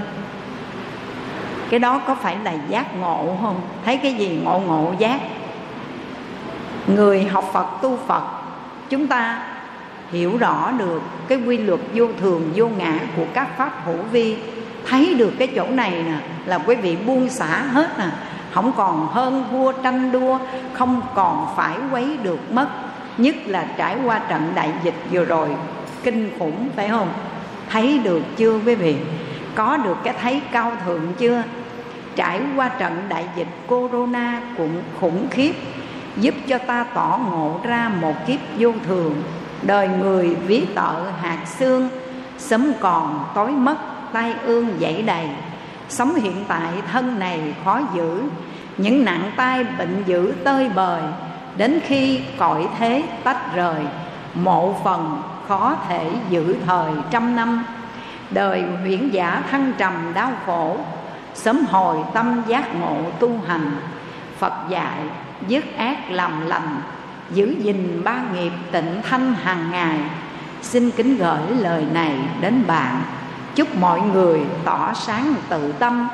Cái 1.69 1.79
đó 1.79 2.01
có 2.07 2.15
phải 2.15 2.37
là 2.43 2.53
giác 2.69 2.95
ngộ 2.95 3.37
không? 3.41 3.61
Thấy 3.85 3.97
cái 3.97 4.13
gì 4.13 4.39
ngộ 4.43 4.59
ngộ 4.59 4.93
giác? 4.99 5.19
Người 6.87 7.23
học 7.23 7.49
phật, 7.53 7.67
tu 7.81 7.97
phật, 8.07 8.23
chúng 8.89 9.07
ta 9.07 9.43
hiểu 10.11 10.37
rõ 10.37 10.71
được 10.77 11.01
cái 11.27 11.37
quy 11.37 11.57
luật 11.57 11.79
vô 11.93 12.07
thường, 12.19 12.51
vô 12.55 12.67
ngã 12.67 12.99
của 13.15 13.25
các 13.33 13.57
pháp 13.57 13.85
hữu 13.85 14.01
vi 14.11 14.37
thấy 14.89 15.13
được 15.13 15.33
cái 15.39 15.47
chỗ 15.55 15.67
này 15.69 15.91
nè, 15.91 16.17
là 16.45 16.57
quý 16.57 16.75
vị 16.75 16.97
buông 17.05 17.29
xả 17.29 17.61
hết 17.61 17.99
nè. 17.99 18.05
Không 18.51 18.71
còn 18.77 19.07
hơn 19.07 19.45
thua 19.51 19.71
tranh 19.71 20.11
đua, 20.11 20.39
không 20.73 21.01
còn 21.15 21.47
phải 21.55 21.75
quấy 21.91 22.17
được 22.23 22.51
mất. 22.51 22.67
Nhất 23.17 23.35
là 23.45 23.65
trải 23.77 23.97
qua 24.05 24.19
trận 24.19 24.51
đại 24.55 24.71
dịch 24.83 24.95
vừa 25.11 25.25
rồi, 25.25 25.47
kinh 26.03 26.31
khủng, 26.39 26.69
phải 26.75 26.89
không? 26.89 27.09
Thấy 27.69 27.99
được 28.03 28.21
chưa 28.37 28.59
quý 28.65 28.75
vị? 28.75 28.95
Có 29.55 29.77
được 29.77 29.97
cái 30.03 30.13
thấy 30.21 30.41
cao 30.51 30.71
thượng 30.85 31.13
chưa? 31.17 31.43
Trải 32.15 32.41
qua 32.55 32.69
trận 32.69 33.05
đại 33.09 33.25
dịch 33.35 33.47
corona 33.67 34.41
cũng 34.57 34.81
khủng 34.99 35.27
khiếp, 35.31 35.53
giúp 36.17 36.35
cho 36.47 36.57
ta 36.57 36.83
tỏ 36.83 37.19
ngộ 37.29 37.59
ra 37.63 37.91
một 38.01 38.13
kiếp 38.27 38.39
vô 38.57 38.71
thường. 38.87 39.23
Đời 39.61 39.87
người 39.87 40.35
ví 40.35 40.65
tợ 40.75 41.11
hạt 41.21 41.39
xương, 41.59 41.89
sớm 42.37 42.71
còn 42.79 43.25
tối 43.35 43.51
mất 43.51 43.77
tai 44.13 44.33
ương 44.43 44.67
dậy 44.79 45.01
đầy. 45.01 45.29
Sống 45.89 46.15
hiện 46.15 46.45
tại 46.47 46.71
thân 46.91 47.19
này 47.19 47.53
khó 47.65 47.79
giữ, 47.93 48.21
những 48.77 49.05
nặng 49.05 49.31
tai 49.35 49.63
bệnh 49.63 50.03
dữ 50.05 50.33
tơi 50.43 50.69
bời. 50.75 51.01
Đến 51.57 51.79
khi 51.85 52.21
cõi 52.37 52.67
thế 52.79 53.03
tách 53.23 53.55
rời, 53.55 53.81
mộ 54.33 54.75
phần 54.83 55.21
khó 55.47 55.75
thể 55.87 56.11
giữ 56.29 56.55
thời 56.65 56.91
trăm 57.11 57.35
năm. 57.35 57.65
Đời 58.31 58.63
huyễn 58.81 59.09
giả 59.09 59.43
thăng 59.51 59.73
trầm 59.77 60.11
đau 60.13 60.31
khổ, 60.45 60.77
sớm 61.33 61.65
hồi 61.69 61.97
tâm 62.13 62.41
giác 62.47 62.75
ngộ 62.75 62.97
tu 63.19 63.39
hành. 63.47 63.71
Phật 64.37 64.53
dạy, 64.69 64.99
dứt 65.47 65.77
ác 65.77 66.11
làm 66.11 66.47
lành, 66.47 66.81
giữ 67.33 67.55
gìn 67.59 68.01
ba 68.03 68.19
nghiệp 68.33 68.51
tịnh 68.71 69.01
thanh 69.09 69.33
hàng 69.33 69.71
ngày. 69.71 69.97
Xin 70.61 70.91
kính 70.91 71.17
gửi 71.17 71.49
lời 71.59 71.85
này 71.93 72.15
đến 72.41 72.63
bạn 72.67 73.01
chúc 73.55 73.75
mọi 73.75 74.01
người 74.01 74.41
tỏ 74.65 74.93
sáng 74.93 75.35
tự 75.49 75.71
tâm. 75.71 76.07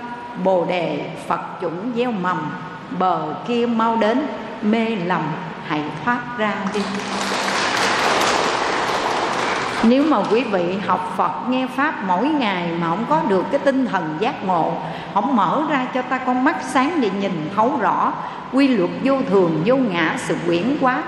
Bồ 0.44 0.66
đề 0.66 1.12
phật 1.28 1.42
chủng 1.62 1.92
gieo 1.96 2.12
mầm. 2.12 2.52
Bờ 3.00 3.36
kia 3.48 3.66
mau 3.66 3.98
đến 3.98 4.28
mê 4.62 4.96
lầm 5.06 5.22
hãy 5.68 5.84
thoát 6.06 6.20
ra 6.38 6.54
đi. 6.74 6.82
Nếu 9.84 10.04
mà 10.04 10.18
quý 10.32 10.44
vị 10.44 10.78
học 10.86 11.14
Phật 11.18 11.50
nghe 11.50 11.68
Pháp 11.76 12.04
mỗi 12.08 12.28
ngày 12.28 12.70
mà 12.82 12.88
không 12.90 13.06
có 13.10 13.22
được 13.28 13.46
cái 13.52 13.60
tinh 13.60 13.86
thần 13.86 14.18
giác 14.20 14.46
ngộ 14.46 14.74
Không 15.14 15.36
mở 15.36 15.64
ra 15.70 15.88
cho 15.94 16.02
ta 16.02 16.18
con 16.18 16.44
mắt 16.44 16.56
sáng 16.70 17.02
để 17.02 17.10
nhìn 17.22 17.50
thấu 17.56 17.78
rõ 17.80 18.14
Quy 18.54 18.68
luật 18.68 18.90
vô 19.04 19.18
thường, 19.30 19.62
vô 19.66 19.76
ngã, 19.76 20.16
sự 20.18 20.36
quyển 20.46 20.78
quá 20.82 21.04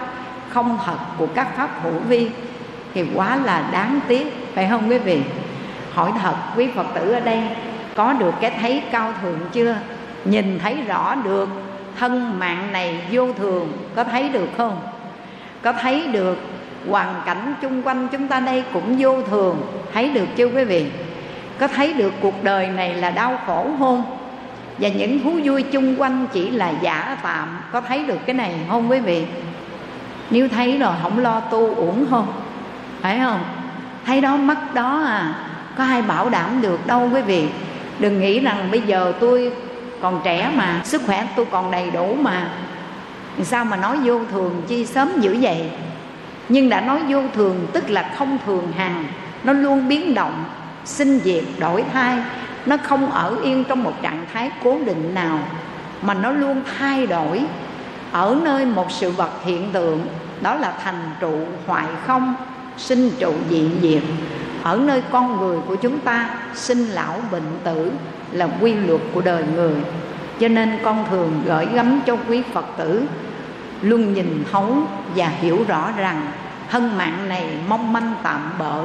Không 0.50 0.78
thật 0.86 0.98
của 1.18 1.28
các 1.36 1.56
Pháp 1.58 1.70
hữu 1.84 2.00
vi 2.08 2.30
Thì 2.94 3.06
quá 3.16 3.36
là 3.36 3.70
đáng 3.72 4.00
tiếc, 4.08 4.52
phải 4.56 4.68
không 4.70 4.90
quý 4.90 4.98
vị? 4.98 5.22
Hỏi 5.94 6.12
thật 6.22 6.36
quý 6.58 6.68
Phật 6.76 6.86
tử 6.96 7.12
ở 7.12 7.20
đây, 7.20 7.42
Có 7.96 8.14
được 8.14 8.34
cái 8.42 8.52
thấy 8.62 8.84
cao 8.92 9.14
thượng 9.22 9.40
chưa? 9.52 9.76
Nhìn 10.26 10.60
thấy 10.60 10.78
rõ 10.88 11.16
được, 11.16 11.50
thân 12.00 12.40
mạng 12.40 12.70
này 12.72 13.02
vô 13.12 13.34
thường, 13.34 13.72
Có 13.96 14.04
thấy 14.04 14.30
được 14.30 14.50
không? 14.58 14.82
Có 15.62 15.74
thấy 15.74 16.08
được 16.08 16.38
hoàn 16.90 17.22
cảnh 17.26 17.54
chung 17.62 17.82
quanh 17.84 18.08
chúng 18.12 18.28
ta 18.28 18.40
đây 18.40 18.64
cũng 18.74 18.96
vô 19.00 19.22
thường, 19.22 19.62
thấy 19.94 20.10
được 20.10 20.26
chưa 20.36 20.46
quý 20.46 20.64
vị? 20.64 20.86
Có 21.60 21.68
thấy 21.68 21.94
được 21.94 22.14
cuộc 22.22 22.44
đời 22.44 22.68
này 22.68 22.94
là 22.94 23.10
đau 23.10 23.40
khổ 23.46 23.68
không? 23.80 24.04
Và 24.78 24.90
những 24.90 25.24
thú 25.24 25.40
vui 25.44 25.64
chung 25.64 25.96
quanh 25.98 26.28
chỉ 26.34 26.50
là 26.50 26.74
giả 26.82 27.18
tạm, 27.24 27.60
có 27.72 27.82
thấy 27.82 28.04
được 28.06 28.20
cái 28.26 28.34
này 28.34 28.56
không 28.70 28.90
quý 28.90 29.00
vị? 29.00 29.26
Nếu 30.30 30.48
thấy 30.48 30.78
rồi 30.78 30.94
không 31.02 31.20
lo 31.20 31.40
tu 31.40 31.76
uổng 31.76 32.06
không? 32.10 32.28
Phải 33.02 33.20
không? 33.20 33.44
Thấy 34.06 34.22
đó, 34.22 34.38
mất 34.38 34.74
đó 34.74 35.04
à 35.06 35.34
có 35.78 35.84
ai 35.84 36.02
bảo 36.02 36.30
đảm 36.30 36.62
được 36.62 36.88
đâu 36.88 37.10
quý 37.14 37.22
vị? 37.22 37.48
Đừng 38.00 38.22
nghĩ 38.22 38.40
rằng 38.40 38.68
bây 38.72 38.82
giờ 38.82 39.14
tôi 39.20 39.52
còn 40.02 40.22
trẻ 40.24 40.52
mà, 40.56 40.82
sức 40.84 41.02
khỏe 41.06 41.28
tôi 41.36 41.46
còn 41.52 41.72
đầy 41.72 41.92
đủ 41.92 42.16
mà. 42.22 42.50
Sao 43.44 43.66
mà 43.66 43.78
nói 43.78 43.98
vô 44.04 44.20
thường 44.32 44.62
chi 44.68 44.86
sớm 44.86 45.10
dữ 45.20 45.38
vậy? 45.42 45.70
Nhưng 46.50 46.70
đã 46.70 46.82
nói 46.82 47.00
vô 47.10 47.22
thường 47.34 47.68
tức 47.74 47.90
là 47.90 48.12
không 48.18 48.38
thường 48.46 48.72
hằng. 48.78 49.06
Nó 49.44 49.54
luôn 49.54 49.88
biến 49.88 50.14
động, 50.14 50.44
sinh 50.86 51.20
diệt, 51.24 51.44
đổi 51.60 51.84
thay. 51.94 52.18
Nó 52.66 52.78
không 52.78 53.12
ở 53.12 53.36
yên 53.44 53.64
trong 53.64 53.84
một 53.84 53.94
trạng 54.02 54.26
thái 54.34 54.52
cố 54.64 54.80
định 54.86 55.14
nào, 55.14 55.40
mà 56.02 56.14
nó 56.14 56.32
luôn 56.32 56.62
thay 56.78 57.08
đổi. 57.08 57.42
Ở 58.12 58.38
nơi 58.44 58.66
một 58.66 58.92
sự 58.92 59.12
vật 59.12 59.32
hiện 59.46 59.70
tượng, 59.72 60.08
đó 60.42 60.56
là 60.56 60.74
thành 60.84 61.12
trụ 61.20 61.40
hoại 61.68 61.86
không, 62.08 62.36
sinh 62.78 63.12
trụ 63.20 63.34
diện 63.50 63.70
diệt 63.82 64.04
ở 64.64 64.78
nơi 64.78 65.04
con 65.12 65.38
người 65.38 65.58
của 65.68 65.76
chúng 65.76 66.00
ta, 66.00 66.30
sinh 66.56 66.88
lão 66.88 67.20
bệnh 67.32 67.60
tử 67.64 67.92
là 68.32 68.48
quy 68.62 68.74
luật 68.74 69.02
của 69.14 69.22
đời 69.22 69.44
người. 69.56 69.74
Cho 70.40 70.48
nên 70.48 70.80
con 70.84 71.06
thường 71.10 71.42
gửi 71.46 71.66
gắm 71.74 72.02
cho 72.06 72.18
quý 72.30 72.42
phật 72.54 72.66
tử, 72.78 73.04
luôn 73.82 74.14
nhìn 74.14 74.44
thấu 74.52 74.76
và 75.16 75.28
hiểu 75.28 75.66
rõ 75.68 75.92
rằng 75.98 76.32
thân 76.70 76.98
mạng 76.98 77.30
này 77.30 77.46
mong 77.68 77.94
manh 77.94 78.14
tạm 78.24 78.54
bợ. 78.60 78.84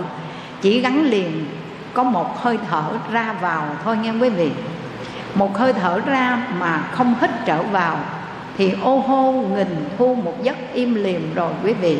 Chỉ 0.60 0.80
gắn 0.80 1.02
liền, 1.02 1.46
có 1.94 2.02
một 2.02 2.42
hơi 2.42 2.58
thở 2.70 2.84
ra 3.12 3.34
vào 3.40 3.66
thôi 3.84 3.96
nghe 3.96 4.10
quý 4.10 4.28
vị. 4.28 4.50
Một 5.34 5.58
hơi 5.58 5.72
thở 5.72 6.00
ra 6.06 6.46
mà 6.58 6.78
không 6.92 7.14
hít 7.20 7.30
trở 7.46 7.62
vào, 7.62 7.98
thì 8.58 8.72
ô 8.82 8.98
hô 8.98 9.32
nghìn 9.32 9.88
thu 9.98 10.14
một 10.14 10.42
giấc 10.42 10.56
im 10.72 10.94
liềm 10.94 11.34
rồi 11.34 11.52
quý 11.64 11.72
vị. 11.72 11.98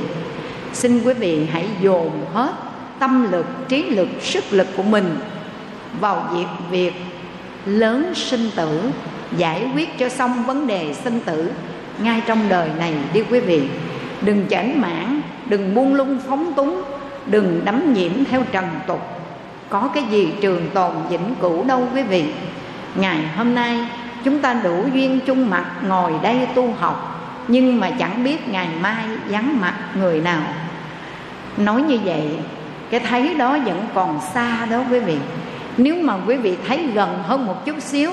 Xin 0.72 1.02
quý 1.04 1.14
vị 1.14 1.48
hãy 1.52 1.68
dồn 1.82 2.10
hết 2.34 2.52
tâm 2.98 3.32
lực, 3.32 3.46
trí 3.68 3.82
lực, 3.82 4.08
sức 4.20 4.44
lực 4.50 4.66
của 4.76 4.82
mình 4.82 5.18
vào 6.00 6.28
việc 6.32 6.46
việc 6.70 6.94
lớn 7.66 8.12
sinh 8.14 8.50
tử, 8.56 8.90
giải 9.36 9.70
quyết 9.74 9.98
cho 9.98 10.08
xong 10.08 10.44
vấn 10.46 10.66
đề 10.66 10.94
sinh 11.04 11.20
tử 11.20 11.50
ngay 11.98 12.22
trong 12.26 12.48
đời 12.48 12.70
này 12.78 12.94
đi 13.12 13.22
quý 13.30 13.40
vị. 13.40 13.62
Đừng 14.22 14.46
chảnh 14.50 14.80
mãn, 14.80 15.20
đừng 15.46 15.74
buông 15.74 15.94
lung 15.94 16.18
phóng 16.28 16.52
túng, 16.56 16.82
đừng 17.26 17.60
đắm 17.64 17.94
nhiễm 17.94 18.12
theo 18.30 18.42
trần 18.52 18.64
tục. 18.86 19.00
Có 19.68 19.90
cái 19.94 20.02
gì 20.10 20.32
trường 20.40 20.70
tồn 20.74 20.92
vĩnh 21.10 21.34
cửu 21.40 21.64
đâu 21.64 21.88
quý 21.94 22.02
vị. 22.02 22.24
Ngày 22.94 23.18
hôm 23.36 23.54
nay, 23.54 23.88
chúng 24.24 24.40
ta 24.40 24.54
đủ 24.64 24.84
duyên 24.94 25.20
chung 25.26 25.50
mặt 25.50 25.70
ngồi 25.88 26.12
đây 26.22 26.48
tu 26.54 26.74
học, 26.78 27.20
nhưng 27.48 27.80
mà 27.80 27.90
chẳng 27.90 28.24
biết 28.24 28.48
ngày 28.48 28.68
mai 28.80 29.04
vắng 29.28 29.60
mặt 29.60 29.74
người 29.94 30.20
nào. 30.20 30.42
Nói 31.56 31.82
như 31.82 31.98
vậy 32.04 32.30
cái 32.90 33.00
thấy 33.00 33.34
đó 33.34 33.58
vẫn 33.64 33.86
còn 33.94 34.20
xa 34.34 34.66
đó 34.66 34.82
quý 34.90 34.98
vị. 34.98 35.16
Nếu 35.76 35.94
mà 36.02 36.14
quý 36.26 36.36
vị 36.36 36.56
thấy 36.68 36.86
gần 36.94 37.22
hơn 37.22 37.46
một 37.46 37.64
chút 37.66 37.76
xíu, 37.80 38.10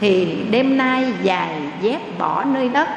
thì 0.00 0.38
đêm 0.50 0.76
nay 0.76 1.12
dài 1.22 1.54
dép 1.82 2.18
bỏ 2.18 2.44
nơi 2.44 2.68
đất, 2.68 2.88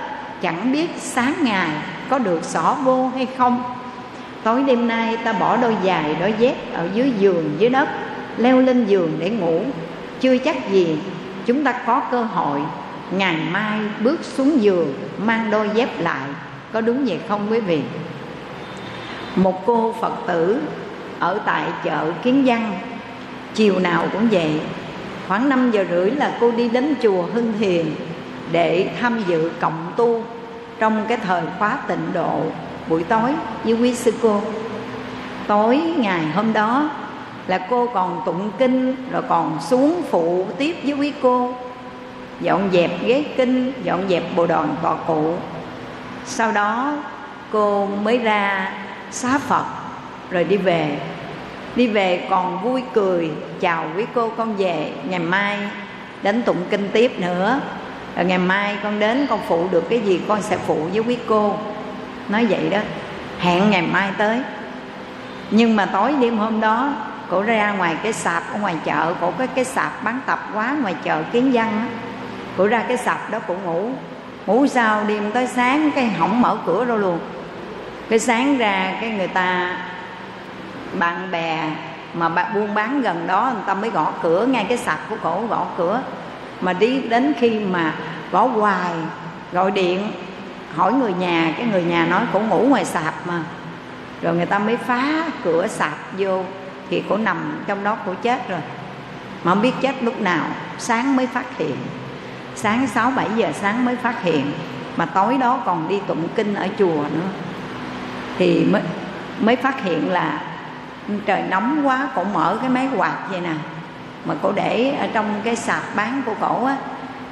chẳng 0.41 0.71
biết 0.71 0.89
sáng 0.97 1.33
ngày 1.41 1.69
có 2.09 2.19
được 2.19 2.43
xỏ 2.43 2.77
vô 2.83 3.11
hay 3.15 3.27
không. 3.37 3.63
Tối 4.43 4.63
đêm 4.63 4.87
nay 4.87 5.17
ta 5.17 5.33
bỏ 5.33 5.57
đôi 5.57 5.75
giày, 5.85 6.15
đôi 6.19 6.33
dép 6.39 6.73
ở 6.73 6.89
dưới 6.93 7.11
giường, 7.19 7.55
dưới 7.57 7.69
đất, 7.69 7.89
leo 8.37 8.61
lên 8.61 8.85
giường 8.85 9.15
để 9.19 9.29
ngủ. 9.29 9.61
Chưa 10.19 10.37
chắc 10.37 10.71
gì 10.71 10.97
chúng 11.45 11.63
ta 11.63 11.71
có 11.71 11.99
cơ 11.99 12.23
hội 12.23 12.61
ngày 13.11 13.35
mai 13.51 13.79
bước 13.99 14.19
xuống 14.23 14.61
giường, 14.61 14.93
mang 15.17 15.51
đôi 15.51 15.69
dép 15.73 15.89
lại. 15.99 16.29
Có 16.73 16.81
đúng 16.81 17.05
vậy 17.05 17.19
không 17.27 17.47
quý 17.49 17.59
vị? 17.59 17.81
Một 19.35 19.65
cô 19.65 19.95
phật 20.01 20.13
tử 20.27 20.61
ở 21.19 21.39
tại 21.45 21.63
chợ 21.83 22.11
kiến 22.23 22.43
văn. 22.45 22.79
Chiều 23.53 23.79
nào 23.79 24.05
cũng 24.13 24.27
vậy, 24.31 24.61
khoảng 25.27 25.49
5 25.49 25.71
giờ 25.71 25.85
rưỡi 25.89 26.11
là 26.11 26.37
cô 26.39 26.51
đi 26.51 26.69
đến 26.69 26.95
chùa 27.03 27.23
Hưng 27.33 27.53
thiền 27.59 27.85
để 28.51 28.89
tham 29.01 29.23
dự 29.27 29.51
cộng 29.61 29.91
tu 29.95 30.23
trong 30.79 31.05
cái 31.07 31.17
thời 31.17 31.41
khóa 31.59 31.77
tịnh 31.87 32.13
độ 32.13 32.41
buổi 32.87 33.03
tối 33.03 33.31
với 33.63 33.73
quý 33.73 33.95
sư 33.95 34.13
cô. 34.21 34.41
Tối 35.47 35.77
ngày 35.97 36.25
hôm 36.35 36.53
đó 36.53 36.89
là 37.47 37.67
cô 37.69 37.87
còn 37.93 38.21
tụng 38.25 38.51
kinh 38.57 38.95
rồi 39.11 39.23
còn 39.29 39.57
xuống 39.69 40.01
phụ 40.11 40.47
tiếp 40.57 40.75
với 40.83 40.93
quý 40.93 41.13
cô. 41.21 41.55
Dọn 42.41 42.69
dẹp 42.73 42.91
ghế 43.05 43.25
kinh, 43.37 43.73
dọn 43.83 44.09
dẹp 44.09 44.23
bộ 44.35 44.45
đoàn 44.45 44.75
tọa 44.81 44.95
cụ. 44.95 45.33
Sau 46.25 46.51
đó 46.51 46.93
cô 47.51 47.85
mới 47.85 48.17
ra 48.17 48.71
xá 49.11 49.37
phật 49.37 49.65
rồi 50.33 50.43
đi 50.43 50.57
về. 50.57 50.97
Đi 51.75 51.87
về 51.87 52.27
còn 52.29 52.61
vui 52.63 52.83
cười, 52.93 53.31
chào 53.59 53.85
quý 53.97 54.05
cô 54.13 54.29
con 54.37 54.55
về. 54.55 54.91
Ngày 55.09 55.19
mai 55.19 55.57
đến 56.23 56.43
tụng 56.43 56.65
kinh 56.69 56.89
tiếp 56.93 57.19
nữa. 57.19 57.59
Rồi 58.15 58.25
ngày 58.25 58.37
mai 58.37 58.77
con 58.83 58.99
đến 58.99 59.27
con 59.29 59.39
phụ 59.47 59.67
được 59.71 59.89
cái 59.89 59.99
gì 59.99 60.21
con 60.27 60.41
sẽ 60.41 60.57
phụ 60.57 60.87
với 60.93 61.03
quý 61.03 61.17
cô. 61.27 61.57
Nói 62.29 62.45
vậy 62.45 62.69
đó, 62.69 62.79
hẹn 63.39 63.69
ngày 63.69 63.81
mai 63.81 64.09
tới. 64.17 64.41
Nhưng 65.51 65.75
mà 65.75 65.85
tối 65.85 66.13
đêm 66.21 66.37
hôm 66.37 66.61
đó, 66.61 66.93
cổ 67.29 67.41
ra 67.41 67.71
ngoài 67.71 67.95
cái 68.03 68.13
sạp 68.13 68.43
ở 68.53 68.59
ngoài 68.59 68.75
chợ, 68.85 69.13
cổ 69.21 69.31
có 69.37 69.45
cái 69.55 69.65
sạp 69.65 70.03
bán 70.03 70.19
tập 70.25 70.49
quá 70.53 70.75
ngoài 70.81 70.95
chợ 71.03 71.23
kiến 71.31 71.51
văn 71.53 71.71
á. 71.71 71.87
Cổ 72.57 72.67
ra 72.67 72.83
cái 72.87 72.97
sạp 72.97 73.31
đó 73.31 73.39
cổ 73.47 73.55
ngủ. 73.65 73.89
Ngủ 74.45 74.67
sao 74.67 75.03
đêm 75.07 75.31
tới 75.31 75.47
sáng 75.47 75.91
cái 75.95 76.05
hỏng 76.05 76.41
mở 76.41 76.57
cửa 76.65 76.85
đâu 76.85 76.97
luôn. 76.97 77.19
Cái 78.09 78.19
sáng 78.19 78.57
ra 78.57 78.97
cái 79.01 79.09
người 79.09 79.27
ta 79.27 79.77
bạn 80.99 81.31
bè 81.31 81.69
mà 82.13 82.29
bạn 82.29 82.53
buôn 82.53 82.73
bán 82.73 83.01
gần 83.01 83.27
đó, 83.27 83.51
người 83.53 83.63
ta 83.65 83.73
mới 83.73 83.89
gõ 83.89 84.11
cửa, 84.23 84.45
ngay 84.45 84.65
cái 84.69 84.77
sạp 84.77 85.09
của 85.09 85.15
cổ 85.23 85.45
gõ 85.49 85.65
cửa. 85.77 86.01
Mà 86.61 86.73
đi 86.73 87.01
đến 87.01 87.33
khi 87.39 87.59
mà 87.59 87.93
gõ 88.31 88.45
hoài, 88.45 88.93
gọi 89.51 89.71
điện, 89.71 90.11
hỏi 90.75 90.93
người 90.93 91.13
nhà, 91.13 91.53
cái 91.57 91.67
người 91.67 91.83
nhà 91.83 92.05
nói 92.05 92.21
cổ 92.33 92.39
ngủ 92.39 92.65
ngoài 92.69 92.85
sạp 92.85 93.27
mà. 93.27 93.43
Rồi 94.21 94.35
người 94.35 94.45
ta 94.45 94.59
mới 94.59 94.77
phá 94.77 95.31
cửa 95.43 95.67
sạp 95.67 95.97
vô, 96.17 96.43
thì 96.89 97.03
cổ 97.09 97.17
nằm 97.17 97.63
trong 97.67 97.83
đó, 97.83 97.97
cổ 98.05 98.13
chết 98.21 98.49
rồi. 98.49 98.59
Mà 99.43 99.51
không 99.51 99.61
biết 99.61 99.73
chết 99.81 100.03
lúc 100.03 100.21
nào, 100.21 100.45
sáng 100.77 101.15
mới 101.15 101.27
phát 101.27 101.57
hiện. 101.57 101.75
Sáng 102.55 102.87
6 102.87 103.11
7 103.11 103.27
giờ 103.35 103.51
sáng 103.61 103.85
mới 103.85 103.95
phát 103.95 104.23
hiện. 104.23 104.51
Mà 104.97 105.05
tối 105.05 105.37
đó 105.37 105.59
còn 105.65 105.87
đi 105.87 105.99
tụng 106.07 106.27
kinh 106.35 106.55
ở 106.55 106.67
chùa 106.79 107.03
nữa. 107.13 107.27
Thì 108.37 108.65
mới 108.71 108.81
mới 109.39 109.55
phát 109.55 109.83
hiện 109.83 110.11
là 110.11 110.41
trời 111.25 111.41
nóng 111.49 111.87
quá 111.87 112.09
cổ 112.15 112.23
mở 112.23 112.57
cái 112.61 112.69
máy 112.69 112.87
quạt 112.97 113.17
vậy 113.29 113.41
nè. 113.41 113.53
Mà 114.25 114.35
cổ 114.41 114.51
để 114.51 114.95
ở 114.99 115.07
trong 115.13 115.41
cái 115.43 115.55
sạp 115.55 115.95
bán 115.95 116.21
của 116.25 116.33
cổ 116.41 116.65
á 116.65 116.75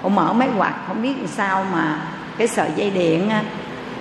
cổ 0.03 0.10
mở 0.10 0.34
máy 0.34 0.49
quạt 0.57 0.73
không 0.88 1.02
biết 1.02 1.14
làm 1.18 1.27
sao 1.27 1.65
mà 1.73 2.02
cái 2.38 2.48
sợi 2.48 2.69
dây 2.76 2.89
điện 2.89 3.30
á, 3.30 3.43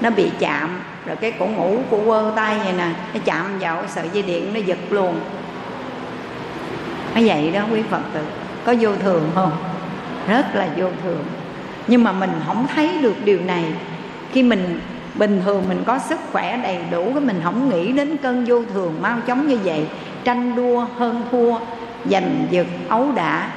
nó 0.00 0.10
bị 0.10 0.30
chạm. 0.38 0.80
Rồi 1.06 1.16
cái 1.16 1.32
cổ 1.32 1.46
ngủ 1.46 1.78
cổ 1.90 2.00
quơ 2.04 2.32
tay 2.36 2.58
vậy 2.64 2.72
nè 2.72 2.88
nó 3.14 3.20
chạm 3.24 3.58
vào 3.58 3.76
cái 3.76 3.88
sợi 3.88 4.08
dây 4.12 4.22
điện 4.22 4.54
nó 4.54 4.60
giật 4.60 4.78
luôn. 4.90 5.20
Nó 7.14 7.20
vậy 7.24 7.50
đó 7.50 7.60
quý 7.72 7.82
phật 7.90 8.02
tử. 8.12 8.20
Có 8.64 8.74
vô 8.80 8.96
thường 8.96 9.30
không? 9.34 9.52
Rất 10.28 10.54
là 10.54 10.68
vô 10.76 10.86
thường. 11.02 11.24
Nhưng 11.86 12.04
mà 12.04 12.12
mình 12.12 12.30
không 12.46 12.66
thấy 12.74 12.98
được 13.02 13.16
điều 13.24 13.40
này. 13.40 13.64
Khi 14.32 14.42
mình 14.42 14.80
bình 15.14 15.42
thường 15.44 15.64
mình 15.68 15.82
có 15.86 15.98
sức 15.98 16.18
khỏe 16.32 16.60
đầy 16.62 16.78
đủ, 16.90 17.12
cái 17.14 17.20
mình 17.20 17.40
không 17.44 17.68
nghĩ 17.68 17.92
đến 17.92 18.16
cơn 18.16 18.44
vô 18.48 18.62
thường, 18.72 18.94
mau 19.02 19.18
chóng 19.26 19.48
như 19.48 19.58
vậy. 19.64 19.86
Tranh 20.24 20.56
đua, 20.56 20.86
hơn 20.98 21.22
thua, 21.30 21.58
giành 22.10 22.46
giật, 22.50 22.66
ấu 22.88 23.12
đả, 23.12 23.48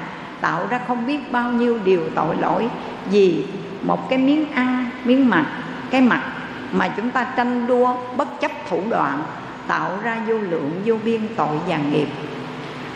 tạo 0.41 0.67
ra 0.69 0.79
không 0.87 1.07
biết 1.07 1.31
bao 1.31 1.51
nhiêu 1.51 1.79
điều 1.83 2.01
tội 2.15 2.35
lỗi. 2.37 2.69
Vì 3.11 3.45
một 3.81 4.09
cái 4.09 4.19
miếng 4.19 4.51
ăn, 4.51 4.89
miếng 5.03 5.29
mặt, 5.29 5.45
cái 5.91 6.01
mặt 6.01 6.23
mà 6.71 6.87
chúng 6.87 7.11
ta 7.11 7.23
tranh 7.23 7.67
đua 7.67 7.95
bất 8.17 8.41
chấp 8.41 8.51
thủ 8.69 8.81
đoạn, 8.89 9.23
tạo 9.67 9.91
ra 10.03 10.17
vô 10.27 10.37
lượng, 10.37 10.71
vô 10.85 10.95
biên 11.05 11.21
tội 11.35 11.57
và 11.67 11.77
nghiệp. 11.77 12.07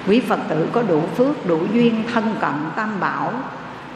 Quý 0.07 0.19
phật 0.19 0.39
tử 0.49 0.69
có 0.71 0.81
đủ 0.81 1.01
phước, 1.17 1.47
đủ 1.47 1.59
duyên 1.73 2.03
thân 2.13 2.35
cận 2.39 2.53
tam 2.75 2.99
bảo, 2.99 3.33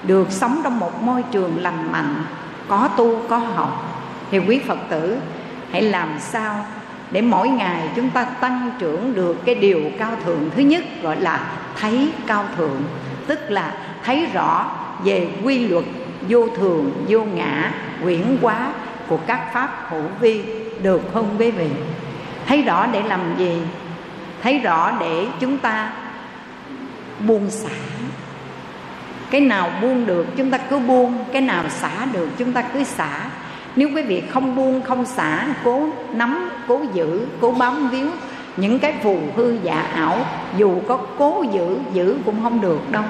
được 0.03 0.31
sống 0.31 0.61
trong 0.63 0.79
một 0.79 1.03
môi 1.03 1.23
trường 1.31 1.61
lành 1.61 1.91
mạnh, 1.91 2.23
có 2.67 2.89
tu, 2.97 3.21
có 3.29 3.37
học 3.37 3.90
thì 4.31 4.39
quý 4.39 4.59
phật 4.67 4.79
tử, 4.89 5.17
hãy 5.71 5.81
làm 5.81 6.19
sao 6.19 6.65
để 7.11 7.21
mỗi 7.21 7.49
ngày 7.49 7.89
chúng 7.95 8.09
ta 8.09 8.23
tăng 8.23 8.71
trưởng 8.79 9.15
được 9.15 9.45
cái 9.45 9.55
điều 9.55 9.81
cao 9.99 10.15
thượng 10.25 10.49
thứ 10.55 10.61
nhất, 10.61 10.83
gọi 11.01 11.21
là 11.21 11.39
thấy 11.79 12.11
cao 12.27 12.45
thượng. 12.57 12.83
Tức 13.27 13.39
là 13.49 13.73
thấy 14.03 14.27
rõ 14.33 14.71
về 15.03 15.27
quy 15.43 15.67
luật 15.67 15.85
vô 16.29 16.47
thường, 16.57 17.05
vô 17.07 17.23
ngã 17.23 17.71
quyển 18.03 18.37
quá 18.41 18.73
của 19.07 19.17
các 19.27 19.53
pháp 19.53 19.87
hữu 19.89 20.03
vi 20.19 20.43
được 20.81 21.01
không 21.13 21.35
quý 21.37 21.51
vị? 21.51 21.69
Thấy 22.47 22.61
rõ 22.61 22.87
để 22.87 23.01
làm 23.03 23.19
gì? 23.37 23.61
Thấy 24.43 24.59
rõ 24.59 24.91
để 24.99 25.27
chúng 25.39 25.57
ta 25.57 25.93
buông 27.19 27.49
xả. 27.49 27.69
Cái 29.29 29.41
nào 29.41 29.71
buông 29.81 30.05
được, 30.05 30.27
chúng 30.37 30.51
ta 30.51 30.57
cứ 30.57 30.79
buông. 30.79 31.25
Cái 31.33 31.41
nào 31.41 31.63
xả 31.69 32.05
được, 32.13 32.29
chúng 32.37 32.53
ta 32.53 32.61
cứ 32.61 32.83
xả 32.83 33.29
nếu 33.75 33.89
quý 33.95 34.01
vị 34.01 34.23
không 34.29 34.55
buông, 34.55 34.81
không 34.81 35.05
xả, 35.05 35.45
cố 35.63 35.87
nắm, 36.13 36.49
cố 36.67 36.81
giữ, 36.93 37.27
cố 37.41 37.51
bám 37.51 37.89
víu 37.89 38.07
những 38.57 38.79
cái 38.79 38.93
phù 39.03 39.19
hư 39.35 39.57
giả 39.63 39.81
ảo, 39.81 40.17
dù 40.57 40.81
có 40.87 40.97
cố 41.17 41.45
giữ 41.51 41.77
giữ 41.93 42.17
cũng 42.25 42.43
không 42.43 42.61
được 42.61 42.91
đâu. 42.91 43.03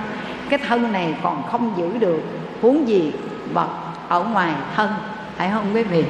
Cái 0.50 0.60
thân 0.68 0.92
này 0.92 1.16
còn 1.24 1.44
không 1.52 1.74
giữ 1.78 1.98
được, 1.98 2.22
huống 2.62 2.88
gì 2.88 3.12
vật 3.54 3.70
ở 4.08 4.24
ngoài 4.24 4.54
thân, 4.76 4.90
phải 5.38 5.50
không 5.54 5.66
quý 5.74 5.84
vị? 5.84 6.06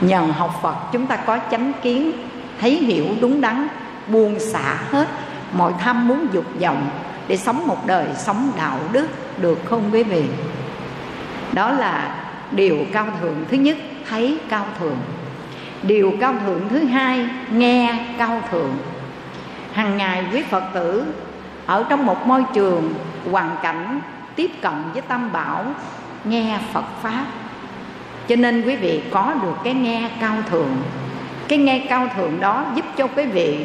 Nhờ 0.00 0.20
học 0.20 0.58
phật 0.62 0.76
chúng 0.92 1.06
ta 1.06 1.16
có 1.16 1.38
chánh 1.50 1.72
kiến, 1.82 2.12
thấy 2.60 2.76
hiểu 2.76 3.06
đúng 3.20 3.40
đắn, 3.40 3.68
buông 4.08 4.38
xả 4.38 4.74
hết 4.90 5.08
mọi 5.52 5.72
tham 5.78 6.08
muốn 6.08 6.26
dục 6.32 6.44
vọng 6.60 6.90
để 7.28 7.36
sống 7.36 7.66
một 7.66 7.86
đời 7.86 8.06
sống 8.16 8.52
đạo 8.56 8.78
đức, 8.92 9.06
được 9.38 9.58
không 9.64 9.82
quý 9.92 10.02
vị? 10.02 10.24
Đó 11.52 11.70
là 11.70 12.19
điều 12.52 12.78
cao 12.92 13.06
thượng 13.20 13.44
thứ 13.50 13.56
nhất, 13.56 13.76
thấy 14.08 14.38
cao 14.48 14.66
thượng. 14.78 14.96
Điều 15.82 16.12
cao 16.20 16.34
thượng 16.46 16.68
thứ 16.68 16.78
hai, 16.78 17.28
nghe 17.52 18.04
cao 18.18 18.42
thượng. 18.50 18.72
Hàng 19.72 19.96
ngày 19.96 20.24
quý 20.32 20.42
phật 20.50 20.64
tử, 20.74 21.04
ở 21.66 21.84
trong 21.88 22.06
một 22.06 22.26
môi 22.26 22.44
trường 22.54 22.94
hoàn 23.30 23.56
cảnh 23.62 24.00
tiếp 24.36 24.50
cận 24.62 24.72
với 24.92 25.02
tam 25.02 25.32
bảo, 25.32 25.64
nghe 26.24 26.58
phật 26.72 26.84
pháp. 27.02 27.24
Cho 28.28 28.36
nên 28.36 28.62
quý 28.62 28.76
vị 28.76 29.00
có 29.10 29.34
được 29.42 29.54
cái 29.64 29.74
nghe 29.74 30.10
cao 30.20 30.36
thượng. 30.50 30.76
Cái 31.48 31.58
nghe 31.58 31.86
cao 31.88 32.08
thượng 32.16 32.40
đó 32.40 32.64
giúp 32.74 32.84
cho 32.96 33.06
quý 33.06 33.24
vị 33.24 33.64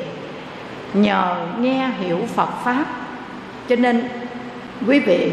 nhờ 0.94 1.48
nghe 1.60 1.90
hiểu 2.00 2.20
phật 2.36 2.50
pháp. 2.64 2.86
Cho 3.70 3.76
nên 3.76 4.10
quý 4.88 5.00
vị 5.00 5.32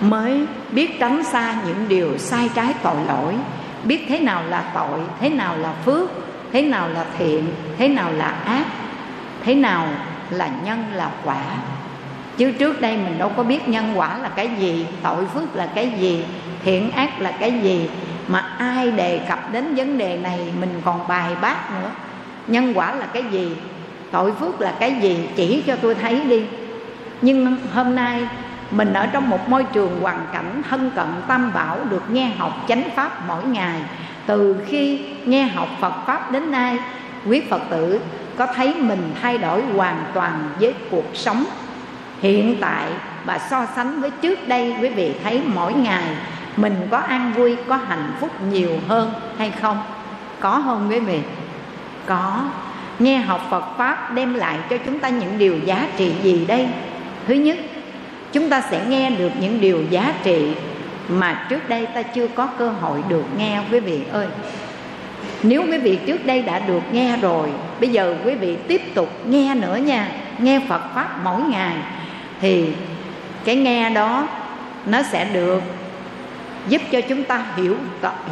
mới 0.00 0.46
biết 0.70 1.00
tránh 1.00 1.24
xa 1.24 1.54
những 1.66 1.88
điều 1.88 2.18
sai 2.18 2.50
trái 2.54 2.74
tội 2.82 2.96
lỗi, 3.08 3.34
biết 3.84 4.06
thế 4.08 4.20
nào 4.20 4.42
là 4.48 4.64
tội, 4.74 5.00
thế 5.20 5.28
nào 5.28 5.56
là 5.56 5.72
phước, 5.84 6.10
thế 6.52 6.62
nào 6.62 6.88
là 6.88 7.04
thiện, 7.18 7.46
thế 7.78 7.88
nào 7.88 8.12
là 8.12 8.28
ác, 8.44 8.64
thế 9.44 9.54
nào 9.54 9.88
là 10.30 10.50
nhân 10.64 10.84
là 10.94 11.10
quả. 11.24 11.42
Chứ 12.36 12.52
trước 12.52 12.80
đây 12.80 12.96
mình 12.96 13.18
đâu 13.18 13.32
có 13.36 13.42
biết 13.42 13.68
nhân 13.68 13.92
quả 13.94 14.18
là 14.18 14.28
cái 14.28 14.50
gì, 14.58 14.86
tội 15.02 15.26
phước 15.34 15.56
là 15.56 15.68
cái 15.74 15.92
gì, 15.98 16.24
thiện 16.64 16.90
ác 16.90 17.20
là 17.20 17.30
cái 17.30 17.60
gì, 17.62 17.90
mà 18.28 18.40
ai 18.58 18.90
đề 18.90 19.20
cập 19.28 19.52
đến 19.52 19.74
vấn 19.74 19.98
đề 19.98 20.16
này 20.16 20.38
mình 20.60 20.80
còn 20.84 21.08
bài 21.08 21.32
bác 21.40 21.70
nữa. 21.70 21.90
Nhân 22.46 22.72
quả 22.74 22.94
là 22.94 23.06
cái 23.06 23.24
gì, 23.30 23.56
tội 24.10 24.32
phước 24.32 24.60
là 24.60 24.74
cái 24.80 24.94
gì 25.00 25.28
chỉ 25.36 25.62
cho 25.66 25.76
tôi 25.76 25.94
thấy 25.94 26.20
đi. 26.24 26.42
Nhưng 27.22 27.56
hôm 27.72 27.94
nay 27.94 28.22
mình 28.70 28.92
ở 28.92 29.06
trong 29.06 29.30
một 29.30 29.48
môi 29.48 29.64
trường 29.72 30.00
hoàn 30.00 30.26
cảnh 30.32 30.62
thân 30.70 30.90
cận 30.96 31.06
tam 31.28 31.52
bảo 31.52 31.78
được 31.90 32.10
nghe 32.10 32.30
học 32.38 32.52
chánh 32.68 32.82
pháp 32.96 33.28
mỗi 33.28 33.44
ngày. 33.44 33.80
Từ 34.26 34.56
khi 34.66 35.00
nghe 35.24 35.42
học 35.42 35.68
phật 35.80 35.92
pháp 36.06 36.32
đến 36.32 36.50
nay, 36.50 36.78
quý 37.26 37.42
phật 37.50 37.62
tử 37.70 38.00
có 38.36 38.46
thấy 38.46 38.74
mình 38.74 39.14
thay 39.22 39.38
đổi 39.38 39.62
hoàn 39.62 40.04
toàn 40.14 40.50
với 40.60 40.74
cuộc 40.90 41.06
sống 41.14 41.44
hiện 42.20 42.56
tại 42.60 42.88
và 43.24 43.38
so 43.50 43.66
sánh 43.76 44.00
với 44.00 44.10
trước 44.10 44.48
đây, 44.48 44.74
quý 44.80 44.88
vị 44.88 45.14
thấy 45.24 45.42
mỗi 45.46 45.74
ngày 45.74 46.04
mình 46.56 46.88
có 46.90 46.98
an 46.98 47.32
vui, 47.32 47.56
có 47.68 47.76
hạnh 47.76 48.12
phúc 48.20 48.30
nhiều 48.50 48.70
hơn 48.88 49.12
hay 49.38 49.50
không? 49.50 49.82
Có 50.40 50.62
không 50.64 50.86
quý 50.90 50.98
vị? 50.98 51.20
Có. 52.06 52.42
Nghe 52.98 53.18
học 53.18 53.46
phật 53.50 53.64
pháp 53.78 54.14
đem 54.14 54.34
lại 54.34 54.58
cho 54.70 54.76
chúng 54.86 54.98
ta 54.98 55.08
những 55.08 55.38
điều 55.38 55.58
giá 55.64 55.88
trị 55.96 56.12
gì 56.22 56.46
đây? 56.46 56.68
Thứ 57.26 57.34
nhất 57.34 57.58
chúng 58.32 58.50
ta 58.50 58.62
sẽ 58.70 58.80
nghe 58.88 59.10
được 59.10 59.30
những 59.40 59.60
điều 59.60 59.82
giá 59.90 60.14
trị 60.22 60.52
mà 61.08 61.46
trước 61.48 61.68
đây 61.68 61.86
ta 61.86 62.02
chưa 62.02 62.26
có 62.28 62.46
cơ 62.46 62.68
hội 62.68 63.02
được 63.08 63.24
nghe, 63.36 63.60
quý 63.72 63.80
vị 63.80 64.00
ơi. 64.12 64.26
Nếu 65.42 65.62
quý 65.62 65.78
vị 65.78 65.98
trước 66.06 66.26
đây 66.26 66.42
đã 66.42 66.58
được 66.58 66.82
nghe 66.92 67.16
rồi, 67.16 67.48
bây 67.80 67.88
giờ 67.88 68.16
quý 68.24 68.34
vị 68.34 68.56
tiếp 68.68 68.82
tục 68.94 69.08
nghe 69.26 69.54
nữa 69.54 69.76
nha. 69.76 70.08
Nghe 70.38 70.60
phật 70.68 70.80
pháp 70.94 71.20
mỗi 71.24 71.42
ngày, 71.42 71.76
thì 72.40 72.66
cái 73.44 73.56
nghe 73.56 73.90
đó, 73.90 74.28
nó 74.86 75.02
sẽ 75.12 75.24
được 75.24 75.62
giúp 76.68 76.82
cho 76.92 77.00
chúng 77.00 77.24
ta 77.24 77.46
hiểu 77.56 77.76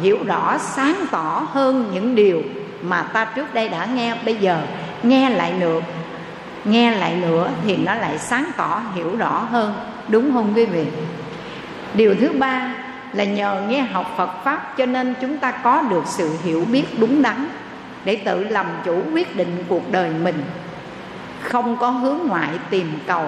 hiểu 0.01 0.17
rõ, 0.25 0.57
sáng 0.57 0.95
tỏ 1.11 1.47
hơn 1.51 1.91
những 1.93 2.15
điều 2.15 2.43
mà 2.81 3.01
ta 3.01 3.25
trước 3.25 3.53
đây 3.53 3.69
đã 3.69 3.85
nghe. 3.85 4.15
Bây 4.25 4.35
giờ, 4.35 4.61
nghe 5.03 5.29
lại 5.29 5.53
nữa 5.59 5.81
nghe 6.65 6.91
lại 6.91 7.15
nữa 7.15 7.49
thì 7.65 7.77
nó 7.77 7.95
lại 7.95 8.17
sáng 8.17 8.51
tỏ, 8.57 8.81
hiểu 8.95 9.15
rõ 9.15 9.47
hơn. 9.51 9.73
Đúng 10.07 10.33
không 10.33 10.53
quý 10.55 10.65
vị? 10.65 10.85
Điều 11.93 12.15
thứ 12.19 12.29
ba 12.39 12.75
là 13.13 13.23
nhờ 13.23 13.61
nghe 13.67 13.81
học 13.81 14.13
phật 14.17 14.29
pháp 14.43 14.77
cho 14.77 14.85
nên 14.85 15.13
chúng 15.21 15.37
ta 15.37 15.51
có 15.51 15.81
được 15.89 16.03
sự 16.05 16.37
hiểu 16.43 16.65
biết 16.71 16.99
đúng 16.99 17.21
đắn 17.21 17.47
để 18.05 18.15
tự 18.15 18.43
làm 18.43 18.65
chủ 18.85 19.01
quyết 19.13 19.35
định 19.35 19.63
cuộc 19.67 19.91
đời 19.91 20.09
mình. 20.23 20.43
Không 21.41 21.77
có 21.77 21.89
hướng 21.89 22.17
ngoại 22.27 22.49
tìm 22.69 22.99
cầu, 23.07 23.25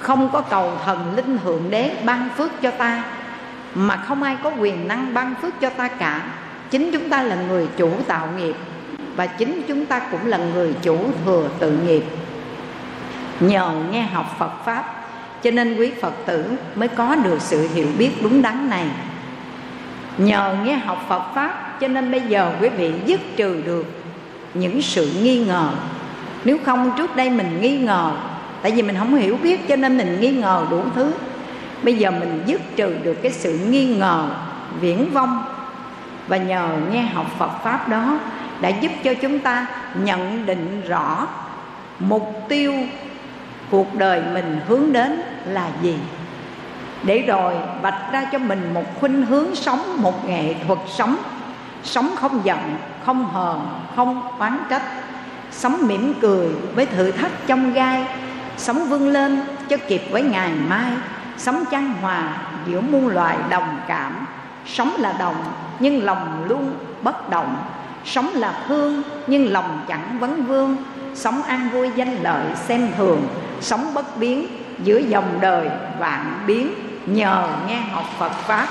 không 0.00 0.30
có 0.32 0.40
cầu 0.40 0.72
thần 0.84 1.16
linh 1.16 1.38
thượng 1.38 1.70
đế 1.70 1.96
ban 2.04 2.28
phước 2.36 2.62
cho 2.62 2.70
ta, 2.70 3.04
mà 3.74 3.96
không 3.96 4.22
ai 4.22 4.36
có 4.42 4.50
quyền 4.58 4.88
năng 4.88 5.14
ban 5.14 5.34
phước 5.42 5.60
cho 5.60 5.70
ta 5.70 5.88
cả. 5.88 6.22
Chính 6.70 6.92
chúng 6.92 7.08
ta 7.08 7.22
là 7.22 7.36
người 7.48 7.68
chủ 7.76 7.90
tạo 8.06 8.28
nghiệp, 8.38 8.54
và 9.16 9.26
chính 9.26 9.62
chúng 9.68 9.86
ta 9.86 9.98
cũng 9.98 10.26
là 10.26 10.38
người 10.38 10.74
chủ 10.82 10.98
thừa 11.24 11.48
tự 11.58 11.78
nghiệp 11.86 12.04
nhờ 13.40 13.72
nghe 13.90 14.02
học 14.02 14.36
phật 14.38 14.64
pháp, 14.64 14.84
cho 15.42 15.50
nên 15.50 15.76
quý 15.76 15.92
phật 16.00 16.14
tử 16.26 16.44
mới 16.74 16.88
có 16.88 17.14
được 17.14 17.40
sự 17.40 17.68
hiểu 17.74 17.88
biết 17.98 18.10
đúng 18.22 18.42
đắn 18.42 18.70
này. 18.70 18.86
Nhờ 20.18 20.56
nghe 20.64 20.76
học 20.76 21.04
phật 21.08 21.22
pháp, 21.34 21.80
cho 21.80 21.88
nên 21.88 22.10
bây 22.10 22.20
giờ 22.20 22.52
quý 22.60 22.68
vị 22.68 22.92
dứt 23.06 23.20
trừ 23.36 23.62
được 23.66 23.86
những 24.54 24.82
sự 24.82 25.12
nghi 25.22 25.44
ngờ. 25.44 25.68
Nếu 26.44 26.58
không, 26.64 26.92
trước 26.98 27.16
đây 27.16 27.30
mình 27.30 27.58
nghi 27.60 27.78
ngờ, 27.78 28.12
tại 28.62 28.72
vì 28.72 28.82
mình 28.82 28.96
không 28.98 29.14
hiểu 29.14 29.38
biết, 29.42 29.68
cho 29.68 29.76
nên 29.76 29.98
mình 29.98 30.20
nghi 30.20 30.30
ngờ 30.30 30.66
đủ 30.70 30.82
thứ. 30.94 31.12
Bây 31.82 31.94
giờ 31.94 32.10
mình 32.10 32.42
dứt 32.46 32.60
trừ 32.76 32.96
được 33.02 33.14
cái 33.22 33.32
sự 33.32 33.58
nghi 33.58 33.96
ngờ 33.96 34.28
viễn 34.80 35.10
vong. 35.12 35.44
Và 36.28 36.36
nhờ 36.36 36.68
nghe 36.92 37.02
học 37.02 37.26
phật 37.38 37.50
pháp 37.64 37.88
đó 37.88 38.18
đã 38.60 38.68
giúp 38.68 38.92
cho 39.04 39.14
chúng 39.14 39.38
ta 39.38 39.66
nhận 39.94 40.46
định 40.46 40.82
rõ 40.88 41.26
mục 41.98 42.32
tiêu 42.48 42.74
cuộc 43.70 43.94
đời 43.94 44.22
mình 44.34 44.60
hướng 44.68 44.92
đến 44.92 45.22
là 45.46 45.68
gì? 45.82 45.98
Để 47.02 47.18
rồi 47.18 47.54
vạch 47.82 48.12
ra 48.12 48.24
cho 48.32 48.38
mình 48.38 48.74
một 48.74 49.00
khuynh 49.00 49.26
hướng 49.26 49.54
sống, 49.54 50.02
một 50.02 50.28
nghệ 50.28 50.54
thuật 50.66 50.78
sống. 50.88 51.16
Sống 51.84 52.10
không 52.16 52.40
giận, 52.44 52.76
không 53.06 53.24
hờn, 53.24 53.68
không 53.96 54.38
oán 54.38 54.58
trách. 54.70 54.82
Sống 55.50 55.86
mỉm 55.86 56.14
cười 56.20 56.48
với 56.74 56.86
thử 56.86 57.10
thách 57.10 57.32
trong 57.46 57.72
gai. 57.72 58.06
Sống 58.56 58.88
vươn 58.88 59.08
lên 59.08 59.40
cho 59.68 59.76
kịp 59.88 60.02
với 60.10 60.22
ngày 60.22 60.50
mai. 60.68 60.92
Sống 61.36 61.64
chan 61.70 61.94
hòa 62.02 62.36
giữa 62.66 62.80
muôn 62.80 63.08
loài 63.08 63.36
đồng 63.50 63.78
cảm. 63.88 64.26
Sống 64.66 64.92
là 64.98 65.12
đồng, 65.18 65.44
nhưng 65.78 66.04
lòng 66.04 66.44
luôn 66.48 66.74
bất 67.02 67.30
động. 67.30 67.56
Sống 68.04 68.30
là 68.34 68.54
thương, 68.68 69.02
nhưng 69.26 69.52
lòng 69.52 69.80
chẳng 69.88 70.18
vấn 70.18 70.44
vương 70.44 70.76
sống 71.16 71.42
an 71.42 71.68
vui 71.72 71.90
danh 71.96 72.22
lợi 72.22 72.44
xem 72.68 72.88
thường, 72.96 73.28
sống 73.60 73.94
bất 73.94 74.16
biến 74.16 74.46
giữa 74.82 74.98
dòng 74.98 75.38
đời 75.40 75.68
vạn 75.98 76.44
biến 76.46 76.74
nhờ 77.06 77.48
nghe 77.68 77.80
học 77.92 78.04
Phật 78.18 78.32
pháp. 78.32 78.68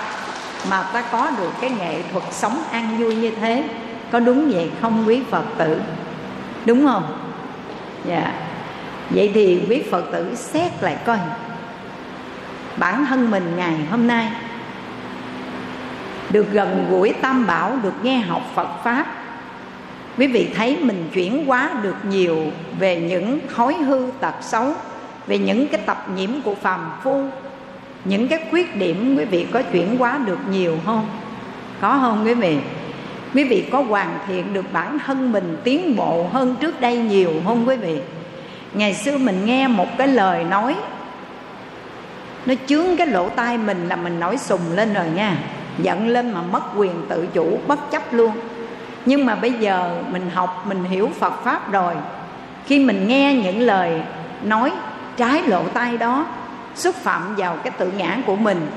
Mà 0.69 0.83
ta 0.93 1.01
có 1.11 1.31
được 1.37 1.51
cái 1.61 1.69
nghệ 1.69 2.01
thuật 2.11 2.23
sống 2.31 2.63
an 2.71 2.97
vui 2.97 3.15
như 3.15 3.31
thế, 3.31 3.63
có 4.11 4.19
đúng 4.19 4.51
vậy 4.51 4.71
không 4.81 5.03
quý 5.07 5.21
Phật 5.31 5.43
tử? 5.57 5.81
Đúng 6.65 6.87
không? 6.87 7.17
Dạ. 8.05 8.33
Vậy 9.09 9.31
thì 9.33 9.65
quý 9.69 9.83
Phật 9.91 10.05
tử 10.11 10.35
xét 10.35 10.71
lại 10.83 10.97
coi. 11.05 11.17
Bản 12.77 13.05
thân 13.05 13.31
mình 13.31 13.53
ngày 13.57 13.73
hôm 13.91 14.07
nay 14.07 14.31
được 16.29 16.51
gần 16.51 16.87
gũi 16.89 17.13
tam 17.21 17.47
bảo, 17.47 17.77
được 17.83 17.93
nghe 18.03 18.17
học 18.17 18.41
phật 18.55 18.67
pháp 18.83 19.05
quý 20.17 20.27
vị 20.27 20.49
thấy 20.55 20.77
mình 20.81 21.09
chuyển 21.13 21.45
hóa 21.45 21.71
được 21.83 21.95
nhiều 22.09 22.37
về 22.79 23.01
những 23.01 23.39
thói 23.55 23.73
hư 23.73 24.09
tật 24.19 24.35
xấu, 24.41 24.73
về 25.27 25.37
những 25.37 25.67
cái 25.67 25.81
tập 25.85 26.05
nhiễm 26.15 26.29
của 26.43 26.55
phàm 26.55 26.91
phu. 27.03 27.23
Những 28.05 28.27
cái 28.27 28.39
khuyết 28.49 28.75
điểm 28.75 29.15
quý 29.17 29.25
vị 29.25 29.45
có 29.51 29.61
chuyển 29.61 29.97
hóa 29.97 30.19
được 30.25 30.39
nhiều 30.49 30.77
không? 30.85 31.07
Có 31.81 31.97
không 32.01 32.25
quý 32.25 32.33
vị? 32.33 32.57
Quý 33.33 33.43
vị 33.43 33.65
có 33.71 33.81
hoàn 33.81 34.19
thiện 34.27 34.53
được 34.53 34.65
bản 34.73 34.97
thân 35.05 35.31
mình 35.31 35.57
tiến 35.63 35.95
bộ 35.95 36.27
hơn 36.33 36.55
trước 36.61 36.81
đây 36.81 36.97
nhiều 36.97 37.31
không 37.45 37.67
quý 37.67 37.75
vị? 37.75 37.99
Ngày 38.73 38.93
xưa 38.93 39.17
mình 39.17 39.45
nghe 39.45 39.67
một 39.67 39.97
cái 39.97 40.07
lời 40.07 40.43
nói, 40.43 40.75
nó 42.45 42.53
chướng 42.67 42.97
cái 42.97 43.07
lỗ 43.07 43.29
tai 43.29 43.57
mình 43.57 43.87
là 43.87 43.95
mình 43.95 44.19
nói 44.19 44.37
sùng 44.37 44.61
lên 44.75 44.93
rồi 44.93 45.05
nha. 45.15 45.37
Giận 45.79 46.07
lên 46.07 46.31
mà 46.31 46.41
mất 46.41 46.63
quyền 46.75 46.91
tự 47.09 47.27
chủ, 47.33 47.59
bất 47.67 47.91
chấp 47.91 48.13
luôn 48.13 48.31
nhưng 49.05 49.25
mà 49.25 49.35
bây 49.35 49.53
giờ 49.53 50.01
mình 50.11 50.29
học, 50.33 50.65
mình 50.67 50.83
hiểu 50.83 51.09
phật 51.19 51.43
pháp 51.43 51.71
rồi. 51.71 51.93
Khi 52.65 52.79
mình 52.79 53.07
nghe 53.07 53.35
những 53.35 53.59
lời 53.59 54.01
nói 54.43 54.71
trái 55.17 55.41
lộ 55.41 55.63
tay 55.63 55.97
đó, 55.97 56.25
xúc 56.75 56.95
phạm 56.95 57.35
vào 57.35 57.57
cái 57.63 57.71
tự 57.77 57.91
ngã 57.97 58.17
của 58.25 58.35
mình 58.35 58.67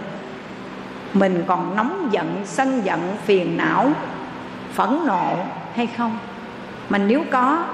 mình 1.14 1.44
còn 1.46 1.76
nóng 1.76 2.08
giận, 2.12 2.42
sân 2.44 2.84
giận, 2.84 3.16
phiền 3.24 3.56
não, 3.56 3.90
phẫn 4.72 4.98
nộ 5.06 5.36
hay 5.74 5.86
không? 5.86 6.18
Mà 6.88 6.98
nếu 6.98 7.24
có, 7.30 7.64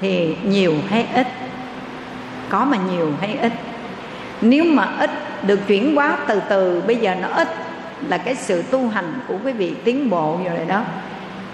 thì 0.00 0.36
nhiều 0.44 0.74
hay 0.88 1.06
ít? 1.14 1.26
Có 2.48 2.64
mà 2.64 2.76
nhiều 2.90 3.12
hay 3.20 3.38
ít? 3.42 3.52
Nếu 4.40 4.64
mà 4.64 4.88
ít 4.98 5.10
được 5.42 5.60
chuyển 5.66 5.96
hóa 5.96 6.16
từ 6.26 6.40
từ, 6.48 6.82
bây 6.86 6.96
giờ 6.96 7.14
nó 7.14 7.28
ít 7.28 7.48
là 8.08 8.18
cái 8.18 8.34
sự 8.34 8.62
tu 8.62 8.88
hành 8.88 9.20
của 9.28 9.34
quý 9.44 9.52
vị 9.52 9.74
tiến 9.84 10.10
bộ 10.10 10.38
rồi 10.44 10.66
đó 10.66 10.82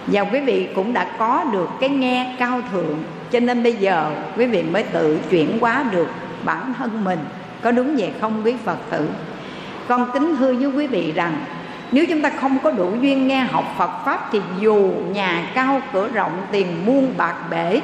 và 0.07 0.21
quý 0.21 0.41
vị 0.41 0.69
cũng 0.75 0.93
đã 0.93 1.07
có 1.19 1.45
được 1.53 1.69
cái 1.81 1.89
nghe 1.89 2.35
cao 2.39 2.61
thượng. 2.73 2.99
Cho 3.31 3.41
nên 3.41 3.63
bây 3.63 3.73
giờ 3.73 4.11
quý 4.37 4.47
vị 4.47 4.63
mới 4.63 4.83
tự 4.83 5.19
chuyển 5.31 5.59
hóa 5.61 5.85
được 5.91 6.09
bản 6.45 6.75
thân 6.79 7.05
mình. 7.05 7.19
Có 7.63 7.71
đúng 7.71 7.97
vậy 7.97 8.11
không, 8.21 8.43
quý 8.45 8.55
phật 8.65 8.79
tử? 8.91 9.09
Con 9.89 10.11
kính 10.13 10.37
thưa 10.37 10.55
với 10.55 10.67
quý 10.67 10.87
vị 10.87 11.13
rằng, 11.13 11.35
nếu 11.93 12.07
chúng 12.07 12.23
ta 12.23 12.31
không 12.41 12.59
có 12.59 12.71
đủ 12.71 12.95
duyên 13.01 13.29
nghe 13.29 13.41
học 13.41 13.75
Phật 13.79 13.91
Pháp 14.05 14.29
Thì 14.33 14.41
dù 14.61 14.93
nhà 15.13 15.47
cao 15.55 15.81
cửa 15.93 16.09
rộng 16.09 16.43
tiền 16.53 16.67
muôn 16.87 17.13
bạc 17.17 17.35
bể, 17.51 17.81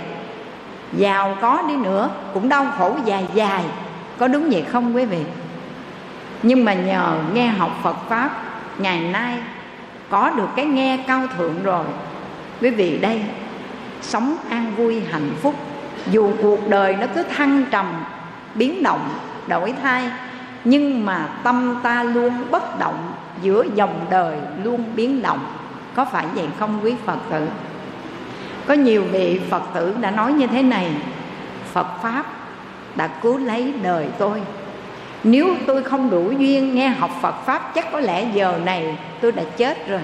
Giàu 0.93 1.37
có 1.41 1.63
đi 1.69 1.77
nữa 1.77 2.11
cũng 2.35 2.49
đau 2.49 2.67
khổ 2.79 2.97
dài 3.05 3.25
dài. 3.35 3.63
Có 4.19 4.29
đúng 4.29 4.51
vậy 4.51 4.65
không, 4.73 4.97
quý 4.97 5.05
vị? 5.05 5.21
Nhưng 6.43 6.65
mà 6.65 6.75
nhờ 6.75 7.19
nghe 7.35 7.47
học 7.47 7.71
Phật 7.83 7.97
Pháp, 8.09 8.31
Ngày 8.79 9.01
nay 9.01 9.39
có 10.11 10.31
được 10.31 10.49
cái 10.57 10.67
nghe 10.67 11.05
cao 11.07 11.27
thượng 11.37 11.63
rồi. 11.63 11.85
Quý 12.61 12.71
vị 12.71 12.99
đây 12.99 13.23
Sống 14.03 14.37
an 14.51 14.73
vui 14.77 15.03
hạnh 15.11 15.31
phúc. 15.43 15.55
Dù 16.11 16.33
cuộc 16.43 16.69
đời 16.69 16.97
nó 17.01 17.07
cứ 17.15 17.23
thăng 17.23 17.65
trầm 17.71 17.87
Biến 18.55 18.83
động, 18.83 19.09
đổi 19.47 19.75
thay 19.83 20.11
Nhưng 20.65 21.07
mà 21.07 21.29
tâm 21.43 21.81
ta 21.83 22.03
luôn 22.03 22.33
bất 22.51 22.79
động 22.79 23.13
Giữa 23.43 23.65
dòng 23.75 24.07
đời 24.11 24.39
luôn 24.65 24.85
biến 24.97 25.23
động. 25.23 25.47
Có 25.95 26.05
phải 26.05 26.27
vậy 26.35 26.47
không 26.59 26.81
quý 26.83 26.95
Phật 27.05 27.19
tử? 27.31 27.49
Có 28.67 28.75
nhiều 28.75 29.05
vị 29.13 29.41
Phật 29.51 29.63
tử 29.75 29.95
đã 30.01 30.11
nói 30.11 30.33
như 30.33 30.47
thế 30.47 30.63
này 30.63 30.91
Phật 31.73 31.87
Pháp 32.03 32.27
đã 32.95 33.09
cứu 33.09 33.39
lấy 33.39 33.75
đời 33.83 34.09
tôi 34.19 34.43
nếu 35.27 35.57
tôi 35.67 35.83
không 35.83 36.11
đủ 36.11 36.31
duyên 36.39 36.75
nghe 36.75 36.89
học 36.89 37.11
Phật 37.23 37.47
Pháp 37.47 37.75
Chắc 37.75 37.93
có 37.93 38.01
lẽ 38.01 38.27
giờ 38.35 38.59
này 38.65 38.99
tôi 39.21 39.33
đã 39.33 39.43
chết 39.57 39.89
rồi. 39.89 40.01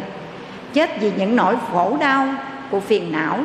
Chết 0.73 1.01
vì 1.01 1.13
những 1.17 1.37
nỗi 1.37 1.57
khổ 1.73 1.97
đau 2.01 2.29
của 2.71 2.81
phiền 2.81 3.13
não. 3.13 3.41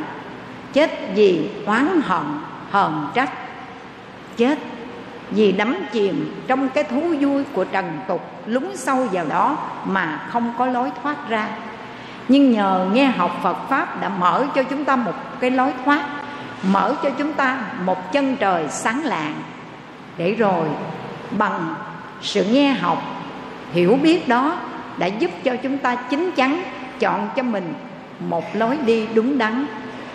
Chết 0.72 0.90
vì 1.14 1.50
oán 1.66 2.00
hận, 2.04 2.24
hờn 2.70 3.06
trách. 3.14 3.32
Chết 4.36 4.58
vì 5.30 5.52
đắm 5.52 5.76
chìm 5.92 6.42
trong 6.46 6.68
cái 6.68 6.84
thú 6.84 7.14
vui 7.20 7.44
của 7.52 7.64
trần 7.64 8.00
tục 8.08 8.20
Lúng 8.46 8.76
sâu 8.76 9.06
vào 9.12 9.24
đó 9.26 9.56
mà 9.84 10.26
không 10.30 10.54
có 10.58 10.66
lối 10.66 10.90
thoát 11.02 11.28
ra. 11.28 11.48
Nhưng 12.28 12.52
nhờ 12.52 12.86
nghe 12.92 13.04
học 13.04 13.40
Phật 13.42 13.56
Pháp 13.68 14.00
đã 14.00 14.08
mở 14.08 14.46
cho 14.54 14.62
chúng 14.62 14.84
ta 14.84 14.96
một 14.96 15.14
cái 15.40 15.50
lối 15.50 15.72
thoát 15.84 16.02
Mở 16.62 16.94
cho 17.02 17.10
chúng 17.10 17.32
ta 17.32 17.60
một 17.84 18.12
chân 18.12 18.36
trời 18.36 18.64
sáng 18.68 19.04
lạng. 19.04 19.34
Để 20.16 20.34
rồi 20.34 20.68
bằng 21.30 21.74
sự 22.22 22.44
nghe 22.44 22.72
học, 22.72 23.02
hiểu 23.72 23.98
biết 24.02 24.28
đó 24.28 24.56
đã 24.98 25.06
giúp 25.06 25.30
cho 25.44 25.56
chúng 25.62 25.78
ta 25.78 25.94
chín 25.94 26.30
chắn 26.36 26.62
chọn 27.00 27.28
cho 27.36 27.42
mình 27.42 27.74
một 28.20 28.56
lối 28.56 28.78
đi 28.86 29.06
đúng 29.14 29.38
đắn, 29.38 29.66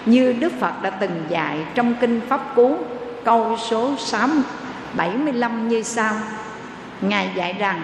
như 0.05 0.33
Đức 0.39 0.53
Phật 0.59 0.81
đã 0.81 0.89
từng 0.89 1.23
dạy 1.29 1.57
trong 1.75 1.95
kinh 2.01 2.21
Pháp 2.27 2.55
Cú, 2.55 2.77
câu 3.23 3.57
số 3.69 3.95
6 3.97 4.27
75 4.93 5.69
như 5.69 5.83
sau. 5.83 6.13
Ngài 7.01 7.29
dạy 7.35 7.53
rằng, 7.53 7.81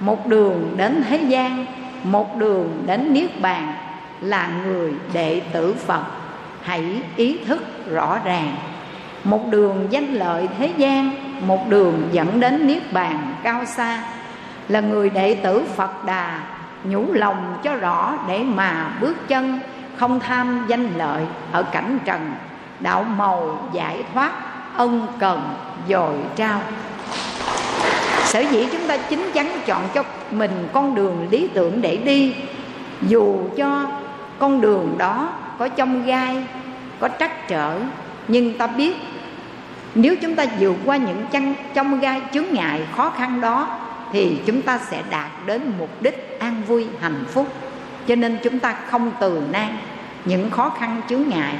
một 0.00 0.26
đường 0.26 0.74
đến 0.76 1.04
thế 1.08 1.16
gian, 1.16 1.66
một 2.02 2.36
đường 2.36 2.82
đến 2.86 3.12
niết 3.12 3.40
bàn 3.40 3.74
là 4.20 4.48
người 4.66 4.92
đệ 5.12 5.40
tử 5.52 5.74
Phật. 5.74 6.02
Hãy 6.62 7.02
ý 7.16 7.38
thức 7.46 7.62
rõ 7.90 8.18
ràng, 8.24 8.56
một 9.24 9.50
đường 9.50 9.86
danh 9.90 10.14
lợi 10.14 10.48
thế 10.58 10.72
gian 10.76 11.25
một 11.40 11.68
đường 11.68 12.08
dẫn 12.12 12.40
đến 12.40 12.66
niết 12.66 12.92
bàn 12.92 13.34
cao 13.42 13.64
xa, 13.64 14.02
là 14.68 14.80
người 14.80 15.10
đệ 15.10 15.34
tử 15.34 15.62
Phật 15.76 16.04
Đà, 16.04 16.40
nhủ 16.84 17.12
lòng 17.12 17.56
cho 17.62 17.74
rõ 17.74 18.14
để 18.28 18.42
mà 18.42 18.90
bước 19.00 19.28
chân, 19.28 19.60
không 19.96 20.20
tham 20.20 20.64
danh 20.68 20.98
lợi 20.98 21.22
ở 21.52 21.62
cảnh 21.62 21.98
trần, 22.04 22.32
đạo 22.80 23.02
màu 23.02 23.68
giải 23.72 24.02
thoát, 24.14 24.32
ân 24.76 25.06
cần 25.18 25.42
dồi 25.88 26.14
trao. 26.36 26.60
Sở 28.24 28.40
dĩ 28.40 28.66
chúng 28.72 28.86
ta 28.88 28.96
chính 28.96 29.30
chắn 29.34 29.60
chọn 29.66 29.82
cho 29.94 30.02
mình 30.30 30.68
con 30.72 30.94
đường 30.94 31.28
lý 31.30 31.48
tưởng 31.54 31.82
để 31.82 31.96
đi, 31.96 32.34
dù 33.02 33.36
cho 33.56 33.86
con 34.38 34.60
đường 34.60 34.94
đó 34.98 35.28
có 35.58 35.68
trong 35.68 36.06
gai, 36.06 36.44
có 37.00 37.08
trắc 37.18 37.48
trở, 37.48 37.78
nhưng 38.28 38.58
ta 38.58 38.66
biết 38.66 38.96
nếu 39.96 40.16
chúng 40.22 40.34
ta 40.36 40.44
vượt 40.60 40.76
qua 40.84 40.96
những 40.96 41.26
chăn 41.32 41.54
trong 41.74 42.00
gai 42.00 42.22
chướng 42.32 42.44
ngại 42.52 42.80
khó 42.96 43.10
khăn 43.10 43.40
đó, 43.40 43.68
thì 44.12 44.38
chúng 44.46 44.62
ta 44.62 44.78
sẽ 44.78 45.02
đạt 45.10 45.30
đến 45.46 45.72
mục 45.78 45.90
đích 46.00 46.36
an 46.40 46.62
vui, 46.66 46.86
hạnh 47.00 47.24
phúc. 47.32 47.46
Cho 48.08 48.14
nên 48.14 48.38
chúng 48.42 48.58
ta 48.58 48.74
không 48.90 49.12
từ 49.20 49.42
nan 49.52 49.68
những 50.24 50.50
khó 50.50 50.70
khăn 50.70 51.00
chướng 51.08 51.28
ngại. 51.28 51.54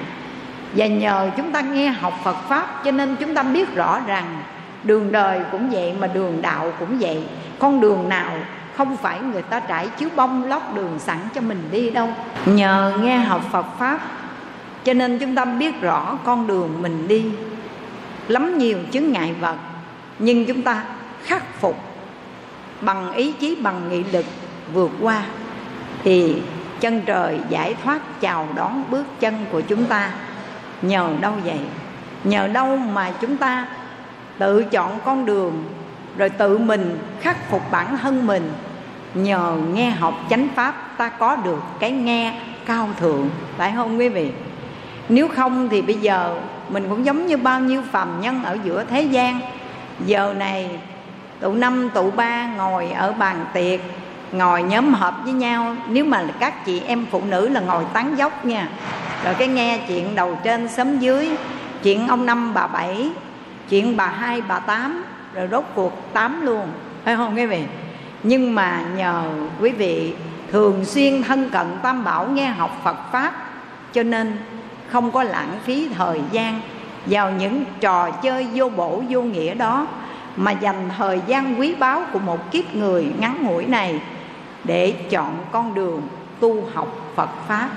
Và 0.75 0.87
nhờ 0.87 1.31
chúng 1.37 1.53
ta 1.53 1.61
nghe 1.61 1.89
học 1.89 2.15
Phật 2.25 2.37
pháp, 2.49 2.85
cho 2.85 2.91
nên 2.91 3.17
chúng 3.17 3.35
ta 3.35 3.43
biết 3.43 3.75
rõ 3.75 4.01
rằng 4.07 4.43
đường 4.85 5.13
đời 5.13 5.41
cũng 5.53 5.71
vậy 5.71 5.95
mà 6.01 6.07
đường 6.07 6.43
đạo 6.43 6.73
cũng 6.79 6.99
vậy. 6.99 7.25
Con 7.59 7.81
đường 7.81 8.09
nào 8.09 8.33
không 8.77 8.97
phải 8.97 9.21
người 9.21 9.43
ta 9.43 9.61
trải 9.61 9.89
chiếu 9.89 10.09
bông 10.17 10.45
lót 10.45 10.63
đường 10.75 10.99
sẵn 10.99 11.19
cho 11.35 11.41
mình 11.41 11.69
đi 11.71 11.91
đâu. 11.91 12.09
Nhờ 12.47 12.99
nghe 13.03 13.17
học 13.17 13.43
Phật 13.53 13.67
pháp, 13.79 14.01
cho 14.85 14.93
nên 14.93 15.19
chúng 15.19 15.35
ta 15.35 15.45
biết 15.45 15.81
rõ 15.81 16.19
con 16.25 16.47
đường 16.47 16.83
mình 16.83 17.09
đi 17.09 17.25
lắm 18.29 18.59
nhiều 18.59 18.79
chứng 18.91 19.13
ngại 19.13 19.35
vật, 19.41 19.57
nhưng 20.19 20.47
chúng 20.47 20.63
ta 20.63 20.85
khắc 21.25 21.61
phục 21.61 21.77
bằng 22.81 23.13
ý 23.13 23.33
chí, 23.33 23.57
bằng 23.63 23.89
nghị 23.91 24.05
lực 24.05 24.25
vượt 24.73 24.91
qua, 25.01 25.23
thì 26.05 26.43
chân 26.81 27.03
trời 27.07 27.41
giải 27.49 27.75
thoát 27.85 28.21
chào 28.21 28.49
đón 28.55 28.85
bước 28.91 29.07
chân 29.21 29.35
của 29.53 29.61
chúng 29.61 29.85
ta. 29.85 30.11
Nhờ 30.83 31.11
đâu 31.21 31.33
vậy? 31.45 31.61
Nhờ 32.25 32.47
đâu 32.47 32.77
mà 32.77 33.13
chúng 33.21 33.37
ta 33.37 33.67
tự 34.39 34.65
chọn 34.65 34.99
con 35.05 35.27
đường, 35.27 35.65
rồi 36.17 36.29
tự 36.29 36.59
mình 36.59 36.99
khắc 37.21 37.51
phục 37.51 37.63
bản 37.71 37.99
thân 37.99 38.27
mình? 38.27 38.53
Nhờ 39.15 39.57
nghe 39.73 39.91
học 39.91 40.15
chánh 40.31 40.49
pháp 40.55 40.99
ta 40.99 41.09
có 41.09 41.37
được 41.37 41.63
cái 41.81 41.91
nghe 41.91 42.41
cao 42.67 42.89
thượng. 43.01 43.29
Phải 43.57 43.73
không 43.77 43.99
quý 43.99 44.09
vị? 44.09 44.31
Nếu 45.09 45.29
không 45.29 45.69
thì 45.69 45.83
bây 45.83 45.95
giờ 45.95 46.35
mình 46.69 46.87
cũng 46.89 47.07
giống 47.07 47.27
như 47.27 47.37
bao 47.37 47.61
nhiêu 47.61 47.83
phàm 47.93 48.21
nhân 48.21 48.45
ở 48.45 48.59
giữa 48.65 48.85
thế 48.91 49.03
gian. 49.03 49.41
Giờ 50.07 50.35
này, 50.39 50.71
tụ 51.41 51.53
năm, 51.53 51.91
tụ 51.95 52.11
ba 52.11 52.47
ngồi 52.47 52.91
ở 52.91 53.13
bàn 53.13 53.45
tiệc, 53.53 53.81
ngồi 54.33 54.63
nhóm 54.63 54.95
họp 54.95 55.15
với 55.25 55.33
nhau. 55.33 55.77
Nếu 55.89 56.05
mà 56.05 56.25
các 56.41 56.65
chị 56.67 56.83
em 56.87 57.07
phụ 57.11 57.23
nữ 57.29 57.49
là 57.49 57.61
ngồi 57.61 57.85
tán 57.93 58.19
dốc 58.19 58.45
nha. 58.45 58.69
Rồi 59.25 59.35
cái 59.35 59.49
nghe 59.49 59.79
chuyện 59.89 60.15
đầu 60.15 60.39
trên 60.45 60.69
sớm 60.69 60.99
dưới, 60.99 61.31
chuyện 61.83 62.09
ông 62.09 62.27
năm 62.27 62.55
bà 62.55 62.67
bảy, 62.67 63.11
chuyện 63.69 63.97
bà 63.97 64.07
hai, 64.07 64.41
bà 64.41 64.59
tám, 64.59 65.05
rồi 65.35 65.49
rốt 65.51 65.65
cuộc 65.75 66.13
tám 66.13 66.41
luôn. 66.47 66.69
Phải 67.05 67.17
không 67.17 67.37
quý 67.37 67.47
vị? 67.47 67.63
Nhưng 68.23 68.55
mà 68.55 68.81
nhờ 68.97 69.23
quý 69.61 69.71
vị 69.71 70.15
thường 70.53 70.85
xuyên 70.85 71.23
thân 71.23 71.51
cận 71.51 71.67
tam 71.83 72.05
bảo 72.05 72.27
nghe 72.27 72.47
học 72.47 72.81
phật 72.85 72.97
pháp, 73.13 73.33
cho 73.93 74.03
nên 74.03 74.39
không 74.89 75.11
có 75.11 75.23
lãng 75.23 75.59
phí 75.65 75.89
thời 75.99 76.21
gian 76.31 76.61
vào 77.07 77.31
những 77.31 77.65
trò 77.81 78.11
chơi 78.11 78.47
vô 78.55 78.69
bổ, 78.69 79.03
vô 79.09 79.23
nghĩa 79.23 79.55
đó, 79.55 79.87
mà 80.37 80.51
dành 80.51 80.89
thời 80.99 81.21
gian 81.27 81.61
quý 81.61 81.75
báu 81.75 82.03
của 82.13 82.19
một 82.19 82.51
kiếp 82.51 82.75
người 82.75 83.07
ngắn 83.19 83.45
ngủi 83.45 83.67
này 83.67 84.01
để 84.65 84.93
chọn 85.11 85.37
con 85.53 85.75
đường 85.75 86.03
tu 86.41 86.65
học 86.75 87.13
Phật 87.15 87.31
pháp. 87.49 87.69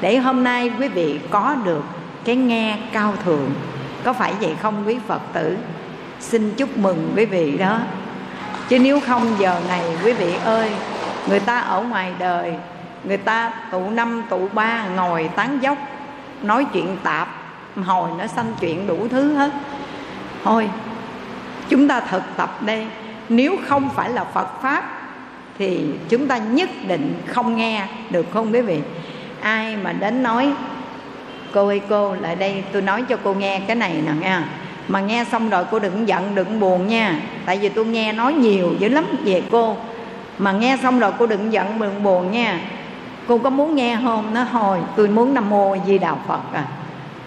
Để 0.00 0.18
hôm 0.18 0.44
nay 0.44 0.70
quý 0.78 0.88
vị 0.88 1.20
có 1.30 1.56
được 1.64 1.84
cái 2.24 2.36
nghe 2.36 2.78
cao 2.92 3.14
thượng. 3.24 3.50
Có 4.04 4.12
phải 4.12 4.32
vậy 4.40 4.56
không 4.62 4.84
quý 4.86 4.98
Phật 5.06 5.20
tử? 5.32 5.56
Xin 6.20 6.54
chúc 6.56 6.78
mừng 6.78 7.12
quý 7.16 7.24
vị 7.24 7.58
đó. 7.58 7.78
Chứ 8.68 8.78
nếu 8.78 9.00
không, 9.00 9.34
giờ 9.38 9.60
này 9.68 9.84
quý 10.04 10.12
vị 10.12 10.34
ơi, 10.44 10.70
người 11.28 11.40
ta 11.40 11.60
ở 11.60 11.82
ngoài 11.82 12.12
đời 12.18 12.54
người 13.04 13.16
ta 13.16 13.52
tụ 13.70 13.90
năm, 13.90 14.22
tụ 14.30 14.48
ba, 14.52 14.86
ngồi 14.96 15.30
tán 15.36 15.58
dốc, 15.62 15.78
nói 16.42 16.66
chuyện 16.72 16.96
tạp. 17.02 17.28
Hồi 17.84 18.10
nó 18.18 18.26
sanh 18.26 18.52
chuyện 18.60 18.86
đủ 18.86 19.08
thứ 19.10 19.34
hết. 19.34 19.50
Thôi, 20.44 20.68
chúng 21.68 21.88
ta 21.88 22.00
thực 22.00 22.22
tập 22.36 22.62
đây. 22.62 22.86
Nếu 23.28 23.56
không 23.68 23.90
phải 23.90 24.10
là 24.10 24.24
phật 24.24 24.62
pháp, 24.62 24.84
thì 25.58 25.86
chúng 26.08 26.28
ta 26.28 26.36
nhất 26.36 26.70
định 26.86 27.14
không 27.26 27.56
nghe 27.56 27.86
được, 28.10 28.26
không 28.32 28.52
quý 28.52 28.60
vị 28.60 28.80
ai 29.40 29.76
mà 29.76 29.92
đến 29.92 30.22
nói, 30.22 30.52
cô 31.52 31.66
ơi, 31.66 31.80
cô, 31.88 32.14
lại 32.14 32.36
đây, 32.36 32.64
tôi 32.72 32.82
nói 32.82 33.04
cho 33.08 33.16
cô 33.24 33.34
nghe 33.34 33.60
cái 33.66 33.76
này 33.76 34.02
nè 34.06 34.12
nha 34.20 34.44
mà 34.88 35.00
nghe 35.00 35.24
xong 35.32 35.50
rồi 35.50 35.64
cô 35.70 35.78
đừng 35.78 36.08
giận, 36.08 36.34
đừng 36.34 36.60
buồn 36.60 36.86
nha. 36.86 37.20
Tại 37.46 37.58
vì 37.58 37.68
tôi 37.68 37.84
nghe 37.84 38.12
nói 38.12 38.32
nhiều 38.32 38.74
dữ 38.78 38.88
lắm 38.88 39.04
về 39.24 39.42
cô. 39.50 39.76
Mà 40.38 40.52
nghe 40.52 40.76
xong 40.82 40.98
rồi 40.98 41.12
cô 41.18 41.26
đừng 41.26 41.52
giận, 41.52 41.78
đừng 41.78 42.02
buồn 42.02 42.30
nha 42.30 42.60
cô 43.28 43.38
có 43.38 43.50
muốn 43.50 43.74
nghe 43.74 43.98
không? 44.04 44.34
Nó 44.34 44.42
hồi, 44.42 44.78
tôi 44.96 45.08
muốn 45.08 45.34
nam 45.34 45.50
mô 45.50 45.76
di 45.86 45.98
đà 45.98 46.14
phật 46.14 46.40
à. 46.52 46.64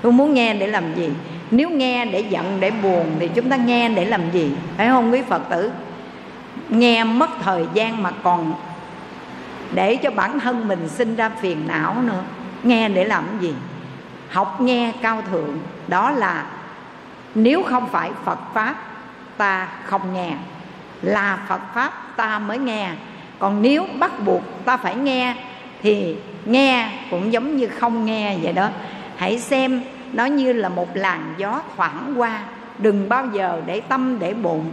Tôi 0.01 0.11
muốn 0.11 0.33
nghe 0.33 0.53
để 0.53 0.67
làm 0.67 0.95
gì? 0.95 1.09
Nếu 1.51 1.69
nghe 1.69 2.05
để 2.05 2.19
giận, 2.19 2.57
để 2.59 2.71
buồn 2.71 3.05
thì 3.19 3.27
chúng 3.27 3.49
ta 3.49 3.55
nghe 3.55 3.89
để 3.89 4.05
làm 4.05 4.31
gì? 4.31 4.51
Phải 4.77 4.87
không 4.87 5.11
quý 5.11 5.21
phật 5.21 5.49
tử? 5.49 5.71
Nghe 6.69 7.03
mất 7.03 7.29
thời 7.41 7.65
gian 7.73 8.03
mà 8.03 8.11
còn 8.23 8.53
để 9.73 9.95
cho 9.95 10.11
bản 10.11 10.39
thân 10.39 10.67
mình 10.67 10.89
sinh 10.89 11.15
ra 11.15 11.29
phiền 11.29 11.67
não 11.67 11.95
nữa. 12.01 12.23
Nghe 12.63 12.89
để 12.89 13.05
làm 13.05 13.23
gì? 13.39 13.53
Học 14.29 14.61
nghe 14.61 14.93
cao 15.01 15.21
thượng. 15.31 15.57
Đó 15.87 16.11
là 16.11 16.45
nếu 17.35 17.63
không 17.63 17.87
phải 17.87 18.11
phật 18.23 18.39
pháp, 18.53 18.75
ta 19.37 19.67
không 19.83 20.13
nghe. 20.13 20.33
Là 21.01 21.39
phật 21.47 21.61
pháp, 21.73 21.93
ta 22.15 22.39
mới 22.39 22.57
nghe. 22.57 22.89
Còn 23.39 23.61
nếu 23.61 23.87
bắt 23.99 24.11
buộc 24.25 24.65
ta 24.65 24.77
phải 24.77 24.95
nghe 24.95 25.35
thì 25.85 26.15
nghe 26.45 26.89
cũng 27.11 27.33
giống 27.33 27.57
như 27.57 27.67
không 27.67 28.05
nghe 28.05 28.37
vậy 28.41 28.53
đó. 28.53 28.69
Hãy 29.17 29.39
xem 29.39 29.81
nó 30.13 30.25
như 30.25 30.53
là 30.53 30.69
một 30.69 30.87
làn 30.93 31.33
gió 31.37 31.61
thoảng 31.75 32.13
qua, 32.17 32.41
đừng 32.77 33.09
bao 33.09 33.27
giờ 33.33 33.61
để 33.65 33.81
tâm 33.81 34.19
để 34.19 34.33
bụng, 34.33 34.71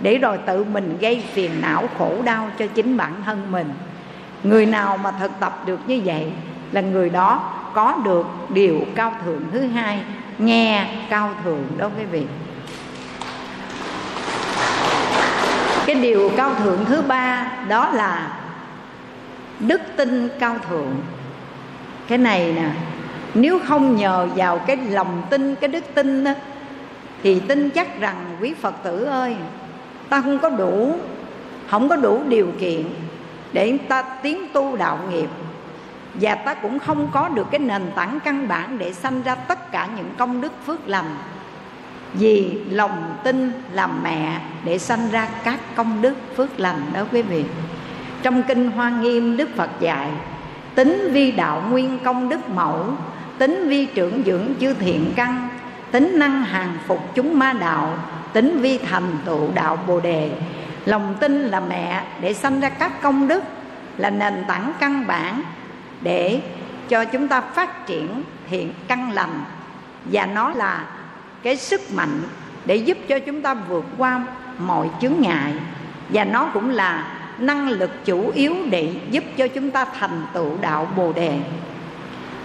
để 0.00 0.18
rồi 0.18 0.38
tự 0.46 0.64
mình 0.64 0.98
gây 1.00 1.24
phiền 1.32 1.50
não 1.60 1.88
khổ 1.98 2.22
đau 2.24 2.50
cho 2.58 2.66
chính 2.66 2.96
bản 2.96 3.12
thân 3.24 3.52
mình. 3.52 3.70
Người 4.42 4.66
nào 4.66 4.96
mà 4.96 5.10
thực 5.10 5.30
tập 5.40 5.62
được 5.66 5.80
như 5.86 6.00
vậy 6.04 6.32
là 6.72 6.80
người 6.80 7.10
đó 7.10 7.52
có 7.74 7.96
được 8.04 8.26
điều 8.48 8.80
cao 8.94 9.12
thượng 9.24 9.42
thứ 9.52 9.60
hai, 9.60 10.00
nghe 10.38 10.86
cao 11.10 11.30
thượng 11.44 11.64
đó 11.78 11.90
quý 11.98 12.04
vị. 12.04 12.22
Cái 15.86 15.94
điều 15.94 16.30
cao 16.36 16.54
thượng 16.54 16.84
thứ 16.84 17.02
ba 17.02 17.52
đó 17.68 17.90
là 17.90 18.28
đức 19.60 19.80
tin 19.96 20.28
cao 20.38 20.56
thượng. 20.68 20.96
Cái 22.08 22.18
này 22.18 22.52
nè, 22.52 22.70
nếu 23.34 23.58
không 23.66 23.96
nhờ 23.96 24.28
vào 24.36 24.58
cái 24.58 24.76
lòng 24.76 25.22
tin, 25.30 25.54
cái 25.54 25.68
đức 25.68 25.84
tin 25.94 26.24
đó 26.24 26.32
thì 27.22 27.40
tin 27.40 27.70
chắc 27.70 28.00
rằng 28.00 28.36
quý 28.40 28.54
phật 28.60 28.74
tử 28.82 29.04
ơi, 29.04 29.36
ta 30.08 30.20
không 30.20 30.38
có 30.38 30.50
đủ, 30.50 30.98
không 31.68 31.88
có 31.88 31.96
đủ 31.96 32.22
điều 32.28 32.48
kiện 32.60 32.82
để 33.52 33.78
ta 33.88 34.02
tiến 34.02 34.46
tu 34.52 34.76
đạo 34.76 34.98
nghiệp. 35.10 35.28
Và 36.14 36.34
ta 36.34 36.54
cũng 36.54 36.78
không 36.78 37.08
có 37.12 37.28
được 37.28 37.46
cái 37.50 37.58
nền 37.58 37.82
tảng 37.94 38.18
căn 38.24 38.48
bản 38.48 38.78
để 38.78 38.92
sanh 38.92 39.22
ra 39.22 39.34
tất 39.34 39.72
cả 39.72 39.88
những 39.96 40.10
công 40.18 40.40
đức 40.40 40.52
phước 40.66 40.88
lành. 40.88 41.16
Vì 42.14 42.58
lòng 42.70 43.14
tin 43.24 43.52
làm 43.72 44.02
mẹ 44.02 44.40
để 44.64 44.78
sanh 44.78 45.10
ra 45.10 45.28
các 45.44 45.60
công 45.74 46.02
đức 46.02 46.14
phước 46.36 46.60
lành 46.60 46.80
đó 46.94 47.04
quý 47.12 47.22
vị 47.22 47.44
trong 48.28 48.42
kinh 48.42 48.70
hoa 48.70 48.90
nghiêm, 48.90 49.36
đức 49.36 49.48
phật 49.56 49.70
dạy, 49.80 50.08
tính 50.74 51.08
vi 51.12 51.32
đạo 51.32 51.62
nguyên 51.70 51.98
công 52.04 52.28
đức 52.28 52.48
mẫu, 52.48 52.86
tính 53.38 53.68
vi 53.68 53.86
trưởng 53.86 54.22
dưỡng 54.26 54.48
chư 54.60 54.74
thiện 54.74 55.12
căn, 55.16 55.48
tính 55.90 56.18
năng 56.18 56.42
hàng 56.44 56.78
phục 56.86 57.14
chúng 57.14 57.38
ma 57.38 57.52
đạo, 57.52 57.98
tính 58.32 58.58
vi 58.60 58.78
thành 58.78 59.18
tựu 59.24 59.50
đạo 59.54 59.78
bồ 59.86 60.00
đề. 60.00 60.30
Lòng 60.84 61.14
tin 61.20 61.40
là 61.42 61.60
mẹ 61.60 62.02
để 62.20 62.34
sanh 62.34 62.60
ra 62.60 62.68
các 62.68 63.02
công 63.02 63.28
đức, 63.28 63.44
là 63.96 64.10
nền 64.10 64.44
tảng 64.48 64.72
căn 64.80 65.06
bản 65.06 65.42
để 66.00 66.40
cho 66.88 67.04
chúng 67.04 67.28
ta 67.28 67.40
phát 67.40 67.86
triển 67.86 68.22
thiện 68.50 68.72
căn 68.88 69.12
lành. 69.12 69.44
Và 70.04 70.26
nó 70.26 70.50
là 70.50 70.84
cái 71.42 71.56
sức 71.56 71.80
mạnh 71.94 72.20
để 72.64 72.76
giúp 72.76 72.98
cho 73.08 73.18
chúng 73.18 73.42
ta 73.42 73.54
vượt 73.54 73.84
qua 73.98 74.20
mọi 74.58 74.88
chướng 75.00 75.14
ngại. 75.20 75.52
Và 76.08 76.24
nó 76.24 76.44
cũng 76.54 76.70
là 76.70 77.17
năng 77.38 77.68
lực 77.68 77.90
chủ 78.04 78.30
yếu 78.34 78.54
để 78.70 78.90
giúp 79.10 79.24
cho 79.36 79.48
chúng 79.48 79.70
ta 79.70 79.84
thành 79.84 80.26
tựu 80.34 80.50
đạo 80.60 80.88
bồ 80.96 81.12
đề. 81.12 81.38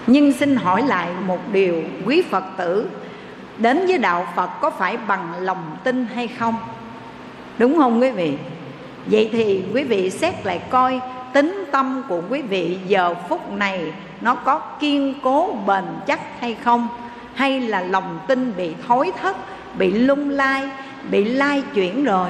Nhưng 0.07 0.33
xin 0.33 0.55
hỏi 0.55 0.81
lại 0.81 1.07
một 1.27 1.39
điều, 1.51 1.83
quý 2.05 2.21
phật 2.21 2.43
tử, 2.57 2.89
đến 3.57 3.85
với 3.87 3.97
đạo 3.97 4.27
phật 4.35 4.49
có 4.61 4.69
phải 4.69 4.97
bằng 4.97 5.33
lòng 5.39 5.77
tin 5.83 6.07
hay 6.15 6.27
không? 6.27 6.55
Đúng 7.57 7.77
không 7.77 8.01
quý 8.01 8.11
vị? 8.11 8.33
Vậy 9.05 9.29
thì 9.31 9.63
quý 9.73 9.83
vị 9.83 10.09
xét 10.09 10.45
lại 10.45 10.61
coi, 10.69 10.99
tính 11.33 11.65
tâm 11.71 12.03
của 12.09 12.21
quý 12.29 12.41
vị 12.41 12.77
giờ 12.87 13.15
phút 13.29 13.51
này 13.51 13.93
nó 14.21 14.35
có 14.35 14.59
kiên 14.59 15.13
cố, 15.23 15.57
bền 15.67 15.83
chắc 16.07 16.19
hay 16.39 16.55
không? 16.63 16.87
Hay 17.33 17.59
là 17.59 17.81
lòng 17.81 18.19
tin 18.27 18.53
bị 18.57 18.73
thối 18.87 19.11
thất, 19.21 19.37
bị 19.77 19.91
lung 19.91 20.29
lai, 20.29 20.69
bị 21.11 21.23
lai 21.23 21.63
chuyển 21.73 22.03
rồi? 22.03 22.29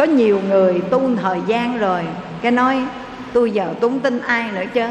Có 0.00 0.06
nhiều 0.06 0.40
người 0.48 0.80
tu 0.90 1.16
thời 1.16 1.40
gian 1.46 1.78
rồi, 1.78 2.02
cái 2.42 2.52
nói, 2.52 2.84
tôi 3.32 3.50
giờ 3.50 3.74
tôi 3.80 3.90
tin 4.02 4.20
ai 4.20 4.52
nữa 4.52 4.64
chứ? 4.74 4.84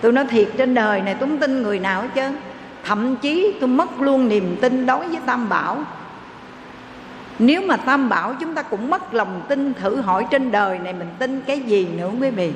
Tôi 0.00 0.12
nói, 0.12 0.24
thiệt 0.30 0.48
trên 0.56 0.74
đời 0.74 1.00
này 1.00 1.14
tôi 1.14 1.28
tin 1.40 1.62
người 1.62 1.78
nào 1.78 2.04
hết 2.14 2.30
thậm 2.84 3.16
chí 3.16 3.54
tôi 3.60 3.68
mất 3.68 4.00
luôn 4.00 4.28
niềm 4.28 4.56
tin 4.60 4.86
đối 4.86 5.08
với 5.08 5.18
tam 5.26 5.48
bảo. 5.48 5.78
Nếu 7.38 7.62
mà 7.62 7.76
tam 7.76 8.08
bảo 8.08 8.34
chúng 8.40 8.54
ta 8.54 8.62
cũng 8.62 8.90
mất 8.90 9.14
lòng 9.14 9.42
tin 9.48 9.74
thử 9.74 9.96
hỏi 9.96 10.26
trên 10.30 10.50
đời 10.50 10.78
này 10.78 10.92
mình 10.92 11.08
tin 11.18 11.40
cái 11.46 11.60
gì 11.60 11.88
nữa 11.96 12.10
quý 12.20 12.30
vị? 12.30 12.52